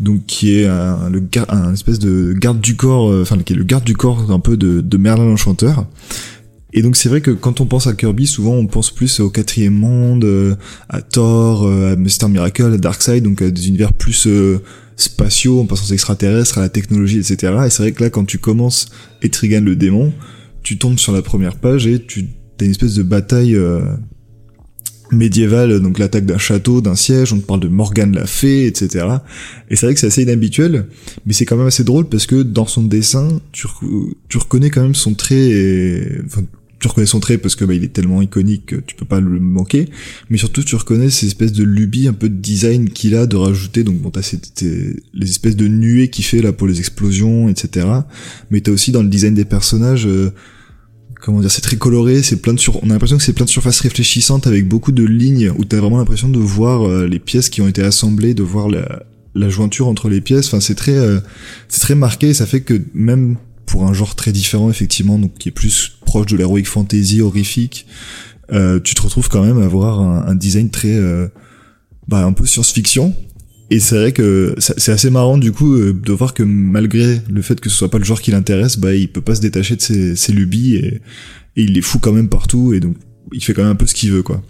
donc 0.00 0.26
qui 0.26 0.56
est 0.58 0.66
un, 0.66 1.08
le 1.10 1.22
un 1.48 1.72
espèce 1.72 2.00
de 2.00 2.32
garde 2.36 2.60
du 2.60 2.74
corps 2.74 3.08
euh, 3.10 3.22
enfin 3.22 3.38
qui 3.38 3.52
est 3.52 3.56
le 3.56 3.62
garde 3.64 3.84
du 3.84 3.94
corps 3.94 4.30
un 4.32 4.40
peu 4.40 4.56
de, 4.56 4.80
de 4.80 4.96
Merlin 4.96 5.24
l'enchanteur 5.26 5.86
et 6.72 6.82
donc 6.82 6.96
c'est 6.96 7.08
vrai 7.08 7.20
que 7.20 7.30
quand 7.30 7.60
on 7.60 7.66
pense 7.66 7.86
à 7.86 7.94
Kirby 7.94 8.26
souvent 8.26 8.54
on 8.54 8.66
pense 8.66 8.90
plus 8.90 9.20
au 9.20 9.30
quatrième 9.30 9.74
monde 9.74 10.24
euh, 10.24 10.54
à 10.88 11.02
Thor 11.02 11.64
euh, 11.64 11.92
à 11.92 11.96
Mr 11.96 12.28
Miracle 12.30 12.64
à 12.72 12.78
Darkseid 12.78 13.22
donc 13.22 13.42
à 13.42 13.50
des 13.50 13.68
univers 13.68 13.92
plus 13.92 14.26
euh, 14.26 14.60
spatiaux 14.96 15.60
en 15.60 15.66
passant 15.66 15.84
aux 15.90 15.92
extraterrestres 15.92 16.58
à 16.58 16.60
la 16.62 16.68
technologie 16.68 17.18
etc 17.18 17.52
et 17.66 17.70
c'est 17.70 17.82
vrai 17.82 17.92
que 17.92 18.02
là 18.02 18.10
quand 18.10 18.24
tu 18.24 18.38
commences 18.38 18.88
Etrigan 19.22 19.60
le 19.62 19.76
démon 19.76 20.12
tu 20.62 20.78
tombes 20.78 20.98
sur 20.98 21.12
la 21.12 21.22
première 21.22 21.56
page 21.56 21.86
et 21.86 22.02
tu 22.02 22.26
as 22.60 22.64
une 22.64 22.70
espèce 22.70 22.94
de 22.94 23.02
bataille 23.02 23.56
euh, 23.56 23.80
médiévale, 25.10 25.80
donc 25.80 25.98
l'attaque 25.98 26.24
d'un 26.24 26.38
château, 26.38 26.80
d'un 26.80 26.94
siège, 26.94 27.32
on 27.32 27.38
te 27.38 27.44
parle 27.44 27.60
de 27.60 27.68
Morgane 27.68 28.14
la 28.14 28.26
fée, 28.26 28.66
etc. 28.66 29.06
Et 29.68 29.76
c'est 29.76 29.86
vrai 29.86 29.94
que 29.94 30.00
c'est 30.00 30.06
assez 30.06 30.22
inhabituel, 30.22 30.86
mais 31.26 31.32
c'est 31.32 31.44
quand 31.44 31.56
même 31.56 31.66
assez 31.66 31.84
drôle 31.84 32.08
parce 32.08 32.26
que 32.26 32.42
dans 32.42 32.66
son 32.66 32.84
dessin, 32.84 33.28
tu, 33.52 33.66
re- 33.66 34.14
tu 34.28 34.38
reconnais 34.38 34.70
quand 34.70 34.80
même 34.82 34.94
son 34.94 35.12
trait, 35.14 36.08
enfin, 36.24 36.42
tu 36.82 36.88
reconnais 36.88 37.06
son 37.06 37.20
trait 37.20 37.38
parce 37.38 37.54
que 37.54 37.64
bah, 37.64 37.74
il 37.74 37.84
est 37.84 37.92
tellement 37.92 38.20
iconique 38.20 38.66
que 38.66 38.76
tu 38.76 38.96
peux 38.96 39.04
pas 39.04 39.20
le 39.20 39.38
manquer, 39.38 39.88
mais 40.30 40.36
surtout 40.36 40.64
tu 40.64 40.74
reconnais 40.74 41.10
ces 41.10 41.28
espèces 41.28 41.52
de 41.52 41.62
lubies 41.62 42.08
un 42.08 42.12
peu 42.12 42.28
de 42.28 42.34
design 42.34 42.90
qu'il 42.90 43.14
a 43.14 43.26
de 43.26 43.36
rajouter, 43.36 43.84
donc 43.84 43.98
bon 43.98 44.10
t'as 44.10 44.34
les 45.14 45.30
espèces 45.30 45.54
de 45.54 45.68
nuées 45.68 46.10
qu'il 46.10 46.24
fait 46.24 46.42
là 46.42 46.52
pour 46.52 46.66
les 46.66 46.80
explosions, 46.80 47.48
etc. 47.48 47.86
Mais 48.50 48.60
t'as 48.60 48.72
aussi 48.72 48.90
dans 48.90 49.04
le 49.04 49.08
design 49.08 49.32
des 49.32 49.44
personnages, 49.44 50.08
euh, 50.08 50.32
comment 51.20 51.40
dire, 51.40 51.52
c'est 51.52 51.60
très 51.60 51.76
coloré, 51.76 52.20
c'est 52.24 52.42
plein 52.42 52.52
de 52.52 52.58
sur, 52.58 52.82
on 52.82 52.90
a 52.90 52.94
l'impression 52.94 53.16
que 53.16 53.22
c'est 53.22 53.32
plein 53.32 53.44
de 53.44 53.50
surfaces 53.50 53.78
réfléchissantes 53.78 54.48
avec 54.48 54.66
beaucoup 54.66 54.90
de 54.90 55.04
lignes 55.04 55.52
où 55.56 55.64
t'as 55.64 55.78
vraiment 55.78 55.98
l'impression 55.98 56.28
de 56.28 56.40
voir 56.40 56.82
euh, 56.82 57.06
les 57.06 57.20
pièces 57.20 57.48
qui 57.48 57.60
ont 57.60 57.68
été 57.68 57.82
assemblées, 57.82 58.34
de 58.34 58.42
voir 58.42 58.68
la, 58.68 59.48
jointure 59.48 59.86
entre 59.86 60.08
les 60.08 60.20
pièces. 60.20 60.48
Enfin, 60.48 60.60
c'est 60.60 60.74
très, 60.74 60.96
euh, 60.96 61.20
c'est 61.68 61.80
très 61.80 61.94
marqué. 61.94 62.34
Ça 62.34 62.44
fait 62.44 62.60
que 62.60 62.82
même 62.92 63.36
pour 63.66 63.84
un 63.86 63.92
genre 63.92 64.14
très 64.14 64.32
différent, 64.32 64.70
effectivement, 64.70 65.18
donc 65.18 65.34
qui 65.34 65.48
est 65.48 65.52
plus 65.52 65.92
proche 66.04 66.26
de 66.26 66.36
l'heroic 66.36 66.64
fantasy 66.64 67.20
horrifique, 67.20 67.86
euh, 68.52 68.80
tu 68.80 68.94
te 68.94 69.02
retrouves 69.02 69.28
quand 69.28 69.42
même 69.44 69.60
à 69.60 69.64
avoir 69.64 70.00
un, 70.00 70.26
un 70.26 70.34
design 70.34 70.68
très, 70.70 70.94
euh, 70.94 71.28
bah, 72.08 72.24
un 72.24 72.32
peu 72.32 72.44
science-fiction. 72.46 73.14
Et 73.70 73.80
c'est 73.80 73.94
vrai 73.94 74.12
que 74.12 74.54
c'est 74.58 74.92
assez 74.92 75.08
marrant 75.08 75.38
du 75.38 75.50
coup 75.50 75.72
euh, 75.76 75.94
de 75.94 76.12
voir 76.12 76.34
que 76.34 76.42
malgré 76.42 77.22
le 77.30 77.40
fait 77.40 77.58
que 77.58 77.70
ce 77.70 77.76
soit 77.76 77.90
pas 77.90 77.96
le 77.96 78.04
genre 78.04 78.20
qui 78.20 78.30
l'intéresse, 78.30 78.76
bah 78.78 78.94
il 78.94 79.10
peut 79.10 79.22
pas 79.22 79.34
se 79.34 79.40
détacher 79.40 79.76
de 79.76 79.80
ses, 79.80 80.14
ses 80.14 80.32
lubies 80.32 80.76
et, 80.76 80.86
et 81.56 81.62
il 81.62 81.72
les 81.72 81.80
fout 81.80 81.98
quand 81.98 82.12
même 82.12 82.28
partout 82.28 82.74
et 82.74 82.80
donc 82.80 82.96
il 83.32 83.42
fait 83.42 83.54
quand 83.54 83.62
même 83.62 83.72
un 83.72 83.76
peu 83.76 83.86
ce 83.86 83.94
qu'il 83.94 84.10
veut 84.12 84.22
quoi. 84.22 84.42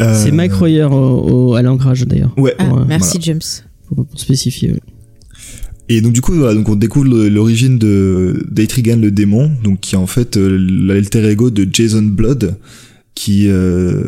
Euh, 0.00 0.14
C'est 0.24 0.30
Mike 0.30 0.52
Royer 0.54 0.84
au, 0.84 0.94
au- 1.50 1.54
à 1.56 1.60
l'ancrage 1.62 2.06
d'ailleurs. 2.06 2.32
Ouais. 2.38 2.54
Ah, 2.58 2.72
Ouais, 2.72 2.84
merci 2.86 3.18
James. 3.20 3.40
Pour, 3.86 4.06
pour 4.06 4.18
spécifier. 4.20 4.72
ouais. 4.72 4.80
Et 5.88 6.00
donc 6.02 6.12
du 6.12 6.20
coup 6.20 6.34
voilà 6.34 6.54
donc 6.54 6.68
on 6.68 6.76
découvre 6.76 7.08
l'origine 7.28 7.78
de 7.78 8.44
le 8.46 9.10
démon 9.10 9.50
donc 9.64 9.80
qui 9.80 9.94
est 9.94 9.98
en 9.98 10.06
fait 10.06 10.36
euh, 10.36 10.58
l'alter 10.58 11.24
ego 11.30 11.50
de 11.50 11.66
Jason 11.70 12.02
Blood 12.02 12.58
qui 13.14 13.48
euh, 13.48 14.04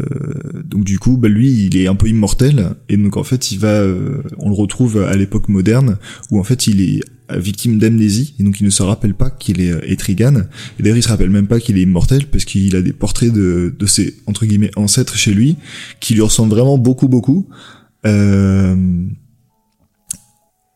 donc 0.64 0.85
du 0.85 0.99
coup 0.99 1.16
bah 1.16 1.28
lui 1.28 1.51
il 1.51 1.76
est 1.78 1.87
un 1.87 1.95
peu 1.95 2.09
immortel 2.09 2.74
et 2.89 2.97
donc 2.97 3.16
en 3.16 3.24
fait 3.24 3.51
il 3.51 3.59
va 3.59 3.68
euh, 3.68 4.22
on 4.39 4.51
le 4.51 4.55
retrouve 4.55 4.99
à 4.99 5.16
l'époque 5.16 5.49
moderne 5.49 5.97
où 6.31 6.39
en 6.39 6.45
fait 6.45 6.66
il 6.66 6.83
est 6.83 7.01
victime 7.35 7.78
d'amnésie 7.78 8.35
et 8.39 8.43
donc 8.43 8.61
il 8.61 8.64
ne 8.64 8.70
se 8.70 8.83
rappelle 8.83 9.14
pas 9.14 9.31
qu'il 9.31 9.61
est 9.61 9.72
Etrigan. 9.89 10.35
Et 10.78 10.83
d'ailleurs 10.83 10.99
il 10.99 11.03
se 11.03 11.09
rappelle 11.09 11.31
même 11.31 11.47
pas 11.47 11.61
qu'il 11.61 11.78
est 11.78 11.83
immortel 11.83 12.26
parce 12.26 12.45
qu'il 12.45 12.74
a 12.74 12.83
des 12.83 12.93
portraits 12.93 13.33
de, 13.33 13.72
de 13.78 13.87
ses 13.87 14.16
entre 14.26 14.47
guillemets 14.47 14.72
ancêtres 14.74 15.14
chez 15.14 15.33
lui 15.33 15.57
qui 16.01 16.14
lui 16.14 16.22
ressemblent 16.22 16.53
vraiment 16.53 16.76
beaucoup 16.76 17.07
beaucoup 17.07 17.49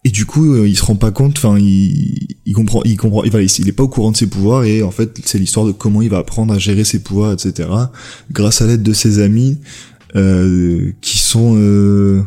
et 0.04 0.10
du 0.10 0.26
coup, 0.26 0.52
euh, 0.54 0.68
il 0.68 0.76
se 0.76 0.82
rend 0.84 0.96
pas 0.96 1.10
compte. 1.10 1.34
Enfin, 1.38 1.58
il, 1.58 2.26
il 2.44 2.52
comprend, 2.52 2.82
il 2.84 2.96
comprend. 2.96 3.24
Il, 3.24 3.30
voilà, 3.30 3.46
il 3.58 3.68
est 3.68 3.72
pas 3.72 3.82
au 3.84 3.88
courant 3.88 4.12
de 4.12 4.16
ses 4.16 4.26
pouvoirs 4.26 4.64
et 4.64 4.82
en 4.82 4.90
fait, 4.90 5.18
c'est 5.24 5.38
l'histoire 5.38 5.64
de 5.66 5.72
comment 5.72 6.02
il 6.02 6.10
va 6.10 6.18
apprendre 6.18 6.52
à 6.52 6.58
gérer 6.58 6.84
ses 6.84 6.98
pouvoirs, 6.98 7.32
etc. 7.32 7.68
Grâce 8.32 8.60
à 8.60 8.66
l'aide 8.66 8.82
de 8.82 8.92
ses 8.92 9.18
amis, 9.20 9.58
euh, 10.16 10.90
qui 11.00 11.18
sont. 11.18 11.54
Euh... 11.56 12.22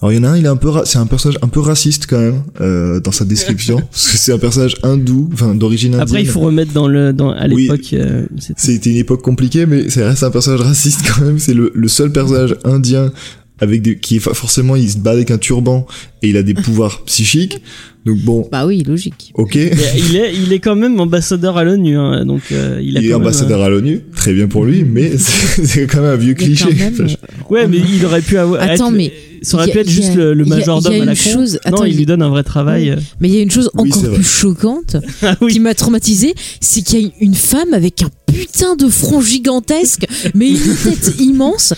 Alors 0.00 0.12
il 0.12 0.16
y 0.16 0.18
en 0.20 0.22
a 0.22 0.28
un, 0.28 0.36
il 0.36 0.44
est 0.44 0.48
un 0.48 0.54
peu, 0.54 0.70
c'est 0.84 0.98
un 0.98 1.06
personnage 1.06 1.40
un 1.42 1.48
peu 1.48 1.58
raciste 1.58 2.06
quand 2.08 2.20
même 2.20 2.42
euh, 2.60 3.00
dans 3.00 3.10
sa 3.10 3.24
description, 3.24 3.78
parce 3.90 4.06
que 4.12 4.16
c'est 4.16 4.32
un 4.32 4.38
personnage 4.38 4.76
hindou, 4.84 5.28
enfin 5.32 5.56
d'origine 5.56 5.94
indienne. 5.94 6.02
Après, 6.08 6.22
il 6.22 6.28
faut 6.28 6.38
remettre 6.38 6.72
dans 6.72 6.86
le 6.86 7.12
dans 7.12 7.30
à 7.32 7.48
Oui. 7.48 7.62
l'époque. 7.62 7.92
euh, 7.94 8.24
c'était- 8.38 8.54
C'était 8.60 8.90
une 8.90 8.96
époque 8.98 9.22
compliquée, 9.22 9.66
mais 9.66 9.90
ça 9.90 10.06
reste 10.06 10.22
un 10.22 10.30
personnage 10.30 10.60
raciste 10.60 11.00
quand 11.04 11.24
même. 11.24 11.40
C'est 11.40 11.52
le, 11.54 11.72
le 11.74 11.88
seul 11.88 12.12
personnage 12.12 12.54
indien 12.62 13.10
avec 13.60 13.82
des, 13.82 13.98
qui 13.98 14.16
est 14.16 14.20
forcément 14.20 14.76
il 14.76 14.88
se 14.90 14.98
bat 14.98 15.10
avec 15.12 15.30
un 15.30 15.38
turban 15.38 15.86
et 16.22 16.28
il 16.30 16.36
a 16.36 16.42
des 16.42 16.54
pouvoirs 16.64 17.04
psychiques. 17.04 17.60
Donc 18.06 18.18
bon, 18.20 18.48
Bah 18.50 18.64
oui, 18.64 18.82
logique. 18.86 19.32
ok. 19.34 19.54
Il 19.56 20.16
est, 20.16 20.32
il 20.34 20.52
est 20.52 20.60
quand 20.60 20.76
même 20.76 20.98
ambassadeur 20.98 21.58
à 21.58 21.64
l'ONU, 21.64 21.96
hein, 21.98 22.24
donc 22.24 22.40
euh, 22.52 22.78
il 22.80 22.90
Il, 22.90 22.96
a 22.96 23.00
est 23.00 23.02
quand 23.04 23.18
même, 23.18 23.20
ambassadeur 23.26 23.60
à 23.62 23.68
l'ONU, 23.68 24.00
très 24.16 24.32
bien 24.32 24.46
pour 24.46 24.64
lui, 24.64 24.84
mais 24.84 25.12
c'est 25.18 25.86
quand 25.86 26.00
même 26.00 26.12
un 26.12 26.16
vieux 26.16 26.30
Il 26.38 26.44
cliché. 26.46 26.72
même, 26.72 26.94
Enfin, 26.94 27.06
je- 27.06 27.14
euh, 27.16 27.44
Ouais, 27.50 27.66
mais 27.66 27.76
il 27.78 28.04
aurait 28.06 28.22
pu 28.22 28.38
avoir. 28.38 28.62
Attends, 28.62 28.88
être- 28.90 28.96
mais 28.96 29.12
ça 29.42 29.56
aurait 29.58 29.66
il 29.66 29.70
a- 29.70 29.72
pu 29.74 29.78
être 29.80 29.86
il 29.88 29.92
juste 29.92 30.10
a- 30.12 30.14
le, 30.16 30.32
le 30.34 30.44
il 30.44 30.48
majordome 30.48 30.92
il 30.94 31.02
à 31.02 31.04
la 31.06 31.12
une 31.12 31.18
con. 31.18 31.30
chose- 31.32 31.52
non, 31.66 31.72
attends, 31.72 31.84
il 31.84 31.92
il- 31.92 31.98
lui 31.98 32.06
donne 32.06 32.22
un 32.22 32.30
vrai 32.30 32.44
travail. 32.44 32.90
euh. 32.90 32.96
Mais 33.20 33.28
il 33.28 33.34
y 33.34 33.38
a 33.38 33.42
une 33.42 33.50
chose 33.50 33.68
Oui, 33.74 33.90
encore 33.92 34.14
plus 34.14 34.24
choquante 34.24 34.96
Ah 35.22 35.34
oui. 35.42 35.52
qui 35.52 35.60
m'a 35.60 35.74
traumatisée, 35.74 36.34
c'est 36.60 36.80
qu'il 36.82 37.00
y 37.00 37.04
a 37.04 37.10
une 37.20 37.34
femme 37.34 37.74
avec 37.74 38.02
un 38.02 38.08
putain 38.40 38.76
de 38.76 38.88
front 38.88 39.20
gigantesque, 39.20 40.06
mais 40.34 40.50
une 40.50 40.74
tête 40.84 41.14
immense. 41.18 41.74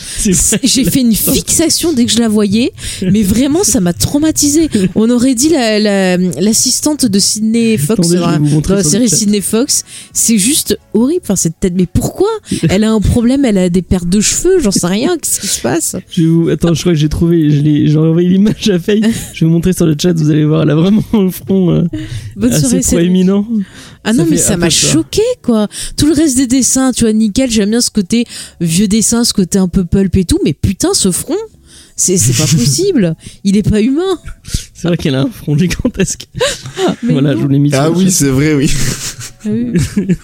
J'ai 0.63 0.85
fait 0.85 1.01
une 1.01 1.15
fixation 1.15 1.93
dès 1.93 2.05
que 2.05 2.13
je 2.13 2.19
la 2.19 2.29
voyais, 2.29 2.73
mais 3.03 3.23
vraiment 3.23 3.65
ça 3.65 3.81
m'a 3.81 3.93
traumatisée. 3.93 4.69
On 4.95 5.09
aurait 5.11 5.35
dit 5.35 5.49
la- 5.49 5.79
la- 5.79 6.17
l'assistante 6.17 7.07
de 7.07 7.19
Sydney 7.19 7.77
Fox 7.79 8.01
Attendez, 8.01 8.17
dans 8.17 8.31
la- 8.31 8.77
la 8.77 8.85
série 8.85 9.09
chat. 9.09 9.17
Sydney 9.17 9.41
Fox. 9.41 9.85
C'est 10.13 10.39
juste 10.39 10.79
horrible, 10.95 11.21
enfin 11.23 11.37
cette 11.37 11.59
tête. 11.61 11.75
Mais 11.77 11.87
pourquoi? 11.87 12.29
Elle 12.69 12.85
a 12.85 12.93
un 12.93 13.01
problème, 13.01 13.45
elle 13.45 13.59
a 13.59 13.69
des 13.71 13.83
pertes 13.83 14.09
de 14.09 14.21
cheveux, 14.21 14.61
j'en 14.61 14.71
sais 14.71 14.87
rien. 14.87 15.17
Qu'est-ce 15.21 15.41
qui 15.41 15.47
se 15.47 15.61
passe? 15.61 15.97
Je 16.11 16.25
vous- 16.25 16.49
Attends, 16.49 16.75
je 16.75 16.81
crois 16.81 16.93
que 16.93 16.99
j'ai 16.99 17.09
trouvé, 17.09 17.87
j'ai 17.89 17.97
envoyé 17.97 18.29
l'image 18.29 18.69
à 18.71 18.79
Faye. 18.79 19.03
Je 19.35 19.41
vais 19.41 19.47
vous 19.47 19.53
montrer 19.53 19.73
sur 19.73 19.87
le 19.87 19.95
chat, 20.01 20.13
vous 20.13 20.31
allez 20.31 20.45
voir, 20.45 20.63
elle 20.63 20.71
a 20.71 20.75
vraiment 20.75 21.03
le 21.13 21.31
front 21.31 21.71
euh, 21.71 21.83
Bonne 22.37 22.53
assez 22.53 22.63
soirée, 22.63 22.83
Cédric. 22.83 23.09
Ah 24.05 24.13
non, 24.13 24.25
Ça 24.25 24.31
mais 24.31 24.37
ça 24.39 24.57
m'a 24.57 24.71
choqué, 24.71 25.23
quoi. 25.43 25.69
Tout 25.97 26.07
le 26.07 26.13
reste 26.15 26.37
des 26.37 26.47
dessins, 26.47 26.93
tu 26.93 27.05
vois, 27.05 27.13
nickel, 27.13 27.51
j'aime 27.51 27.71
bien 27.71 27.81
ce 27.81 27.91
côté 27.91 28.25
vieux 28.61 28.89
dessin, 28.89 29.25
ce 29.25 29.33
côté 29.35 29.59
un 29.59 29.69
peu 29.69 29.85
pulp 29.85 30.17
et 30.17 30.25
tout, 30.25 30.39
mais 30.45 30.55
putain, 30.55 30.95
ce 30.95 31.11
front, 31.11 31.37
c'est 31.97 32.17
c'est 32.17 32.33
pas 32.33 32.47
possible. 32.57 33.15
Il 33.45 33.57
est 33.59 33.69
pas 33.69 33.81
humain. 33.83 34.19
C'est 34.75 34.89
vrai 34.89 34.97
qu'elle 34.97 35.15
a 35.17 35.23
un 35.23 35.31
front 35.31 35.57
gigantesque. 35.59 36.29
Mais 37.03 37.13
voilà, 37.13 37.35
non. 37.35 37.37
je 37.37 37.43
vous 37.43 37.49
l'ai 37.49 37.59
mis 37.59 37.71
sur 37.71 37.81
Ah 37.81 37.91
oui, 37.91 38.11
c'est 38.11 38.29
vrai, 38.31 38.55
oui. 38.55 38.71
Ah 39.45 39.49
oui. 39.51 40.17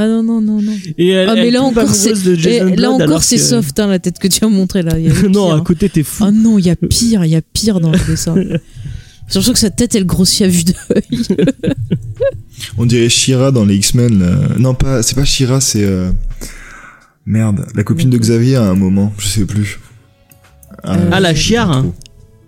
Ah 0.00 0.06
non, 0.06 0.22
non, 0.22 0.40
non, 0.40 0.60
non. 0.62 0.72
Et 0.96 1.08
elle, 1.08 1.28
Ah, 1.28 1.34
mais 1.34 1.48
elle 1.48 1.54
là 1.54 1.62
encore, 1.62 1.90
et 1.90 2.36
Jason 2.36 2.74
là 2.76 2.90
encore, 2.92 3.24
c'est 3.24 3.34
que- 3.36 3.42
soft, 3.42 3.80
hein, 3.80 3.88
la 3.88 3.98
tête 3.98 4.18
que 4.20 4.28
tu 4.28 4.44
as 4.44 4.48
montré 4.48 4.82
là. 4.82 4.96
Il 4.98 5.06
y 5.06 5.10
a 5.10 5.12
le 5.22 5.28
non, 5.28 5.46
pire, 5.46 5.54
à 5.54 5.58
hein. 5.58 5.62
côté, 5.64 5.88
t'es 5.88 6.04
fou. 6.04 6.22
Ah 6.24 6.30
non, 6.30 6.56
il 6.58 6.66
y 6.66 6.70
a 6.70 6.76
pire, 6.76 7.24
il 7.24 7.30
y 7.32 7.36
a 7.36 7.42
pire 7.42 7.80
dans 7.80 7.90
le 7.90 7.98
dessin. 8.06 8.34
Surtout 9.28 9.52
que 9.52 9.58
sa 9.58 9.70
tête, 9.70 9.94
elle 9.94 10.06
grossit 10.06 10.42
à 10.42 10.48
vue 10.48 10.64
d'œil. 10.64 11.22
On 12.78 12.86
dirait 12.86 13.08
Shira 13.08 13.50
dans 13.50 13.64
les 13.64 13.76
X-Men. 13.76 14.18
là. 14.18 14.30
Non, 14.58 14.74
pas, 14.74 15.02
c'est 15.02 15.14
pas 15.14 15.24
Shira, 15.24 15.60
c'est 15.60 15.84
euh, 15.84 16.10
merde, 17.26 17.66
la 17.74 17.82
copine 17.84 18.10
de 18.10 18.18
Xavier 18.18 18.56
à 18.56 18.64
un 18.64 18.74
moment, 18.74 19.12
je 19.18 19.26
sais 19.26 19.44
plus. 19.44 19.78
Euh, 20.86 21.10
Ah, 21.12 21.20
la 21.20 21.34
chiare. 21.34 21.70
hein. 21.70 21.92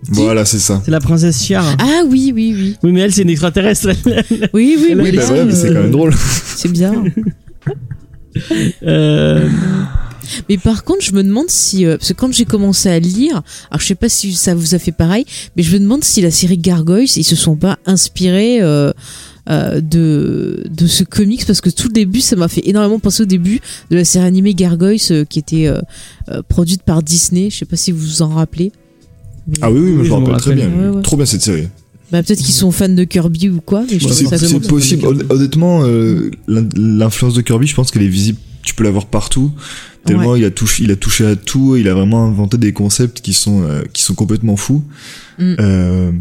Voilà, 0.09 0.47
c'est 0.47 0.59
ça. 0.59 0.81
C'est 0.85 0.91
la 0.91 1.01
princesse 1.01 1.43
Chiara. 1.45 1.75
Ah 1.79 2.03
oui, 2.09 2.33
oui, 2.35 2.55
oui. 2.57 2.77
Oui, 2.83 2.93
mais 2.93 3.01
elle, 3.01 3.13
c'est 3.13 3.23
une 3.23 3.29
extraterrestre. 3.31 3.91
Oui, 4.55 4.77
oui, 4.79 4.95
Oui, 4.95 4.95
oui. 4.99 5.13
bah 5.17 5.45
mais 5.45 5.53
c'est 5.55 5.67
euh, 5.69 5.75
quand 5.75 5.81
même 5.83 5.91
drôle. 5.91 6.15
C'est 6.57 6.71
bizarre. 6.73 6.95
Euh, 8.85 9.49
Mais 10.49 10.59
par 10.59 10.85
contre, 10.85 11.03
je 11.03 11.13
me 11.13 11.23
demande 11.23 11.49
si, 11.51 11.85
euh, 11.87 11.97
parce 11.97 12.09
que 12.09 12.15
quand 12.15 12.33
j'ai 12.33 12.45
commencé 12.45 12.89
à 12.89 12.99
lire, 12.99 13.43
alors 13.71 13.81
je 13.81 13.87
sais 13.87 13.95
pas 13.95 14.09
si 14.09 14.33
ça 14.35 14.55
vous 14.55 14.75
a 14.75 14.79
fait 14.79 14.93
pareil, 14.93 15.25
mais 15.57 15.63
je 15.63 15.73
me 15.75 15.81
demande 15.81 16.05
si 16.05 16.21
la 16.21 16.31
série 16.31 16.59
Gargoyles, 16.59 17.09
ils 17.17 17.25
se 17.25 17.37
sont 17.37 17.57
pas 17.57 17.79
inspirés 17.87 18.61
euh, 18.61 18.93
euh, 19.49 19.81
de 19.81 20.65
de 20.71 20.87
ce 20.87 21.03
comics 21.05 21.45
parce 21.47 21.61
que 21.61 21.71
tout 21.71 21.89
le 21.89 21.93
début, 21.95 22.21
ça 22.21 22.37
m'a 22.37 22.49
fait 22.49 22.69
énormément 22.69 22.99
penser 22.99 23.23
au 23.23 23.27
début 23.27 23.61
de 23.91 23.97
la 23.97 24.05
série 24.05 24.27
animée 24.27 24.55
Gargoyles 24.55 25.01
euh, 25.11 25.25
qui 25.25 25.39
était 25.39 25.67
euh, 25.67 25.81
euh, 26.31 26.43
produite 26.47 26.83
par 26.83 27.03
Disney. 27.03 27.49
Je 27.51 27.57
sais 27.59 27.65
pas 27.65 27.77
si 27.77 27.91
vous 27.93 27.99
vous 28.01 28.23
en 28.23 28.29
rappelez. 28.29 28.73
Mais- 29.49 29.57
Ah 29.63 29.73
oui, 29.73 29.81
oui, 29.81 29.91
mais 29.91 29.91
Oui, 29.93 29.99
je 29.99 30.05
je 30.05 30.11
me 30.11 30.15
rappelle 30.27 30.41
très 30.41 30.55
bien. 30.55 30.69
Ouais, 30.71 30.89
ouais. 30.97 31.03
Trop 31.03 31.17
bien 31.17 31.27
cette 31.27 31.43
série. 31.43 31.69
Bah, 32.13 32.23
peut-être 32.25 32.41
qu'ils 32.43 32.55
sont 32.55 32.73
fans 32.73 32.89
de 32.89 33.05
Kirby 33.05 33.49
ou 33.51 33.61
quoi, 33.61 33.85
mais 33.91 33.99
je 34.01 34.09
C'est 34.09 34.69
possible. 34.69 35.07
Honnêtement, 35.31 35.85
euh, 35.85 36.31
l'in- 36.49 36.69
l'influence 36.77 37.35
de 37.35 37.41
Kirby, 37.41 37.69
je 37.69 37.75
pense 37.77 37.91
qu'elle 37.93 38.03
est 38.03 38.09
visible. 38.09 38.39
Tu 38.63 38.75
peux 38.75 38.85
la 38.85 38.91
voir 38.91 39.07
partout. 39.07 39.53
Tellement 40.05 40.35
il 40.37 40.45
a 40.45 40.51
touché, 40.51 40.85
il 40.85 40.91
a 40.91 40.97
touché 40.97 41.27
à 41.27 41.37
tout. 41.37 41.77
Il 41.77 41.89
a 41.89 41.95
vraiment 41.95 42.27
inventé 42.27 42.57
des 42.59 42.73
concepts 42.73 43.21
qui 43.21 43.33
sont 43.33 43.63
euh, 43.63 43.83
qui 43.93 44.03
sont 44.03 44.15
complètement 44.15 44.57
fous. 44.57 44.83
Mm. 45.39 45.55
Euh, 45.61 46.13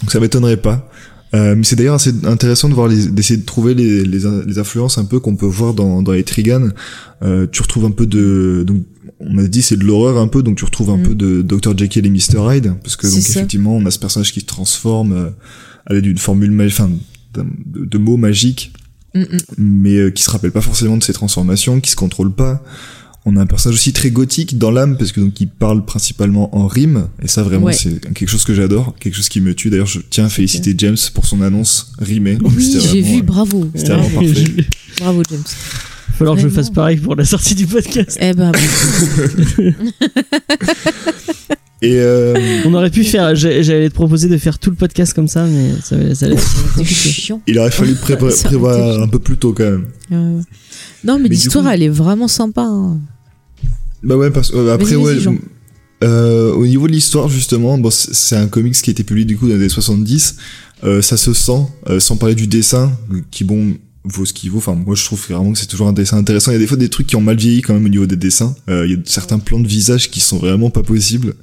donc 0.00 0.10
ça 0.10 0.20
m'étonnerait 0.20 0.56
pas. 0.58 0.90
Euh, 1.34 1.56
mais 1.56 1.64
c'est 1.64 1.74
d'ailleurs 1.74 1.96
assez 1.96 2.12
intéressant 2.24 2.68
de 2.68 2.74
voir 2.74 2.88
d'essayer 2.88 3.38
de 3.40 3.44
trouver 3.44 3.74
les, 3.74 4.04
les, 4.04 4.20
les 4.46 4.58
influences 4.58 4.98
un 4.98 5.04
peu 5.04 5.18
qu'on 5.18 5.34
peut 5.34 5.46
voir 5.46 5.74
dans, 5.74 6.00
dans 6.00 6.12
les 6.12 6.22
Trigan. 6.22 6.68
Euh, 7.22 7.48
tu 7.50 7.60
retrouves 7.62 7.84
un 7.86 7.90
peu 7.90 8.06
de, 8.06 8.62
donc 8.64 8.84
on 9.18 9.36
a 9.38 9.42
dit 9.48 9.60
c'est 9.62 9.76
de 9.76 9.84
l'horreur 9.84 10.18
un 10.18 10.28
peu, 10.28 10.44
donc 10.44 10.56
tu 10.56 10.64
retrouves 10.64 10.90
un 10.90 10.98
Mm. 10.98 11.02
peu 11.02 11.14
de 11.16 11.42
Dr 11.42 11.76
Jekyll 11.76 12.06
et 12.06 12.10
Mr 12.10 12.38
Hyde, 12.54 12.74
parce 12.84 12.94
que 12.94 13.08
donc 13.08 13.20
ça. 13.20 13.30
effectivement 13.30 13.76
on 13.76 13.84
a 13.84 13.90
ce 13.90 13.98
personnage 13.98 14.32
qui 14.32 14.40
se 14.40 14.46
transforme 14.46 15.12
euh, 15.12 15.30
à 15.86 15.94
l'aide 15.94 16.04
d'une 16.04 16.18
formule, 16.18 16.54
enfin 16.66 16.88
de 17.34 17.98
mots 17.98 18.16
magiques, 18.16 18.72
Mm, 19.14 19.20
mm. 19.20 19.38
mais 19.58 19.94
euh, 19.96 20.10
qui 20.10 20.22
se 20.22 20.30
rappelle 20.30 20.50
pas 20.52 20.60
forcément 20.60 20.96
de 20.96 21.02
ses 21.04 21.12
transformations, 21.12 21.80
qui 21.80 21.90
se 21.90 21.96
contrôle 21.96 22.32
pas. 22.32 22.62
On 23.26 23.36
a 23.36 23.40
un 23.40 23.46
personnage 23.46 23.76
aussi 23.78 23.94
très 23.94 24.10
gothique 24.10 24.58
dans 24.58 24.70
l'âme 24.70 24.98
parce 24.98 25.10
que 25.12 25.20
donc 25.20 25.40
il 25.40 25.48
parle 25.48 25.84
principalement 25.86 26.54
en 26.54 26.66
rime 26.66 27.06
et 27.22 27.28
ça 27.28 27.42
vraiment 27.42 27.66
Ouais. 27.66 27.72
c'est 27.72 27.98
quelque 28.12 28.28
chose 28.28 28.44
que 28.44 28.52
j'adore, 28.52 28.94
quelque 29.00 29.14
chose 29.14 29.30
qui 29.30 29.40
me 29.40 29.54
tue. 29.54 29.70
D'ailleurs, 29.70 29.86
je 29.86 30.00
tiens 30.10 30.26
à 30.26 30.28
féliciter 30.28 30.74
James 30.76 30.98
pour 31.14 31.24
son 31.24 31.40
annonce 31.40 31.92
rimée. 31.98 32.36
Oui, 32.42 32.70
j'ai 32.70 33.00
vraiment, 33.00 33.14
vu, 33.14 33.18
euh, 33.20 33.22
bravo. 33.22 33.70
C'était 33.74 33.94
vraiment 33.94 34.10
parfait. 34.10 34.44
Il 34.46 34.62
va 34.98 35.04
Bravo, 35.06 35.22
James. 35.30 35.42
falloir 36.18 36.36
que 36.36 36.42
je 36.42 36.48
fasse 36.50 36.68
pareil 36.70 36.98
pour 36.98 37.14
la 37.16 37.24
sortie 37.24 37.54
du 37.54 37.66
podcast. 37.66 38.18
Eh 38.20 38.34
ben, 38.34 38.52
Et 41.84 41.98
euh, 42.00 42.34
On 42.64 42.72
aurait 42.74 42.90
pu 42.90 43.04
faire, 43.04 43.34
j'allais 43.36 43.88
te 43.90 43.94
proposer 43.94 44.28
de 44.28 44.36
faire 44.38 44.58
tout 44.58 44.70
le 44.70 44.76
podcast 44.76 45.12
comme 45.14 45.28
ça, 45.28 45.44
mais 45.46 45.70
ça, 45.82 45.96
ça, 46.14 46.26
ça 46.36 46.84
chiant. 46.84 47.40
il 47.46 47.58
aurait 47.58 47.70
fallu 47.70 47.94
prévoir 47.94 49.02
un 49.02 49.08
peu 49.08 49.18
plus 49.18 49.36
tôt 49.36 49.52
quand 49.52 49.64
même. 49.64 49.84
Euh, 50.12 50.40
Non, 51.04 51.18
mais, 51.18 51.28
l'histoire, 51.28 51.64
coup- 51.64 51.70
elle 51.70 51.82
est 51.82 51.88
vraiment 51.88 52.28
sympa. 52.28 52.62
hein. 52.62 52.98
Bah 54.02 54.16
ouais, 54.16 54.30
parce 54.30 54.52
euh, 54.54 54.72
après 54.74 54.94
ouais. 54.96 55.16
Euh, 56.02 56.52
au 56.52 56.66
niveau 56.66 56.86
de 56.86 56.92
l'histoire 56.92 57.28
justement, 57.28 57.78
bon, 57.78 57.88
c'est 57.90 58.12
c'est 58.12 58.36
un 58.36 58.46
comics 58.48 58.74
qui 58.74 58.90
a 58.90 58.92
été 58.92 59.04
publié 59.04 59.24
du 59.24 59.36
coup 59.38 59.46
dans 59.48 59.54
les 59.54 59.60
années 59.60 59.68
70. 59.70 60.36
Euh, 60.82 61.00
ça 61.00 61.16
se 61.16 61.32
sent, 61.32 61.66
euh, 61.88 61.98
sans 62.00 62.16
parler 62.16 62.34
du 62.34 62.46
dessin, 62.46 62.92
qui 63.30 63.44
bon 63.44 63.74
vaut 64.04 64.24
ce 64.24 64.32
qu'il 64.32 64.50
vaut. 64.50 64.58
Enfin, 64.58 64.74
moi 64.74 64.94
je 64.94 65.04
trouve 65.04 65.20
vraiment 65.28 65.52
que 65.52 65.58
c'est 65.58 65.66
toujours 65.66 65.88
un 65.88 65.92
dessin 65.92 66.18
intéressant. 66.18 66.50
Il 66.50 66.54
y 66.54 66.56
a 66.56 66.60
des 66.60 66.66
fois 66.66 66.76
des 66.76 66.88
trucs 66.90 67.06
qui 67.06 67.16
ont 67.16 67.20
mal 67.20 67.36
vieilli 67.36 67.62
quand 67.62 67.74
même 67.74 67.86
au 67.86 67.88
niveau 67.88 68.06
des 68.06 68.16
dessins. 68.16 68.54
Euh, 68.68 68.86
il 68.86 68.92
y 68.92 68.94
a 68.94 68.98
certains 69.04 69.38
plans 69.38 69.60
de 69.60 69.66
visage 69.66 70.10
qui 70.10 70.20
sont 70.20 70.38
vraiment 70.38 70.70
pas 70.70 70.82
possibles. 70.82 71.34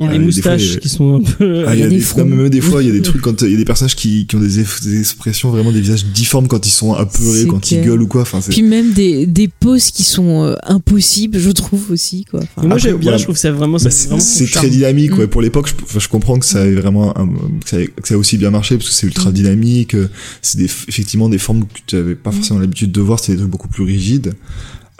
Il 0.00 0.04
y 0.06 0.08
a 0.08 0.12
Euh, 0.12 0.18
des 0.18 0.24
moustaches 0.24 0.62
il 0.62 0.72
y 0.74 0.76
a- 0.76 0.78
qui 0.78 0.88
sont 0.88 1.16
un 1.16 1.20
peu. 1.22 1.64
Ah, 1.66 1.74
il 1.74 1.80
y 1.80 1.82
a 1.82 1.88
des 1.88 2.00
même 2.24 2.48
des 2.48 2.60
fois, 2.60 2.82
il 2.82 2.86
y 2.86 2.90
a 2.90 2.92
des 2.92 3.02
trucs 3.10 3.20
quand 3.20 3.42
il 3.42 3.50
y 3.50 3.54
a 3.54 3.56
des 3.56 3.64
personnages 3.64 3.96
qui, 3.96 4.26
qui 4.26 4.36
ont 4.36 4.40
des, 4.40 4.60
expressions 4.60 5.50
vraiment 5.50 5.72
des 5.72 5.80
visages 5.80 6.04
difformes 6.06 6.46
quand 6.46 6.64
ils 6.66 6.70
sont 6.70 6.92
apeurés, 6.94 7.46
quand 7.46 7.58
clair. 7.60 7.82
ils 7.82 7.86
gueulent 7.88 8.02
ou 8.02 8.06
quoi. 8.06 8.22
Enfin, 8.22 8.40
c'est 8.40 8.52
Puis 8.52 8.62
même 8.62 8.92
des, 8.92 9.26
des 9.26 9.48
poses 9.48 9.90
qui 9.90 10.04
sont 10.04 10.44
euh, 10.44 10.54
impossibles, 10.62 11.38
je 11.38 11.50
trouve 11.50 11.90
aussi. 11.90 12.24
Quoi. 12.26 12.40
Moi 12.58 12.66
Après, 12.66 12.78
j'aime 12.78 12.92
bien, 12.98 13.02
voilà. 13.02 13.16
je 13.18 13.22
trouve 13.24 13.34
que 13.34 13.40
c'est 13.40 13.50
vraiment, 13.50 13.78
Bah, 13.78 13.90
c'est 13.90 14.06
vraiment 14.06 14.20
c'est 14.22 14.46
très 14.46 14.70
dynamique, 14.70 15.16
ouais. 15.18 15.24
Mm. 15.26 15.30
Pour 15.30 15.42
l'époque, 15.42 15.68
je, 15.98 16.08
comprends 16.08 16.38
que 16.38 16.46
ça 16.46 16.64
ait 16.64 16.74
vraiment, 16.74 17.18
un- 17.18 17.26
que, 17.26 17.68
ça 17.68 17.80
ait, 17.80 17.88
que 17.88 18.06
ça 18.06 18.14
ait 18.14 18.16
aussi 18.18 18.38
bien 18.38 18.50
marché 18.50 18.76
parce 18.76 18.88
que 18.90 18.94
c'est 18.94 19.06
ultra 19.08 19.30
Mm. 19.30 19.34
dynamique. 19.34 19.94
euh, 19.94 20.08
C'est 20.42 20.58
des, 20.58 20.66
effectivement 20.66 21.28
des 21.28 21.38
formes 21.38 21.64
que 21.64 21.78
tu 21.86 21.96
avais 21.96 22.14
pas 22.14 22.30
forcément 22.30 22.60
l'habitude 22.60 22.92
de 22.92 23.00
voir. 23.00 23.18
C'est 23.18 23.32
des 23.32 23.38
trucs 23.38 23.50
beaucoup 23.50 23.68
plus 23.68 23.82
rigides. 23.82 24.34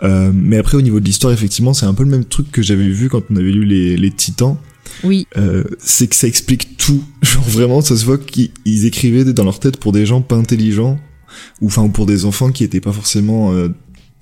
Euh, 0.03 0.31
mais 0.35 0.57
après, 0.59 0.77
au 0.77 0.83
niveau 0.83 1.01
de 1.01 1.05
l'histoire, 1.05 1.33
effectivement, 1.33 1.73
c'est 1.75 1.87
un 1.87 1.95
peu 1.95 2.03
le 2.05 2.11
même 2.11 2.25
truc 2.25 2.51
que 2.53 2.63
j'avais 2.63 2.89
vu 2.89 3.09
quand 3.09 3.23
on 3.31 3.37
avait 3.37 3.51
lu 3.51 3.65
les, 3.65 3.97
les 3.97 4.11
Titans. 4.11 4.57
Oui, 5.05 5.27
Euh, 5.37 5.65
c'est 5.79 6.07
que 6.09 6.17
ça 6.17 6.27
explique 6.27 6.77
tout. 6.77 7.03
Genre 7.23 7.49
vraiment, 7.49 7.81
ça 7.81 7.97
se 7.97 8.05
voit 8.05 8.19
qu'ils 8.19 8.51
ils 8.65 8.85
écrivaient 8.87 9.25
dans 9.25 9.45
leur 9.45 9.61
tête 9.61 9.77
pour 9.79 9.93
des 9.93 10.07
gens 10.07 10.21
pas 10.21 10.37
intelligents, 10.37 10.99
ou 11.61 11.67
enfin 11.67 11.83
ou 11.83 11.89
pour 11.89 12.07
des 12.07 12.25
enfants 12.25 12.51
qui 12.51 12.65
étaient 12.65 12.81
pas 12.81 12.93
forcément 12.93 13.53
euh, 13.53 13.69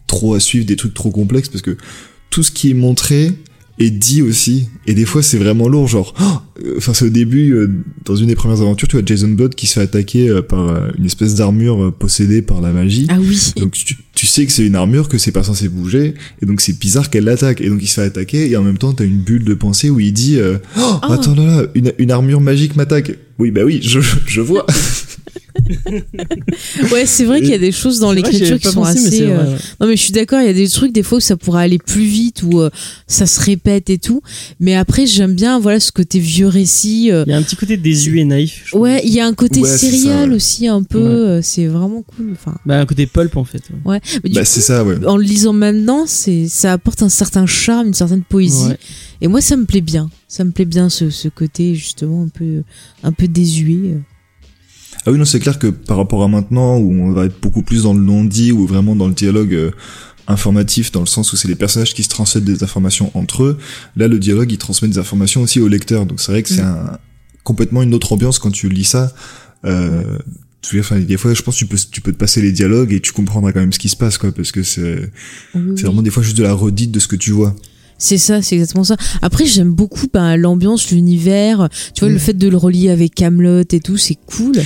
trop 0.06 0.34
à 0.34 0.40
suivre 0.40 0.66
des 0.66 0.76
trucs 0.76 0.94
trop 0.94 1.10
complexes, 1.10 1.48
parce 1.48 1.62
que 1.62 1.76
tout 2.30 2.42
ce 2.42 2.50
qui 2.50 2.70
est 2.70 2.74
montré 2.74 3.32
est 3.78 3.90
dit 3.90 4.22
aussi. 4.22 4.68
Et 4.86 4.94
des 4.94 5.04
fois, 5.04 5.22
c'est 5.22 5.38
vraiment 5.38 5.68
lourd. 5.68 5.86
Genre, 5.88 6.14
oh 6.20 6.24
euh, 6.64 6.74
enfin, 6.78 6.94
c'est 6.94 7.04
au 7.04 7.10
début, 7.10 7.52
euh, 7.52 7.70
dans 8.04 8.16
une 8.16 8.28
des 8.28 8.34
premières 8.34 8.60
aventures, 8.62 8.88
tu 8.88 8.96
vois 8.96 9.04
Jason 9.04 9.28
Blood 9.28 9.54
qui 9.54 9.66
se 9.66 9.74
fait 9.74 9.80
attaquer 9.82 10.28
euh, 10.28 10.42
par 10.42 10.68
euh, 10.68 10.88
une 10.98 11.04
espèce 11.04 11.34
d'armure 11.34 11.92
possédée 11.94 12.42
par 12.42 12.60
la 12.60 12.72
magie. 12.72 13.06
ah 13.10 13.18
oui. 13.20 13.52
Donc 13.56 13.72
tu, 13.72 13.96
tu 14.16 14.26
sais 14.26 14.46
que 14.46 14.50
c'est 14.50 14.66
une 14.66 14.74
armure, 14.74 15.08
que 15.08 15.18
c'est 15.18 15.30
pas 15.30 15.44
censé 15.44 15.68
bouger, 15.68 16.14
et 16.42 16.46
donc 16.46 16.60
c'est 16.60 16.76
bizarre 16.76 17.10
qu'elle 17.10 17.24
l'attaque. 17.24 17.60
Et 17.60 17.68
donc 17.68 17.78
il 17.82 17.86
se 17.86 17.94
fait 17.94 18.02
attaquer, 18.02 18.50
et 18.50 18.56
en 18.56 18.62
même 18.62 18.78
temps 18.78 18.92
t'as 18.92 19.04
une 19.04 19.18
bulle 19.18 19.44
de 19.44 19.54
pensée 19.54 19.90
où 19.90 20.00
il 20.00 20.12
dit 20.12 20.38
euh, 20.40 20.56
oh, 20.78 20.98
attends 21.02 21.34
là 21.34 21.44
là, 21.44 21.66
une, 21.74 21.92
une 21.98 22.10
armure 22.10 22.40
magique 22.40 22.74
m'attaque. 22.74 23.12
Oui 23.38 23.50
bah 23.50 23.60
oui, 23.64 23.80
je, 23.82 24.00
je 24.26 24.40
vois. 24.40 24.66
Ouais, 26.92 27.06
c'est 27.06 27.24
vrai 27.24 27.40
qu'il 27.40 27.50
y 27.50 27.54
a 27.54 27.58
des 27.58 27.72
choses 27.72 27.98
dans 27.98 28.12
l'écriture 28.12 28.58
qui 28.58 28.68
sont 28.68 28.74
pensé, 28.82 28.98
assez. 29.06 29.24
vrai, 29.26 29.32
euh, 29.34 29.52
ouais. 29.52 29.58
Non, 29.80 29.86
mais 29.86 29.96
je 29.96 30.02
suis 30.02 30.12
d'accord, 30.12 30.40
il 30.40 30.46
y 30.46 30.50
a 30.50 30.52
des 30.52 30.68
trucs, 30.68 30.92
des 30.92 31.02
fois, 31.02 31.18
où 31.18 31.20
ça 31.20 31.36
pourrait 31.36 31.62
aller 31.64 31.78
plus 31.78 32.04
vite, 32.04 32.42
ou 32.42 32.60
euh, 32.60 32.70
ça 33.06 33.26
se 33.26 33.40
répète 33.40 33.90
et 33.90 33.98
tout. 33.98 34.22
Mais 34.60 34.74
après, 34.74 35.06
j'aime 35.06 35.34
bien, 35.34 35.58
voilà, 35.58 35.80
ce 35.80 35.92
côté 35.92 36.18
vieux 36.18 36.46
récit. 36.48 37.10
euh, 37.10 37.24
Il 37.26 37.30
y 37.30 37.34
a 37.34 37.38
un 37.38 37.42
petit 37.42 37.56
côté 37.56 37.76
désuet 37.76 38.20
et 38.20 38.24
naïf. 38.24 38.70
Ouais, 38.74 39.00
il 39.04 39.12
y 39.12 39.20
a 39.20 39.26
un 39.26 39.34
côté 39.34 39.60
Ouais, 39.60 39.68
serial 39.76 40.30
ouais. 40.30 40.36
aussi, 40.36 40.66
un 40.68 40.82
peu. 40.82 40.98
Ouais. 40.98 41.04
euh, 41.06 41.40
C'est 41.42 41.66
vraiment 41.66 42.02
cool. 42.02 42.32
Enfin, 42.32 42.56
Bah, 42.66 42.78
un 42.80 42.86
côté 42.86 43.06
pulp 43.06 43.36
en 43.36 43.44
fait. 43.44 43.62
ouais. 43.84 44.00
Mais 44.24 44.30
Bah, 44.30 44.44
c'est 44.44 44.60
ça, 44.60 44.84
ouais. 44.84 45.04
en 45.06 45.16
le 45.16 45.22
lisant 45.24 45.52
maintenant, 45.52 46.04
c'est 46.06 46.46
ça 46.48 46.72
apporte 46.72 47.02
un 47.02 47.08
certain 47.08 47.46
charme, 47.46 47.88
une 47.88 47.94
certaine 47.94 48.22
poésie. 48.22 48.68
Ouais. 48.68 48.78
Et 49.20 49.28
moi, 49.28 49.40
ça 49.40 49.56
me 49.56 49.64
plaît 49.64 49.80
bien. 49.80 50.10
Ça 50.28 50.44
me 50.44 50.50
plaît 50.50 50.64
bien 50.64 50.88
ce, 50.88 51.10
ce 51.10 51.28
côté 51.28 51.74
justement 51.74 52.22
un 52.22 52.28
peu 52.28 52.62
un 53.02 53.12
peu 53.12 53.28
désuet. 53.28 53.94
Ah 55.06 55.12
oui, 55.12 55.18
non, 55.18 55.24
c'est 55.24 55.40
clair 55.40 55.58
que 55.58 55.68
par 55.68 55.96
rapport 55.96 56.22
à 56.24 56.28
maintenant, 56.28 56.78
où 56.78 56.92
on 56.92 57.12
va 57.12 57.26
être 57.26 57.40
beaucoup 57.40 57.62
plus 57.62 57.84
dans 57.84 57.94
le 57.94 58.00
non-dit, 58.00 58.52
ou 58.52 58.66
vraiment 58.66 58.96
dans 58.96 59.06
le 59.06 59.14
dialogue 59.14 59.54
euh, 59.54 59.70
informatif, 60.26 60.90
dans 60.90 61.00
le 61.00 61.06
sens 61.06 61.32
où 61.32 61.36
c'est 61.36 61.48
les 61.48 61.54
personnages 61.54 61.94
qui 61.94 62.02
se 62.02 62.08
transmettent 62.08 62.44
des 62.44 62.64
informations 62.64 63.10
entre 63.14 63.44
eux, 63.44 63.58
là, 63.96 64.08
le 64.08 64.18
dialogue, 64.18 64.50
il 64.50 64.58
transmet 64.58 64.88
des 64.88 64.98
informations 64.98 65.42
aussi 65.42 65.60
au 65.60 65.68
lecteur. 65.68 66.06
Donc 66.06 66.20
c'est 66.20 66.32
vrai 66.32 66.42
que 66.42 66.48
c'est 66.48 66.62
Mm. 66.62 66.88
un, 66.92 66.98
complètement 67.44 67.82
une 67.82 67.94
autre 67.94 68.12
ambiance 68.12 68.38
quand 68.40 68.50
tu 68.50 68.68
lis 68.68 68.84
ça. 68.84 69.12
Euh, 69.64 70.18
enfin, 70.78 70.98
des 70.98 71.16
fois, 71.16 71.32
je 71.32 71.42
pense 71.42 71.54
que 71.54 71.60
tu 71.60 71.66
peux, 71.66 71.78
tu 71.90 72.00
peux 72.00 72.12
te 72.12 72.18
passer 72.18 72.42
les 72.42 72.50
dialogues 72.50 72.92
et 72.92 73.00
tu 73.00 73.12
comprendras 73.12 73.52
quand 73.52 73.60
même 73.60 73.72
ce 73.72 73.78
qui 73.78 73.88
se 73.88 73.96
passe, 73.96 74.18
quoi, 74.18 74.32
parce 74.32 74.50
que 74.50 74.64
c'est, 74.64 75.12
Oui, 75.54 75.74
c'est 75.76 75.86
vraiment 75.86 76.02
des 76.02 76.10
fois 76.10 76.24
juste 76.24 76.36
de 76.36 76.42
la 76.42 76.52
redite 76.52 76.90
de 76.90 76.98
ce 76.98 77.06
que 77.06 77.16
tu 77.16 77.30
vois. 77.30 77.54
C'est 77.98 78.18
ça, 78.18 78.42
c'est 78.42 78.56
exactement 78.56 78.84
ça. 78.84 78.96
Après, 79.22 79.46
j'aime 79.46 79.72
beaucoup 79.72 80.06
ben, 80.12 80.36
l'ambiance, 80.36 80.90
l'univers. 80.90 81.68
Tu 81.94 82.00
vois, 82.00 82.10
Mm. 82.10 82.12
le 82.12 82.18
fait 82.18 82.32
de 82.36 82.48
le 82.48 82.56
relier 82.56 82.90
avec 82.90 83.14
Camelot 83.14 83.62
et 83.72 83.80
tout, 83.80 83.96
c'est 83.96 84.16
cool. 84.26 84.56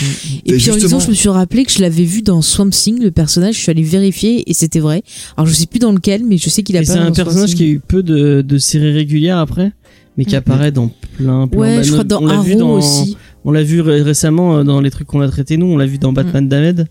Et, 0.45 0.53
Et 0.53 0.57
puis 0.57 0.71
en 0.71 0.75
lisant, 0.75 0.99
je 0.99 1.09
me 1.09 1.15
suis 1.15 1.29
rappelé 1.29 1.65
que 1.65 1.71
je 1.71 1.81
l'avais 1.81 2.03
vu 2.05 2.23
dans 2.23 2.43
Swamp 2.43 2.71
Thing, 2.71 3.01
le 3.01 3.11
personnage. 3.13 3.55
Je 3.55 3.61
suis 3.61 3.71
allée 3.71 3.83
vérifier 3.85 4.49
et 4.51 4.55
c'était 4.55 4.81
vrai. 4.81 5.03
Alors 5.37 5.47
je 5.47 5.55
sais 5.55 5.67
plus 5.67 5.79
dans 5.79 5.93
lequel, 5.93 6.25
mais 6.25 6.39
je 6.39 6.51
sais 6.51 6.63
qu'il 6.65 6.77
a 6.77 6.85
c'est 6.85 6.93
un 6.99 7.13
personnage 7.13 7.55
qui 7.55 7.63
a 7.63 7.67
eu 7.67 7.79
peu 7.81 8.03
de, 8.03 8.43
de 8.43 8.59
séries 8.59 8.93
régulières 8.93 9.39
après, 9.39 9.73
mais 10.19 10.25
qui 10.25 10.33
Mhm. 10.35 10.39
apparaît 10.39 10.73
dans 10.73 10.91
plein, 11.17 11.47
plein 11.47 11.61
Ouais, 11.61 11.77
bah, 11.77 11.83
je 11.83 11.93
crois 11.93 12.05
dans 12.05 12.27
Arrow 12.27 12.55
dans- 12.59 12.71
aussi. 12.73 13.17
On 13.45 13.53
l'a 13.53 13.63
vu 13.63 13.81
ré- 13.81 14.03
récemment 14.03 14.59
euh, 14.59 14.65
dans 14.65 14.81
les 14.83 14.91
trucs 14.91 15.07
qu'on 15.07 15.23
a 15.23 15.29
traités 15.29 15.57
nous, 15.57 15.67
on 15.67 15.79
l'a 15.79 15.87
vu 15.87 15.97
dans 15.99 16.13
Batman 16.13 16.47
Damed. 16.47 16.87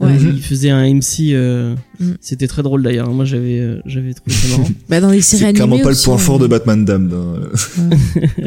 Ouais. 0.00 0.10
Euh, 0.10 0.32
il 0.32 0.40
faisait 0.40 0.70
un 0.70 0.84
MC, 0.84 1.32
euh, 1.32 1.74
Mhm. 1.98 2.16
c'était 2.20 2.46
très 2.46 2.62
drôle 2.62 2.84
d'ailleurs. 2.84 3.10
Moi 3.10 3.24
j'avais 3.24 3.58
euh, 3.58 3.80
j'avais 3.84 4.14
trouvé 4.14 4.30
ça 4.36 4.48
marrant. 4.56 4.70
Bah, 4.88 5.00
dans 5.00 5.10
les 5.10 5.20
séries 5.20 5.40
C'est 5.40 5.44
animées. 5.46 5.54
clairement 5.56 5.78
pas 5.80 5.90
aussi, 5.90 6.02
le 6.02 6.04
point 6.04 6.18
fort 6.18 6.38
de 6.38 6.46
Batman 6.46 6.84
Damned. 6.84 7.12
hein. 7.12 7.90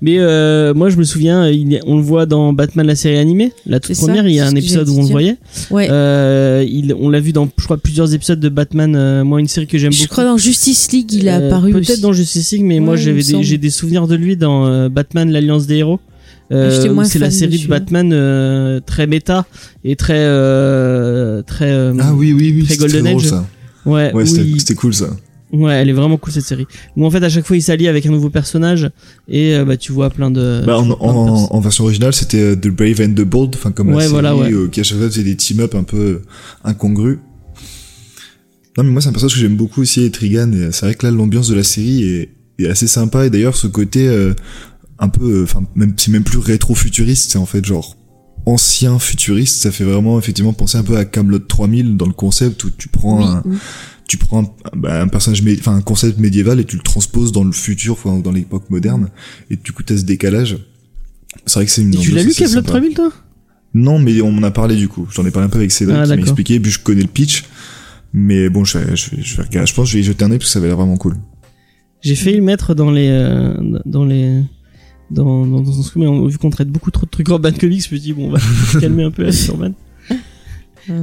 Mais 0.00 0.18
euh, 0.18 0.74
moi 0.74 0.90
je 0.90 0.96
me 0.96 1.04
souviens, 1.04 1.48
il 1.48 1.80
on 1.86 1.96
le 1.96 2.02
voit 2.02 2.26
dans 2.26 2.52
Batman 2.52 2.86
la 2.86 2.96
série 2.96 3.18
animée, 3.18 3.52
la 3.66 3.78
toute 3.80 3.94
ça, 3.94 4.06
première. 4.06 4.26
il 4.26 4.34
y 4.34 4.40
a 4.40 4.46
un 4.46 4.54
épisode 4.56 4.88
où 4.88 4.98
on 4.98 5.02
le 5.02 5.08
voyait. 5.08 5.36
Ouais. 5.70 5.88
Euh, 5.90 6.64
il, 6.68 6.94
on 6.98 7.08
l'a 7.10 7.20
vu 7.20 7.32
dans, 7.32 7.48
je 7.58 7.64
crois, 7.64 7.76
plusieurs 7.78 8.12
épisodes 8.12 8.40
de 8.40 8.48
Batman. 8.48 8.94
euh, 8.96 9.24
moi, 9.24 9.40
une 9.40 9.48
série 9.48 9.66
que 9.66 9.78
j'aime 9.78 9.92
je 9.92 10.00
beaucoup. 10.02 10.12
crois 10.12 10.24
dans 10.24 10.36
Justice 10.36 10.90
League, 10.92 11.12
il 11.12 11.28
a 11.28 11.38
Euh, 11.38 11.46
apparu 11.48 11.72
Peut-être 11.72 12.00
dans 12.00 12.12
Justice 12.12 12.50
League, 12.52 12.64
mais 12.64 12.80
moi 12.80 12.94
Ouais, 12.94 13.00
j'avais 13.00 13.22
j'ai 13.42 13.58
des 13.58 13.70
souvenirs 13.70 14.06
de 14.08 14.14
lui 14.16 14.36
dans 14.36 14.66
euh, 14.66 14.88
Batman 14.88 15.30
l'Alliance 15.30 15.66
des 15.66 15.76
héros. 15.76 16.00
Euh, 16.50 17.04
c'est 17.04 17.18
la 17.18 17.30
série 17.30 17.58
de. 17.62 17.68
Batman 17.68 18.10
euh, 18.12 18.80
très 18.80 19.06
méta 19.06 19.46
et 19.84 19.96
très 19.96 20.14
euh, 20.16 21.42
très 21.42 21.70
euh, 21.70 21.92
Ah 22.00 22.14
oui, 22.14 22.32
oui, 22.32 22.52
oui, 22.56 22.64
Très 22.64 22.76
Golden 22.76 23.04
drôle 23.04 23.20
Age. 23.22 23.28
ça. 23.28 23.46
ouais 23.84 24.12
c'était 24.24 24.72
il- 24.72 24.76
cool 24.76 24.94
ça. 24.94 25.08
ouais 25.52 25.74
elle 25.74 25.88
est 25.90 25.92
vraiment 25.92 26.16
cool 26.16 26.32
cette 26.32 26.44
série 26.44 26.66
où 26.96 27.04
en 27.06 27.10
fait 27.10 27.22
à 27.22 27.28
chaque 27.28 27.46
fois 27.46 27.56
il 27.56 27.62
s'allie 27.62 27.86
avec 27.88 28.06
un 28.06 28.10
nouveau 28.10 28.30
personnage 28.30 28.90
et 29.28 29.54
euh, 29.56 29.64
bah 29.66 29.76
tu 29.76 29.92
vois 29.92 30.08
plein 30.10 30.30
de 30.30 30.62
Bah, 30.66 30.78
en, 30.78 30.84
plein 30.84 30.88
de 30.88 30.92
en, 31.00 31.26
perso- 31.26 31.48
en 31.50 31.60
version 31.60 31.84
originale, 31.84 32.12
c'était 32.14 32.56
The 32.56 32.68
Brave 32.68 33.00
and 33.02 33.12
the 33.14 33.22
Bold, 33.26 33.54
enfin 33.54 33.70
comme 33.72 33.90
la 33.90 33.96
Ouais, 33.96 34.02
série, 34.02 34.12
voilà, 34.12 34.34
ouais. 34.36 34.50
euh, 34.52 34.68
qui 34.68 34.80
à 34.80 34.82
chaque 34.84 34.98
fois 34.98 35.08
faisait 35.08 35.24
des 35.24 35.36
team-up 35.36 35.74
un 35.74 35.84
peu 35.84 36.22
incongrus. 36.64 37.18
Non 38.76 38.84
mais 38.84 38.90
moi 38.90 39.00
c'est 39.02 39.08
un 39.08 39.12
personnage 39.12 39.34
que 39.34 39.40
j'aime 39.40 39.56
beaucoup 39.56 39.82
aussi, 39.82 40.02
Etrigan, 40.04 40.52
et 40.52 40.70
c'est 40.72 40.86
vrai 40.86 40.94
que 40.94 41.04
là 41.06 41.12
l'ambiance 41.12 41.48
de 41.48 41.54
la 41.56 41.64
série 41.64 42.04
est, 42.04 42.30
est 42.58 42.68
assez 42.68 42.86
sympa, 42.86 43.26
et 43.26 43.30
d'ailleurs 43.30 43.56
ce 43.56 43.66
côté 43.66 44.06
euh, 44.08 44.34
un 44.98 45.08
peu, 45.08 45.40
euh, 45.40 45.42
enfin 45.44 45.62
même 45.74 45.94
c'est 45.96 46.10
même 46.10 46.24
plus 46.24 46.38
rétro-futuriste, 46.38 47.30
c'est 47.32 47.38
en 47.38 47.46
fait 47.46 47.64
genre 47.64 47.96
ancien 48.46 48.98
futuriste, 48.98 49.60
ça 49.60 49.70
fait 49.70 49.84
vraiment 49.84 50.18
effectivement 50.18 50.52
penser 50.52 50.78
un 50.78 50.82
peu 50.82 50.96
à 50.96 51.04
Camelot 51.04 51.38
3000 51.40 51.96
dans 51.96 52.06
le 52.06 52.12
concept 52.12 52.64
où 52.64 52.70
tu 52.70 52.88
prends 52.88 53.18
Oui, 53.18 53.24
un, 53.24 53.42
oui. 53.44 53.56
tu 54.06 54.16
prends 54.16 54.42
un, 54.44 54.76
bah, 54.76 55.02
un 55.02 55.08
personnage, 55.08 55.42
enfin 55.58 55.74
un 55.76 55.82
concept 55.82 56.18
médiéval 56.18 56.58
et 56.60 56.64
tu 56.64 56.76
le 56.76 56.82
transposes 56.82 57.32
dans 57.32 57.44
le 57.44 57.52
futur, 57.52 57.92
enfin 57.94 58.10
ou 58.16 58.22
dans 58.22 58.32
l'époque 58.32 58.70
moderne, 58.70 59.08
et 59.50 59.56
du 59.56 59.72
coup 59.72 59.82
t'as 59.82 59.96
ce 59.96 60.04
décalage. 60.04 60.56
C'est 61.46 61.54
vrai 61.56 61.66
que 61.66 61.70
c'est 61.70 61.82
une. 61.82 61.94
Et 61.94 61.98
tu 61.98 62.10
l'as 62.12 62.22
lu 62.22 62.32
sympa. 62.32 62.62
3000 62.62 62.94
toi? 62.94 63.12
Non, 63.74 63.98
mais 63.98 64.20
on 64.22 64.32
m'en 64.32 64.42
a 64.44 64.50
parlé 64.50 64.76
du 64.76 64.88
coup. 64.88 65.06
J'en 65.12 65.26
ai 65.26 65.30
parlé 65.30 65.46
un 65.46 65.50
peu 65.50 65.58
avec 65.58 65.70
Cédric 65.70 65.98
Ah, 66.00 66.04
qui 66.04 66.10
m'a 66.10 66.16
expliqué, 66.16 66.58
puis 66.58 66.70
je 66.72 66.78
connais 66.80 67.02
le 67.02 67.06
pitch. 67.08 67.44
Mais 68.14 68.48
bon, 68.48 68.64
je 68.64 68.78
je 68.94 69.10
je. 69.20 69.42
Je 69.42 69.74
pense 69.74 69.74
que 69.74 69.84
je 69.84 69.94
vais 69.94 70.00
y 70.00 70.02
jeter 70.04 70.24
un 70.24 70.30
œil 70.30 70.38
parce 70.38 70.48
que 70.48 70.52
ça 70.54 70.60
va 70.60 70.66
l'air 70.68 70.76
vraiment 70.76 70.96
cool. 70.96 71.16
J'ai 72.00 72.14
failli 72.16 72.36
le 72.36 72.42
mettre 72.42 72.74
dans 72.74 72.90
les 72.90 73.08
euh, 73.10 73.54
dans 73.84 74.06
les 74.06 74.42
dans 75.10 75.46
dans, 75.46 75.60
dans 75.60 75.72
son 75.72 75.82
script, 75.82 75.96
mais 76.02 76.06
on- 76.06 76.26
vu 76.26 76.38
qu'on 76.38 76.50
traite 76.50 76.68
beaucoup 76.68 76.90
trop 76.90 77.06
de 77.06 77.10
trucs 77.10 77.28
Urban 77.28 77.52
Comics, 77.52 77.86
je 77.88 77.94
me 77.94 78.00
dis 78.00 78.12
bon 78.12 78.28
on 78.28 78.30
va 78.32 78.38
se 78.72 78.78
calmer 78.78 79.04
un 79.04 79.10
peu 79.10 79.22
avec 79.26 79.46
Urban. 79.48 79.72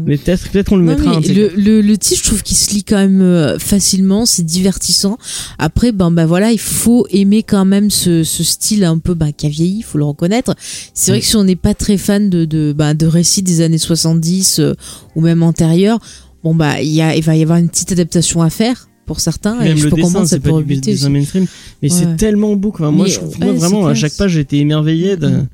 Mais 0.07 0.17
peut-être 0.17 0.49
peut-être 0.49 0.69
qu'on 0.69 0.77
le 0.77 0.83
Non, 0.83 0.93
mettra. 0.95 1.17
un 1.17 1.21
ces 1.21 1.31
le, 1.35 1.49
le, 1.55 1.79
le 1.79 1.97
titre, 1.99 2.21
je 2.23 2.27
trouve 2.29 2.41
qu'il 2.41 2.57
se 2.57 2.71
lit 2.73 2.83
quand 2.83 2.95
même 2.97 3.21
euh, 3.21 3.59
facilement, 3.59 4.25
c'est 4.25 4.41
divertissant. 4.41 5.19
Après, 5.59 5.91
ben, 5.91 6.09
ben 6.09 6.25
voilà, 6.25 6.51
il 6.51 6.59
faut 6.59 7.05
aimer 7.11 7.43
quand 7.43 7.65
même 7.65 7.91
ce, 7.91 8.23
ce 8.23 8.43
style 8.43 8.83
un 8.83 8.97
peu 8.97 9.13
ben, 9.13 9.31
qui 9.31 9.45
a 9.45 9.49
vieilli, 9.49 9.77
il 9.79 9.83
faut 9.83 9.99
le 9.99 10.05
reconnaître. 10.05 10.55
C'est 10.95 11.11
vrai 11.11 11.19
que 11.19 11.25
si 11.27 11.35
on 11.35 11.43
n'est 11.43 11.55
pas 11.55 11.75
très 11.75 11.97
fan 11.97 12.31
de, 12.31 12.45
de, 12.45 12.73
ben, 12.75 12.95
de 12.95 13.05
récits 13.05 13.43
des 13.43 13.61
années 13.61 13.77
70 13.77 14.57
euh, 14.59 14.73
ou 15.15 15.21
même 15.21 15.43
antérieurs, 15.43 15.99
bon 16.43 16.55
bah 16.55 16.81
il 16.81 16.89
y 16.91 17.03
a, 17.03 17.15
il 17.15 17.21
va 17.23 17.35
y 17.35 17.43
avoir 17.43 17.59
une 17.59 17.69
petite 17.69 17.91
adaptation 17.91 18.41
à 18.41 18.49
faire 18.49 18.89
pour 19.05 19.19
certains. 19.19 19.55
Même 19.57 19.67
et 19.67 19.77
je 19.77 19.83
le 19.85 19.89
peux 19.91 19.95
dessin, 19.97 20.07
comprendre 20.07 20.27
ça 20.27 20.35
c'est 20.35 20.39
pas 20.41 20.49
peut 20.51 20.57
du 20.59 20.63
buter 20.65 20.91
dessin 20.91 21.05
aussi. 21.05 21.11
mainstream, 21.13 21.45
mais 21.81 21.91
Ouais. 21.91 21.97
c'est 21.97 22.15
tellement 22.17 22.55
beau. 22.55 22.71
Quoi. 22.71 22.91
Moi, 22.91 23.05
Mais, 23.05 23.11
je 23.11 23.19
trouve, 23.19 23.37
ouais, 23.39 23.45
moi, 23.45 23.53
vraiment, 23.55 23.85
à 23.85 23.91
classe. 23.91 23.99
chaque 23.99 24.13
page, 24.17 24.31
j'ai 24.31 24.39
été 24.41 24.57
émerveillé 24.59 25.15
de, 25.17 25.27
Mhm. 25.27 25.47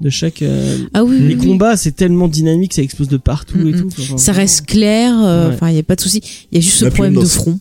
de 0.00 0.10
chaque. 0.10 0.42
euh, 0.42 0.78
Ah 0.94 1.04
oui, 1.04 1.18
les 1.20 1.34
oui. 1.36 1.46
combats, 1.46 1.76
c'est 1.76 1.92
tellement 1.92 2.28
dynamique, 2.28 2.74
ça 2.74 2.82
explose 2.82 3.08
de 3.08 3.16
partout 3.16 3.58
et 3.60 3.72
Mhm. 3.72 3.80
tout. 3.82 3.88
Enfin, 4.00 4.16
Ça 4.18 4.32
reste 4.32 4.66
clair, 4.66 5.12
euh, 5.22 5.48
Ouais. 5.48 5.54
enfin 5.54 5.68
il 5.70 5.74
n'y 5.74 5.80
a 5.80 5.82
pas 5.84 5.94
de 5.96 6.00
souci. 6.00 6.20
Il 6.52 6.56
y 6.56 6.58
a 6.58 6.60
juste 6.60 6.76
ce 6.78 6.84
problème 6.86 7.14
de 7.14 7.24
front. 7.24 7.58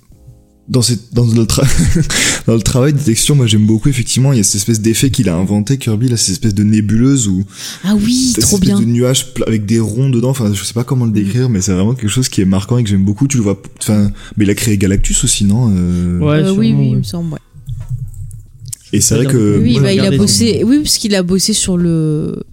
Dans, 0.67 0.81
cette, 0.81 1.13
dans, 1.13 1.25
le 1.25 1.43
tra- 1.43 1.63
dans 2.47 2.55
le 2.55 2.61
travail 2.61 2.91
des 2.91 2.99
textures, 3.03 3.35
moi 3.35 3.45
j'aime 3.45 3.67
beaucoup 3.67 3.87
effectivement. 3.87 4.33
Il 4.33 4.37
y 4.37 4.39
a 4.39 4.43
cette 4.43 4.55
espèce 4.55 4.81
d'effet 4.81 5.11
qu'il 5.11 5.29
a 5.29 5.35
inventé, 5.35 5.77
Kirby, 5.77 6.09
là, 6.09 6.17
cette 6.17 6.31
espèce 6.31 6.55
de 6.55 6.63
nébuleuse 6.63 7.27
ou 7.27 7.43
Ah 7.83 7.93
oui, 7.95 8.31
cette 8.33 8.41
trop 8.45 8.55
espèce 8.57 8.69
bien. 8.69 8.79
de 8.79 8.85
nuage 8.85 9.33
pla- 9.35 9.45
avec 9.47 9.67
des 9.67 9.79
ronds 9.79 10.09
dedans. 10.09 10.29
Enfin, 10.31 10.51
je 10.53 10.63
sais 10.63 10.73
pas 10.73 10.83
comment 10.83 11.05
le 11.05 11.11
décrire, 11.11 11.49
mais 11.49 11.61
c'est 11.61 11.71
vraiment 11.73 11.93
quelque 11.93 12.09
chose 12.09 12.29
qui 12.29 12.41
est 12.41 12.45
marquant 12.45 12.79
et 12.79 12.83
que 12.83 12.89
j'aime 12.89 13.05
beaucoup. 13.05 13.27
Tu 13.27 13.37
le 13.37 13.43
vois. 13.43 13.61
Enfin, 13.79 14.11
mais 14.37 14.45
il 14.45 14.49
a 14.49 14.55
créé 14.55 14.75
Galactus 14.79 15.23
aussi, 15.23 15.45
non 15.45 15.71
Euh, 15.71 16.17
Ouais, 16.19 16.37
Euh, 16.39 16.51
oui, 16.53 16.69
sûrement, 16.69 16.79
oui, 16.79 16.87
il 16.87 16.91
ouais. 16.93 16.97
me 16.97 17.03
semble, 17.03 17.33
ouais. 17.33 17.39
Et 18.93 19.01
c'est 19.01 19.15
vrai 19.15 19.25
que 19.27 19.59
Oui, 19.61 19.73
moi, 19.73 19.81
bah, 19.83 19.93
il 19.93 19.99
a 19.99 20.17
bossé. 20.17 20.63
Oui, 20.65 20.79
parce 20.81 20.97
qu'il 20.97 21.13
a 21.15 21.21
bossé 21.23 21.53
sur 21.53 21.77
le 21.77 22.43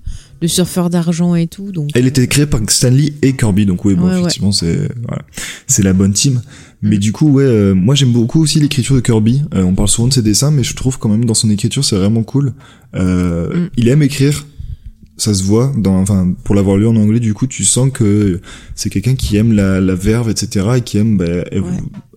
le 0.40 0.48
surfeur 0.48 0.90
d'argent 0.90 1.36
et 1.36 1.46
tout. 1.46 1.70
Donc. 1.70 1.90
Elle 1.94 2.06
était 2.08 2.26
créée 2.26 2.46
par 2.46 2.60
Stanley 2.68 3.12
et 3.22 3.36
Kirby, 3.36 3.64
donc 3.64 3.84
oui, 3.84 3.94
bon, 3.94 4.06
Ouais, 4.08 4.14
ouais. 4.14 4.20
effectivement, 4.22 4.50
c'est 4.50 4.88
voilà, 5.06 5.22
c'est 5.68 5.84
la 5.84 5.92
bonne 5.92 6.12
team. 6.12 6.42
Mais 6.82 6.98
du 6.98 7.12
coup, 7.12 7.28
ouais, 7.28 7.44
euh, 7.44 7.74
moi 7.74 7.94
j'aime 7.94 8.12
beaucoup 8.12 8.42
aussi 8.42 8.58
l'écriture 8.58 8.96
de 8.96 9.00
Kirby. 9.00 9.42
Euh, 9.54 9.62
on 9.62 9.74
parle 9.74 9.88
souvent 9.88 10.08
de 10.08 10.12
ses 10.12 10.22
dessins, 10.22 10.50
mais 10.50 10.64
je 10.64 10.74
trouve 10.74 10.98
quand 10.98 11.08
même 11.08 11.24
dans 11.24 11.34
son 11.34 11.48
écriture, 11.48 11.84
c'est 11.84 11.96
vraiment 11.96 12.24
cool. 12.24 12.52
Euh, 12.94 13.66
Mm. 13.66 13.70
Il 13.76 13.88
aime 13.88 14.02
écrire, 14.02 14.46
ça 15.16 15.32
se 15.34 15.44
voit. 15.44 15.72
Dans, 15.76 15.96
enfin, 15.96 16.34
pour 16.44 16.54
l'avoir 16.54 16.76
lu 16.76 16.86
en 16.86 16.96
anglais, 16.96 17.20
du 17.20 17.34
coup, 17.34 17.46
tu 17.46 17.64
sens 17.64 17.90
que 17.92 18.40
c'est 18.74 18.90
quelqu'un 18.90 19.14
qui 19.14 19.36
aime 19.36 19.52
la, 19.52 19.80
la 19.80 19.94
verve, 19.94 20.28
etc., 20.30 20.66
et 20.76 20.80
qui 20.80 20.98
aime 20.98 21.16
bah, 21.16 21.44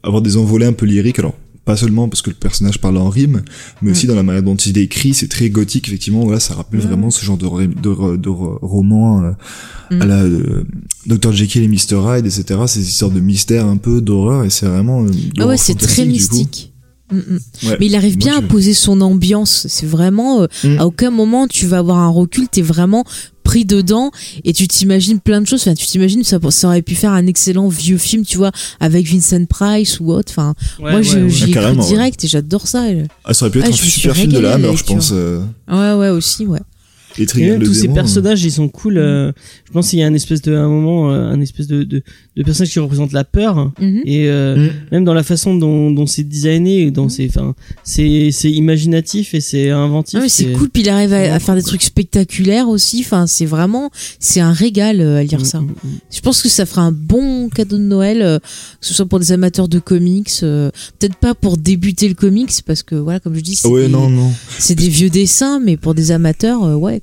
avoir 0.03 0.21
des 0.21 0.37
envolées 0.37 0.65
un 0.65 0.73
peu 0.73 0.85
lyriques. 0.85 1.19
Alors 1.19 1.35
pas 1.65 1.75
seulement 1.75 2.07
parce 2.07 2.21
que 2.21 2.29
le 2.29 2.35
personnage 2.35 2.79
parle 2.79 2.97
en 2.97 3.09
rime, 3.09 3.41
mais 3.81 3.91
aussi 3.91 4.05
Mm. 4.05 4.09
dans 4.09 4.15
la 4.15 4.23
manière 4.23 4.43
dont 4.43 4.55
il 4.55 4.77
écrit, 4.77 5.13
c'est 5.15 5.27
très 5.27 5.49
gothique 5.49 5.87
effectivement. 5.87 6.23
Voilà, 6.23 6.39
ça 6.39 6.53
rappelle 6.53 6.79
Ouais. 6.79 6.85
vraiment 6.85 7.09
ce 7.09 7.25
genre 7.25 7.37
de, 7.37 7.47
de, 7.65 8.15
de 8.17 8.29
roman 8.29 9.23
euh, 9.23 9.31
Mm. 9.91 10.01
à 10.01 10.05
la 10.05 10.23
euh, 10.23 10.63
Dr 11.07 11.31
Jekyll 11.31 11.63
et 11.63 11.67
Mr 11.67 11.99
Hyde, 12.17 12.25
etc. 12.25 12.59
Ces 12.67 12.87
histoires 12.87 13.11
de 13.11 13.19
mystère 13.19 13.65
un 13.65 13.77
peu 13.77 14.01
d'horreur 14.01 14.43
et 14.45 14.49
c'est 14.49 14.65
vraiment 14.67 15.03
euh, 15.03 15.09
Ah 15.39 15.47
ouais, 15.47 15.57
c'est 15.57 15.75
très 15.75 16.05
mystique. 16.05 16.71
Mm, 17.11 17.17
mm. 17.17 17.67
Ouais. 17.67 17.77
Mais 17.79 17.85
il 17.87 17.95
arrive 17.95 18.17
bien 18.17 18.37
à 18.37 18.41
poser 18.41 18.73
son 18.73 18.99
ambiance. 19.01 19.67
C'est 19.69 19.85
vraiment 19.85 20.41
euh, 20.41 20.47
Mm. 20.63 20.79
à 20.79 20.85
aucun 20.87 21.11
moment 21.11 21.47
tu 21.47 21.65
vas 21.67 21.77
avoir 21.79 21.97
un 21.99 22.09
recul. 22.09 22.47
T'es 22.47 22.63
vraiment 22.63 23.03
pris 23.55 23.63
dedans 23.65 24.11
et 24.43 24.51
tu 24.51 24.67
t'imagines 24.67 25.19
plein 25.21 25.39
de 25.39 25.47
choses. 25.47 25.61
Enfin, 25.61 25.75
tu 25.75 25.85
t'imagines 25.87 26.23
ça, 26.25 26.39
ça 26.49 26.67
aurait 26.67 26.81
pu 26.81 26.93
faire 26.95 27.11
un 27.11 27.25
excellent 27.25 27.69
vieux 27.69 27.97
film, 27.97 28.25
tu 28.25 28.37
vois, 28.37 28.51
avec 28.81 29.07
Vincent 29.07 29.45
Price 29.45 29.99
ou 30.01 30.11
autre. 30.11 30.31
Enfin, 30.31 30.55
Ouais, 30.79 30.91
moi, 30.91 30.99
ouais, 30.99 31.29
j'y 31.29 31.53
Ah, 31.57 31.71
ouais. 31.71 31.87
direct 31.87 32.23
et 32.25 32.27
j'adore 32.27 32.67
ça. 32.67 32.83
Ah, 33.23 33.33
ça 33.33 33.45
aurait 33.45 33.51
pu 33.51 33.59
être 33.59 33.67
Ah, 33.67 33.69
un 33.69 33.71
super 33.71 34.15
film 34.15 34.33
de 34.33 34.39
la 34.39 34.55
Hammer, 34.55 34.75
je 34.75 34.83
pense. 34.83 35.11
euh. 35.13 35.41
Ouais, 35.69 35.93
ouais, 35.93 36.09
aussi, 36.09 36.45
ouais. 36.45 36.59
Et 37.17 37.23
Et 37.23 37.25
Trigun 37.25 37.51
même 37.51 37.59
le 37.61 37.65
tous 37.67 37.73
ces 37.73 37.83
démon, 37.83 37.93
personnages, 37.95 38.43
ils 38.43 38.51
sont 38.51 38.67
cool. 38.69 38.97
euh, 38.97 39.31
je 39.65 39.71
pense 39.71 39.89
qu'il 39.89 39.99
y 39.99 40.03
a 40.03 40.07
un 40.07 40.13
espèce 40.13 40.41
de, 40.41 40.53
un 40.55 40.67
moment, 40.67 41.11
euh, 41.11 41.29
un 41.29 41.39
espèce 41.41 41.67
de, 41.67 41.83
de, 41.83 42.03
de 42.35 42.43
personnage 42.43 42.71
qui 42.71 42.79
représente 42.79 43.11
la 43.13 43.23
peur. 43.23 43.71
Mhm. 43.79 44.01
Et 44.05 44.27
euh, 44.29 44.55
Mm. 44.55 44.69
même 44.91 45.05
dans 45.05 45.13
la 45.13 45.23
façon 45.23 45.55
dont, 45.55 45.91
dont 45.91 46.05
c'est 46.05 46.23
designé, 46.23 46.91
dont 46.91 47.09
c'est, 47.09 47.27
enfin, 47.29 47.55
c'est, 47.83 48.29
c'est 48.31 48.51
imaginatif 48.51 49.33
et 49.33 49.41
c'est 49.41 49.69
inventif. 49.69 50.19
Ah 50.21 50.25
c'est 50.29 50.51
cool, 50.53 50.69
puis 50.69 50.81
il 50.83 50.89
arrive 50.89 51.13
à, 51.13 51.33
à 51.35 51.39
faire 51.39 51.55
des 51.55 51.63
trucs 51.63 51.83
spectaculaires 51.83 52.67
aussi. 52.69 53.01
Enfin, 53.01 53.27
c'est 53.27 53.45
vraiment, 53.45 53.89
c'est 54.19 54.39
un 54.41 54.53
régal 54.53 55.01
euh, 55.01 55.19
à 55.19 55.23
lire 55.23 55.45
ça. 55.45 55.61
Mm, 55.61 55.65
mm, 55.65 55.67
mm. 55.83 55.97
Je 56.11 56.19
pense 56.21 56.41
que 56.41 56.49
ça 56.49 56.65
fera 56.65 56.81
un 56.83 56.91
bon 56.91 57.49
cadeau 57.49 57.77
de 57.77 57.83
Noël, 57.83 58.21
euh, 58.21 58.39
que 58.39 58.45
ce 58.87 58.93
soit 58.93 59.05
pour 59.05 59.19
des 59.19 59.31
amateurs 59.31 59.67
de 59.67 59.79
comics, 59.79 60.31
euh, 60.43 60.69
peut-être 60.99 61.15
pas 61.15 61.33
pour 61.35 61.57
débuter 61.57 62.07
le 62.07 62.13
comics, 62.15 62.51
parce 62.65 62.83
que 62.83 62.95
voilà, 62.95 63.19
comme 63.19 63.35
je 63.35 63.41
dis, 63.41 63.55
c'est 63.55 63.67
Ouais, 63.67 63.83
des, 63.85 63.91
non, 63.91 64.09
non. 64.09 64.31
c'est 64.59 64.75
des 64.75 64.89
vieux 64.89 65.09
dessins, 65.09 65.59
mais 65.59 65.77
pour 65.77 65.93
des 65.95 66.11
amateurs, 66.11 66.63
euh, 66.63 66.75
ouais. 66.75 67.01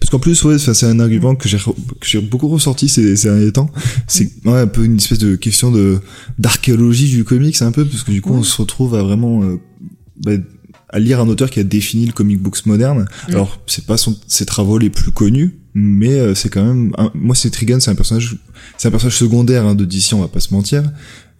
Parce 0.00 0.10
qu'en 0.10 0.18
plus, 0.18 0.42
ouais, 0.44 0.58
c'est 0.58 0.86
un 0.86 1.00
argument 1.00 1.34
que 1.36 1.48
j'ai, 1.48 1.58
que 1.58 2.06
j'ai 2.06 2.20
beaucoup 2.20 2.48
ressorti 2.48 2.88
ces, 2.88 3.14
ces 3.16 3.28
derniers 3.28 3.52
temps. 3.52 3.70
C'est 4.06 4.30
ouais, 4.46 4.58
un 4.60 4.66
peu 4.66 4.84
une 4.84 4.96
espèce 4.96 5.18
de 5.18 5.36
question 5.36 5.70
de, 5.70 5.98
d'archéologie 6.38 7.10
du 7.10 7.24
comics, 7.24 7.60
un 7.60 7.72
peu, 7.72 7.84
parce 7.84 8.02
que 8.02 8.10
du 8.12 8.22
coup, 8.22 8.32
Ouais. 8.32 8.38
on 8.38 8.42
se 8.42 8.56
retrouve 8.60 8.94
à 8.94 9.02
vraiment, 9.02 9.42
euh, 9.42 9.56
bah, 10.24 10.32
à 10.88 10.98
lire 10.98 11.20
un 11.20 11.28
auteur 11.28 11.50
qui 11.50 11.60
a 11.60 11.64
défini 11.64 12.06
le 12.06 12.12
comic 12.12 12.40
books 12.40 12.64
moderne. 12.64 13.06
Mm. 13.28 13.32
Alors, 13.32 13.60
c'est 13.66 13.84
pas 13.84 13.96
son, 13.98 14.16
ses 14.26 14.46
travaux 14.46 14.78
les 14.78 14.88
plus 14.88 15.10
connus, 15.12 15.56
mais 15.74 16.12
euh, 16.14 16.34
c'est 16.34 16.48
quand 16.48 16.64
même, 16.64 16.92
un- 16.96 17.10
moi, 17.14 17.34
c'est 17.34 17.50
Trigun, 17.50 17.80
c'est 17.80 17.90
un 17.90 17.94
personnage, 17.96 18.36
c'est 18.78 18.88
un 18.88 18.90
personnage 18.92 19.16
secondaire 19.16 19.66
hein, 19.66 19.74
de 19.74 19.84
DC, 19.84 20.14
on 20.14 20.20
va 20.20 20.28
pas 20.28 20.40
se 20.40 20.54
mentir. 20.54 20.84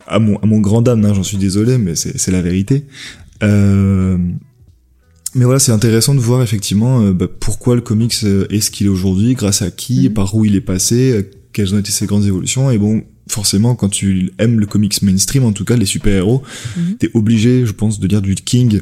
À 0.07 0.18
mon, 0.18 0.37
à 0.41 0.47
mon 0.47 0.61
grand 0.61 0.83
dame, 0.83 1.05
hein, 1.07 1.14
j'en 1.14 1.22
suis 1.22 1.39
désolé, 1.39 1.79
mais 1.79 1.95
c'est, 1.97 2.18
c'est 2.18 2.31
la 2.33 2.43
vérité. 2.43 2.85
Euh, 3.43 4.18
mais 5.35 5.45
voilà, 5.45 5.59
c'est 5.59 5.72
intéressant 5.72 6.14
de 6.14 6.20
voir 6.20 6.43
effectivement 6.43 7.03
euh, 7.03 7.12
bah, 7.12 7.27
pourquoi 7.41 7.74
le 7.74 7.81
comics 7.83 8.14
euh, 8.24 8.47
est 8.51 8.61
ce 8.61 8.70
qu'il 8.70 8.87
est 8.87 8.91
aujourd'hui, 8.91 9.35
grâce 9.35 9.62
à 9.62 9.70
qui, 9.70 10.09
Mhm. 10.09 10.14
par 10.14 10.35
où 10.35 10.45
il 10.45 10.55
est 10.57 10.61
passé, 10.61 11.12
euh, 11.12 11.22
quelles 11.53 11.74
ont 11.74 11.79
été 11.79 11.91
ses 11.91 12.07
grandes 12.07 12.24
évolutions. 12.27 12.70
Et 12.70 12.79
bon, 12.79 13.03
forcément, 13.29 13.74
quand 13.74 13.89
tu 13.89 14.31
aimes 14.39 14.61
le 14.61 14.66
comics 14.66 15.03
mainstream, 15.03 15.45
en 15.45 15.53
tout 15.53 15.64
cas 15.64 15.77
les 15.77 15.85
super-héros, 15.87 16.43
Mhm. 16.77 16.97
t'es 16.99 17.11
obligé, 17.14 17.66
je 17.66 17.72
pense, 17.72 17.99
de 18.01 18.07
lire 18.07 18.22
du 18.22 18.35
King 18.35 18.81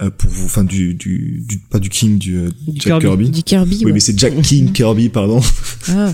euh, 0.00 0.10
pour, 0.10 0.30
enfin 0.44 0.64
du, 0.64 0.94
du, 0.94 1.44
du, 1.46 1.58
pas 1.58 1.78
du 1.78 1.88
King, 1.90 2.18
du, 2.18 2.32
Du 2.66 2.80
Jack 2.80 3.00
Kirby. 3.00 3.04
Kirby. 3.06 3.30
Du 3.30 3.42
Kirby, 3.42 3.76
Oui, 3.80 3.84
ouais. 3.86 3.92
mais 3.92 4.00
c'est 4.00 4.18
Jack 4.18 4.40
King 4.42 4.72
Kirby, 4.72 5.08
pardon, 5.10 5.40
Ah, 5.88 6.12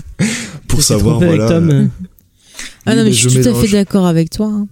pour 0.67 0.83
savoir 0.83 1.17
voilà. 1.19 1.47
Ah 1.47 1.59
non, 1.61 3.03
mais 3.03 3.09
mais 3.09 3.11
je 3.13 3.29
suis 3.29 3.41
tout 3.41 3.47
à 3.49 3.53
fait 3.53 3.67
d'accord 3.69 4.05
avec 4.07 4.29
toi. 4.29 4.47
hein. 4.47 4.67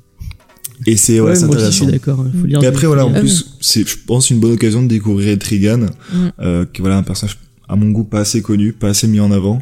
Et 0.85 0.95
c'est 0.97 1.19
ouais, 1.19 1.29
Ouais, 1.29 1.35
c'est 1.35 1.45
moi 1.47 1.55
aussi, 1.55 1.65
je 1.65 1.71
suis 1.71 1.85
intéressant. 1.85 2.13
d'accord. 2.23 2.25
Et 2.45 2.59
du- 2.59 2.65
après 2.65 2.87
voilà, 2.87 3.05
en 3.05 3.11
Ah 3.15 3.19
plus, 3.19 3.55
c'est, 3.59 3.87
je 3.87 3.97
pense, 4.05 4.29
une 4.29 4.39
bonne 4.39 4.51
occasion 4.53 4.83
de 4.83 4.87
découvrir 4.87 5.29
Etrigan, 5.29 5.79
Mm. 6.13 6.27
euh, 6.39 6.65
qui 6.71 6.79
est, 6.79 6.81
voilà 6.81 6.97
un 6.97 7.03
personnage 7.03 7.37
à 7.67 7.75
mon 7.75 7.89
goût 7.89 8.03
pas 8.03 8.19
assez 8.19 8.41
connu, 8.41 8.73
pas 8.73 8.89
assez 8.89 9.07
mis 9.07 9.19
en 9.19 9.31
avant. 9.31 9.61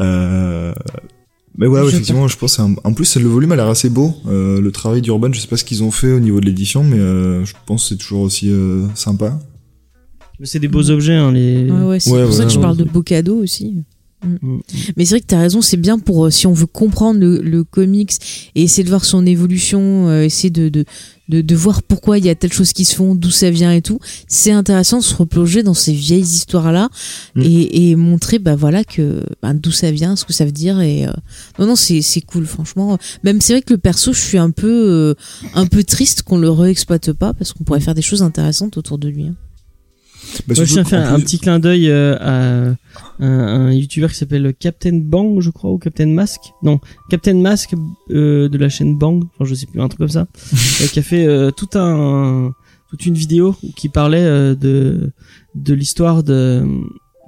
Euh, 0.00 0.72
mais 1.56 1.66
voilà, 1.66 1.84
Je 1.86 1.90
effectivement, 1.90 2.26
je 2.28 2.36
pense. 2.36 2.50
que 2.52 2.56
c'est 2.56 2.62
un- 2.62 2.74
En 2.84 2.92
plus, 2.94 3.16
le 3.16 3.28
volume 3.28 3.52
a 3.52 3.56
l'air 3.56 3.68
assez 3.68 3.90
beau. 3.90 4.14
Euh, 4.26 4.60
le 4.60 4.72
travail 4.72 5.02
d'Urban, 5.02 5.32
je 5.32 5.40
sais 5.40 5.46
pas 5.48 5.56
ce 5.56 5.64
qu'ils 5.64 5.82
ont 5.82 5.90
fait 5.90 6.12
au 6.12 6.20
niveau 6.20 6.40
de 6.40 6.46
l'édition, 6.46 6.82
mais 6.84 6.98
euh, 6.98 7.44
je 7.44 7.54
pense 7.66 7.84
que 7.84 7.88
c'est 7.90 7.96
toujours 7.96 8.20
aussi 8.22 8.50
euh, 8.50 8.86
sympa. 8.94 9.38
Mais 10.38 10.46
C'est 10.46 10.58
des 10.58 10.68
beaux 10.68 10.88
objets, 10.90 11.14
hein, 11.14 11.32
les. 11.32 11.70
Ouais, 11.70 11.82
ouais, 11.82 12.00
c'est 12.00 12.10
Ouais, 12.10 12.24
pour 12.24 12.32
ça 12.32 12.40
ouais, 12.40 12.44
que 12.46 12.50
je 12.52 12.56
ouais. 12.56 12.62
parle 12.62 12.76
de 12.78 12.84
beaux 12.84 13.02
cadeaux 13.02 13.36
aussi. 13.42 13.84
Mm. 14.22 14.58
Mais 14.96 15.04
c'est 15.04 15.14
vrai 15.14 15.20
que 15.20 15.26
t'as 15.26 15.38
raison, 15.40 15.62
c'est 15.62 15.76
bien 15.76 15.98
pour 15.98 16.26
euh, 16.26 16.30
si 16.30 16.46
on 16.46 16.52
veut 16.52 16.66
comprendre 16.66 17.20
le, 17.20 17.40
le 17.40 17.64
comics 17.64 18.12
et 18.54 18.62
essayer 18.62 18.84
de 18.84 18.88
voir 18.90 19.04
son 19.04 19.24
évolution, 19.26 20.08
euh, 20.08 20.22
essayer 20.24 20.50
de, 20.50 20.68
de, 20.68 20.84
de, 21.28 21.40
de 21.40 21.54
voir 21.54 21.82
pourquoi 21.82 22.18
il 22.18 22.24
y 22.24 22.28
a 22.28 22.34
telle 22.34 22.52
chose 22.52 22.72
qui 22.72 22.84
se 22.84 22.94
font, 22.96 23.14
d'où 23.14 23.30
ça 23.30 23.50
vient 23.50 23.72
et 23.72 23.80
tout. 23.82 23.98
C'est 24.28 24.50
intéressant 24.50 24.98
de 24.98 25.04
se 25.04 25.14
replonger 25.14 25.62
dans 25.62 25.74
ces 25.74 25.92
vieilles 25.92 26.20
histoires-là 26.22 26.88
Mm. 27.34 27.42
et, 27.42 27.90
et 27.90 27.96
montrer 27.96 28.38
bah 28.38 28.56
voilà 28.56 28.82
que 28.84 29.22
bah, 29.42 29.52
d'où 29.54 29.70
ça 29.70 29.90
vient, 29.90 30.16
ce 30.16 30.24
que 30.24 30.32
ça 30.32 30.44
veut 30.44 30.52
dire 30.52 30.80
et 30.80 31.06
euh, 31.06 31.12
non 31.58 31.66
non 31.66 31.76
c'est 31.76 32.02
c'est 32.02 32.20
cool 32.20 32.44
franchement. 32.46 32.98
Même 33.24 33.40
c'est 33.40 33.52
vrai 33.54 33.62
que 33.62 33.72
le 33.72 33.78
perso, 33.78 34.12
je 34.12 34.20
suis 34.20 34.38
un 34.38 34.50
peu 34.50 34.68
euh, 34.68 35.14
un 35.54 35.66
peu 35.66 35.84
triste 35.84 36.22
qu'on 36.22 36.38
le 36.38 36.50
réexploite 36.50 37.12
pas 37.12 37.32
parce 37.32 37.52
qu'on 37.52 37.64
pourrait 37.64 37.80
faire 37.80 37.94
des 37.94 38.02
choses 38.02 38.22
intéressantes 38.22 38.76
autour 38.76 38.98
de 38.98 39.08
lui. 39.08 39.26
hein. 39.28 39.34
Bah, 40.46 40.54
Moi, 40.56 40.64
je 40.64 40.72
tiens 40.72 40.82
à 40.82 40.84
faire 40.84 41.12
un 41.12 41.20
petit 41.20 41.38
clin 41.38 41.58
d'œil 41.58 41.90
euh, 41.90 42.16
à 42.20 42.74
un, 43.20 43.28
un 43.28 43.72
youtubeur 43.72 44.10
qui 44.10 44.16
s'appelle 44.16 44.54
Captain 44.58 44.98
Bang, 45.02 45.40
je 45.40 45.50
crois, 45.50 45.70
ou 45.70 45.78
Captain 45.78 46.06
Mask. 46.06 46.40
Non, 46.62 46.80
Captain 47.10 47.34
Mask 47.34 47.74
euh, 48.10 48.48
de 48.48 48.58
la 48.58 48.68
chaîne 48.68 48.96
Bang, 48.96 49.24
enfin 49.34 49.44
je 49.44 49.54
sais 49.54 49.66
plus, 49.66 49.80
un 49.80 49.88
truc 49.88 49.98
comme 49.98 50.08
ça, 50.08 50.26
euh, 50.52 50.86
qui 50.86 50.98
a 50.98 51.02
fait 51.02 51.26
euh, 51.26 51.50
tout 51.50 51.68
un, 51.74 52.52
toute 52.90 53.06
une 53.06 53.14
vidéo 53.14 53.56
qui 53.76 53.88
parlait 53.88 54.24
euh, 54.24 54.54
de 54.54 55.12
de 55.54 55.74
l'histoire 55.74 56.22
de 56.22 56.64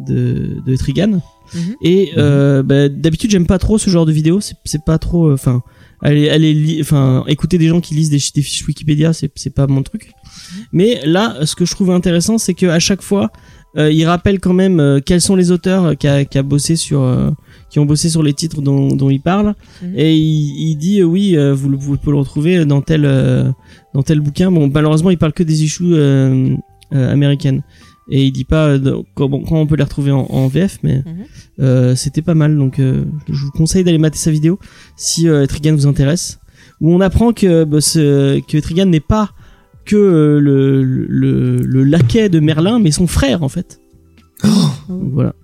de, 0.06 0.62
de 0.66 0.76
Trigan. 0.76 1.20
Mhm. 1.54 1.76
Et 1.82 2.12
euh, 2.16 2.62
bah, 2.62 2.88
d'habitude, 2.88 3.30
j'aime 3.30 3.46
pas 3.46 3.58
trop 3.58 3.78
ce 3.78 3.90
genre 3.90 4.06
de 4.06 4.12
vidéo. 4.12 4.40
C'est 4.40 4.84
pas 4.84 4.98
trop, 4.98 5.28
euh, 5.28 5.34
enfin, 5.34 5.62
aller 6.02 6.28
aller 6.28 6.78
enfin 6.80 7.24
écouter 7.28 7.58
des 7.58 7.68
gens 7.68 7.80
qui 7.80 7.94
lisent 7.94 8.10
des, 8.10 8.18
ch- 8.18 8.32
des 8.32 8.42
fiches 8.42 8.66
Wikipédia, 8.66 9.12
c'est 9.12 9.30
c'est 9.36 9.54
pas 9.54 9.66
mon 9.66 9.82
truc. 9.82 10.10
Mais 10.72 11.00
là, 11.04 11.44
ce 11.46 11.54
que 11.54 11.64
je 11.64 11.70
trouve 11.72 11.90
intéressant, 11.90 12.38
c'est 12.38 12.54
que 12.54 12.66
à 12.66 12.78
chaque 12.78 13.02
fois, 13.02 13.30
euh, 13.78 13.90
il 13.90 14.04
rappelle 14.04 14.38
quand 14.40 14.52
même 14.52 14.80
euh, 14.80 15.00
quels 15.04 15.20
sont 15.22 15.36
les 15.36 15.50
auteurs 15.50 15.96
qui 15.96 16.06
a, 16.08 16.24
qui 16.24 16.36
a 16.38 16.42
bossé 16.42 16.76
sur 16.76 17.00
euh, 17.02 17.30
qui 17.70 17.78
ont 17.78 17.86
bossé 17.86 18.10
sur 18.10 18.22
les 18.22 18.34
titres 18.34 18.60
dont, 18.60 18.88
dont 18.94 19.08
il 19.10 19.20
parle 19.20 19.54
Mhm. 19.82 19.94
et 19.96 20.14
il, 20.16 20.70
il 20.70 20.76
dit 20.76 21.00
euh, 21.00 21.04
oui 21.04 21.36
euh, 21.36 21.54
vous, 21.54 21.70
vous 21.78 21.96
pouvez 21.96 22.12
le 22.12 22.18
retrouver 22.18 22.64
dans 22.66 22.82
tel 22.82 23.04
euh, 23.06 23.50
dans 23.94 24.02
tel 24.02 24.20
bouquin 24.20 24.50
bon 24.50 24.68
malheureusement 24.72 25.10
il 25.10 25.16
parle 25.18 25.32
que 25.32 25.42
des 25.42 25.64
issues 25.64 25.94
euh, 25.94 26.54
euh, 26.94 27.12
américaines 27.12 27.62
et 28.10 28.24
il 28.26 28.32
dit 28.32 28.44
pas 28.44 28.68
euh, 28.68 29.02
comment, 29.14 29.40
comment 29.42 29.62
on 29.62 29.66
peut 29.66 29.76
les 29.76 29.84
retrouver 29.84 30.10
en, 30.10 30.26
en 30.28 30.48
VF 30.48 30.78
mais 30.82 30.98
Mhm. 31.06 31.24
euh, 31.60 31.94
c'était 31.94 32.22
pas 32.22 32.34
mal. 32.34 32.56
Donc 32.56 32.78
euh, 32.78 33.04
je 33.28 33.44
vous 33.44 33.50
conseille 33.52 33.84
d'aller 33.84 33.98
mater 33.98 34.18
sa 34.18 34.30
vidéo 34.30 34.58
si 34.96 35.28
euh, 35.28 35.46
Trigan 35.46 35.74
vous 35.74 35.86
intéresse. 35.86 36.38
Où 36.80 36.92
on 36.92 37.00
apprend 37.00 37.32
que 37.32 37.64
bah, 37.64 37.80
ce- 37.80 38.40
que 38.40 38.58
Trigan 38.58 38.86
n'est 38.86 39.00
pas 39.00 39.30
que 39.84 39.96
euh, 39.96 40.40
le, 40.40 40.82
le, 40.84 41.56
le 41.58 41.84
laquais 41.84 42.28
de 42.28 42.40
Merlin 42.40 42.78
mais 42.80 42.90
son 42.90 43.06
frère 43.06 43.42
en 43.42 43.48
fait. 43.48 43.80
Donc, 44.88 45.12
voilà 45.12 45.34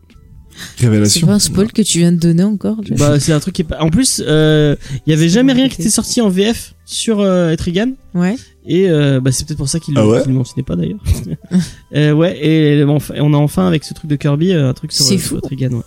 C'est 0.77 0.87
Révélation. 0.87 1.27
pas 1.27 1.35
un 1.35 1.39
spoil 1.39 1.73
que 1.73 1.83
tu 1.83 1.99
viens 1.99 2.13
de 2.13 2.19
donner 2.19 2.43
encore. 2.45 2.81
Bah 2.99 3.19
c'est 3.21 3.33
un 3.33 3.41
truc 3.41 3.55
qui 3.55 3.63
est 3.63 3.65
pas 3.65 3.81
en 3.81 3.91
plus 3.91 4.23
euh, 4.27 4.75
il 5.07 5.11
y 5.11 5.13
avait 5.13 5.29
jamais 5.29 5.53
rien 5.53 5.69
qui 5.69 5.81
était 5.81 5.91
sorti 5.91 6.21
en 6.21 6.29
VF 6.29 6.75
sur 6.85 7.21
euh, 7.21 7.55
Trigan 7.57 7.93
Ouais. 8.15 8.37
et 8.67 8.89
euh, 8.91 9.21
bah 9.21 9.31
c'est 9.33 9.47
peut-être 9.47 9.59
pour 9.59 9.69
ça 9.69 9.79
qu'il 9.81 9.95
Ah 9.97 10.07
ouais 10.07 10.23
qu'il 10.23 10.33
le 10.33 10.39
mentionnait 10.39 10.63
pas 10.65 10.75
d'ailleurs 10.77 11.01
euh, 11.95 12.13
ouais 12.13 12.39
et 12.45 12.85
on 12.85 13.35
a 13.35 13.37
enfin 13.37 13.67
avec 13.69 13.85
ce 13.85 13.95
truc 13.95 14.11
de 14.11 14.17
Kirby 14.17 14.53
euh, 14.53 14.69
un 14.71 14.75
truc 14.75 14.93
sur, 14.93 15.05
C'est 15.05 15.15
euh, 15.15 15.19
fou. 15.19 15.35
sur 15.37 15.43
Trigan 15.43 15.71
ouais. 15.73 15.83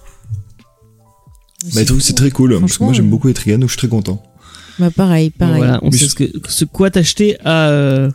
Bah, 1.75 1.81
je 1.81 1.85
trouve 1.85 1.97
que 1.99 2.03
c'est 2.03 2.13
très 2.15 2.31
cool. 2.31 2.59
Parce 2.59 2.77
que 2.79 2.83
moi, 2.83 2.91
j'aime 2.91 3.05
euh, 3.05 3.09
beaucoup 3.09 3.29
Etrigan, 3.29 3.59
donc 3.59 3.69
je 3.69 3.73
suis 3.73 3.77
très 3.77 3.87
content. 3.87 4.23
Bah 4.79 4.89
pareil, 4.89 5.29
pareil. 5.29 5.57
voilà 5.57 5.79
on 5.83 5.89
Mais 5.89 5.97
sait 5.97 6.05
je- 6.05 6.09
ce, 6.09 6.15
que, 6.15 6.23
ce 6.49 6.65
quoi 6.65 6.89
t'acheter 6.89 7.37
à, 7.43 7.69
euh, 7.69 8.09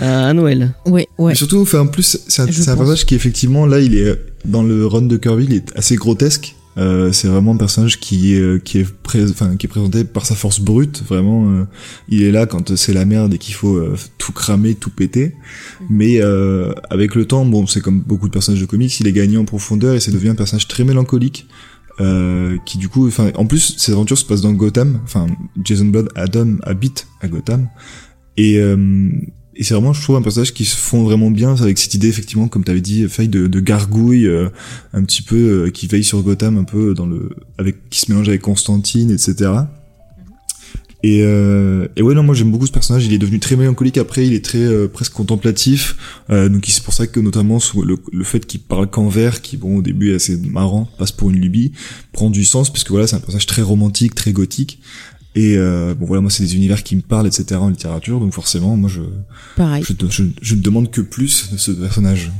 à 0.00 0.28
à 0.28 0.32
Noël 0.32 0.74
Ouais, 0.86 1.06
ouais. 1.18 1.32
Mais 1.32 1.34
surtout, 1.36 1.60
enfin, 1.60 1.80
en 1.80 1.86
plus, 1.86 2.18
c'est 2.28 2.42
un, 2.42 2.46
c'est 2.46 2.64
personnage 2.74 3.06
qui, 3.06 3.14
effectivement, 3.14 3.66
là, 3.66 3.78
il 3.80 3.96
est 3.96 4.18
dans 4.44 4.62
le 4.62 4.86
run 4.86 5.02
de 5.02 5.16
Kirby, 5.16 5.44
il 5.44 5.54
est 5.54 5.76
assez 5.76 5.96
grotesque. 5.96 6.54
Euh, 6.78 7.12
c'est 7.12 7.28
vraiment 7.28 7.52
un 7.52 7.56
personnage 7.58 8.00
qui 8.00 8.32
est, 8.34 8.38
euh, 8.40 8.58
qui 8.58 8.78
est, 8.78 8.86
pré- 9.02 9.24
enfin, 9.28 9.56
qui 9.56 9.66
est 9.66 9.68
présenté 9.68 10.04
par 10.04 10.24
sa 10.24 10.34
force 10.34 10.58
brute. 10.58 11.02
Vraiment, 11.06 11.46
euh, 11.50 11.64
il 12.08 12.22
est 12.22 12.30
là 12.32 12.46
quand 12.46 12.74
c'est 12.76 12.94
la 12.94 13.04
merde 13.04 13.34
et 13.34 13.38
qu'il 13.38 13.52
faut 13.54 13.76
euh, 13.76 13.94
tout 14.16 14.32
cramer, 14.32 14.74
tout 14.74 14.88
péter. 14.88 15.34
Mais 15.90 16.22
euh, 16.22 16.72
avec 16.88 17.14
le 17.14 17.26
temps, 17.26 17.44
bon, 17.44 17.66
c'est 17.66 17.82
comme 17.82 18.00
beaucoup 18.00 18.26
de 18.26 18.32
personnages 18.32 18.60
de 18.62 18.64
comics, 18.66 18.98
il 19.00 19.06
est 19.06 19.12
gagné 19.12 19.36
en 19.36 19.44
profondeur 19.44 19.94
et 19.94 20.00
ça 20.00 20.10
devient 20.10 20.30
un 20.30 20.34
personnage 20.34 20.66
très 20.66 20.82
mélancolique. 20.84 21.46
Euh, 22.00 22.56
qui 22.64 22.78
du 22.78 22.88
coup, 22.88 23.06
enfin, 23.06 23.30
en 23.36 23.46
plus, 23.46 23.74
ces 23.76 23.92
aventures 23.92 24.18
se 24.18 24.24
passent 24.24 24.40
dans 24.40 24.52
Gotham. 24.52 25.00
Enfin, 25.04 25.26
Jason 25.62 25.86
Blood, 25.86 26.08
Adam 26.14 26.56
habite 26.62 27.06
à 27.20 27.28
Gotham. 27.28 27.68
Et, 28.36 28.58
euh, 28.58 29.10
et 29.54 29.64
c'est 29.64 29.74
vraiment, 29.74 29.92
je 29.92 30.00
trouve, 30.02 30.16
un 30.16 30.22
personnage 30.22 30.54
qui 30.54 30.64
se 30.64 30.76
fond 30.76 31.04
vraiment 31.04 31.30
bien 31.30 31.54
avec 31.60 31.78
cette 31.78 31.94
idée, 31.94 32.08
effectivement, 32.08 32.48
comme 32.48 32.64
t'avais 32.64 32.80
dit, 32.80 33.06
Faye, 33.08 33.28
de, 33.28 33.46
de 33.46 33.60
gargouille, 33.60 34.26
euh, 34.26 34.48
un 34.94 35.04
petit 35.04 35.22
peu, 35.22 35.66
euh, 35.66 35.70
qui 35.70 35.86
veille 35.86 36.04
sur 36.04 36.22
Gotham, 36.22 36.56
un 36.56 36.64
peu 36.64 36.94
dans 36.94 37.06
le, 37.06 37.30
avec, 37.58 37.88
qui 37.90 38.00
se 38.00 38.10
mélange 38.10 38.28
avec 38.28 38.40
Constantine, 38.40 39.10
etc. 39.10 39.50
Et, 41.04 41.22
euh, 41.22 41.88
et 41.96 42.02
ouais, 42.02 42.14
non, 42.14 42.22
moi 42.22 42.34
j'aime 42.34 42.50
beaucoup 42.50 42.66
ce 42.66 42.72
personnage. 42.72 43.04
Il 43.06 43.12
est 43.12 43.18
devenu 43.18 43.40
très 43.40 43.56
mélancolique 43.56 43.98
après. 43.98 44.26
Il 44.26 44.34
est 44.34 44.44
très 44.44 44.58
euh, 44.58 44.86
presque 44.86 45.12
contemplatif. 45.12 45.96
Euh, 46.30 46.48
donc 46.48 46.64
c'est 46.68 46.82
pour 46.82 46.94
ça 46.94 47.06
que 47.06 47.18
notamment 47.18 47.58
le, 47.82 47.98
le 48.12 48.24
fait 48.24 48.46
qu'il 48.46 48.60
parle 48.60 48.88
qu'en 48.88 49.08
vers, 49.08 49.40
qui 49.42 49.56
bon 49.56 49.78
au 49.78 49.82
début 49.82 50.12
est 50.12 50.16
assez 50.16 50.36
marrant, 50.36 50.88
passe 50.98 51.12
pour 51.12 51.30
une 51.30 51.40
lubie, 51.40 51.72
prend 52.12 52.30
du 52.30 52.44
sens 52.44 52.70
puisque 52.70 52.90
voilà 52.90 53.06
c'est 53.06 53.16
un 53.16 53.20
personnage 53.20 53.46
très 53.46 53.62
romantique, 53.62 54.14
très 54.14 54.32
gothique. 54.32 54.78
Et 55.34 55.56
euh, 55.56 55.94
bon 55.94 56.06
voilà, 56.06 56.20
moi 56.20 56.30
c'est 56.30 56.42
des 56.42 56.56
univers 56.56 56.82
qui 56.82 56.94
me 56.94 57.00
parlent, 57.00 57.26
etc. 57.26 57.56
en 57.56 57.70
littérature. 57.70 58.20
Donc 58.20 58.32
forcément, 58.32 58.76
moi 58.76 58.90
je 58.90 59.00
Pareil. 59.56 59.82
je, 59.82 59.94
je, 60.08 60.24
je 60.40 60.54
ne 60.54 60.60
demande 60.60 60.90
que 60.90 61.00
plus 61.00 61.50
de 61.50 61.56
ce 61.56 61.72
personnage. 61.72 62.30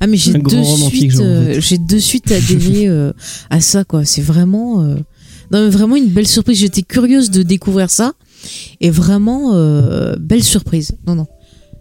Ah 0.00 0.06
mais 0.06 0.16
j'ai 0.16 0.32
de 0.32 1.20
euh, 1.20 1.60
j'ai 1.60 1.78
de 1.78 1.98
suite 1.98 2.30
adhéré 2.32 2.88
euh, 2.88 3.12
à 3.50 3.60
ça 3.60 3.84
quoi. 3.84 4.04
C'est 4.04 4.22
vraiment, 4.22 4.82
euh, 4.84 4.96
non 5.52 5.64
mais 5.64 5.70
vraiment 5.70 5.96
une 5.96 6.08
belle 6.08 6.26
surprise. 6.26 6.58
J'étais 6.58 6.82
curieuse 6.82 7.30
de 7.30 7.42
découvrir 7.42 7.90
ça 7.90 8.12
et 8.80 8.90
vraiment 8.90 9.54
euh, 9.54 10.16
belle 10.18 10.42
surprise. 10.42 10.92
Non 11.06 11.14
non. 11.14 11.26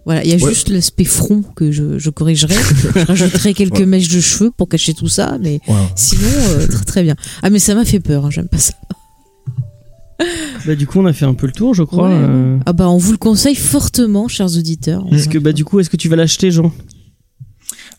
Voilà, 0.06 0.23
il 0.23 0.30
y 0.30 0.34
a 0.34 0.38
Ouais. 0.43 0.49
juste 0.52 0.69
l'aspect 0.69 1.03
front 1.03 1.43
que 1.56 1.72
je, 1.72 1.99
je 1.99 2.10
corrigerai. 2.10 2.56
je 2.56 3.06
rajouterai 3.06 3.53
quelques 3.56 3.80
Ouais. 3.80 3.85
mèches 3.85 4.10
de 4.10 4.19
cheveux 4.19 4.49
pour 4.49 4.68
cacher 4.68 4.93
tout 4.95 5.07
ça, 5.07 5.38
mais 5.39 5.60
Ouais. 5.68 5.76
sinon, 5.95 6.22
euh, 6.49 6.68
très 6.68 6.85
très 6.85 7.03
bien. 7.03 7.15
Ah, 7.43 7.49
mais 7.52 7.60
ça 7.60 7.76
m'a 7.76 7.85
fait 7.85 7.99
peur, 7.99 8.26
hein, 8.26 8.30
j'aime 8.31 8.48
pas 8.49 8.57
ça. 8.57 8.73
Bah 10.68 10.76
du 10.76 10.85
coup 10.85 10.99
on 10.99 11.06
a 11.07 11.14
fait 11.14 11.26
un 11.26 11.34
peu 11.34 11.48
le 11.48 11.52
tour 11.53 11.73
je 11.73 11.81
crois. 11.81 12.07
Ouais. 12.10 12.14
euh. 12.15 12.60
Ah 12.68 12.73
bah, 12.73 12.88
on 12.89 12.98
vous 12.98 13.11
le 13.11 13.18
conseille 13.18 13.56
fortement, 13.56 14.27
chers 14.27 14.56
auditeurs. 14.56 15.03
Est-ce 15.11 15.27
que 15.27 15.39
bah 15.39 15.52
du 15.53 15.65
coup 15.65 15.80
est-ce 15.80 15.89
que 15.89 15.98
tu 15.98 16.10
vas 16.10 16.15
l'acheter 16.15 16.52
Jean? 16.52 16.72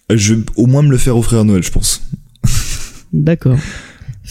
Je 0.08 0.34
vais 0.34 0.44
au 0.56 0.66
moins 0.66 0.82
me 0.82 0.90
le 0.90 0.98
faire 0.98 1.16
offrir 1.16 1.40
à 1.40 1.44
Noël, 1.44 1.62
je 1.64 1.70
pense. 1.72 2.02
D'accord. 3.12 3.58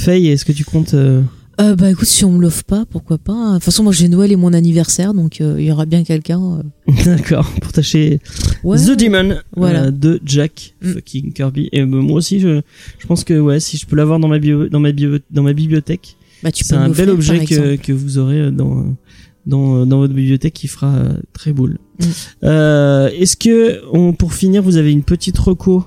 Faye, 0.02 0.28
est-ce 0.30 0.46
que 0.46 0.52
tu 0.52 0.64
comptes 0.66 0.94
euh, 0.96 1.22
Euh, 1.60 1.76
bah 1.76 1.92
écoute, 1.92 2.08
si 2.08 2.26
on 2.26 2.32
me 2.32 2.42
l'offre 2.42 2.64
pas, 2.64 2.86
pourquoi 2.90 3.18
pas. 3.20 3.34
hein. 3.34 3.50
De 3.54 3.56
toute 3.58 3.66
façon, 3.66 3.84
moi 3.84 3.94
j'ai 3.94 4.08
Noël 4.08 4.32
et 4.32 4.36
mon 4.36 4.52
anniversaire, 4.54 5.14
donc 5.14 5.42
euh, 5.42 5.58
il 5.60 5.66
y 5.66 5.72
aura 5.72 5.86
bien 5.86 6.04
quelqu'un. 6.04 6.42
euh. 6.88 6.92
D'accord, 7.06 7.48
pour 7.62 7.72
Ouais. 8.64 8.78
The 8.78 8.98
Demon 8.98 9.36
Voilà. 9.56 9.92
de 9.92 10.20
Jack 10.26 10.74
Mm. 10.82 10.88
fucking 10.94 11.34
Kirby. 11.34 11.70
Et 11.72 11.86
moi 11.86 12.16
aussi, 12.18 12.40
je, 12.40 12.62
je 12.98 13.06
pense 13.08 13.24
que 13.24 13.40
ouais, 13.40 13.60
si 13.60 13.78
je 13.78 13.86
peux 13.86 13.96
l'avoir 13.96 14.20
dans 14.20 14.28
ma 14.28 14.40
bio, 14.40 14.68
dans 14.70 14.80
ma 14.80 14.92
bio, 14.92 15.18
dans 15.30 15.44
ma 15.44 15.54
bibliothèque, 15.54 16.16
Bah, 16.44 16.50
c'est 16.54 16.74
un 16.74 16.90
bel 16.90 17.10
objet 17.12 17.46
que, 17.46 17.76
que 17.76 17.92
vous 17.94 18.18
aurez 18.18 18.50
dans 18.52 18.96
dans 19.46 19.86
dans 19.86 19.98
votre 20.00 20.14
bibliothèque 20.14 20.54
qui 20.54 20.68
fera 20.68 20.96
très 21.34 21.54
boule. 21.54 21.78
Mm. 22.00 22.06
Est-ce 23.22 23.38
que 23.38 23.82
on, 23.94 24.14
pour 24.14 24.34
finir, 24.34 24.64
vous 24.64 24.78
avez 24.78 24.92
une 24.92 25.04
petite 25.04 25.38
reco 25.38 25.86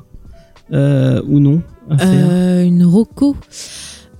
euh, 0.73 1.20
ou 1.27 1.41
non 1.41 1.62
à 1.91 1.99
faire? 1.99 2.61
Une 2.65 2.85
roco. 2.85 3.36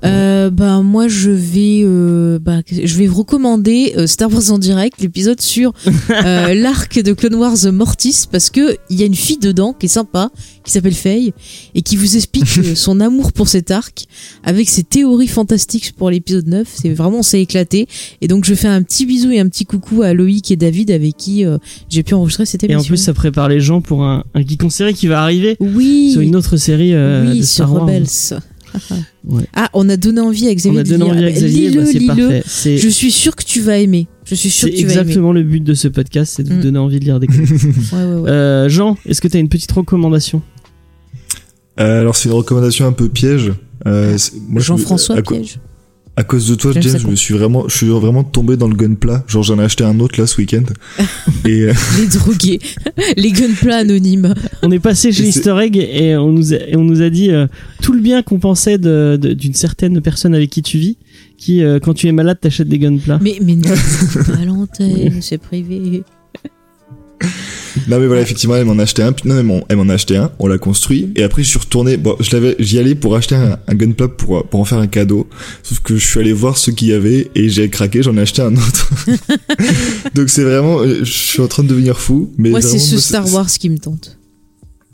Euh, 0.05 0.51
bah 0.51 0.83
moi 0.83 1.09
je 1.09 1.31
vais 1.31 1.83
euh, 1.85 2.39
bah, 2.39 2.61
je 2.71 2.95
vais 2.97 3.07
vous 3.07 3.19
recommander 3.19 3.95
euh, 3.97 4.07
Star 4.07 4.33
Wars 4.33 4.51
en 4.51 4.59
direct 4.59 5.01
l'épisode 5.01 5.41
sur 5.41 5.73
euh, 6.11 6.55
l'arc 6.55 7.01
de 7.01 7.13
Clone 7.13 7.37
Wars 7.37 7.73
Mortis 7.73 8.27
parce 8.31 8.51
que 8.51 8.77
il 8.91 8.99
y 8.99 9.03
a 9.03 9.07
une 9.07 9.15
fille 9.15 9.39
dedans 9.39 9.73
qui 9.73 9.87
est 9.87 9.89
sympa 9.89 10.31
qui 10.65 10.73
s'appelle 10.73 10.95
Faye 10.95 11.33
et 11.75 11.83
qui 11.83 11.97
vous 11.97 12.17
explique 12.17 12.45
euh, 12.59 12.75
son 12.75 13.01
amour 13.01 13.33
pour 13.33 13.49
cet 13.49 13.71
arc 13.71 14.07
avec 14.43 14.69
ses 14.69 14.83
théories 14.83 15.29
fantastiques 15.29 15.95
pour 15.97 16.11
l'épisode 16.11 16.47
9 16.47 16.69
c'est 16.71 16.91
vraiment 16.91 17.19
on 17.19 17.23
s'est 17.23 17.41
éclaté 17.41 17.89
et 18.21 18.29
donc 18.29 18.45
je 18.45 18.55
fais 18.55 18.69
un 18.69 18.83
petit 18.83 19.07
bisou 19.07 19.31
et 19.31 19.41
un 19.41 19.49
petit 19.49 19.65
coucou 19.65 20.03
à 20.03 20.13
Loïc 20.13 20.51
et 20.51 20.57
David 20.57 20.91
avec 20.91 21.17
qui 21.17 21.45
j'ai 21.89 22.03
pu 22.03 22.15
enregistrer 22.15 22.47
cette 22.47 22.65
Et 22.65 22.67
émission 22.67 22.81
en 22.81 22.89
plus, 22.89 22.97
ça 22.99 23.15
prépare 23.15 23.49
les 23.49 23.61
gens 23.61 23.81
pour 23.81 24.05
un, 24.05 24.25
un 24.35 24.41
geek 24.41 24.63
en 24.65 24.71
série 24.71 24.95
qui 24.95 25.07
va 25.07 25.23
arriver 25.23 25.57
oui 25.61 26.11
sur 26.13 26.21
une 26.21 26.37
autre 26.37 26.57
série 26.57 26.95
euh, 26.95 27.31
oui, 27.31 27.41
de 27.41 27.45
sur 27.45 27.67
Star 27.67 27.73
Wars. 27.73 27.83
Rebels. 27.83 28.41
Ouais. 29.27 29.45
Ah, 29.55 29.71
on 29.73 29.89
a 29.89 29.97
donné 29.97 30.21
envie 30.21 30.47
à 30.49 30.51
On 30.51 30.55
Xavier 30.55 30.81
a 30.81 30.83
de 30.83 30.89
donné 30.91 31.05
envie 31.05 31.25
à 31.25 31.27
Ah 31.29 31.31
bah, 31.31 31.37
Xavier, 31.37 31.69
lis-le, 31.71 31.81
bah, 31.83 31.87
c'est 31.91 31.99
lis-le. 31.99 32.07
parfait. 32.17 32.43
C'est 32.47 32.77
Je 32.79 32.89
suis 32.89 33.11
sûr 33.11 33.35
que 33.37 33.45
tu 33.45 33.61
vas 33.61 33.79
aimer. 33.79 34.07
Je 34.25 34.35
suis 34.35 34.51
sûr 34.51 34.69
c'est 34.69 34.73
que 34.73 34.77
tu 34.77 34.85
vas 34.87 34.93
aimer. 34.93 35.01
exactement 35.01 35.33
le 35.33 35.43
but 35.43 35.61
de 35.65 35.75
ce 35.75 35.89
podcast, 35.89 36.35
c'est 36.37 36.43
de 36.43 36.51
vous 36.51 36.59
Mm. 36.59 36.63
donner 36.63 36.79
envie 36.79 37.01
de 37.01 37.05
lire 37.05 37.21
des 37.21 37.27
comics. 37.27 37.49
Ouais, 37.93 38.05
ouais, 38.05 38.15
ouais. 38.21 38.31
Euh, 38.31 38.69
Jean, 38.69 38.97
est-ce 39.07 39.21
que 39.21 39.29
tu 39.29 39.37
as 39.37 39.41
une 39.41 39.49
petite 39.49 39.73
recommandation? 39.73 40.43
Euh, 41.81 42.01
alors 42.01 42.15
c'est 42.17 42.29
une 42.29 42.35
recommandation 42.35 42.87
un 42.87 42.93
peu 42.93 43.09
piège. 43.09 43.53
Euh, 43.87 44.17
Jean-François 44.57 45.21
Piège. 45.23 45.59
À 46.17 46.23
cause 46.23 46.47
de 46.49 46.55
toi, 46.55 46.71
James, 46.73 46.99
je 46.99 47.07
me 47.09 47.17
suis 47.17 47.35
vraiment, 47.35 47.65
je 47.69 47.77
suis 47.77 47.89
vraiment 47.89 48.23
tombé 48.23 48.57
dans 48.57 48.69
le 48.69 48.77
gunpla. 48.77 49.25
Genre 49.27 49.43
j'en 49.43 49.59
ai 49.59 49.65
acheté 49.65 49.83
un 49.83 49.99
autre 50.01 50.21
là 50.21 50.27
ce 50.29 50.37
week-end. 50.39 50.63
et 51.45 51.63
euh, 51.63 51.73
Les 51.99 52.07
drogués. 52.07 52.61
Les 53.17 53.33
gunpla 53.33 53.79
anonymes. 53.79 54.33
On 54.63 54.71
est 54.71 54.79
passé 54.79 55.11
chez 55.13 55.25
Easter 55.25 55.57
Egg 55.61 55.77
et 55.77 56.17
on 56.17 56.31
nous 56.31 56.53
a, 56.55 56.57
et 56.57 56.77
on 56.77 56.85
nous 56.85 57.03
a 57.03 57.11
dit 57.11 57.31
euh, 57.31 57.47
tout 57.83 57.93
le 57.93 58.01
bien 58.01 58.23
qu'on 58.23 58.39
pensait 58.39 58.79
de- 58.79 59.19
de- 59.21 59.33
d'une 59.33 59.55
certaine 59.55 60.01
personne 60.01 60.35
avec 60.37 60.51
qui 60.51 60.63
tu 60.63 60.79
vis, 60.79 60.97
qui 61.37 61.63
euh, 61.65 61.81
quand 61.81 61.95
tu 61.95 62.07
es 62.07 62.13
malade 62.13 62.39
t'achètes 62.41 62.69
des 62.69 62.79
gunpla. 62.79 63.19
Mais, 63.21 63.39
mais 63.43 63.57
non, 63.57 63.75
c'est 63.75 64.25
pas 64.25 64.39
à 64.41 64.45
l'antenne, 64.45 65.21
c'est 65.21 65.39
privé. 65.39 66.05
Non 67.89 67.99
mais 68.01 68.07
voilà 68.07 68.23
effectivement 68.23 68.57
elle 68.57 68.65
m'en 68.65 68.79
a 68.79 68.83
acheté 68.83 69.03
un. 69.03 69.13
Puis- 69.13 69.29
Non 69.29 69.43
mais 69.43 69.65
elle 69.69 69.77
m'en 69.77 69.89
a 69.89 69.95
acheté 69.95 70.17
un. 70.17 70.31
On 70.39 70.47
l'a 70.47 70.59
construit 70.59 71.11
et 71.17 71.23
après 71.23 71.43
je 71.43 71.49
suis 71.49 71.59
retourné. 71.59 71.97
Bon 71.97 72.17
je 72.21 72.31
l'avais, 72.33 72.57
j'y 72.59 72.79
allais 72.79 72.95
pour 72.95 73.15
acheter 73.17 73.35
un, 73.35 73.59
un 73.67 73.75
gunpla 73.75 74.09
pour 74.09 74.45
pour 74.47 74.61
en 74.61 74.65
faire 74.65 74.79
un 74.79 74.87
cadeau. 74.87 75.29
Sauf 75.63 75.81
que 75.81 75.97
je 75.97 76.07
suis 76.07 76.21
allé 76.21 76.33
voir 76.33 76.57
ce 76.59 76.71
qu'il 76.71 76.89
y 76.89 76.93
avait 76.93 77.31
et 77.35 77.49
j'ai 77.49 77.69
craqué. 77.71 78.03
J'en 78.03 78.17
ai 78.17 78.21
acheté 78.23 78.43
un 78.43 78.55
autre. 78.55 78.95
Donc 80.15 80.29
c'est 80.29 80.45
vraiment, 80.45 80.81
euh, 80.81 81.01
je 81.05 81.13
suis 81.13 81.41
en 81.43 81.49
train 81.49 81.63
de 81.63 81.69
devenir 81.69 81.99
fou. 81.99 82.33
Mais 82.39 82.51
Moi, 82.51 82.61
c'est 82.63 82.79
ce 82.79 82.99
Star 82.99 83.33
Wars 83.33 83.49
qui 83.51 83.69
me 83.71 83.79
tente. 83.79 84.17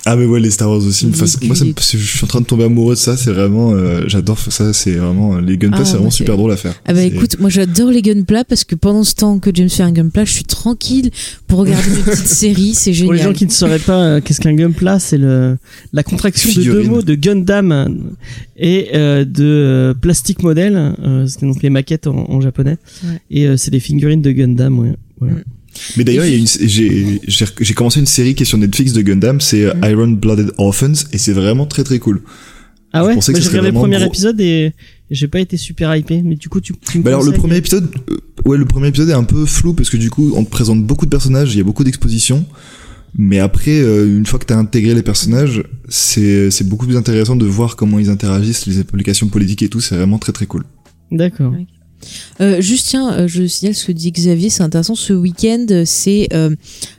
Ah 0.06 0.16
mais 0.16 0.24
ouais 0.24 0.40
les 0.40 0.50
Star 0.50 0.68
Wars 0.70 0.78
aussi. 0.78 1.06
Enfin, 1.06 1.26
moi 1.46 1.54
ça 1.54 1.64
me- 1.64 1.72
culs. 1.72 1.82
je 1.92 1.96
suis 1.98 2.24
en 2.24 2.26
train 2.26 2.40
de 2.40 2.46
tomber 2.46 2.64
amoureux 2.64 2.94
de 2.94 2.98
ça. 2.98 3.16
C'est 3.18 3.32
vraiment, 3.32 3.72
euh, 3.74 4.04
j'adore 4.06 4.38
ça. 4.38 4.72
C'est 4.72 4.92
vraiment 4.94 5.38
les 5.38 5.58
gunpla, 5.58 5.80
Ah, 5.80 5.84
c'est 5.84 5.90
vraiment 5.92 6.04
moi, 6.04 6.10
super 6.10 6.36
drôle 6.38 6.52
à 6.52 6.56
faire. 6.56 6.74
Ah 6.86 6.94
bah 6.94 7.02
écoute, 7.02 7.36
moi 7.38 7.50
j'adore 7.50 7.90
les 7.90 8.00
gunpla 8.02 8.44
parce 8.44 8.64
que 8.64 8.74
pendant 8.74 9.04
ce 9.04 9.14
temps 9.14 9.38
que 9.38 9.50
James 9.54 9.68
fait 9.68 9.82
un 9.82 9.92
gunpla, 9.92 10.24
je 10.24 10.32
suis 10.32 10.44
tranquille 10.44 11.10
pour 11.46 11.58
regarder 11.60 11.90
mes 11.90 12.02
petites 12.02 12.26
séries, 12.26 12.72
c'est 12.74 12.92
Pour 12.92 13.12
les 13.12 13.18
gens 13.18 13.24
génial. 13.24 13.36
qui 13.36 13.46
ne 13.46 13.50
sauraient 13.50 13.78
pas 13.78 14.02
euh, 14.02 14.20
qu'est-ce 14.22 14.40
qu'un 14.40 14.54
gunpla, 14.54 14.98
c'est 14.98 15.18
le 15.18 15.58
la 15.92 16.02
contraction 16.02 16.50
de 16.50 16.64
deux 16.64 16.82
mots 16.84 17.02
de 17.02 17.14
Gundam 17.14 17.70
euh, 17.72 17.88
et 18.56 18.88
euh, 18.94 19.24
de 19.26 19.44
euh, 19.44 19.94
Plastic 19.94 20.42
Model. 20.42 20.94
Euh, 21.04 21.26
C'était 21.26 21.46
donc 21.46 21.62
les 21.62 21.70
maquettes 21.70 22.06
en, 22.06 22.16
en 22.30 22.40
japonais. 22.40 22.78
Ouais. 23.04 23.20
Et 23.30 23.46
euh, 23.46 23.56
c'est 23.58 23.70
des 23.70 23.80
figurines 23.80 24.22
de 24.22 24.30
Gundam. 24.32 24.78
Ouais. 24.78 24.94
Voilà. 25.18 25.34
Mm. 25.34 25.42
Mais 25.96 26.04
d'ailleurs, 26.04 26.24
il 26.26 26.32
y 26.32 26.34
a 26.34 26.38
une, 26.38 26.46
j'ai, 26.46 27.20
j'ai, 27.26 27.46
j'ai 27.60 27.74
commencé 27.74 28.00
une 28.00 28.06
série 28.06 28.34
qui 28.34 28.42
est 28.42 28.46
sur 28.46 28.58
Netflix 28.58 28.92
de 28.92 29.02
Gundam, 29.02 29.40
c'est 29.40 29.64
euh, 29.64 29.74
Mm. 29.80 29.84
Iron 29.90 30.08
Blooded 30.08 30.52
Orphans, 30.58 30.94
et 31.12 31.18
c'est 31.18 31.32
vraiment 31.32 31.66
très 31.66 31.84
très 31.84 31.98
cool. 31.98 32.22
Ah 32.92 33.04
ouais? 33.04 33.16
j'ai 33.20 33.32
regardé 33.48 33.68
le 33.68 33.74
premier 33.74 33.98
gros. 33.98 34.06
épisode 34.06 34.40
et, 34.40 34.72
j'ai 35.10 35.28
pas 35.28 35.40
été 35.40 35.56
super 35.56 35.94
hypé. 35.94 36.22
Mais 36.22 36.36
du 36.36 36.48
coup, 36.48 36.60
tu, 36.60 36.72
tu 36.90 36.98
me 36.98 37.04
Bah 37.04 37.10
alors 37.10 37.22
le 37.22 37.32
premier 37.32 37.56
épisode, 37.56 37.88
euh, 38.10 38.16
ouais, 38.44 38.56
le 38.56 38.64
premier 38.64 38.88
épisode 38.88 39.08
est 39.10 39.14
un 39.14 39.24
peu 39.24 39.46
flou 39.46 39.74
parce 39.74 39.90
que 39.90 39.96
du 39.96 40.10
coup, 40.10 40.32
on 40.36 40.44
te 40.44 40.50
présente 40.50 40.84
beaucoup 40.84 41.04
de 41.04 41.10
personnages, 41.10 41.54
il 41.54 41.58
y 41.58 41.60
a 41.60 41.64
beaucoup 41.64 41.84
d'expositions. 41.84 42.44
Mais 43.16 43.40
après, 43.40 43.80
euh, 43.80 44.06
une 44.06 44.24
fois 44.26 44.38
que 44.38 44.44
t'as 44.44 44.56
intégré 44.56 44.94
les 44.94 45.02
personnages, 45.02 45.64
c'est, 45.88 46.50
c'est 46.52 46.68
beaucoup 46.68 46.86
plus 46.86 46.96
intéressant 46.96 47.34
de 47.34 47.44
voir 47.44 47.74
comment 47.74 47.98
ils 47.98 48.08
interagissent, 48.08 48.66
les 48.66 48.78
implications 48.78 49.26
politiques 49.26 49.62
et 49.62 49.68
tout, 49.68 49.80
c'est 49.80 49.96
vraiment 49.96 50.18
très 50.18 50.32
très 50.32 50.46
cool. 50.46 50.64
D'accord. 51.10 51.52
Euh, 52.40 52.60
juste 52.60 52.88
tiens, 52.88 53.12
euh, 53.12 53.28
je 53.28 53.46
signale 53.46 53.74
ce 53.74 53.84
que 53.86 53.92
dit 53.92 54.10
Xavier, 54.12 54.50
c'est 54.50 54.62
intéressant. 54.62 54.94
Ce 54.94 55.12
week-end, 55.12 55.66
c'est 55.84 56.28
euh, 56.32 56.54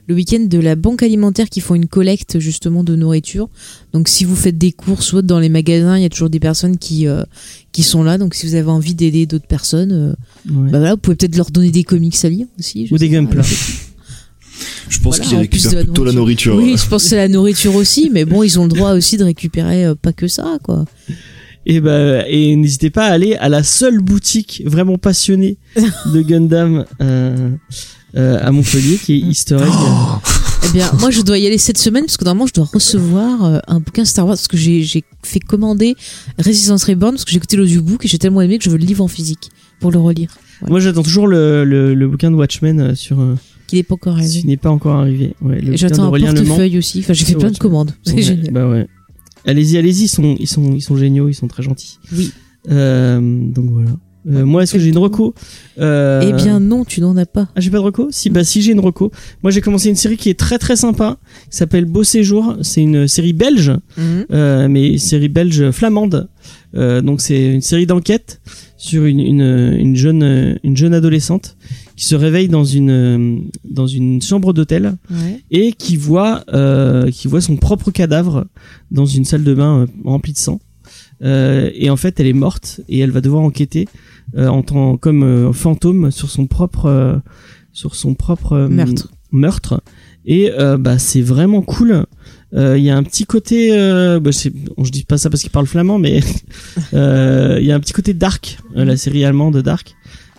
le 0.07 0.15
week-end 0.15 0.41
de 0.41 0.57
la 0.59 0.75
banque 0.75 1.03
alimentaire 1.03 1.49
qui 1.49 1.59
font 1.61 1.75
une 1.75 1.87
collecte 1.87 2.39
justement 2.39 2.83
de 2.83 2.95
nourriture. 2.95 3.49
Donc 3.93 4.07
si 4.07 4.25
vous 4.25 4.35
faites 4.35 4.57
des 4.57 4.71
courses 4.71 5.13
ou 5.13 5.17
autre 5.17 5.27
dans 5.27 5.39
les 5.39 5.49
magasins, 5.49 5.97
il 5.97 6.03
y 6.03 6.05
a 6.05 6.09
toujours 6.09 6.29
des 6.29 6.39
personnes 6.39 6.77
qui 6.77 7.07
euh, 7.07 7.23
qui 7.71 7.83
sont 7.83 8.03
là. 8.03 8.17
Donc 8.17 8.33
si 8.35 8.45
vous 8.45 8.55
avez 8.55 8.69
envie 8.69 8.93
d'aider 8.95 9.25
d'autres 9.25 9.47
personnes, 9.47 9.91
euh, 9.91 10.13
Ouais. 10.49 10.71
bah 10.71 10.79
voilà, 10.79 10.91
vous 10.91 10.97
pouvez 10.97 11.15
peut-être 11.15 11.35
leur 11.37 11.51
donner 11.51 11.71
des 11.71 11.83
comics 11.83 12.15
à 12.23 12.29
lire 12.29 12.47
aussi. 12.59 12.87
Ou 12.91 12.97
des 12.97 13.09
gunpla. 13.09 13.43
Je 14.89 14.99
pense 14.99 15.17
Voilà, 15.17 15.29
qu'ils 15.29 15.37
récupèrent 15.39 15.73
la 15.75 15.83
plutôt 15.85 16.03
la 16.03 16.11
nourriture. 16.11 16.55
Oui, 16.55 16.75
je 16.77 16.87
pense 16.87 17.03
que 17.03 17.09
c'est 17.09 17.15
la 17.15 17.27
nourriture 17.27 17.73
aussi, 17.75 18.09
mais 18.11 18.25
bon, 18.25 18.43
ils 18.43 18.59
ont 18.59 18.63
le 18.63 18.69
droit 18.69 18.91
aussi 18.93 19.17
de 19.17 19.23
récupérer 19.23 19.85
euh, 19.85 19.95
pas 19.95 20.13
que 20.13 20.27
ça, 20.27 20.57
quoi. 20.63 20.85
Et 21.65 21.79
bah 21.79 22.27
et 22.27 22.55
n'hésitez 22.55 22.89
pas 22.89 23.05
à 23.05 23.11
aller 23.11 23.35
à 23.35 23.47
la 23.49 23.63
seule 23.63 23.99
boutique 23.99 24.63
vraiment 24.65 24.97
passionnée 24.97 25.57
de 26.13 26.21
Gundam 26.27 26.85
euh, 27.01 27.49
euh, 28.15 28.39
à 28.41 28.51
Montpellier 28.51 28.97
qui 28.97 29.13
est 29.13 29.19
Easter 29.19 29.55
Egg. 29.57 30.21
Eh 30.63 30.69
bien, 30.73 30.91
moi, 30.99 31.09
je 31.09 31.21
dois 31.21 31.37
y 31.39 31.47
aller 31.47 31.57
cette 31.57 31.77
semaine 31.79 32.05
parce 32.05 32.17
que 32.17 32.23
normalement, 32.25 32.45
je 32.47 32.53
dois 32.53 32.69
recevoir 32.71 33.45
euh, 33.45 33.59
un 33.67 33.79
bouquin 33.79 34.05
Star 34.05 34.25
Wars 34.25 34.35
parce 34.35 34.47
que 34.47 34.57
j'ai 34.57 34.83
j'ai 34.83 35.03
fait 35.23 35.39
commander 35.39 35.95
Resistance 36.37 36.83
Reborn 36.83 37.13
parce 37.13 37.25
que 37.25 37.31
j'ai 37.31 37.37
écouté 37.37 37.57
l'audiobook 37.57 38.05
et 38.05 38.07
j'ai 38.07 38.17
tellement 38.19 38.41
aimé 38.41 38.57
que 38.57 38.63
je 38.63 38.69
veux 38.69 38.77
le 38.77 38.85
livre 38.85 39.03
en 39.03 39.07
physique 39.07 39.49
pour 39.79 39.91
le 39.91 39.99
relire. 39.99 40.29
Moi 40.67 40.79
j'attends 40.79 41.01
toujours 41.03 41.27
le, 41.27 41.63
le, 41.65 41.95
le 41.95 42.07
bouquin 42.07 42.29
de 42.29 42.35
Watchmen 42.35 42.79
euh, 42.79 42.95
sur 42.95 43.19
euh, 43.19 43.35
Qu'il 43.67 43.79
n'est 43.79 43.83
pas 43.83 43.95
encore 43.95 44.15
qui 44.17 44.21
arrivé. 44.21 44.43
n'est 44.45 44.57
pas 44.57 44.69
encore 44.69 44.95
arrivé. 44.97 45.33
Ouais, 45.41 45.59
J'attends 45.73 46.11
de 46.11 46.23
un 46.23 46.33
portefeuille 46.33 46.77
aussi. 46.77 46.99
Enfin, 46.99 47.13
j'ai 47.13 47.25
fait 47.25 47.35
plein 47.35 47.49
de 47.51 47.57
commandes. 47.57 47.93
C'est 48.03 48.13
Ouais, 48.13 48.21
génial. 48.21 48.53
Bah 48.53 48.67
ouais. 48.69 48.87
Allez-y, 49.45 49.77
allez-y, 49.77 50.03
ils 50.03 50.07
sont 50.07 50.35
ils 50.39 50.47
sont 50.47 50.73
ils 50.73 50.81
sont 50.81 50.95
géniaux, 50.95 51.29
ils 51.29 51.33
sont 51.33 51.47
très 51.47 51.63
gentils. 51.63 51.97
Oui. 52.15 52.31
Euh, 52.69 53.19
donc 53.19 53.69
voilà. 53.71 53.91
Euh, 54.29 54.45
moi 54.45 54.61
est-ce 54.61 54.73
que 54.73 54.79
j'ai 54.79 54.89
une 54.89 54.99
reco? 54.99 55.33
Euh... 55.79 56.21
Eh 56.23 56.31
bien, 56.33 56.59
non, 56.59 56.85
tu 56.85 57.01
n'en 57.01 57.17
as 57.17 57.25
pas. 57.25 57.49
Ah, 57.55 57.59
j'ai 57.59 57.71
pas 57.71 57.77
de 57.79 57.83
reco? 57.83 58.09
Si, 58.11 58.29
bah 58.29 58.43
si 58.43 58.61
j'ai 58.61 58.71
une 58.71 58.79
reco. 58.79 59.11
Moi 59.41 59.49
j'ai 59.51 59.61
commencé 59.61 59.89
une 59.89 59.95
série 59.95 60.15
qui 60.15 60.29
est 60.29 60.37
très 60.39 60.59
très 60.59 60.75
sympa, 60.75 61.17
qui 61.49 61.57
s'appelle 61.57 61.85
Beau 61.85 62.03
Séjour. 62.03 62.55
C'est 62.61 62.83
une 62.83 63.07
série 63.07 63.33
belge, 63.33 63.71
Mhm. 63.97 64.25
euh, 64.31 64.67
mais 64.67 64.89
une 64.89 64.97
série 64.99 65.27
belge 65.29 65.71
flamande. 65.71 66.29
Euh, 66.75 67.01
donc 67.01 67.19
c'est 67.19 67.47
une 67.51 67.61
série 67.61 67.87
d'enquête 67.87 68.41
sur 68.77 69.05
une, 69.05 69.19
une, 69.19 69.75
une 69.79 69.95
jeune 69.95 70.59
une 70.63 70.77
jeune 70.77 70.93
adolescente 70.93 71.57
qui 72.01 72.07
se 72.07 72.15
réveille 72.15 72.47
dans 72.47 72.63
une 72.63 73.51
dans 73.63 73.85
une 73.85 74.23
chambre 74.23 74.53
d'hôtel 74.53 74.95
Ouais. 75.11 75.39
et 75.51 75.71
qui 75.73 75.97
voit 75.97 76.43
euh, 76.51 77.11
qui 77.11 77.27
voit 77.27 77.41
son 77.41 77.57
propre 77.57 77.91
cadavre 77.91 78.47
dans 78.89 79.05
une 79.05 79.23
salle 79.23 79.43
de 79.43 79.53
bain 79.53 79.81
euh, 79.81 79.85
remplie 80.03 80.33
de 80.33 80.39
sang. 80.39 80.59
Euh, 81.23 81.69
et 81.75 81.91
en 81.91 81.97
fait, 81.97 82.19
elle 82.19 82.25
est 82.25 82.33
morte 82.33 82.81
et 82.89 82.97
elle 82.97 83.11
va 83.11 83.21
devoir 83.21 83.43
enquêter 83.43 83.87
euh, 84.35 84.47
en 84.47 84.63
tant 84.63 84.97
comme 84.97 85.53
fantôme 85.53 86.09
sur 86.09 86.31
son 86.31 86.47
propre 86.47 87.21
sur 87.71 87.93
son 87.93 88.15
propre 88.15 88.67
Meurtre. 88.67 89.11
meurtre. 89.31 89.83
Et 90.25 90.49
bah 90.79 90.97
c'est 90.97 91.21
vraiment 91.21 91.61
cool. 91.61 92.05
Euh, 92.53 92.77
Il 92.79 92.83
y 92.83 92.89
a 92.89 92.97
un 92.97 93.03
petit 93.03 93.25
côté, 93.25 93.69
euh, 93.71 94.19
bah, 94.19 94.31
bon, 94.75 94.83
je 94.83 94.91
dis 94.91 95.03
pas 95.05 95.17
ça 95.17 95.29
parce 95.29 95.41
qu'il 95.41 95.51
parle 95.51 95.67
flamand, 95.67 95.99
mais 95.99 96.19
euh, 96.93 97.57
il 97.61 97.65
y 97.65 97.71
a 97.71 97.75
un 97.75 97.79
petit 97.79 97.93
côté 97.93 98.13
dark, 98.13 98.57
la 98.75 98.97
série 98.97 99.23
allemande 99.23 99.57
Dark. 99.61 99.95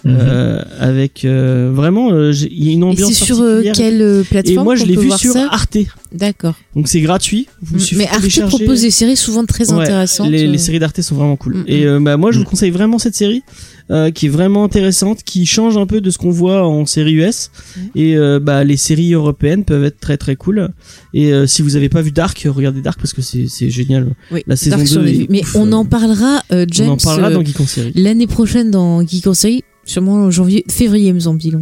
Euh, 0.07 0.63
avec 0.81 1.25
euh, 1.25 1.71
vraiment 1.73 2.13
euh, 2.13 2.33
j'ai- 2.33 2.51
il 2.53 2.65
y 2.67 2.71
a 2.71 2.73
une 2.73 2.81
Et 2.81 2.85
ambiance 2.85 3.13
c'est 3.13 3.25
sur 3.25 3.41
euh, 3.41 3.63
particulière. 3.63 3.75
quelle 3.75 4.03
euh, 4.03 4.21
Et 4.23 4.25
plateforme 4.25 4.65
moi 4.65 4.75
je 4.77 4.85
l'ai 4.85 4.97
vu 4.97 5.11
sur 5.13 5.33
ça? 5.33 5.49
Arte. 5.51 5.79
D'accord. 6.13 6.55
Donc 6.77 6.89
c'est 6.89 7.01
gratuit. 7.01 7.47
Vous 7.63 7.79
suffit 7.79 7.97
Mais 7.97 8.07
Arte 8.09 8.21
télécharger- 8.23 8.49
propose 8.59 8.83
des 8.83 8.91
séries 8.91 9.17
souvent 9.17 9.45
très 9.47 9.73
Ouais, 9.73 9.81
intéressantes. 9.83 10.29
Les, 10.31 10.47
les 10.47 10.59
séries 10.59 10.79
d'Arte 10.79 11.01
sont 11.01 11.15
vraiment 11.15 11.37
cool. 11.37 11.55
Mm, 11.59 11.65
Et 11.69 11.85
mm. 11.85 11.89
euh, 11.89 12.01
bah 12.01 12.17
moi 12.17 12.33
je 12.33 12.39
vous 12.39 12.43
Mm. 12.45 12.49
conseille 12.49 12.71
vraiment 12.71 12.99
cette 12.99 13.15
série 13.15 13.43
euh, 13.91 14.11
qui 14.11 14.27
est 14.27 14.29
vraiment 14.29 14.65
intéressante, 14.65 15.23
qui 15.25 15.47
change 15.47 15.77
un 15.77 15.87
peu 15.87 16.01
de 16.01 16.11
ce 16.11 16.19
qu'on 16.19 16.31
voit 16.31 16.67
en 16.67 16.85
série 16.87 17.13
US. 17.15 17.51
Mm. 17.77 17.81
Et 17.95 18.17
euh, 18.17 18.41
bah 18.41 18.65
les 18.65 18.77
séries 18.77 19.13
européennes 19.15 19.65
peuvent 19.65 19.85
être 19.85 20.01
très 20.01 20.17
très 20.17 20.37
cool. 20.37 20.69
Et 21.15 21.33
euh, 21.33 21.47
si 21.47 21.63
vous 21.63 21.77
avez 21.77 21.89
pas 21.89 22.03
vu 22.03 22.11
Dark, 22.13 22.47
regardez 22.49 22.81
Dark 22.83 22.99
parce 23.01 23.13
que 23.13 23.23
c'est 23.23 23.47
c'est 23.49 23.71
génial. 23.71 24.15
Oui, 24.31 24.43
La 24.47 24.57
saison 24.57 24.77
Dark, 24.77 24.89
2 24.89 24.99
on 24.99 25.03
l'a 25.03 25.11
est 25.11 25.13
vu. 25.15 25.27
Mais 25.31 25.41
ouf, 25.43 25.57
on 25.57 25.73
en 25.73 25.85
parlera, 25.85 26.43
euh, 26.53 26.67
James, 26.71 26.89
On 26.89 26.93
en 26.93 26.97
parlera 26.99 27.31
euh, 27.31 27.35
dans 27.35 27.45
Geek 27.45 27.57
l'année 27.95 28.27
prochaine 28.27 28.71
dans 28.71 29.07
Geek 29.07 29.35
série, 29.35 29.63
sûrement 29.85 30.15
en 30.15 30.31
janvier, 30.31 30.65
février, 30.69 31.13
me 31.13 31.21
semble-t-il. 31.21 31.57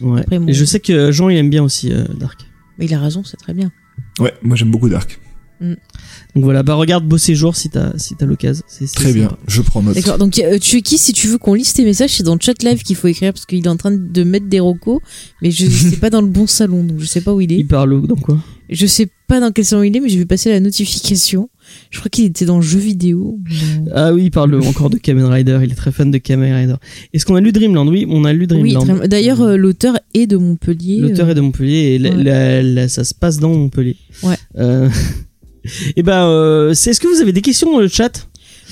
Ouais. 0.00 0.20
après, 0.20 0.40
Et 0.46 0.52
je 0.52 0.64
sais 0.64 0.80
que 0.80 1.12
Jean 1.12 1.28
il 1.28 1.36
aime 1.36 1.50
bien 1.50 1.62
aussi 1.62 1.92
euh, 1.92 2.04
Dark. 2.18 2.40
Mais 2.78 2.86
il 2.86 2.94
a 2.94 3.00
raison, 3.00 3.24
c'est 3.24 3.36
très 3.36 3.54
bien. 3.54 3.72
Ouais, 4.20 4.34
moi 4.42 4.56
j'aime 4.56 4.70
beaucoup 4.70 4.88
Dark. 4.88 5.18
Donc 5.60 6.44
voilà, 6.44 6.62
bah 6.62 6.74
regarde 6.74 7.04
Beau 7.04 7.18
Séjour 7.18 7.56
si 7.56 7.68
t'as 7.68 7.96
si 7.98 8.14
t'as 8.14 8.26
l'occasion. 8.26 8.62
Très 8.94 9.12
bien, 9.12 9.28
sympa. 9.30 9.38
je 9.48 9.62
prends 9.62 9.82
note. 9.82 9.96
D'accord, 9.96 10.18
donc 10.18 10.38
euh, 10.38 10.58
tu 10.58 10.76
es 10.76 10.82
qui 10.82 10.98
si 10.98 11.12
tu 11.12 11.26
veux 11.26 11.38
qu'on 11.38 11.54
lise 11.54 11.72
tes 11.72 11.84
messages? 11.84 12.10
C'est 12.12 12.22
dans 12.22 12.34
le 12.34 12.40
chat 12.40 12.62
live 12.62 12.82
qu'il 12.82 12.94
faut 12.94 13.08
écrire 13.08 13.32
parce 13.32 13.44
qu'il 13.44 13.64
est 13.64 13.68
en 13.68 13.76
train 13.76 13.90
de 13.90 14.24
mettre 14.24 14.46
des 14.46 14.60
rocos, 14.60 15.02
mais 15.42 15.50
je 15.50 15.66
sais 15.66 15.96
pas 15.96 16.10
dans 16.10 16.20
le 16.20 16.28
bon 16.28 16.46
salon, 16.46 16.84
donc 16.84 17.00
je 17.00 17.06
sais 17.06 17.20
pas 17.20 17.34
où 17.34 17.40
il 17.40 17.52
est. 17.52 17.56
Il 17.56 17.66
parle 17.66 18.06
dans 18.06 18.14
quoi? 18.14 18.38
Je 18.70 18.86
sais 18.86 19.08
pas 19.26 19.40
dans 19.40 19.50
quel 19.50 19.64
salon 19.64 19.82
il 19.82 19.96
est, 19.96 20.00
mais 20.00 20.08
je 20.08 20.18
vais 20.18 20.26
passer 20.26 20.50
la 20.50 20.60
notification. 20.60 21.50
Je 21.90 21.98
crois 21.98 22.08
qu'il 22.10 22.24
était 22.26 22.44
dans 22.44 22.56
le 22.56 22.62
jeu 22.62 22.78
vidéo. 22.78 23.38
mais- 23.44 23.90
Ah 23.94 24.12
oui, 24.12 24.24
il 24.24 24.30
parle 24.30 24.54
encore 24.62 24.90
de 24.90 24.98
Kamen 24.98 25.24
Rider. 25.24 25.58
Il 25.64 25.72
est 25.72 25.74
très 25.74 25.92
fan 25.92 26.10
de 26.10 26.18
Kamen 26.18 26.52
Rider. 26.52 26.74
Est-ce 27.14 27.24
qu'on 27.24 27.34
a 27.36 27.40
lu 27.40 27.52
Dreamland? 27.52 27.88
Oui, 27.88 28.06
on 28.08 28.24
a 28.24 28.32
lu 28.32 28.40
Oui, 28.40 28.46
Dreamland. 28.72 28.84
très- 28.98 29.08
d'ailleurs, 29.08 29.40
euh, 29.42 29.56
l'auteur 29.56 29.98
est 30.14 30.26
de 30.26 30.36
Montpellier. 30.36 31.00
L'auteur 31.00 31.26
euh, 31.28 31.30
est 31.30 31.34
de 31.34 31.40
Montpellier 31.40 31.94
et 31.94 31.98
la- 31.98 32.10
ouais. 32.10 32.22
la- 32.22 32.62
la- 32.62 32.88
ça 32.88 33.04
se 33.04 33.14
passe 33.14 33.38
dans 33.38 33.48
Montpellier. 33.54 33.96
Ouais. 34.22 34.36
Euh, 34.58 34.88
et 35.96 36.02
ben, 36.02 36.26
euh, 36.26 36.74
c'est- 36.74 36.90
est-ce 36.90 37.00
que 37.00 37.08
vous 37.08 37.20
avez 37.20 37.32
des 37.32 37.42
questions 37.42 37.72
dans 37.72 37.80
le 37.80 37.88
chat? 37.88 38.28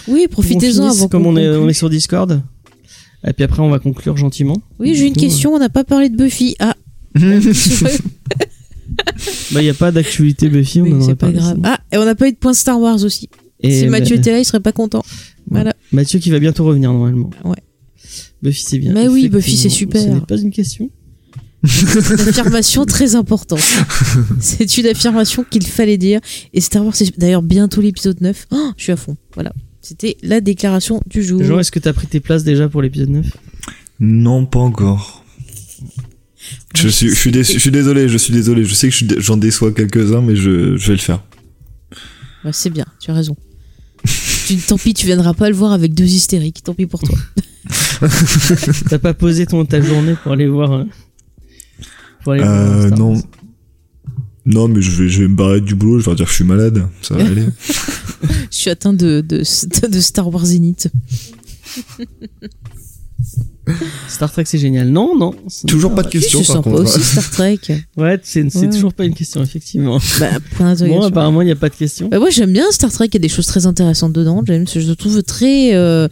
Oui, 0.09 0.27
profitez-en 0.31 0.85
avant 0.89 1.09
Comme 1.09 1.27
on 1.27 1.37
est, 1.37 1.49
on 1.49 1.69
est 1.69 1.73
sur 1.73 1.91
Discord. 1.91 2.41
Et 3.27 3.33
puis 3.33 3.43
après, 3.45 3.61
on 3.61 3.71
va 3.71 3.79
conclure 3.81 4.17
gentiment. 4.17 4.57
Oui, 4.79 4.95
j'ai 4.95 5.07
une 5.07 5.15
question. 5.15 5.53
On 5.55 5.59
n'a 5.59 5.69
pas 5.69 5.85
parlé 5.85 6.09
de 6.11 6.17
Buffy. 6.17 6.55
Ah, 6.61 6.75
Bah, 9.53 9.61
il 9.61 9.65
n'y 9.65 9.71
a 9.71 9.75
pas 9.75 9.93
d'actualité 9.93 10.49
Buffy, 10.49 10.83
on 10.83 10.87
en 10.87 10.93
aurait 10.97 11.05
c'est 11.07 11.15
pas 11.15 11.31
grave. 11.31 11.59
Ah, 11.65 11.79
et 11.93 11.99
on 11.99 12.05
n'a 12.05 12.15
pas 12.15 12.29
eu 12.29 12.33
de 12.33 12.37
point 12.37 12.53
Star 12.53 12.81
Wars 12.81 13.03
aussi. 13.05 13.29
Et 13.61 13.81
si 13.81 13.87
Mathieu 13.87 14.17
bah, 14.17 14.21
était 14.21 14.31
là, 14.33 14.39
il 14.39 14.45
serait 14.45 14.61
pas 14.61 14.73
content. 14.73 15.05
Voilà. 15.51 15.75
Mathieu 15.93 16.19
qui 16.19 16.31
va 16.31 16.39
bientôt 16.39 16.65
revenir 16.65 16.93
normalement. 16.93 17.31
Ouais. 17.45 17.57
Buffy, 18.43 18.65
c'est 18.67 18.79
bien. 18.79 18.93
Mais 18.93 19.09
oui, 19.09 19.29
Buffy, 19.29 19.57
c'est 19.57 19.69
super. 19.69 20.03
Ce 20.03 20.09
n'est 20.09 20.21
pas 20.21 20.37
une 20.37 20.51
question. 20.51 20.91
Une 21.63 22.29
affirmation 22.29 22.85
très 22.85 23.17
importante. 23.17 23.61
C'est 24.41 24.79
une 24.79 24.87
affirmation 24.87 25.45
qu'il 25.49 25.67
fallait 25.67 25.99
dire. 25.99 26.21
Et 26.53 26.61
Star 26.61 26.85
Wars, 26.85 26.95
c'est 26.95 27.19
d'ailleurs 27.19 27.43
bientôt 27.43 27.81
l'épisode 27.81 28.21
9. 28.21 28.47
Oh, 28.53 28.71
je 28.77 28.83
suis 28.85 28.93
à 28.93 28.97
fond. 28.97 29.17
Voilà. 29.35 29.53
C'était 29.81 30.17
la 30.23 30.41
déclaration 30.41 31.01
du 31.07 31.25
jour. 31.25 31.43
Jean, 31.43 31.59
est-ce 31.59 31.73
que 31.73 31.81
t'as 31.81 31.93
pris 31.93 32.07
tes 32.07 32.21
places 32.21 32.45
déjà 32.45 32.69
pour 32.69 32.83
l'épisode 32.83 33.09
9 33.09 33.27
Non, 33.99 34.47
pas 34.47 34.61
encore. 34.61 35.25
Je 36.75 36.89
suis, 36.89 37.09
je 37.09 37.15
suis, 37.15 37.31
déçu- 37.31 37.55
je 37.55 37.59
suis 37.59 37.71
désolé, 37.71 38.09
je 38.09 38.19
suis 38.19 38.33
désolé. 38.33 38.65
Je 38.65 38.75
sais 38.75 38.89
que 38.91 39.21
j'en 39.21 39.37
déçois 39.37 39.73
quelques-uns, 39.73 40.21
mais 40.23 40.37
je, 40.37 40.77
je 40.77 40.87
vais 40.89 40.95
le 40.95 41.01
faire. 41.01 41.23
Ouais, 42.45 42.53
c'est 42.53 42.71
bien, 42.71 42.85
tu 43.01 43.11
as 43.11 43.15
raison. 43.15 43.37
tu, 44.47 44.57
tant 44.59 44.79
pis, 44.79 44.95
tu 44.95 45.07
viendras 45.07 45.35
pas 45.35 45.49
le 45.49 45.57
voir 45.57 45.73
avec 45.73 45.95
deux 45.95 46.05
hystériques. 46.05 46.63
Tant 46.63 46.75
pis 46.75 46.87
pour 46.87 47.01
toi. 47.03 47.17
T'as 48.91 48.99
pas 48.99 49.15
posé 49.15 49.47
ton, 49.47 49.65
ta 49.65 49.81
journée 49.81 50.15
pour 50.23 50.33
aller 50.33 50.47
voir. 50.47 50.73
euh, 50.73 50.85
Pour 52.23 52.33
aller 52.35 52.43
voir 52.43 52.55
Euh, 52.85 52.91
non. 52.91 53.15
Wars. 53.15 53.23
Non, 54.45 54.69
mais 54.69 54.81
je 54.81 54.91
vais, 55.03 55.09
je 55.09 55.23
vais 55.23 55.29
me 55.29 55.35
barrer 55.35 55.61
du 55.61 55.75
boulot, 55.75 55.99
je 55.99 56.05
vais 56.05 56.11
leur 56.11 56.17
dire 56.17 56.27
que 56.27 56.31
je 56.31 56.37
suis 56.37 56.45
malade. 56.45 56.87
Ça 57.03 57.17
va 57.17 57.25
aller. 57.25 57.47
Je 58.23 58.57
suis 58.57 58.71
atteint 58.71 58.93
de, 58.93 59.21
de, 59.21 59.39
de 59.89 60.01
Star 60.01 60.29
Wars 60.33 60.45
Zenith. 60.45 60.89
Star 64.09 64.31
Trek, 64.31 64.45
c'est 64.47 64.59
génial. 64.59 64.89
Non, 64.91 65.17
non. 65.19 65.35
c'est- 65.49 65.67
Toujours 65.67 65.95
pas 65.95 66.03
de 66.03 66.09
C'est 66.11 66.19
questions, 66.21 66.43
par 66.45 66.63
contre. 66.63 66.83
aussi 66.83 67.01
Star 67.03 67.29
Trek. 67.31 67.59
Ouais, 67.97 68.21
c'est 68.23 68.43
Ouais. 68.55 68.69
toujours 68.71 68.93
pas 68.95 69.05
une 69.05 69.15
question, 69.15 69.43
effectivement. 69.43 69.99
bah, 70.21 70.29
point 70.57 70.67
d'interrogation. 70.73 70.87
Bon, 71.01 71.03
apparemment, 71.07 71.43
il 71.43 71.47
n'y 71.47 71.51
a 71.51 71.57
pas 71.57 71.69
de 71.69 71.75
question. 71.75 72.09
Bah, 72.09 72.19
moi 72.21 72.31
j'aime 72.31 72.53
bien 72.53 72.71
Star 72.71 72.93
Trek, 72.93 73.07
il 73.09 73.15
y 73.15 73.17
a 73.17 73.21
des 73.21 73.29
choses 73.29 73.47
très 73.47 73.67
intéressantes 73.67 74.13
dedans. 74.13 74.43
James, 74.47 74.67
je 74.73 74.79
le 74.81 74.95
trouve 74.95 75.21
très, 75.25 75.75
euh, 75.75 76.07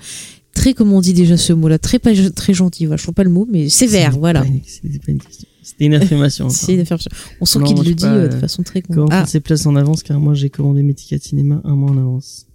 très 0.55 0.75
comment 0.75 0.97
on 0.97 1.01
dit 1.01 1.13
déjà 1.13 1.37
ce 1.37 1.53
mot-là, 1.53 1.79
très 1.79 1.99
pas 2.01 2.11
très 2.35 2.55
gentil. 2.55 2.87
Voilà, 2.87 2.97
je 2.97 3.03
trouve 3.05 3.15
pas 3.15 3.25
le 3.25 3.31
mot, 3.31 3.47
mais 3.51 3.69
sévère. 3.69 4.19
Voilà. 4.19 4.41
pas 4.43 4.49
C'était 4.67 4.99
pas 4.99 5.13
une 5.13 5.21
question. 5.21 5.49
C'était 5.63 5.85
une 5.87 5.95
affirmation. 5.95 6.45
encore. 6.47 6.57
C'est 6.57 6.75
une 6.75 6.81
affirmation. 6.81 7.11
On 7.41 7.47
sent 7.47 7.61
qu'il 7.67 7.77
le 7.79 7.85
dit 7.85 7.95
pas, 7.95 8.13
euh, 8.13 8.29
de 8.29 8.35
euh, 8.35 8.41
façon 8.41 8.63
très 8.65 8.83
con. 8.83 8.93
Comment 8.95 9.09
Ah, 9.11 9.27
ses 9.27 9.41
places 9.41 9.65
en 9.65 9.77
avance 9.77 10.03
car 10.03 10.19
moi 10.21 10.35
j'ai 10.35 10.51
commandé 10.51 10.83
mes 10.83 10.93
tickets 10.93 11.23
de 11.23 11.27
cinéma 11.29 11.61
un 11.65 11.75
mois 11.75 11.91
en 11.93 11.97
avance. 11.99 12.47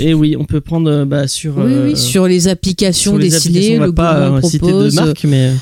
Et 0.00 0.14
oui, 0.14 0.34
on 0.36 0.44
peut 0.44 0.60
prendre 0.60 0.90
euh, 0.90 1.04
bah, 1.04 1.28
sur, 1.28 1.58
oui, 1.58 1.72
euh, 1.72 1.86
oui, 1.86 1.96
sur 1.96 2.26
les 2.26 2.48
applications 2.48 3.12
sur 3.12 3.18
les 3.18 3.28
dessinées, 3.30 3.76
applications, 3.78 3.86
le 3.86 3.94
pas 3.94 4.16
euh, 4.32 4.40
de 4.40 4.94
marque, 4.94 5.24
mais 5.24 5.52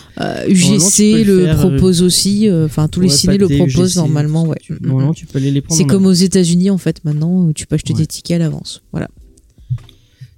UGC 0.48 1.22
le 1.24 1.40
le 1.40 1.44
faire, 1.44 1.58
propose 1.58 2.02
aussi, 2.02 2.48
enfin 2.50 2.88
tous 2.88 3.00
les 3.00 3.10
ciné 3.10 3.36
le 3.36 3.48
proposent 3.48 3.92
UGC, 3.92 3.96
normalement, 3.96 4.46
ouais. 4.46 4.56
tu-. 4.62 4.78
Normalement, 4.80 5.12
tu 5.12 5.26
peux 5.26 5.38
aller 5.38 5.50
les 5.50 5.60
prendre. 5.60 5.76
C'est 5.78 5.86
comme 5.86 6.06
aux. 6.06 6.12
États-Unis 6.12 6.70
en 6.70 6.78
fait 6.78 7.04
maintenant, 7.04 7.44
où 7.46 7.52
tu 7.52 7.66
peux 7.66 7.74
acheter 7.74 7.92
Ouais. 7.92 7.98
des 8.00 8.06
tickets 8.06 8.36
à 8.36 8.38
l'avance. 8.38 8.82
Voilà. 8.92 9.08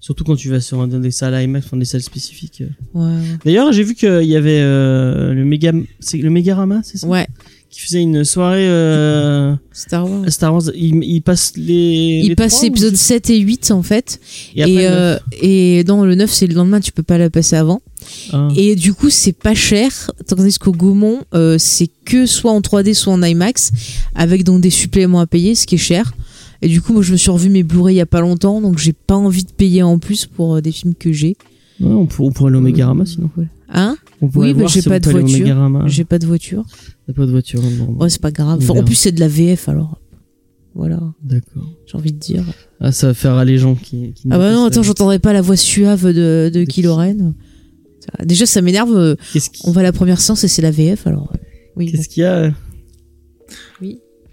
Surtout 0.01 0.25
quand 0.25 0.37
tu 0.37 0.51
vas 0.51 0.61
sur 0.61 0.81
un- 0.81 0.89
des 0.89 1.11
salles 1.11 1.41
IMAX, 1.43 1.67
enfin 1.67 1.77
des 1.77 1.85
salles 1.85 2.03
spécifiques. 2.03 2.63
Ouais. 2.93 3.13
D'ailleurs, 3.45 3.73
j'ai 3.73 3.83
vu 3.85 3.95
qu'il 3.95 4.25
y 4.25 4.37
avait 4.37 4.61
euh, 4.61 5.33
le 5.33 5.45
méga, 5.45 5.73
c'est 6.01 6.19
le 6.19 6.29
Mégarama, 6.31 6.81
c'est 6.83 6.99
ça, 6.99 7.07
Ouais. 7.07 7.27
Qui 7.75 7.81
faisait 7.81 8.03
une 8.03 8.23
soirée 8.25 8.69
euh, 8.69 9.55
Star 9.73 10.09
Wars. 10.09 10.31
Star 10.31 10.53
Wars. 10.55 10.63
Il, 10.77 11.03
il 11.03 11.23
passe 11.23 11.55
les. 11.57 12.21
Il 12.23 12.29
les 12.29 12.37
passe 12.37 12.65
je- 12.65 12.95
7 12.95 13.31
et 13.31 13.39
8 13.41 13.73
en 13.73 13.83
fait. 13.83 14.21
Et 14.55 14.63
après, 14.63 14.73
Et, 14.75 14.87
euh, 14.87 15.19
et 15.43 15.83
dans 15.83 16.05
le 16.05 16.15
9, 16.15 16.31
c'est 16.31 16.47
le 16.47 16.55
lendemain, 16.55 16.79
tu 16.79 16.93
peux 16.93 17.03
pas 17.03 17.19
la 17.19 17.31
passer 17.31 17.57
avant. 17.57 17.83
Ah. 18.33 18.49
Et 18.57 18.77
du 18.77 18.95
coup, 18.95 19.11
c'est 19.11 19.33
pas 19.33 19.55
cher. 19.55 20.13
Tandis 20.29 20.57
qu'au 20.59 20.71
Gaumont, 20.71 21.23
euh, 21.35 21.57
c'est 21.59 21.89
que 22.05 22.27
soit 22.27 22.53
en 22.53 22.61
3D, 22.61 22.95
soit 22.95 23.13
en 23.13 23.23
IMAX, 23.23 23.73
avec 24.15 24.45
donc 24.45 24.61
des 24.61 24.71
suppléments 24.71 25.19
à 25.19 25.27
payer, 25.27 25.57
ce 25.57 25.67
qui 25.67 25.75
est 25.75 25.79
cher. 25.79 26.15
Et 26.63 26.69
du 26.69 26.81
coup, 26.81 26.93
moi, 26.93 27.03
je 27.03 27.11
me 27.11 27.17
suis 27.17 27.33
revu 27.33 27.49
mes 27.49 27.65
Blu-ray 27.65 27.97
il 27.97 27.99
y 27.99 28.03
a 28.03 28.07
pas 28.07 28.21
longtemps, 28.21 28.61
donc 28.61 28.79
j'ai 28.79 28.93
pas 28.93 29.17
envie 29.17 29.43
de 29.43 29.51
payer 29.51 29.83
en 29.83 29.99
plus 29.99 30.27
pour 30.27 30.55
euh, 30.55 30.61
des 30.61 30.71
films 30.71 30.95
que 30.95 31.13
j'ai. 31.13 31.37
Ouais, 31.81 31.93
on, 31.93 32.07
pourrait, 32.07 32.51
aller 32.51 32.57
au 32.57 32.61
Mégarama 32.61 33.05
sinon. 33.05 33.31
Hein? 33.69 33.97
On 34.23 34.27
bah, 34.27 34.53
voir 34.53 34.69
j'ai 34.69 34.81
si 34.81 34.89
pas 34.89 34.97
on 34.97 35.01
de 35.01 35.11
voiture. 35.11 35.39
Mégarama. 35.39 35.85
J'ai 35.87 36.05
pas 36.05 36.19
de 36.19 36.27
voiture. 36.27 36.65
T'as 37.07 37.13
pas 37.13 37.27
de 37.27 37.31
voiture. 37.31 37.61
non. 37.63 37.97
Ouais, 38.01 38.09
c'est 38.09 38.21
pas 38.21 38.31
grave. 38.31 38.59
On 38.61 38.63
Enfin, 38.71 38.81
en 38.81 38.85
plus, 38.85 38.95
c'est 38.95 39.13
de 39.13 39.21
la 39.21 39.29
VF 39.29 39.69
alors. 39.69 40.01
Voilà, 40.77 41.01
D'accord. 41.23 41.63
j'ai 41.87 41.97
envie 41.97 42.13
de 42.13 42.19
dire. 42.19 42.45
Ah, 42.81 42.91
ça 42.91 43.07
va 43.09 43.15
faire 43.15 43.45
les 43.45 43.59
gens 43.59 43.77
qui. 43.77 44.13
qui 44.13 44.27
Ah 44.31 44.39
bah 44.39 44.53
non, 44.53 44.65
attends, 44.65 44.83
j'entendrai 44.83 45.21
pas 45.21 45.33
la 45.33 45.41
voix 45.41 45.57
suave 45.57 46.13
de, 46.13 46.51
de 46.53 46.65
Kylo 46.65 46.97
Déjà, 48.25 48.45
ça 48.45 48.61
m'énerve. 48.61 48.93
euh, 48.95 49.15
On 49.65 49.71
va 49.71 49.81
à 49.81 49.85
la 49.85 49.93
première 49.93 50.21
séance 50.21 50.43
et 50.45 50.49
c'est 50.49 50.63
la 50.63 50.71
VF, 50.73 51.07
alors. 51.07 51.31
euh, 51.33 51.39
Oui. 51.77 51.91
qu'est-ce 51.93 52.09
qu'il 52.09 52.23
y 52.23 52.27
a 52.27 52.53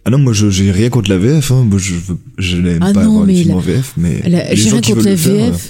Ah 0.03 0.09
non, 0.09 0.17
moi 0.17 0.33
je 0.33 0.49
j'ai 0.49 0.71
rien 0.71 0.89
contre 0.89 1.09
la 1.11 1.17
VF, 1.19 1.51
hein. 1.51 1.63
moi 1.63 1.77
je, 1.79 1.93
je 2.39 2.57
n'aime 2.57 2.79
Ah 2.81 2.91
pas 2.91 3.05
non, 3.05 3.23
mais 3.23 3.43
la- 3.43 3.55
en 3.55 3.59
VF, 3.59 3.93
mais 3.97 4.27
La- 4.27 4.49
les 4.49 4.55
J'ai 4.55 4.69
gens 4.69 4.77
rien 4.77 4.81
contre 4.81 4.95
veulent 5.03 5.11
la 5.11 5.17
faire, 5.17 5.51
VF. 5.51 5.69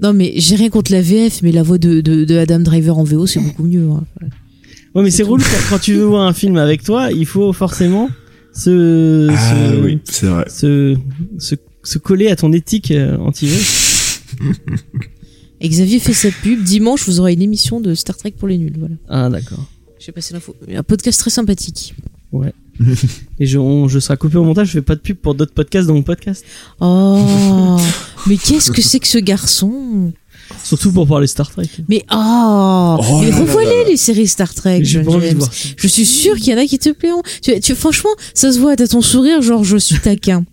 Non, 0.00 0.12
mais 0.12 0.32
j'ai 0.36 0.56
rien 0.56 0.70
contre 0.70 0.92
la 0.92 1.00
VF, 1.02 1.42
mais 1.42 1.52
la 1.52 1.62
voix 1.62 1.78
de, 1.78 2.00
de, 2.00 2.24
de 2.24 2.36
Adam 2.36 2.60
Driver 2.60 2.98
en 2.98 3.04
VO, 3.04 3.26
c'est 3.26 3.40
beaucoup 3.44 3.64
mieux. 3.64 3.88
hein. 3.90 4.04
Ouais, 4.94 5.02
mais 5.02 5.10
c'est 5.10 5.22
relou 5.24 5.42
quand, 5.70 5.78
tu 5.78 5.94
veux 5.94 6.04
voir 6.04 6.26
un 6.26 6.32
film 6.32 6.56
avec 6.56 6.82
toi, 6.84 7.10
il 7.10 7.26
faut 7.26 7.52
forcément 7.52 8.10
se. 8.52 9.28
Ah 9.30 9.36
se, 9.72 9.80
oui, 9.80 9.98
c'est 10.04 10.26
vrai. 10.26 10.44
se, 10.48 10.96
se, 11.38 11.54
se 11.82 11.98
coller 11.98 12.28
à 12.28 12.36
ton 12.36 12.52
éthique 12.52 12.90
euh, 12.92 13.16
anti 13.18 13.48
Et 15.60 15.68
Xavier 15.68 15.98
fait 15.98 16.12
sa 16.12 16.30
pub. 16.30 16.62
Dimanche, 16.62 17.06
vous 17.06 17.20
aurez 17.20 17.32
une 17.32 17.42
émission 17.42 17.80
de 17.80 17.94
Star 17.94 18.16
Trek 18.16 18.34
pour 18.38 18.48
les 18.48 18.58
nuls. 18.58 18.76
Voilà. 18.78 18.94
Ah, 19.08 19.28
d'accord. 19.30 19.64
J'ai 19.98 20.12
passé 20.12 20.34
l'info. 20.34 20.54
Un 20.72 20.82
podcast 20.82 21.18
très 21.18 21.30
sympathique. 21.30 21.94
Et 23.40 23.46
je, 23.46 23.58
on- 23.58 23.88
je 23.88 23.98
serai 23.98 24.16
coupé 24.16 24.36
au 24.38 24.44
montage, 24.44 24.68
je 24.68 24.72
fais 24.72 24.82
pas 24.82 24.94
de 24.94 25.00
pub 25.00 25.16
pour 25.16 25.34
d'autres 25.34 25.52
podcasts 25.54 25.86
dans 25.88 25.94
mon 25.94 26.02
podcast. 26.02 26.44
Oh, 26.80 27.76
mais 28.26 28.36
qu'est-ce 28.36 28.70
que 28.70 28.82
c'est 28.82 29.00
que 29.00 29.08
ce 29.08 29.18
garçon? 29.18 30.12
Surtout 30.62 30.92
pour 30.92 31.06
parler 31.06 31.26
Star 31.26 31.50
Trek. 31.50 31.68
Mais 31.88 32.04
oh, 32.12 32.96
Oh 33.00 33.20
mais 33.22 33.30
revoilez 33.30 33.84
les 33.88 33.96
séries 33.96 34.26
Star 34.28 34.52
Trek. 34.52 34.82
Ça. 35.40 35.50
Je 35.76 35.88
suis 35.88 36.04
sûre 36.04 36.36
qu'il 36.36 36.48
y 36.48 36.54
en 36.54 36.58
a 36.58 36.66
qui 36.66 36.78
te 36.78 36.90
plairont. 36.90 37.22
Tu, 37.42 37.58
tu- 37.60 37.74
franchement, 37.74 38.10
ça 38.34 38.52
se 38.52 38.58
voit, 38.58 38.76
t'as 38.76 38.86
ton 38.86 39.00
sourire, 39.02 39.40
genre 39.42 39.64
je 39.64 39.76
suis 39.78 39.98
taquin. 39.98 40.44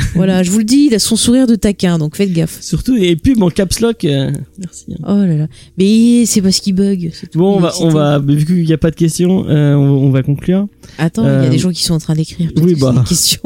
voilà, 0.14 0.42
je 0.42 0.50
vous 0.50 0.58
le 0.58 0.64
dis, 0.64 0.86
il 0.90 0.94
a 0.94 0.98
son 0.98 1.16
sourire 1.16 1.46
de 1.46 1.54
taquin, 1.54 1.98
donc 1.98 2.16
faites 2.16 2.32
gaffe. 2.32 2.60
Surtout 2.60 2.94
les 2.96 3.16
pubs 3.16 3.42
en 3.42 3.50
caps 3.50 3.80
lock. 3.80 4.04
euh, 4.04 4.30
merci. 4.58 4.86
hein. 4.92 4.96
Oh 5.06 5.26
là 5.26 5.36
là. 5.36 5.46
Mais 5.78 6.24
c'est 6.26 6.40
parce 6.42 6.60
qu'il 6.60 6.74
bug. 6.74 7.10
tout. 7.30 7.38
Bon, 7.38 7.56
on 7.56 7.60
va, 7.60 7.68
excité. 7.68 7.86
on 7.86 7.90
va, 7.90 8.18
vu 8.18 8.44
qu'il 8.44 8.64
n'y 8.64 8.72
a 8.72 8.78
pas 8.78 8.90
de 8.90 8.96
questions, 8.96 9.46
euh, 9.48 9.74
on, 9.74 10.06
on 10.06 10.10
va 10.10 10.22
conclure. 10.22 10.66
Attends, 10.98 11.22
il 11.24 11.26
y 11.26 11.30
Euh, 11.30 11.46
a 11.46 11.48
des 11.48 11.58
gens 11.58 11.70
qui 11.70 11.82
sont 11.82 11.94
en 11.94 11.98
train 11.98 12.14
d'écrire. 12.14 12.50
oui, 12.56 12.74
bah. 12.74 12.94
une 12.96 13.04
question. 13.04 13.40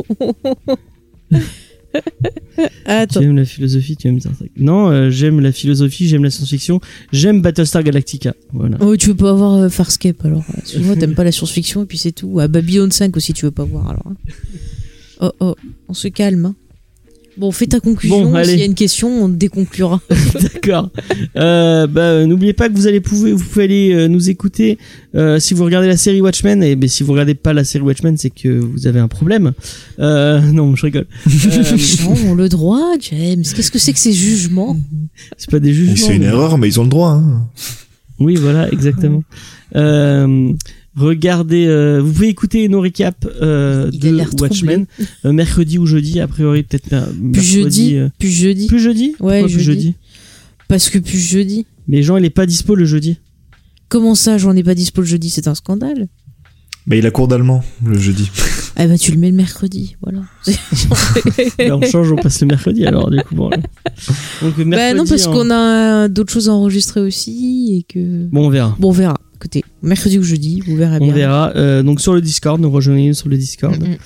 Ah, 1.32 1.38
Attends. 3.02 3.20
Tu 3.20 3.26
aimes 3.26 3.36
la 3.36 3.44
philosophie, 3.44 3.96
tu 3.96 4.08
aimes 4.08 4.18
Star 4.20 4.32
Trek. 4.36 4.50
Non, 4.56 4.88
euh, 4.90 5.10
j'aime 5.10 5.38
la 5.40 5.52
philosophie, 5.52 6.08
j'aime 6.08 6.24
la 6.24 6.30
science-fiction, 6.30 6.80
j'aime 7.12 7.40
Battlestar 7.40 7.82
Galactica. 7.84 8.34
Voilà. 8.52 8.78
Oh, 8.80 8.96
tu 8.96 9.08
veux 9.10 9.14
pas 9.14 9.30
avoir 9.30 9.54
euh, 9.54 9.68
Farscape 9.68 10.24
alors 10.24 10.42
Excuse-moi, 10.58 10.96
t'aimes 10.96 11.14
pas 11.14 11.22
la 11.24 11.30
science-fiction 11.32 11.82
et 11.84 11.86
puis 11.86 11.98
c'est 11.98 12.12
tout. 12.12 12.38
Ah, 12.40 12.48
Babylon 12.48 12.90
5 12.90 13.16
aussi, 13.16 13.32
tu 13.32 13.44
veux 13.44 13.52
pas 13.52 13.64
voir 13.64 13.90
alors. 13.90 14.12
Oh 15.20 15.30
oh, 15.40 15.54
on 15.88 15.94
se 15.94 16.08
calme. 16.08 16.46
hein. 16.46 16.54
Bon, 17.36 17.50
fais 17.50 17.66
ta 17.66 17.80
conclusion. 17.80 18.26
Bon, 18.30 18.34
allez. 18.36 18.50
S'il 18.50 18.58
y 18.60 18.62
a 18.62 18.66
une 18.66 18.74
question, 18.76 19.08
on 19.24 19.28
déconclura. 19.28 20.00
D'accord. 20.40 20.90
Euh, 21.36 21.88
bah, 21.88 22.24
n'oubliez 22.26 22.52
pas 22.52 22.68
que 22.68 22.74
vous 22.74 22.86
allez 22.86 23.00
pouvez, 23.00 23.32
vous 23.32 23.42
pouvez 23.42 23.64
aller 23.64 23.92
euh, 23.92 24.06
nous 24.06 24.30
écouter 24.30 24.78
euh, 25.16 25.40
si 25.40 25.52
vous 25.52 25.64
regardez 25.64 25.88
la 25.88 25.96
série 25.96 26.20
Watchmen. 26.20 26.62
Et 26.62 26.76
ben, 26.76 26.88
si 26.88 27.02
vous 27.02 27.10
regardez 27.10 27.34
pas 27.34 27.52
la 27.52 27.64
série 27.64 27.82
Watchmen, 27.82 28.16
c'est 28.16 28.30
que 28.30 28.60
vous 28.60 28.86
avez 28.86 29.00
un 29.00 29.08
problème. 29.08 29.52
Euh, 29.98 30.40
non, 30.40 30.76
je 30.76 30.86
rigole. 30.86 31.06
Euh, 31.26 31.76
non, 32.04 32.34
le 32.36 32.48
droit, 32.48 32.92
James. 33.10 33.42
Qu'est-ce 33.42 33.72
que 33.72 33.80
c'est 33.80 33.92
que 33.92 33.98
ces 33.98 34.12
jugements 34.12 34.76
c'est 35.36 35.50
pas 35.50 35.58
des 35.58 35.74
jugements. 35.74 35.96
C'est 35.96 36.14
une 36.14 36.22
mais- 36.22 36.28
erreur, 36.28 36.56
mais 36.56 36.68
ils 36.68 36.78
ont 36.78 36.84
le 36.84 36.88
droit. 36.90 37.10
Hein. 37.10 37.48
Oui, 38.20 38.36
voilà, 38.36 38.70
exactement. 38.70 39.24
Euh, 39.74 40.52
regardez, 40.96 41.66
euh, 41.66 42.00
vous 42.02 42.12
pouvez 42.12 42.28
écouter 42.28 42.68
nos 42.68 42.80
récaps 42.80 43.26
euh, 43.42 43.90
de 43.90 44.40
Watchmen 44.40 44.86
euh, 45.24 45.32
mercredi 45.32 45.78
ou 45.78 45.86
jeudi, 45.86 46.20
a 46.20 46.28
priori 46.28 46.62
peut-être 46.62 46.88
Plus 46.88 47.20
mercredi. 47.22 47.44
jeudi. 47.52 47.96
euh, 47.96 48.08
Plus 48.18 48.30
jeudi. 48.30 48.66
plus 48.66 48.80
jeudi 48.80 49.14
Ouais, 49.20 49.40
Pourquoi 49.40 49.56
plus 49.56 49.60
jeudi. 49.64 49.94
Parce 50.68 50.90
que 50.90 50.98
plus 50.98 51.18
jeudi. 51.18 51.66
Mais 51.88 52.02
Jean, 52.02 52.16
il 52.16 52.24
est 52.24 52.30
pas 52.30 52.46
dispo 52.46 52.74
le 52.74 52.84
jeudi. 52.84 53.18
Comment 53.88 54.14
ça, 54.14 54.38
j'en 54.38 54.56
ai 54.56 54.62
pas 54.62 54.74
dispo 54.74 55.02
le 55.02 55.06
jeudi? 55.06 55.28
C'est 55.30 55.46
un 55.48 55.54
scandale. 55.54 56.08
Bah, 56.86 56.96
il 56.96 57.06
a 57.06 57.10
cours 57.10 57.28
d'allemand 57.28 57.64
le 57.84 57.98
jeudi. 57.98 58.30
Ah 58.76 58.86
bah 58.88 58.98
tu 58.98 59.10
le 59.12 59.16
mets 59.18 59.30
le 59.30 59.36
mercredi, 59.36 59.96
voilà. 60.02 60.20
Là, 61.58 61.76
on 61.78 61.82
change, 61.82 62.12
on 62.12 62.16
passe 62.16 62.40
le 62.42 62.46
mercredi 62.48 62.84
alors 62.84 63.10
du 63.10 63.18
coup. 63.22 63.34
Bon. 63.36 63.48
Donc 63.50 63.62
mercredi. 64.42 64.64
bah 64.70 64.92
non, 64.94 65.06
parce 65.06 65.26
en- 65.26 65.32
qu'on 65.32 65.50
a 65.50 66.08
d'autres 66.08 66.32
choses 66.32 66.48
à 66.48 66.52
enregistrer 66.52 67.00
aussi 67.00 67.74
et 67.78 67.82
que. 67.90 68.26
Bon, 68.26 68.46
on 68.46 68.50
verra. 68.50 68.76
Bon, 68.78 68.88
on 68.88 68.92
verra. 68.92 69.18
Écoutez, 69.44 69.62
mercredi 69.82 70.18
ou 70.18 70.22
jeudi, 70.22 70.62
vous 70.66 70.74
verrez 70.74 70.96
On 71.02 71.04
bien. 71.04 71.12
verra. 71.14 71.52
Euh, 71.54 71.82
donc 71.82 72.00
sur 72.00 72.14
le 72.14 72.22
Discord, 72.22 72.58
nous 72.58 72.70
rejoignez 72.70 73.12
sur 73.12 73.28
le 73.28 73.36
Discord. 73.36 73.78
Mm, 73.78 73.90
mm. 73.90 73.96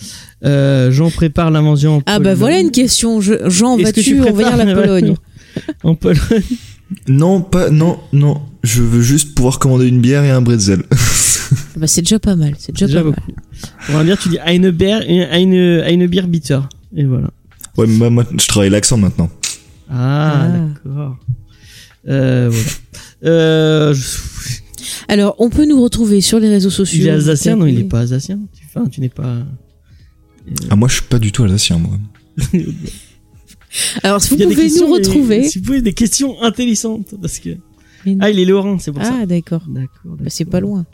Euh, 0.47 0.91
Jean 0.91 1.11
prépare 1.13 1.53
l'invention 1.53 1.99
en 1.99 2.03
Ah 2.07 2.19
bah 2.19 2.35
voilà 2.35 2.59
une 2.59 2.73
question. 2.73 3.21
Je- 3.21 3.49
Jean, 3.49 3.79
Est-ce 3.79 3.93
que 3.93 4.01
tu 4.01 4.17
vas-tu 4.19 4.31
envahir 4.33 4.57
la 4.57 4.67
Pologne 4.75 5.15
En 5.85 5.95
Pologne. 5.95 6.19
Non, 7.07 7.41
pas, 7.41 7.71
non, 7.71 8.01
non. 8.13 8.41
Je 8.65 8.83
veux 8.83 9.01
juste 9.01 9.37
pouvoir 9.37 9.61
commander 9.61 9.87
une 9.87 10.01
bière 10.01 10.25
et 10.25 10.31
un 10.31 10.43
bretzel. 10.43 10.83
Bah 11.77 11.87
c'est 11.87 12.03
déjà 12.03 12.19
pas 12.19 12.35
mal. 12.37 12.55
C'est 12.59 12.73
déjà, 12.73 12.87
Déjà 12.87 13.01
pas 13.03 13.11
mal. 13.11 13.21
On 13.91 13.93
va 13.95 14.05
dire, 14.05 14.19
tu 14.19 14.29
dis 14.29 14.39
eine 14.41 14.71
Bier, 14.73 14.95
eine, 15.31 15.83
eine 15.83 16.07
Bier 16.09 16.23
bitter. 16.27 16.59
Et 16.97 17.05
voilà. 17.05 17.31
Ouais, 17.77 17.87
mais 17.87 17.95
moi, 17.97 18.11
moi, 18.11 18.25
je 18.37 18.47
travaille 18.49 18.69
l'accent 18.71 18.97
maintenant. 18.99 19.31
Ah, 19.89 20.43
Ah. 20.43 20.49
d'accord. 20.85 21.17
Euh, 22.09 22.51
voilà. 22.51 22.69
Euh, 23.25 23.95
je- 23.95 24.19
Alors, 25.09 25.35
on 25.39 25.51
peut 25.51 25.67
nous 25.67 25.81
retrouver 25.83 26.21
sur 26.21 26.39
les 26.41 26.49
réseaux 26.49 26.71
sociaux. 26.71 27.01
il 27.03 27.07
est 27.07 27.11
alsacien 27.11 27.57
Non, 27.57 27.67
il 27.67 27.75
tapez- 27.75 27.81
est 27.85 27.89
pas 27.89 28.01
alsacien. 28.01 28.39
Tu, 28.55 28.65
enfin, 28.67 28.89
tu 28.89 29.01
n'es 29.01 29.09
pas. 29.09 29.39
Ah, 30.71 30.77
moi, 30.77 30.89
je 30.89 30.95
suis 30.95 31.03
pas 31.05 31.19
du 31.19 31.33
tout 31.33 31.45
alsacien, 31.45 31.79
moi. 31.79 31.99
Alors, 34.03 34.23
si 34.23 34.37
vous 34.37 34.43
pouvez 34.49 34.71
nous 34.71 34.87
retrouver. 34.93 35.49
Si 35.49 35.59
vous 35.59 35.65
pouvez 35.65 35.83
des 35.83 35.93
questions 35.93 36.41
intéressantes, 36.43 37.15
parce 37.21 37.39
que. 37.39 37.51
Ah, 38.21 38.31
il 38.31 38.39
est 38.39 38.45
lorrain, 38.45 38.79
c'est 38.79 38.93
pour 38.93 39.03
ça. 39.05 39.15
Ah, 39.23 39.27
d'accord. 39.27 39.65
D'accord. 39.69 39.89
Bah, 40.05 40.11
d'accord. 40.19 40.27
c'est 40.33 40.45
pas 40.45 40.61
loin. 40.61 40.87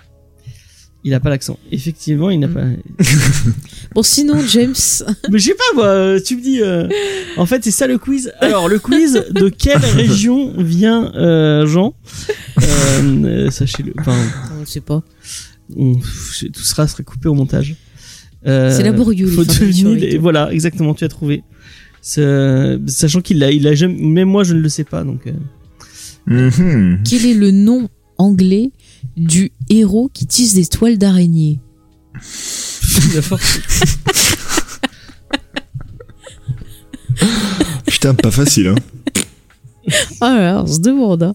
Il 1.06 1.12
a 1.12 1.20
pas 1.20 1.28
l'accent. 1.28 1.58
Effectivement, 1.70 2.30
il 2.30 2.40
n'a 2.40 2.46
Mm. 2.48 2.54
pas. 2.54 2.64
Bon, 3.94 4.02
sinon, 4.02 4.40
James. 4.48 4.74
Mais 5.30 5.38
je 5.38 5.44
sais 5.44 5.54
pas, 5.54 5.74
moi, 5.76 5.86
euh, 5.86 6.20
tu 6.24 6.36
me 6.36 6.42
dis. 6.42 6.60
euh, 6.62 6.88
En 7.36 7.44
fait, 7.46 7.62
c'est 7.62 7.70
ça 7.70 7.86
le 7.86 7.98
quiz. 7.98 8.32
Alors, 8.40 8.68
le 8.68 8.78
quiz, 8.78 9.22
de 9.30 9.48
quelle 9.50 9.84
région 9.84 10.52
vient 10.56 11.12
euh, 11.14 11.66
Jean 11.66 11.94
Euh, 12.62 12.64
euh, 13.24 13.50
Sachez-le. 13.50 13.92
Enfin, 14.00 14.16
on 14.56 14.60
ne 14.62 14.64
sait 14.66 14.80
pas. 14.80 15.02
on- 15.76 15.94
tout 15.96 16.62
sera, 16.62 16.88
sera 16.88 17.02
coupé 17.02 17.28
au 17.28 17.34
montage. 17.34 17.76
Euh, 18.46 18.74
C'est 18.76 18.82
laborieux, 18.82 19.26
Faut 19.26 19.44
toi. 19.44 19.54
Voilà, 20.20 20.50
exactement, 20.52 20.94
tu 20.94 21.04
as 21.04 21.08
trouvé. 21.08 21.42
Sachant 22.02 23.20
qu'il 23.22 23.38
l'a, 23.38 23.50
il 23.50 23.66
a 23.66 23.74
jamais. 23.74 23.94
Même 24.02 24.28
moi, 24.28 24.42
je 24.44 24.54
ne 24.54 24.60
le 24.60 24.68
sais 24.70 24.84
pas, 24.84 25.04
donc. 25.04 25.22
Quel 26.26 27.26
est 27.26 27.34
le 27.34 27.50
nom 27.50 27.88
anglais 28.18 28.72
du 29.16 29.52
héros 29.70 30.10
qui 30.12 30.26
tisse 30.26 30.54
des 30.54 30.66
toiles 30.66 30.98
d'araignée. 30.98 31.58
Putain, 37.86 38.14
pas 38.14 38.30
facile, 38.30 38.68
hein. 38.68 38.74
Ah 40.20 40.36
là, 40.38 40.62
on 40.62 40.66
se 40.66 40.80
demande. 40.80 41.22
hein. 41.22 41.34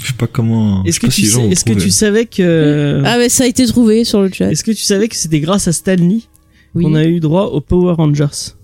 Je 0.00 0.06
sais 0.06 0.12
pas 0.14 0.26
comment. 0.26 0.84
Est-ce 0.84 1.00
que, 1.00 1.06
tu 1.06 1.12
si 1.12 1.26
sais, 1.26 1.32
que 1.64 1.90
savais 1.90 2.26
que. 2.26 3.02
Ah, 3.04 3.18
mais 3.18 3.28
ça 3.28 3.44
a 3.44 3.46
été 3.46 3.66
trouvé 3.66 4.04
sur 4.04 4.22
le 4.22 4.30
chat. 4.32 4.50
Est-ce 4.50 4.64
que 4.64 4.70
tu 4.70 4.82
savais 4.82 5.08
que 5.08 5.16
c'était 5.16 5.40
grâce 5.40 5.68
à 5.68 5.72
Stanley 5.72 6.20
Oui. 6.74 6.84
qu'on 6.84 6.94
a 6.94 7.04
eu 7.04 7.20
droit 7.20 7.46
aux 7.46 7.60
Power 7.60 7.94
Rangers? 7.94 8.54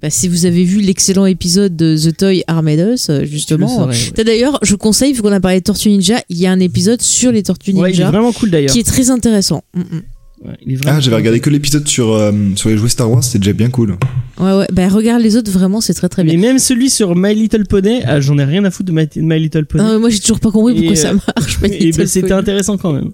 Bah, 0.00 0.10
si 0.10 0.28
vous 0.28 0.46
avez 0.46 0.62
vu 0.62 0.80
l'excellent 0.80 1.26
épisode 1.26 1.74
de 1.74 1.96
The 1.96 2.16
Toy 2.16 2.44
Armed 2.46 2.78
Us, 2.78 3.10
euh, 3.10 3.24
justement. 3.24 3.86
ouais. 3.86 3.96
T'as 4.14 4.22
D'ailleurs, 4.22 4.60
je 4.62 4.76
conseille, 4.76 5.12
vu 5.12 5.22
qu'on 5.22 5.32
a 5.32 5.40
parlé 5.40 5.58
de 5.58 5.64
Tortue 5.64 5.88
Ninja, 5.88 6.20
il 6.28 6.38
y 6.38 6.46
a 6.46 6.52
un 6.52 6.60
épisode 6.60 7.02
sur 7.02 7.32
les 7.32 7.42
Tortues 7.42 7.72
Ouais, 7.72 7.90
il 7.90 7.94
est 7.94 7.98
Ninja 7.98 8.10
vraiment 8.10 8.32
cool 8.32 8.50
d'ailleurs. 8.50 8.70
qui 8.70 8.78
est 8.78 8.84
très 8.86 9.10
intéressant. 9.10 9.64
Mm, 9.74 9.80
mm. 9.80 10.02
Ouais, 10.44 10.54
il 10.64 10.78
Ah, 10.86 11.00
j'avais 11.00 11.08
cool. 11.08 11.14
regardé 11.16 11.40
que 11.40 11.50
l'épisode 11.50 11.88
sur, 11.88 12.12
euh, 12.12 12.30
sur 12.54 12.68
les 12.68 12.76
jouets 12.76 12.88
Star 12.88 13.10
Wars, 13.10 13.24
c'était 13.24 13.40
déjà 13.40 13.52
bien 13.54 13.70
cool. 13.70 13.96
Ouais, 14.38 14.52
ouais. 14.52 14.66
Bah, 14.72 14.86
regarde 14.88 15.20
les 15.20 15.36
autres, 15.36 15.50
vraiment, 15.50 15.80
c'est 15.80 15.94
très 15.94 16.08
très 16.08 16.22
bien. 16.22 16.38
même 16.38 16.60
celui 16.60 16.90
sur 16.90 17.16
My 17.16 17.34
Little 17.34 17.66
Pony, 17.66 18.02
ah, 18.04 18.20
j'en 18.20 18.38
ai 18.38 18.44
rien 18.44 18.64
à 18.64 18.70
foutre 18.70 18.92
de 18.92 18.96
My, 18.96 19.08
My 19.16 19.40
Little 19.40 19.66
Pony. 19.66 19.82
Ah, 19.84 19.98
moi, 19.98 20.10
j'ai 20.10 20.20
toujours 20.20 20.38
pas 20.38 20.52
compris 20.52 20.74
pourquoi 20.74 20.92
Et, 20.92 20.96
ça 20.96 21.10
euh, 21.10 21.18
marche. 21.36 21.60
My 21.60 21.68
et 21.74 21.90
ben, 21.90 22.06
c'était 22.06 22.30
intéressant 22.30 22.76
quand 22.78 22.92
même. 22.92 23.10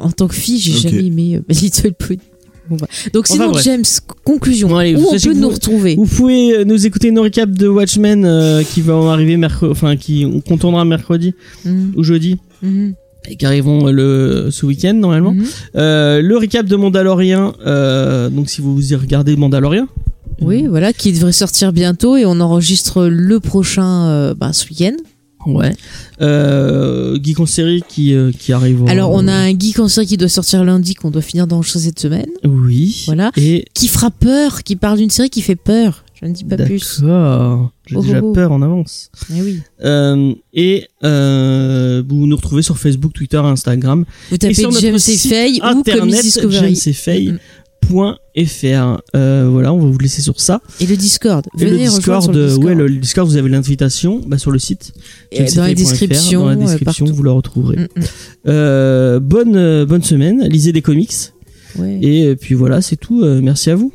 En 0.00 0.12
tant 0.12 0.28
que 0.28 0.34
fille, 0.34 0.58
j'ai 0.60 0.72
jamais 0.74 1.06
aimé 1.06 1.40
My 1.48 1.54
Little 1.56 1.94
Pony. 1.94 2.20
Bah. 2.76 2.86
Donc, 3.12 3.24
Enfin, 3.28 3.34
sinon, 3.34 3.50
bref. 3.50 3.64
James, 3.64 3.84
conclusion. 4.24 4.68
Bon, 4.68 4.76
allez, 4.76 4.94
Où 4.94 5.06
on 5.06 5.18
peut 5.18 5.32
nous 5.34 5.40
vous- 5.48 5.48
retrouver 5.54 5.96
Vous 5.96 6.06
pouvez 6.06 6.56
euh, 6.58 6.64
nous 6.64 6.86
écouter 6.86 7.10
nos 7.10 7.22
récaps 7.22 7.52
de 7.52 7.68
Watchmen 7.68 8.24
euh, 8.24 8.62
qui 8.62 8.80
vont 8.80 9.08
arriver 9.10 9.36
mercredi, 9.36 9.70
enfin 9.72 9.96
qui 9.96 10.26
qu'on 10.46 10.56
tournera 10.56 10.84
mercredi 10.84 11.34
Mhm, 11.64 11.92
ou 11.96 12.02
jeudi 12.02 12.38
mhm, 12.62 12.94
et 13.28 13.36
qui 13.36 13.44
arriveront 13.46 13.88
euh, 13.88 13.92
le 13.92 14.50
ce 14.50 14.66
week-end 14.66 14.94
normalement. 14.94 15.32
mhm. 15.32 15.44
Euh, 15.76 16.22
le 16.22 16.36
récap 16.36 16.66
de 16.66 16.76
Mandalorian, 16.76 17.54
euh, 17.66 18.28
donc 18.30 18.48
si 18.50 18.60
vous 18.60 18.92
y 18.92 18.94
regardez 18.96 19.36
Mandalorian. 19.36 19.86
Oui, 20.42 20.66
voilà, 20.66 20.92
qui 20.94 21.12
devrait 21.12 21.32
sortir 21.32 21.70
bientôt 21.72 22.16
et 22.16 22.24
on 22.24 22.40
enregistre 22.40 23.06
le 23.08 23.40
prochain 23.40 24.06
euh, 24.08 24.34
bah, 24.34 24.52
ce 24.54 24.66
week-end. 24.68 24.96
Ouais. 25.46 25.72
Euh, 26.20 27.18
Geek 27.22 27.40
en 27.40 27.46
série 27.46 27.82
qui 27.88 28.14
euh, 28.14 28.30
qui 28.30 28.52
arrive. 28.52 28.84
Alors, 28.88 29.10
on 29.12 29.26
a 29.26 29.32
un 29.32 29.58
geek 29.58 29.78
en 29.78 29.88
série 29.88 30.06
qui 30.06 30.16
doit 30.16 30.28
sortir 30.28 30.64
lundi, 30.64 30.94
qu'on 30.94 31.10
doit 31.10 31.22
finir 31.22 31.46
d'enregistrer 31.46 31.80
cette 31.80 31.98
semaine. 31.98 32.28
Oui. 32.44 33.04
Voilà. 33.06 33.30
Et 33.36 33.64
Qui 33.74 33.88
fera 33.88 34.10
peur, 34.10 34.62
qui 34.62 34.76
parle 34.76 34.98
d'une 34.98 35.10
série 35.10 35.30
qui 35.30 35.42
fait 35.42 35.56
peur. 35.56 36.04
Je 36.20 36.26
ne 36.26 36.34
dis 36.34 36.44
pas 36.44 36.58
plus. 36.58 37.00
D'accord. 37.00 37.70
J'ai 37.86 37.96
Oh, 37.96 38.02
déjà 38.02 38.20
oh, 38.22 38.26
oh. 38.28 38.32
peur 38.32 38.52
en 38.52 38.60
avance. 38.60 39.10
Eh 39.34 39.40
oui. 39.40 39.60
Euh, 39.82 40.34
et 40.52 40.86
euh, 41.02 42.02
vous 42.06 42.26
nous 42.26 42.36
retrouvez 42.36 42.60
sur 42.60 42.76
Facebook, 42.78 43.14
Twitter, 43.14 43.38
Instagram. 43.38 44.04
Vous 44.28 44.34
et 44.34 44.38
tapez 44.38 44.54
sur 44.54 44.68
notre 44.70 44.82
James 44.82 44.96
et 44.96 44.98
site 44.98 45.32
ou 45.62 45.66
internet 45.66 46.22
Discovery. 46.22 46.76
jamesfay.fr. 47.88 49.02
Euh, 49.16 49.48
voilà, 49.50 49.72
on 49.72 49.78
va 49.78 49.90
vous 49.90 49.98
laisser 49.98 50.22
sur 50.22 50.40
ça. 50.40 50.60
Et 50.80 50.86
le 50.86 50.96
Discord. 50.96 51.46
Et 51.58 51.64
Venez 51.64 51.84
le 51.84 51.90
rejoindre 51.90 51.96
Discord, 51.96 52.22
sur 52.22 52.32
le 52.32 52.38
euh, 52.40 52.46
Discord. 52.46 52.66
ouais, 52.66 52.74
le 52.74 52.88
Discord, 52.90 53.28
vous 53.28 53.36
avez 53.36 53.48
l'invitation 53.48 54.20
bah, 54.26 54.38
sur 54.38 54.50
le 54.50 54.58
site. 54.58 54.92
Et 55.32 55.44
dans 55.52 55.66
les 55.66 55.74
descriptions. 55.74 56.42
Dans 56.42 56.48
la 56.48 56.54
euh, 56.54 56.56
description, 56.56 57.06
partout. 57.06 57.16
vous 57.16 57.22
la 57.22 57.32
retrouverez. 57.32 57.76
Mm, 57.76 57.82
mm. 57.82 58.04
Euh, 58.48 59.20
bonne, 59.20 59.56
euh, 59.56 59.86
bonne 59.86 60.02
semaine. 60.02 60.46
Lisez 60.48 60.72
des 60.72 60.82
comics. 60.82 61.32
Ouais. 61.78 61.98
Et 62.02 62.36
puis 62.36 62.54
voilà, 62.54 62.82
c'est 62.82 62.96
tout. 62.96 63.24
Merci 63.24 63.70
à 63.70 63.76
vous. 63.76 63.92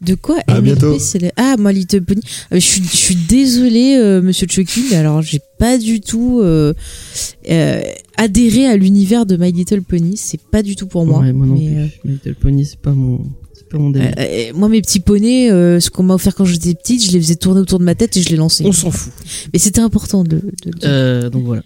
De 0.00 0.14
quoi 0.14 0.38
À 0.46 0.60
MLP, 0.60 0.64
bientôt. 0.64 0.98
c'est 1.00 1.18
le- 1.20 1.30
Ah, 1.36 1.56
My 1.58 1.74
Little 1.74 2.02
Pony. 2.02 2.20
Ah, 2.50 2.54
je 2.54 2.60
suis, 2.60 2.82
je 2.82 2.96
suis 2.96 3.16
désolée, 3.16 3.96
euh, 3.96 4.22
Monsieur 4.22 4.46
Chucky, 4.48 4.84
mais 4.90 4.96
alors 4.96 5.22
j'ai 5.22 5.40
pas 5.58 5.76
du 5.76 6.00
tout 6.00 6.38
euh, 6.40 6.72
euh, 7.50 7.80
adhéré 8.16 8.66
à 8.66 8.76
l'univers 8.76 9.26
de 9.26 9.36
My 9.36 9.50
Little 9.50 9.82
Pony. 9.82 10.16
C'est 10.16 10.40
pas 10.40 10.62
du 10.62 10.76
tout 10.76 10.86
pour 10.86 11.04
moi. 11.04 11.18
Ouais, 11.20 11.32
moi 11.32 11.46
non 11.46 11.54
mais, 11.54 11.66
plus. 11.66 11.76
euh, 11.78 11.86
My 12.04 12.10
Little 12.12 12.34
Pony, 12.36 12.64
c'est 12.64 12.78
pas 12.78 12.92
mon, 12.92 13.24
c'est 13.52 13.68
pas 13.68 13.78
mon 13.78 13.92
euh, 13.96 14.52
moi, 14.54 14.68
mes 14.68 14.80
petits 14.82 15.00
poneys, 15.00 15.50
euh, 15.50 15.80
ce 15.80 15.90
qu'on 15.90 16.04
m'a 16.04 16.14
offert 16.14 16.34
quand 16.36 16.44
j'étais 16.44 16.74
petite, 16.74 17.04
je 17.04 17.10
les 17.10 17.20
faisais 17.20 17.34
tourner 17.36 17.60
autour 17.60 17.80
de 17.80 17.84
ma 17.84 17.96
tête 17.96 18.16
et 18.16 18.22
je 18.22 18.28
les 18.28 18.36
lançais. 18.36 18.64
On 18.66 18.72
s'en 18.72 18.92
fout. 18.92 19.12
Mais 19.52 19.58
c'était 19.58 19.80
important 19.80 20.22
de, 20.22 20.36
de 20.36 20.42
le 20.66 20.70
dire. 20.78 20.88
Euh, 20.88 21.28
donc 21.28 21.42
voilà. 21.44 21.62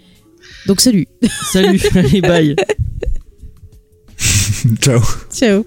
Donc 0.67 0.81
salut. 0.81 1.07
Salut, 1.53 1.81
allez, 1.95 2.21
bye. 2.23 2.57
Ciao. 4.81 5.01
Ciao. 5.31 5.67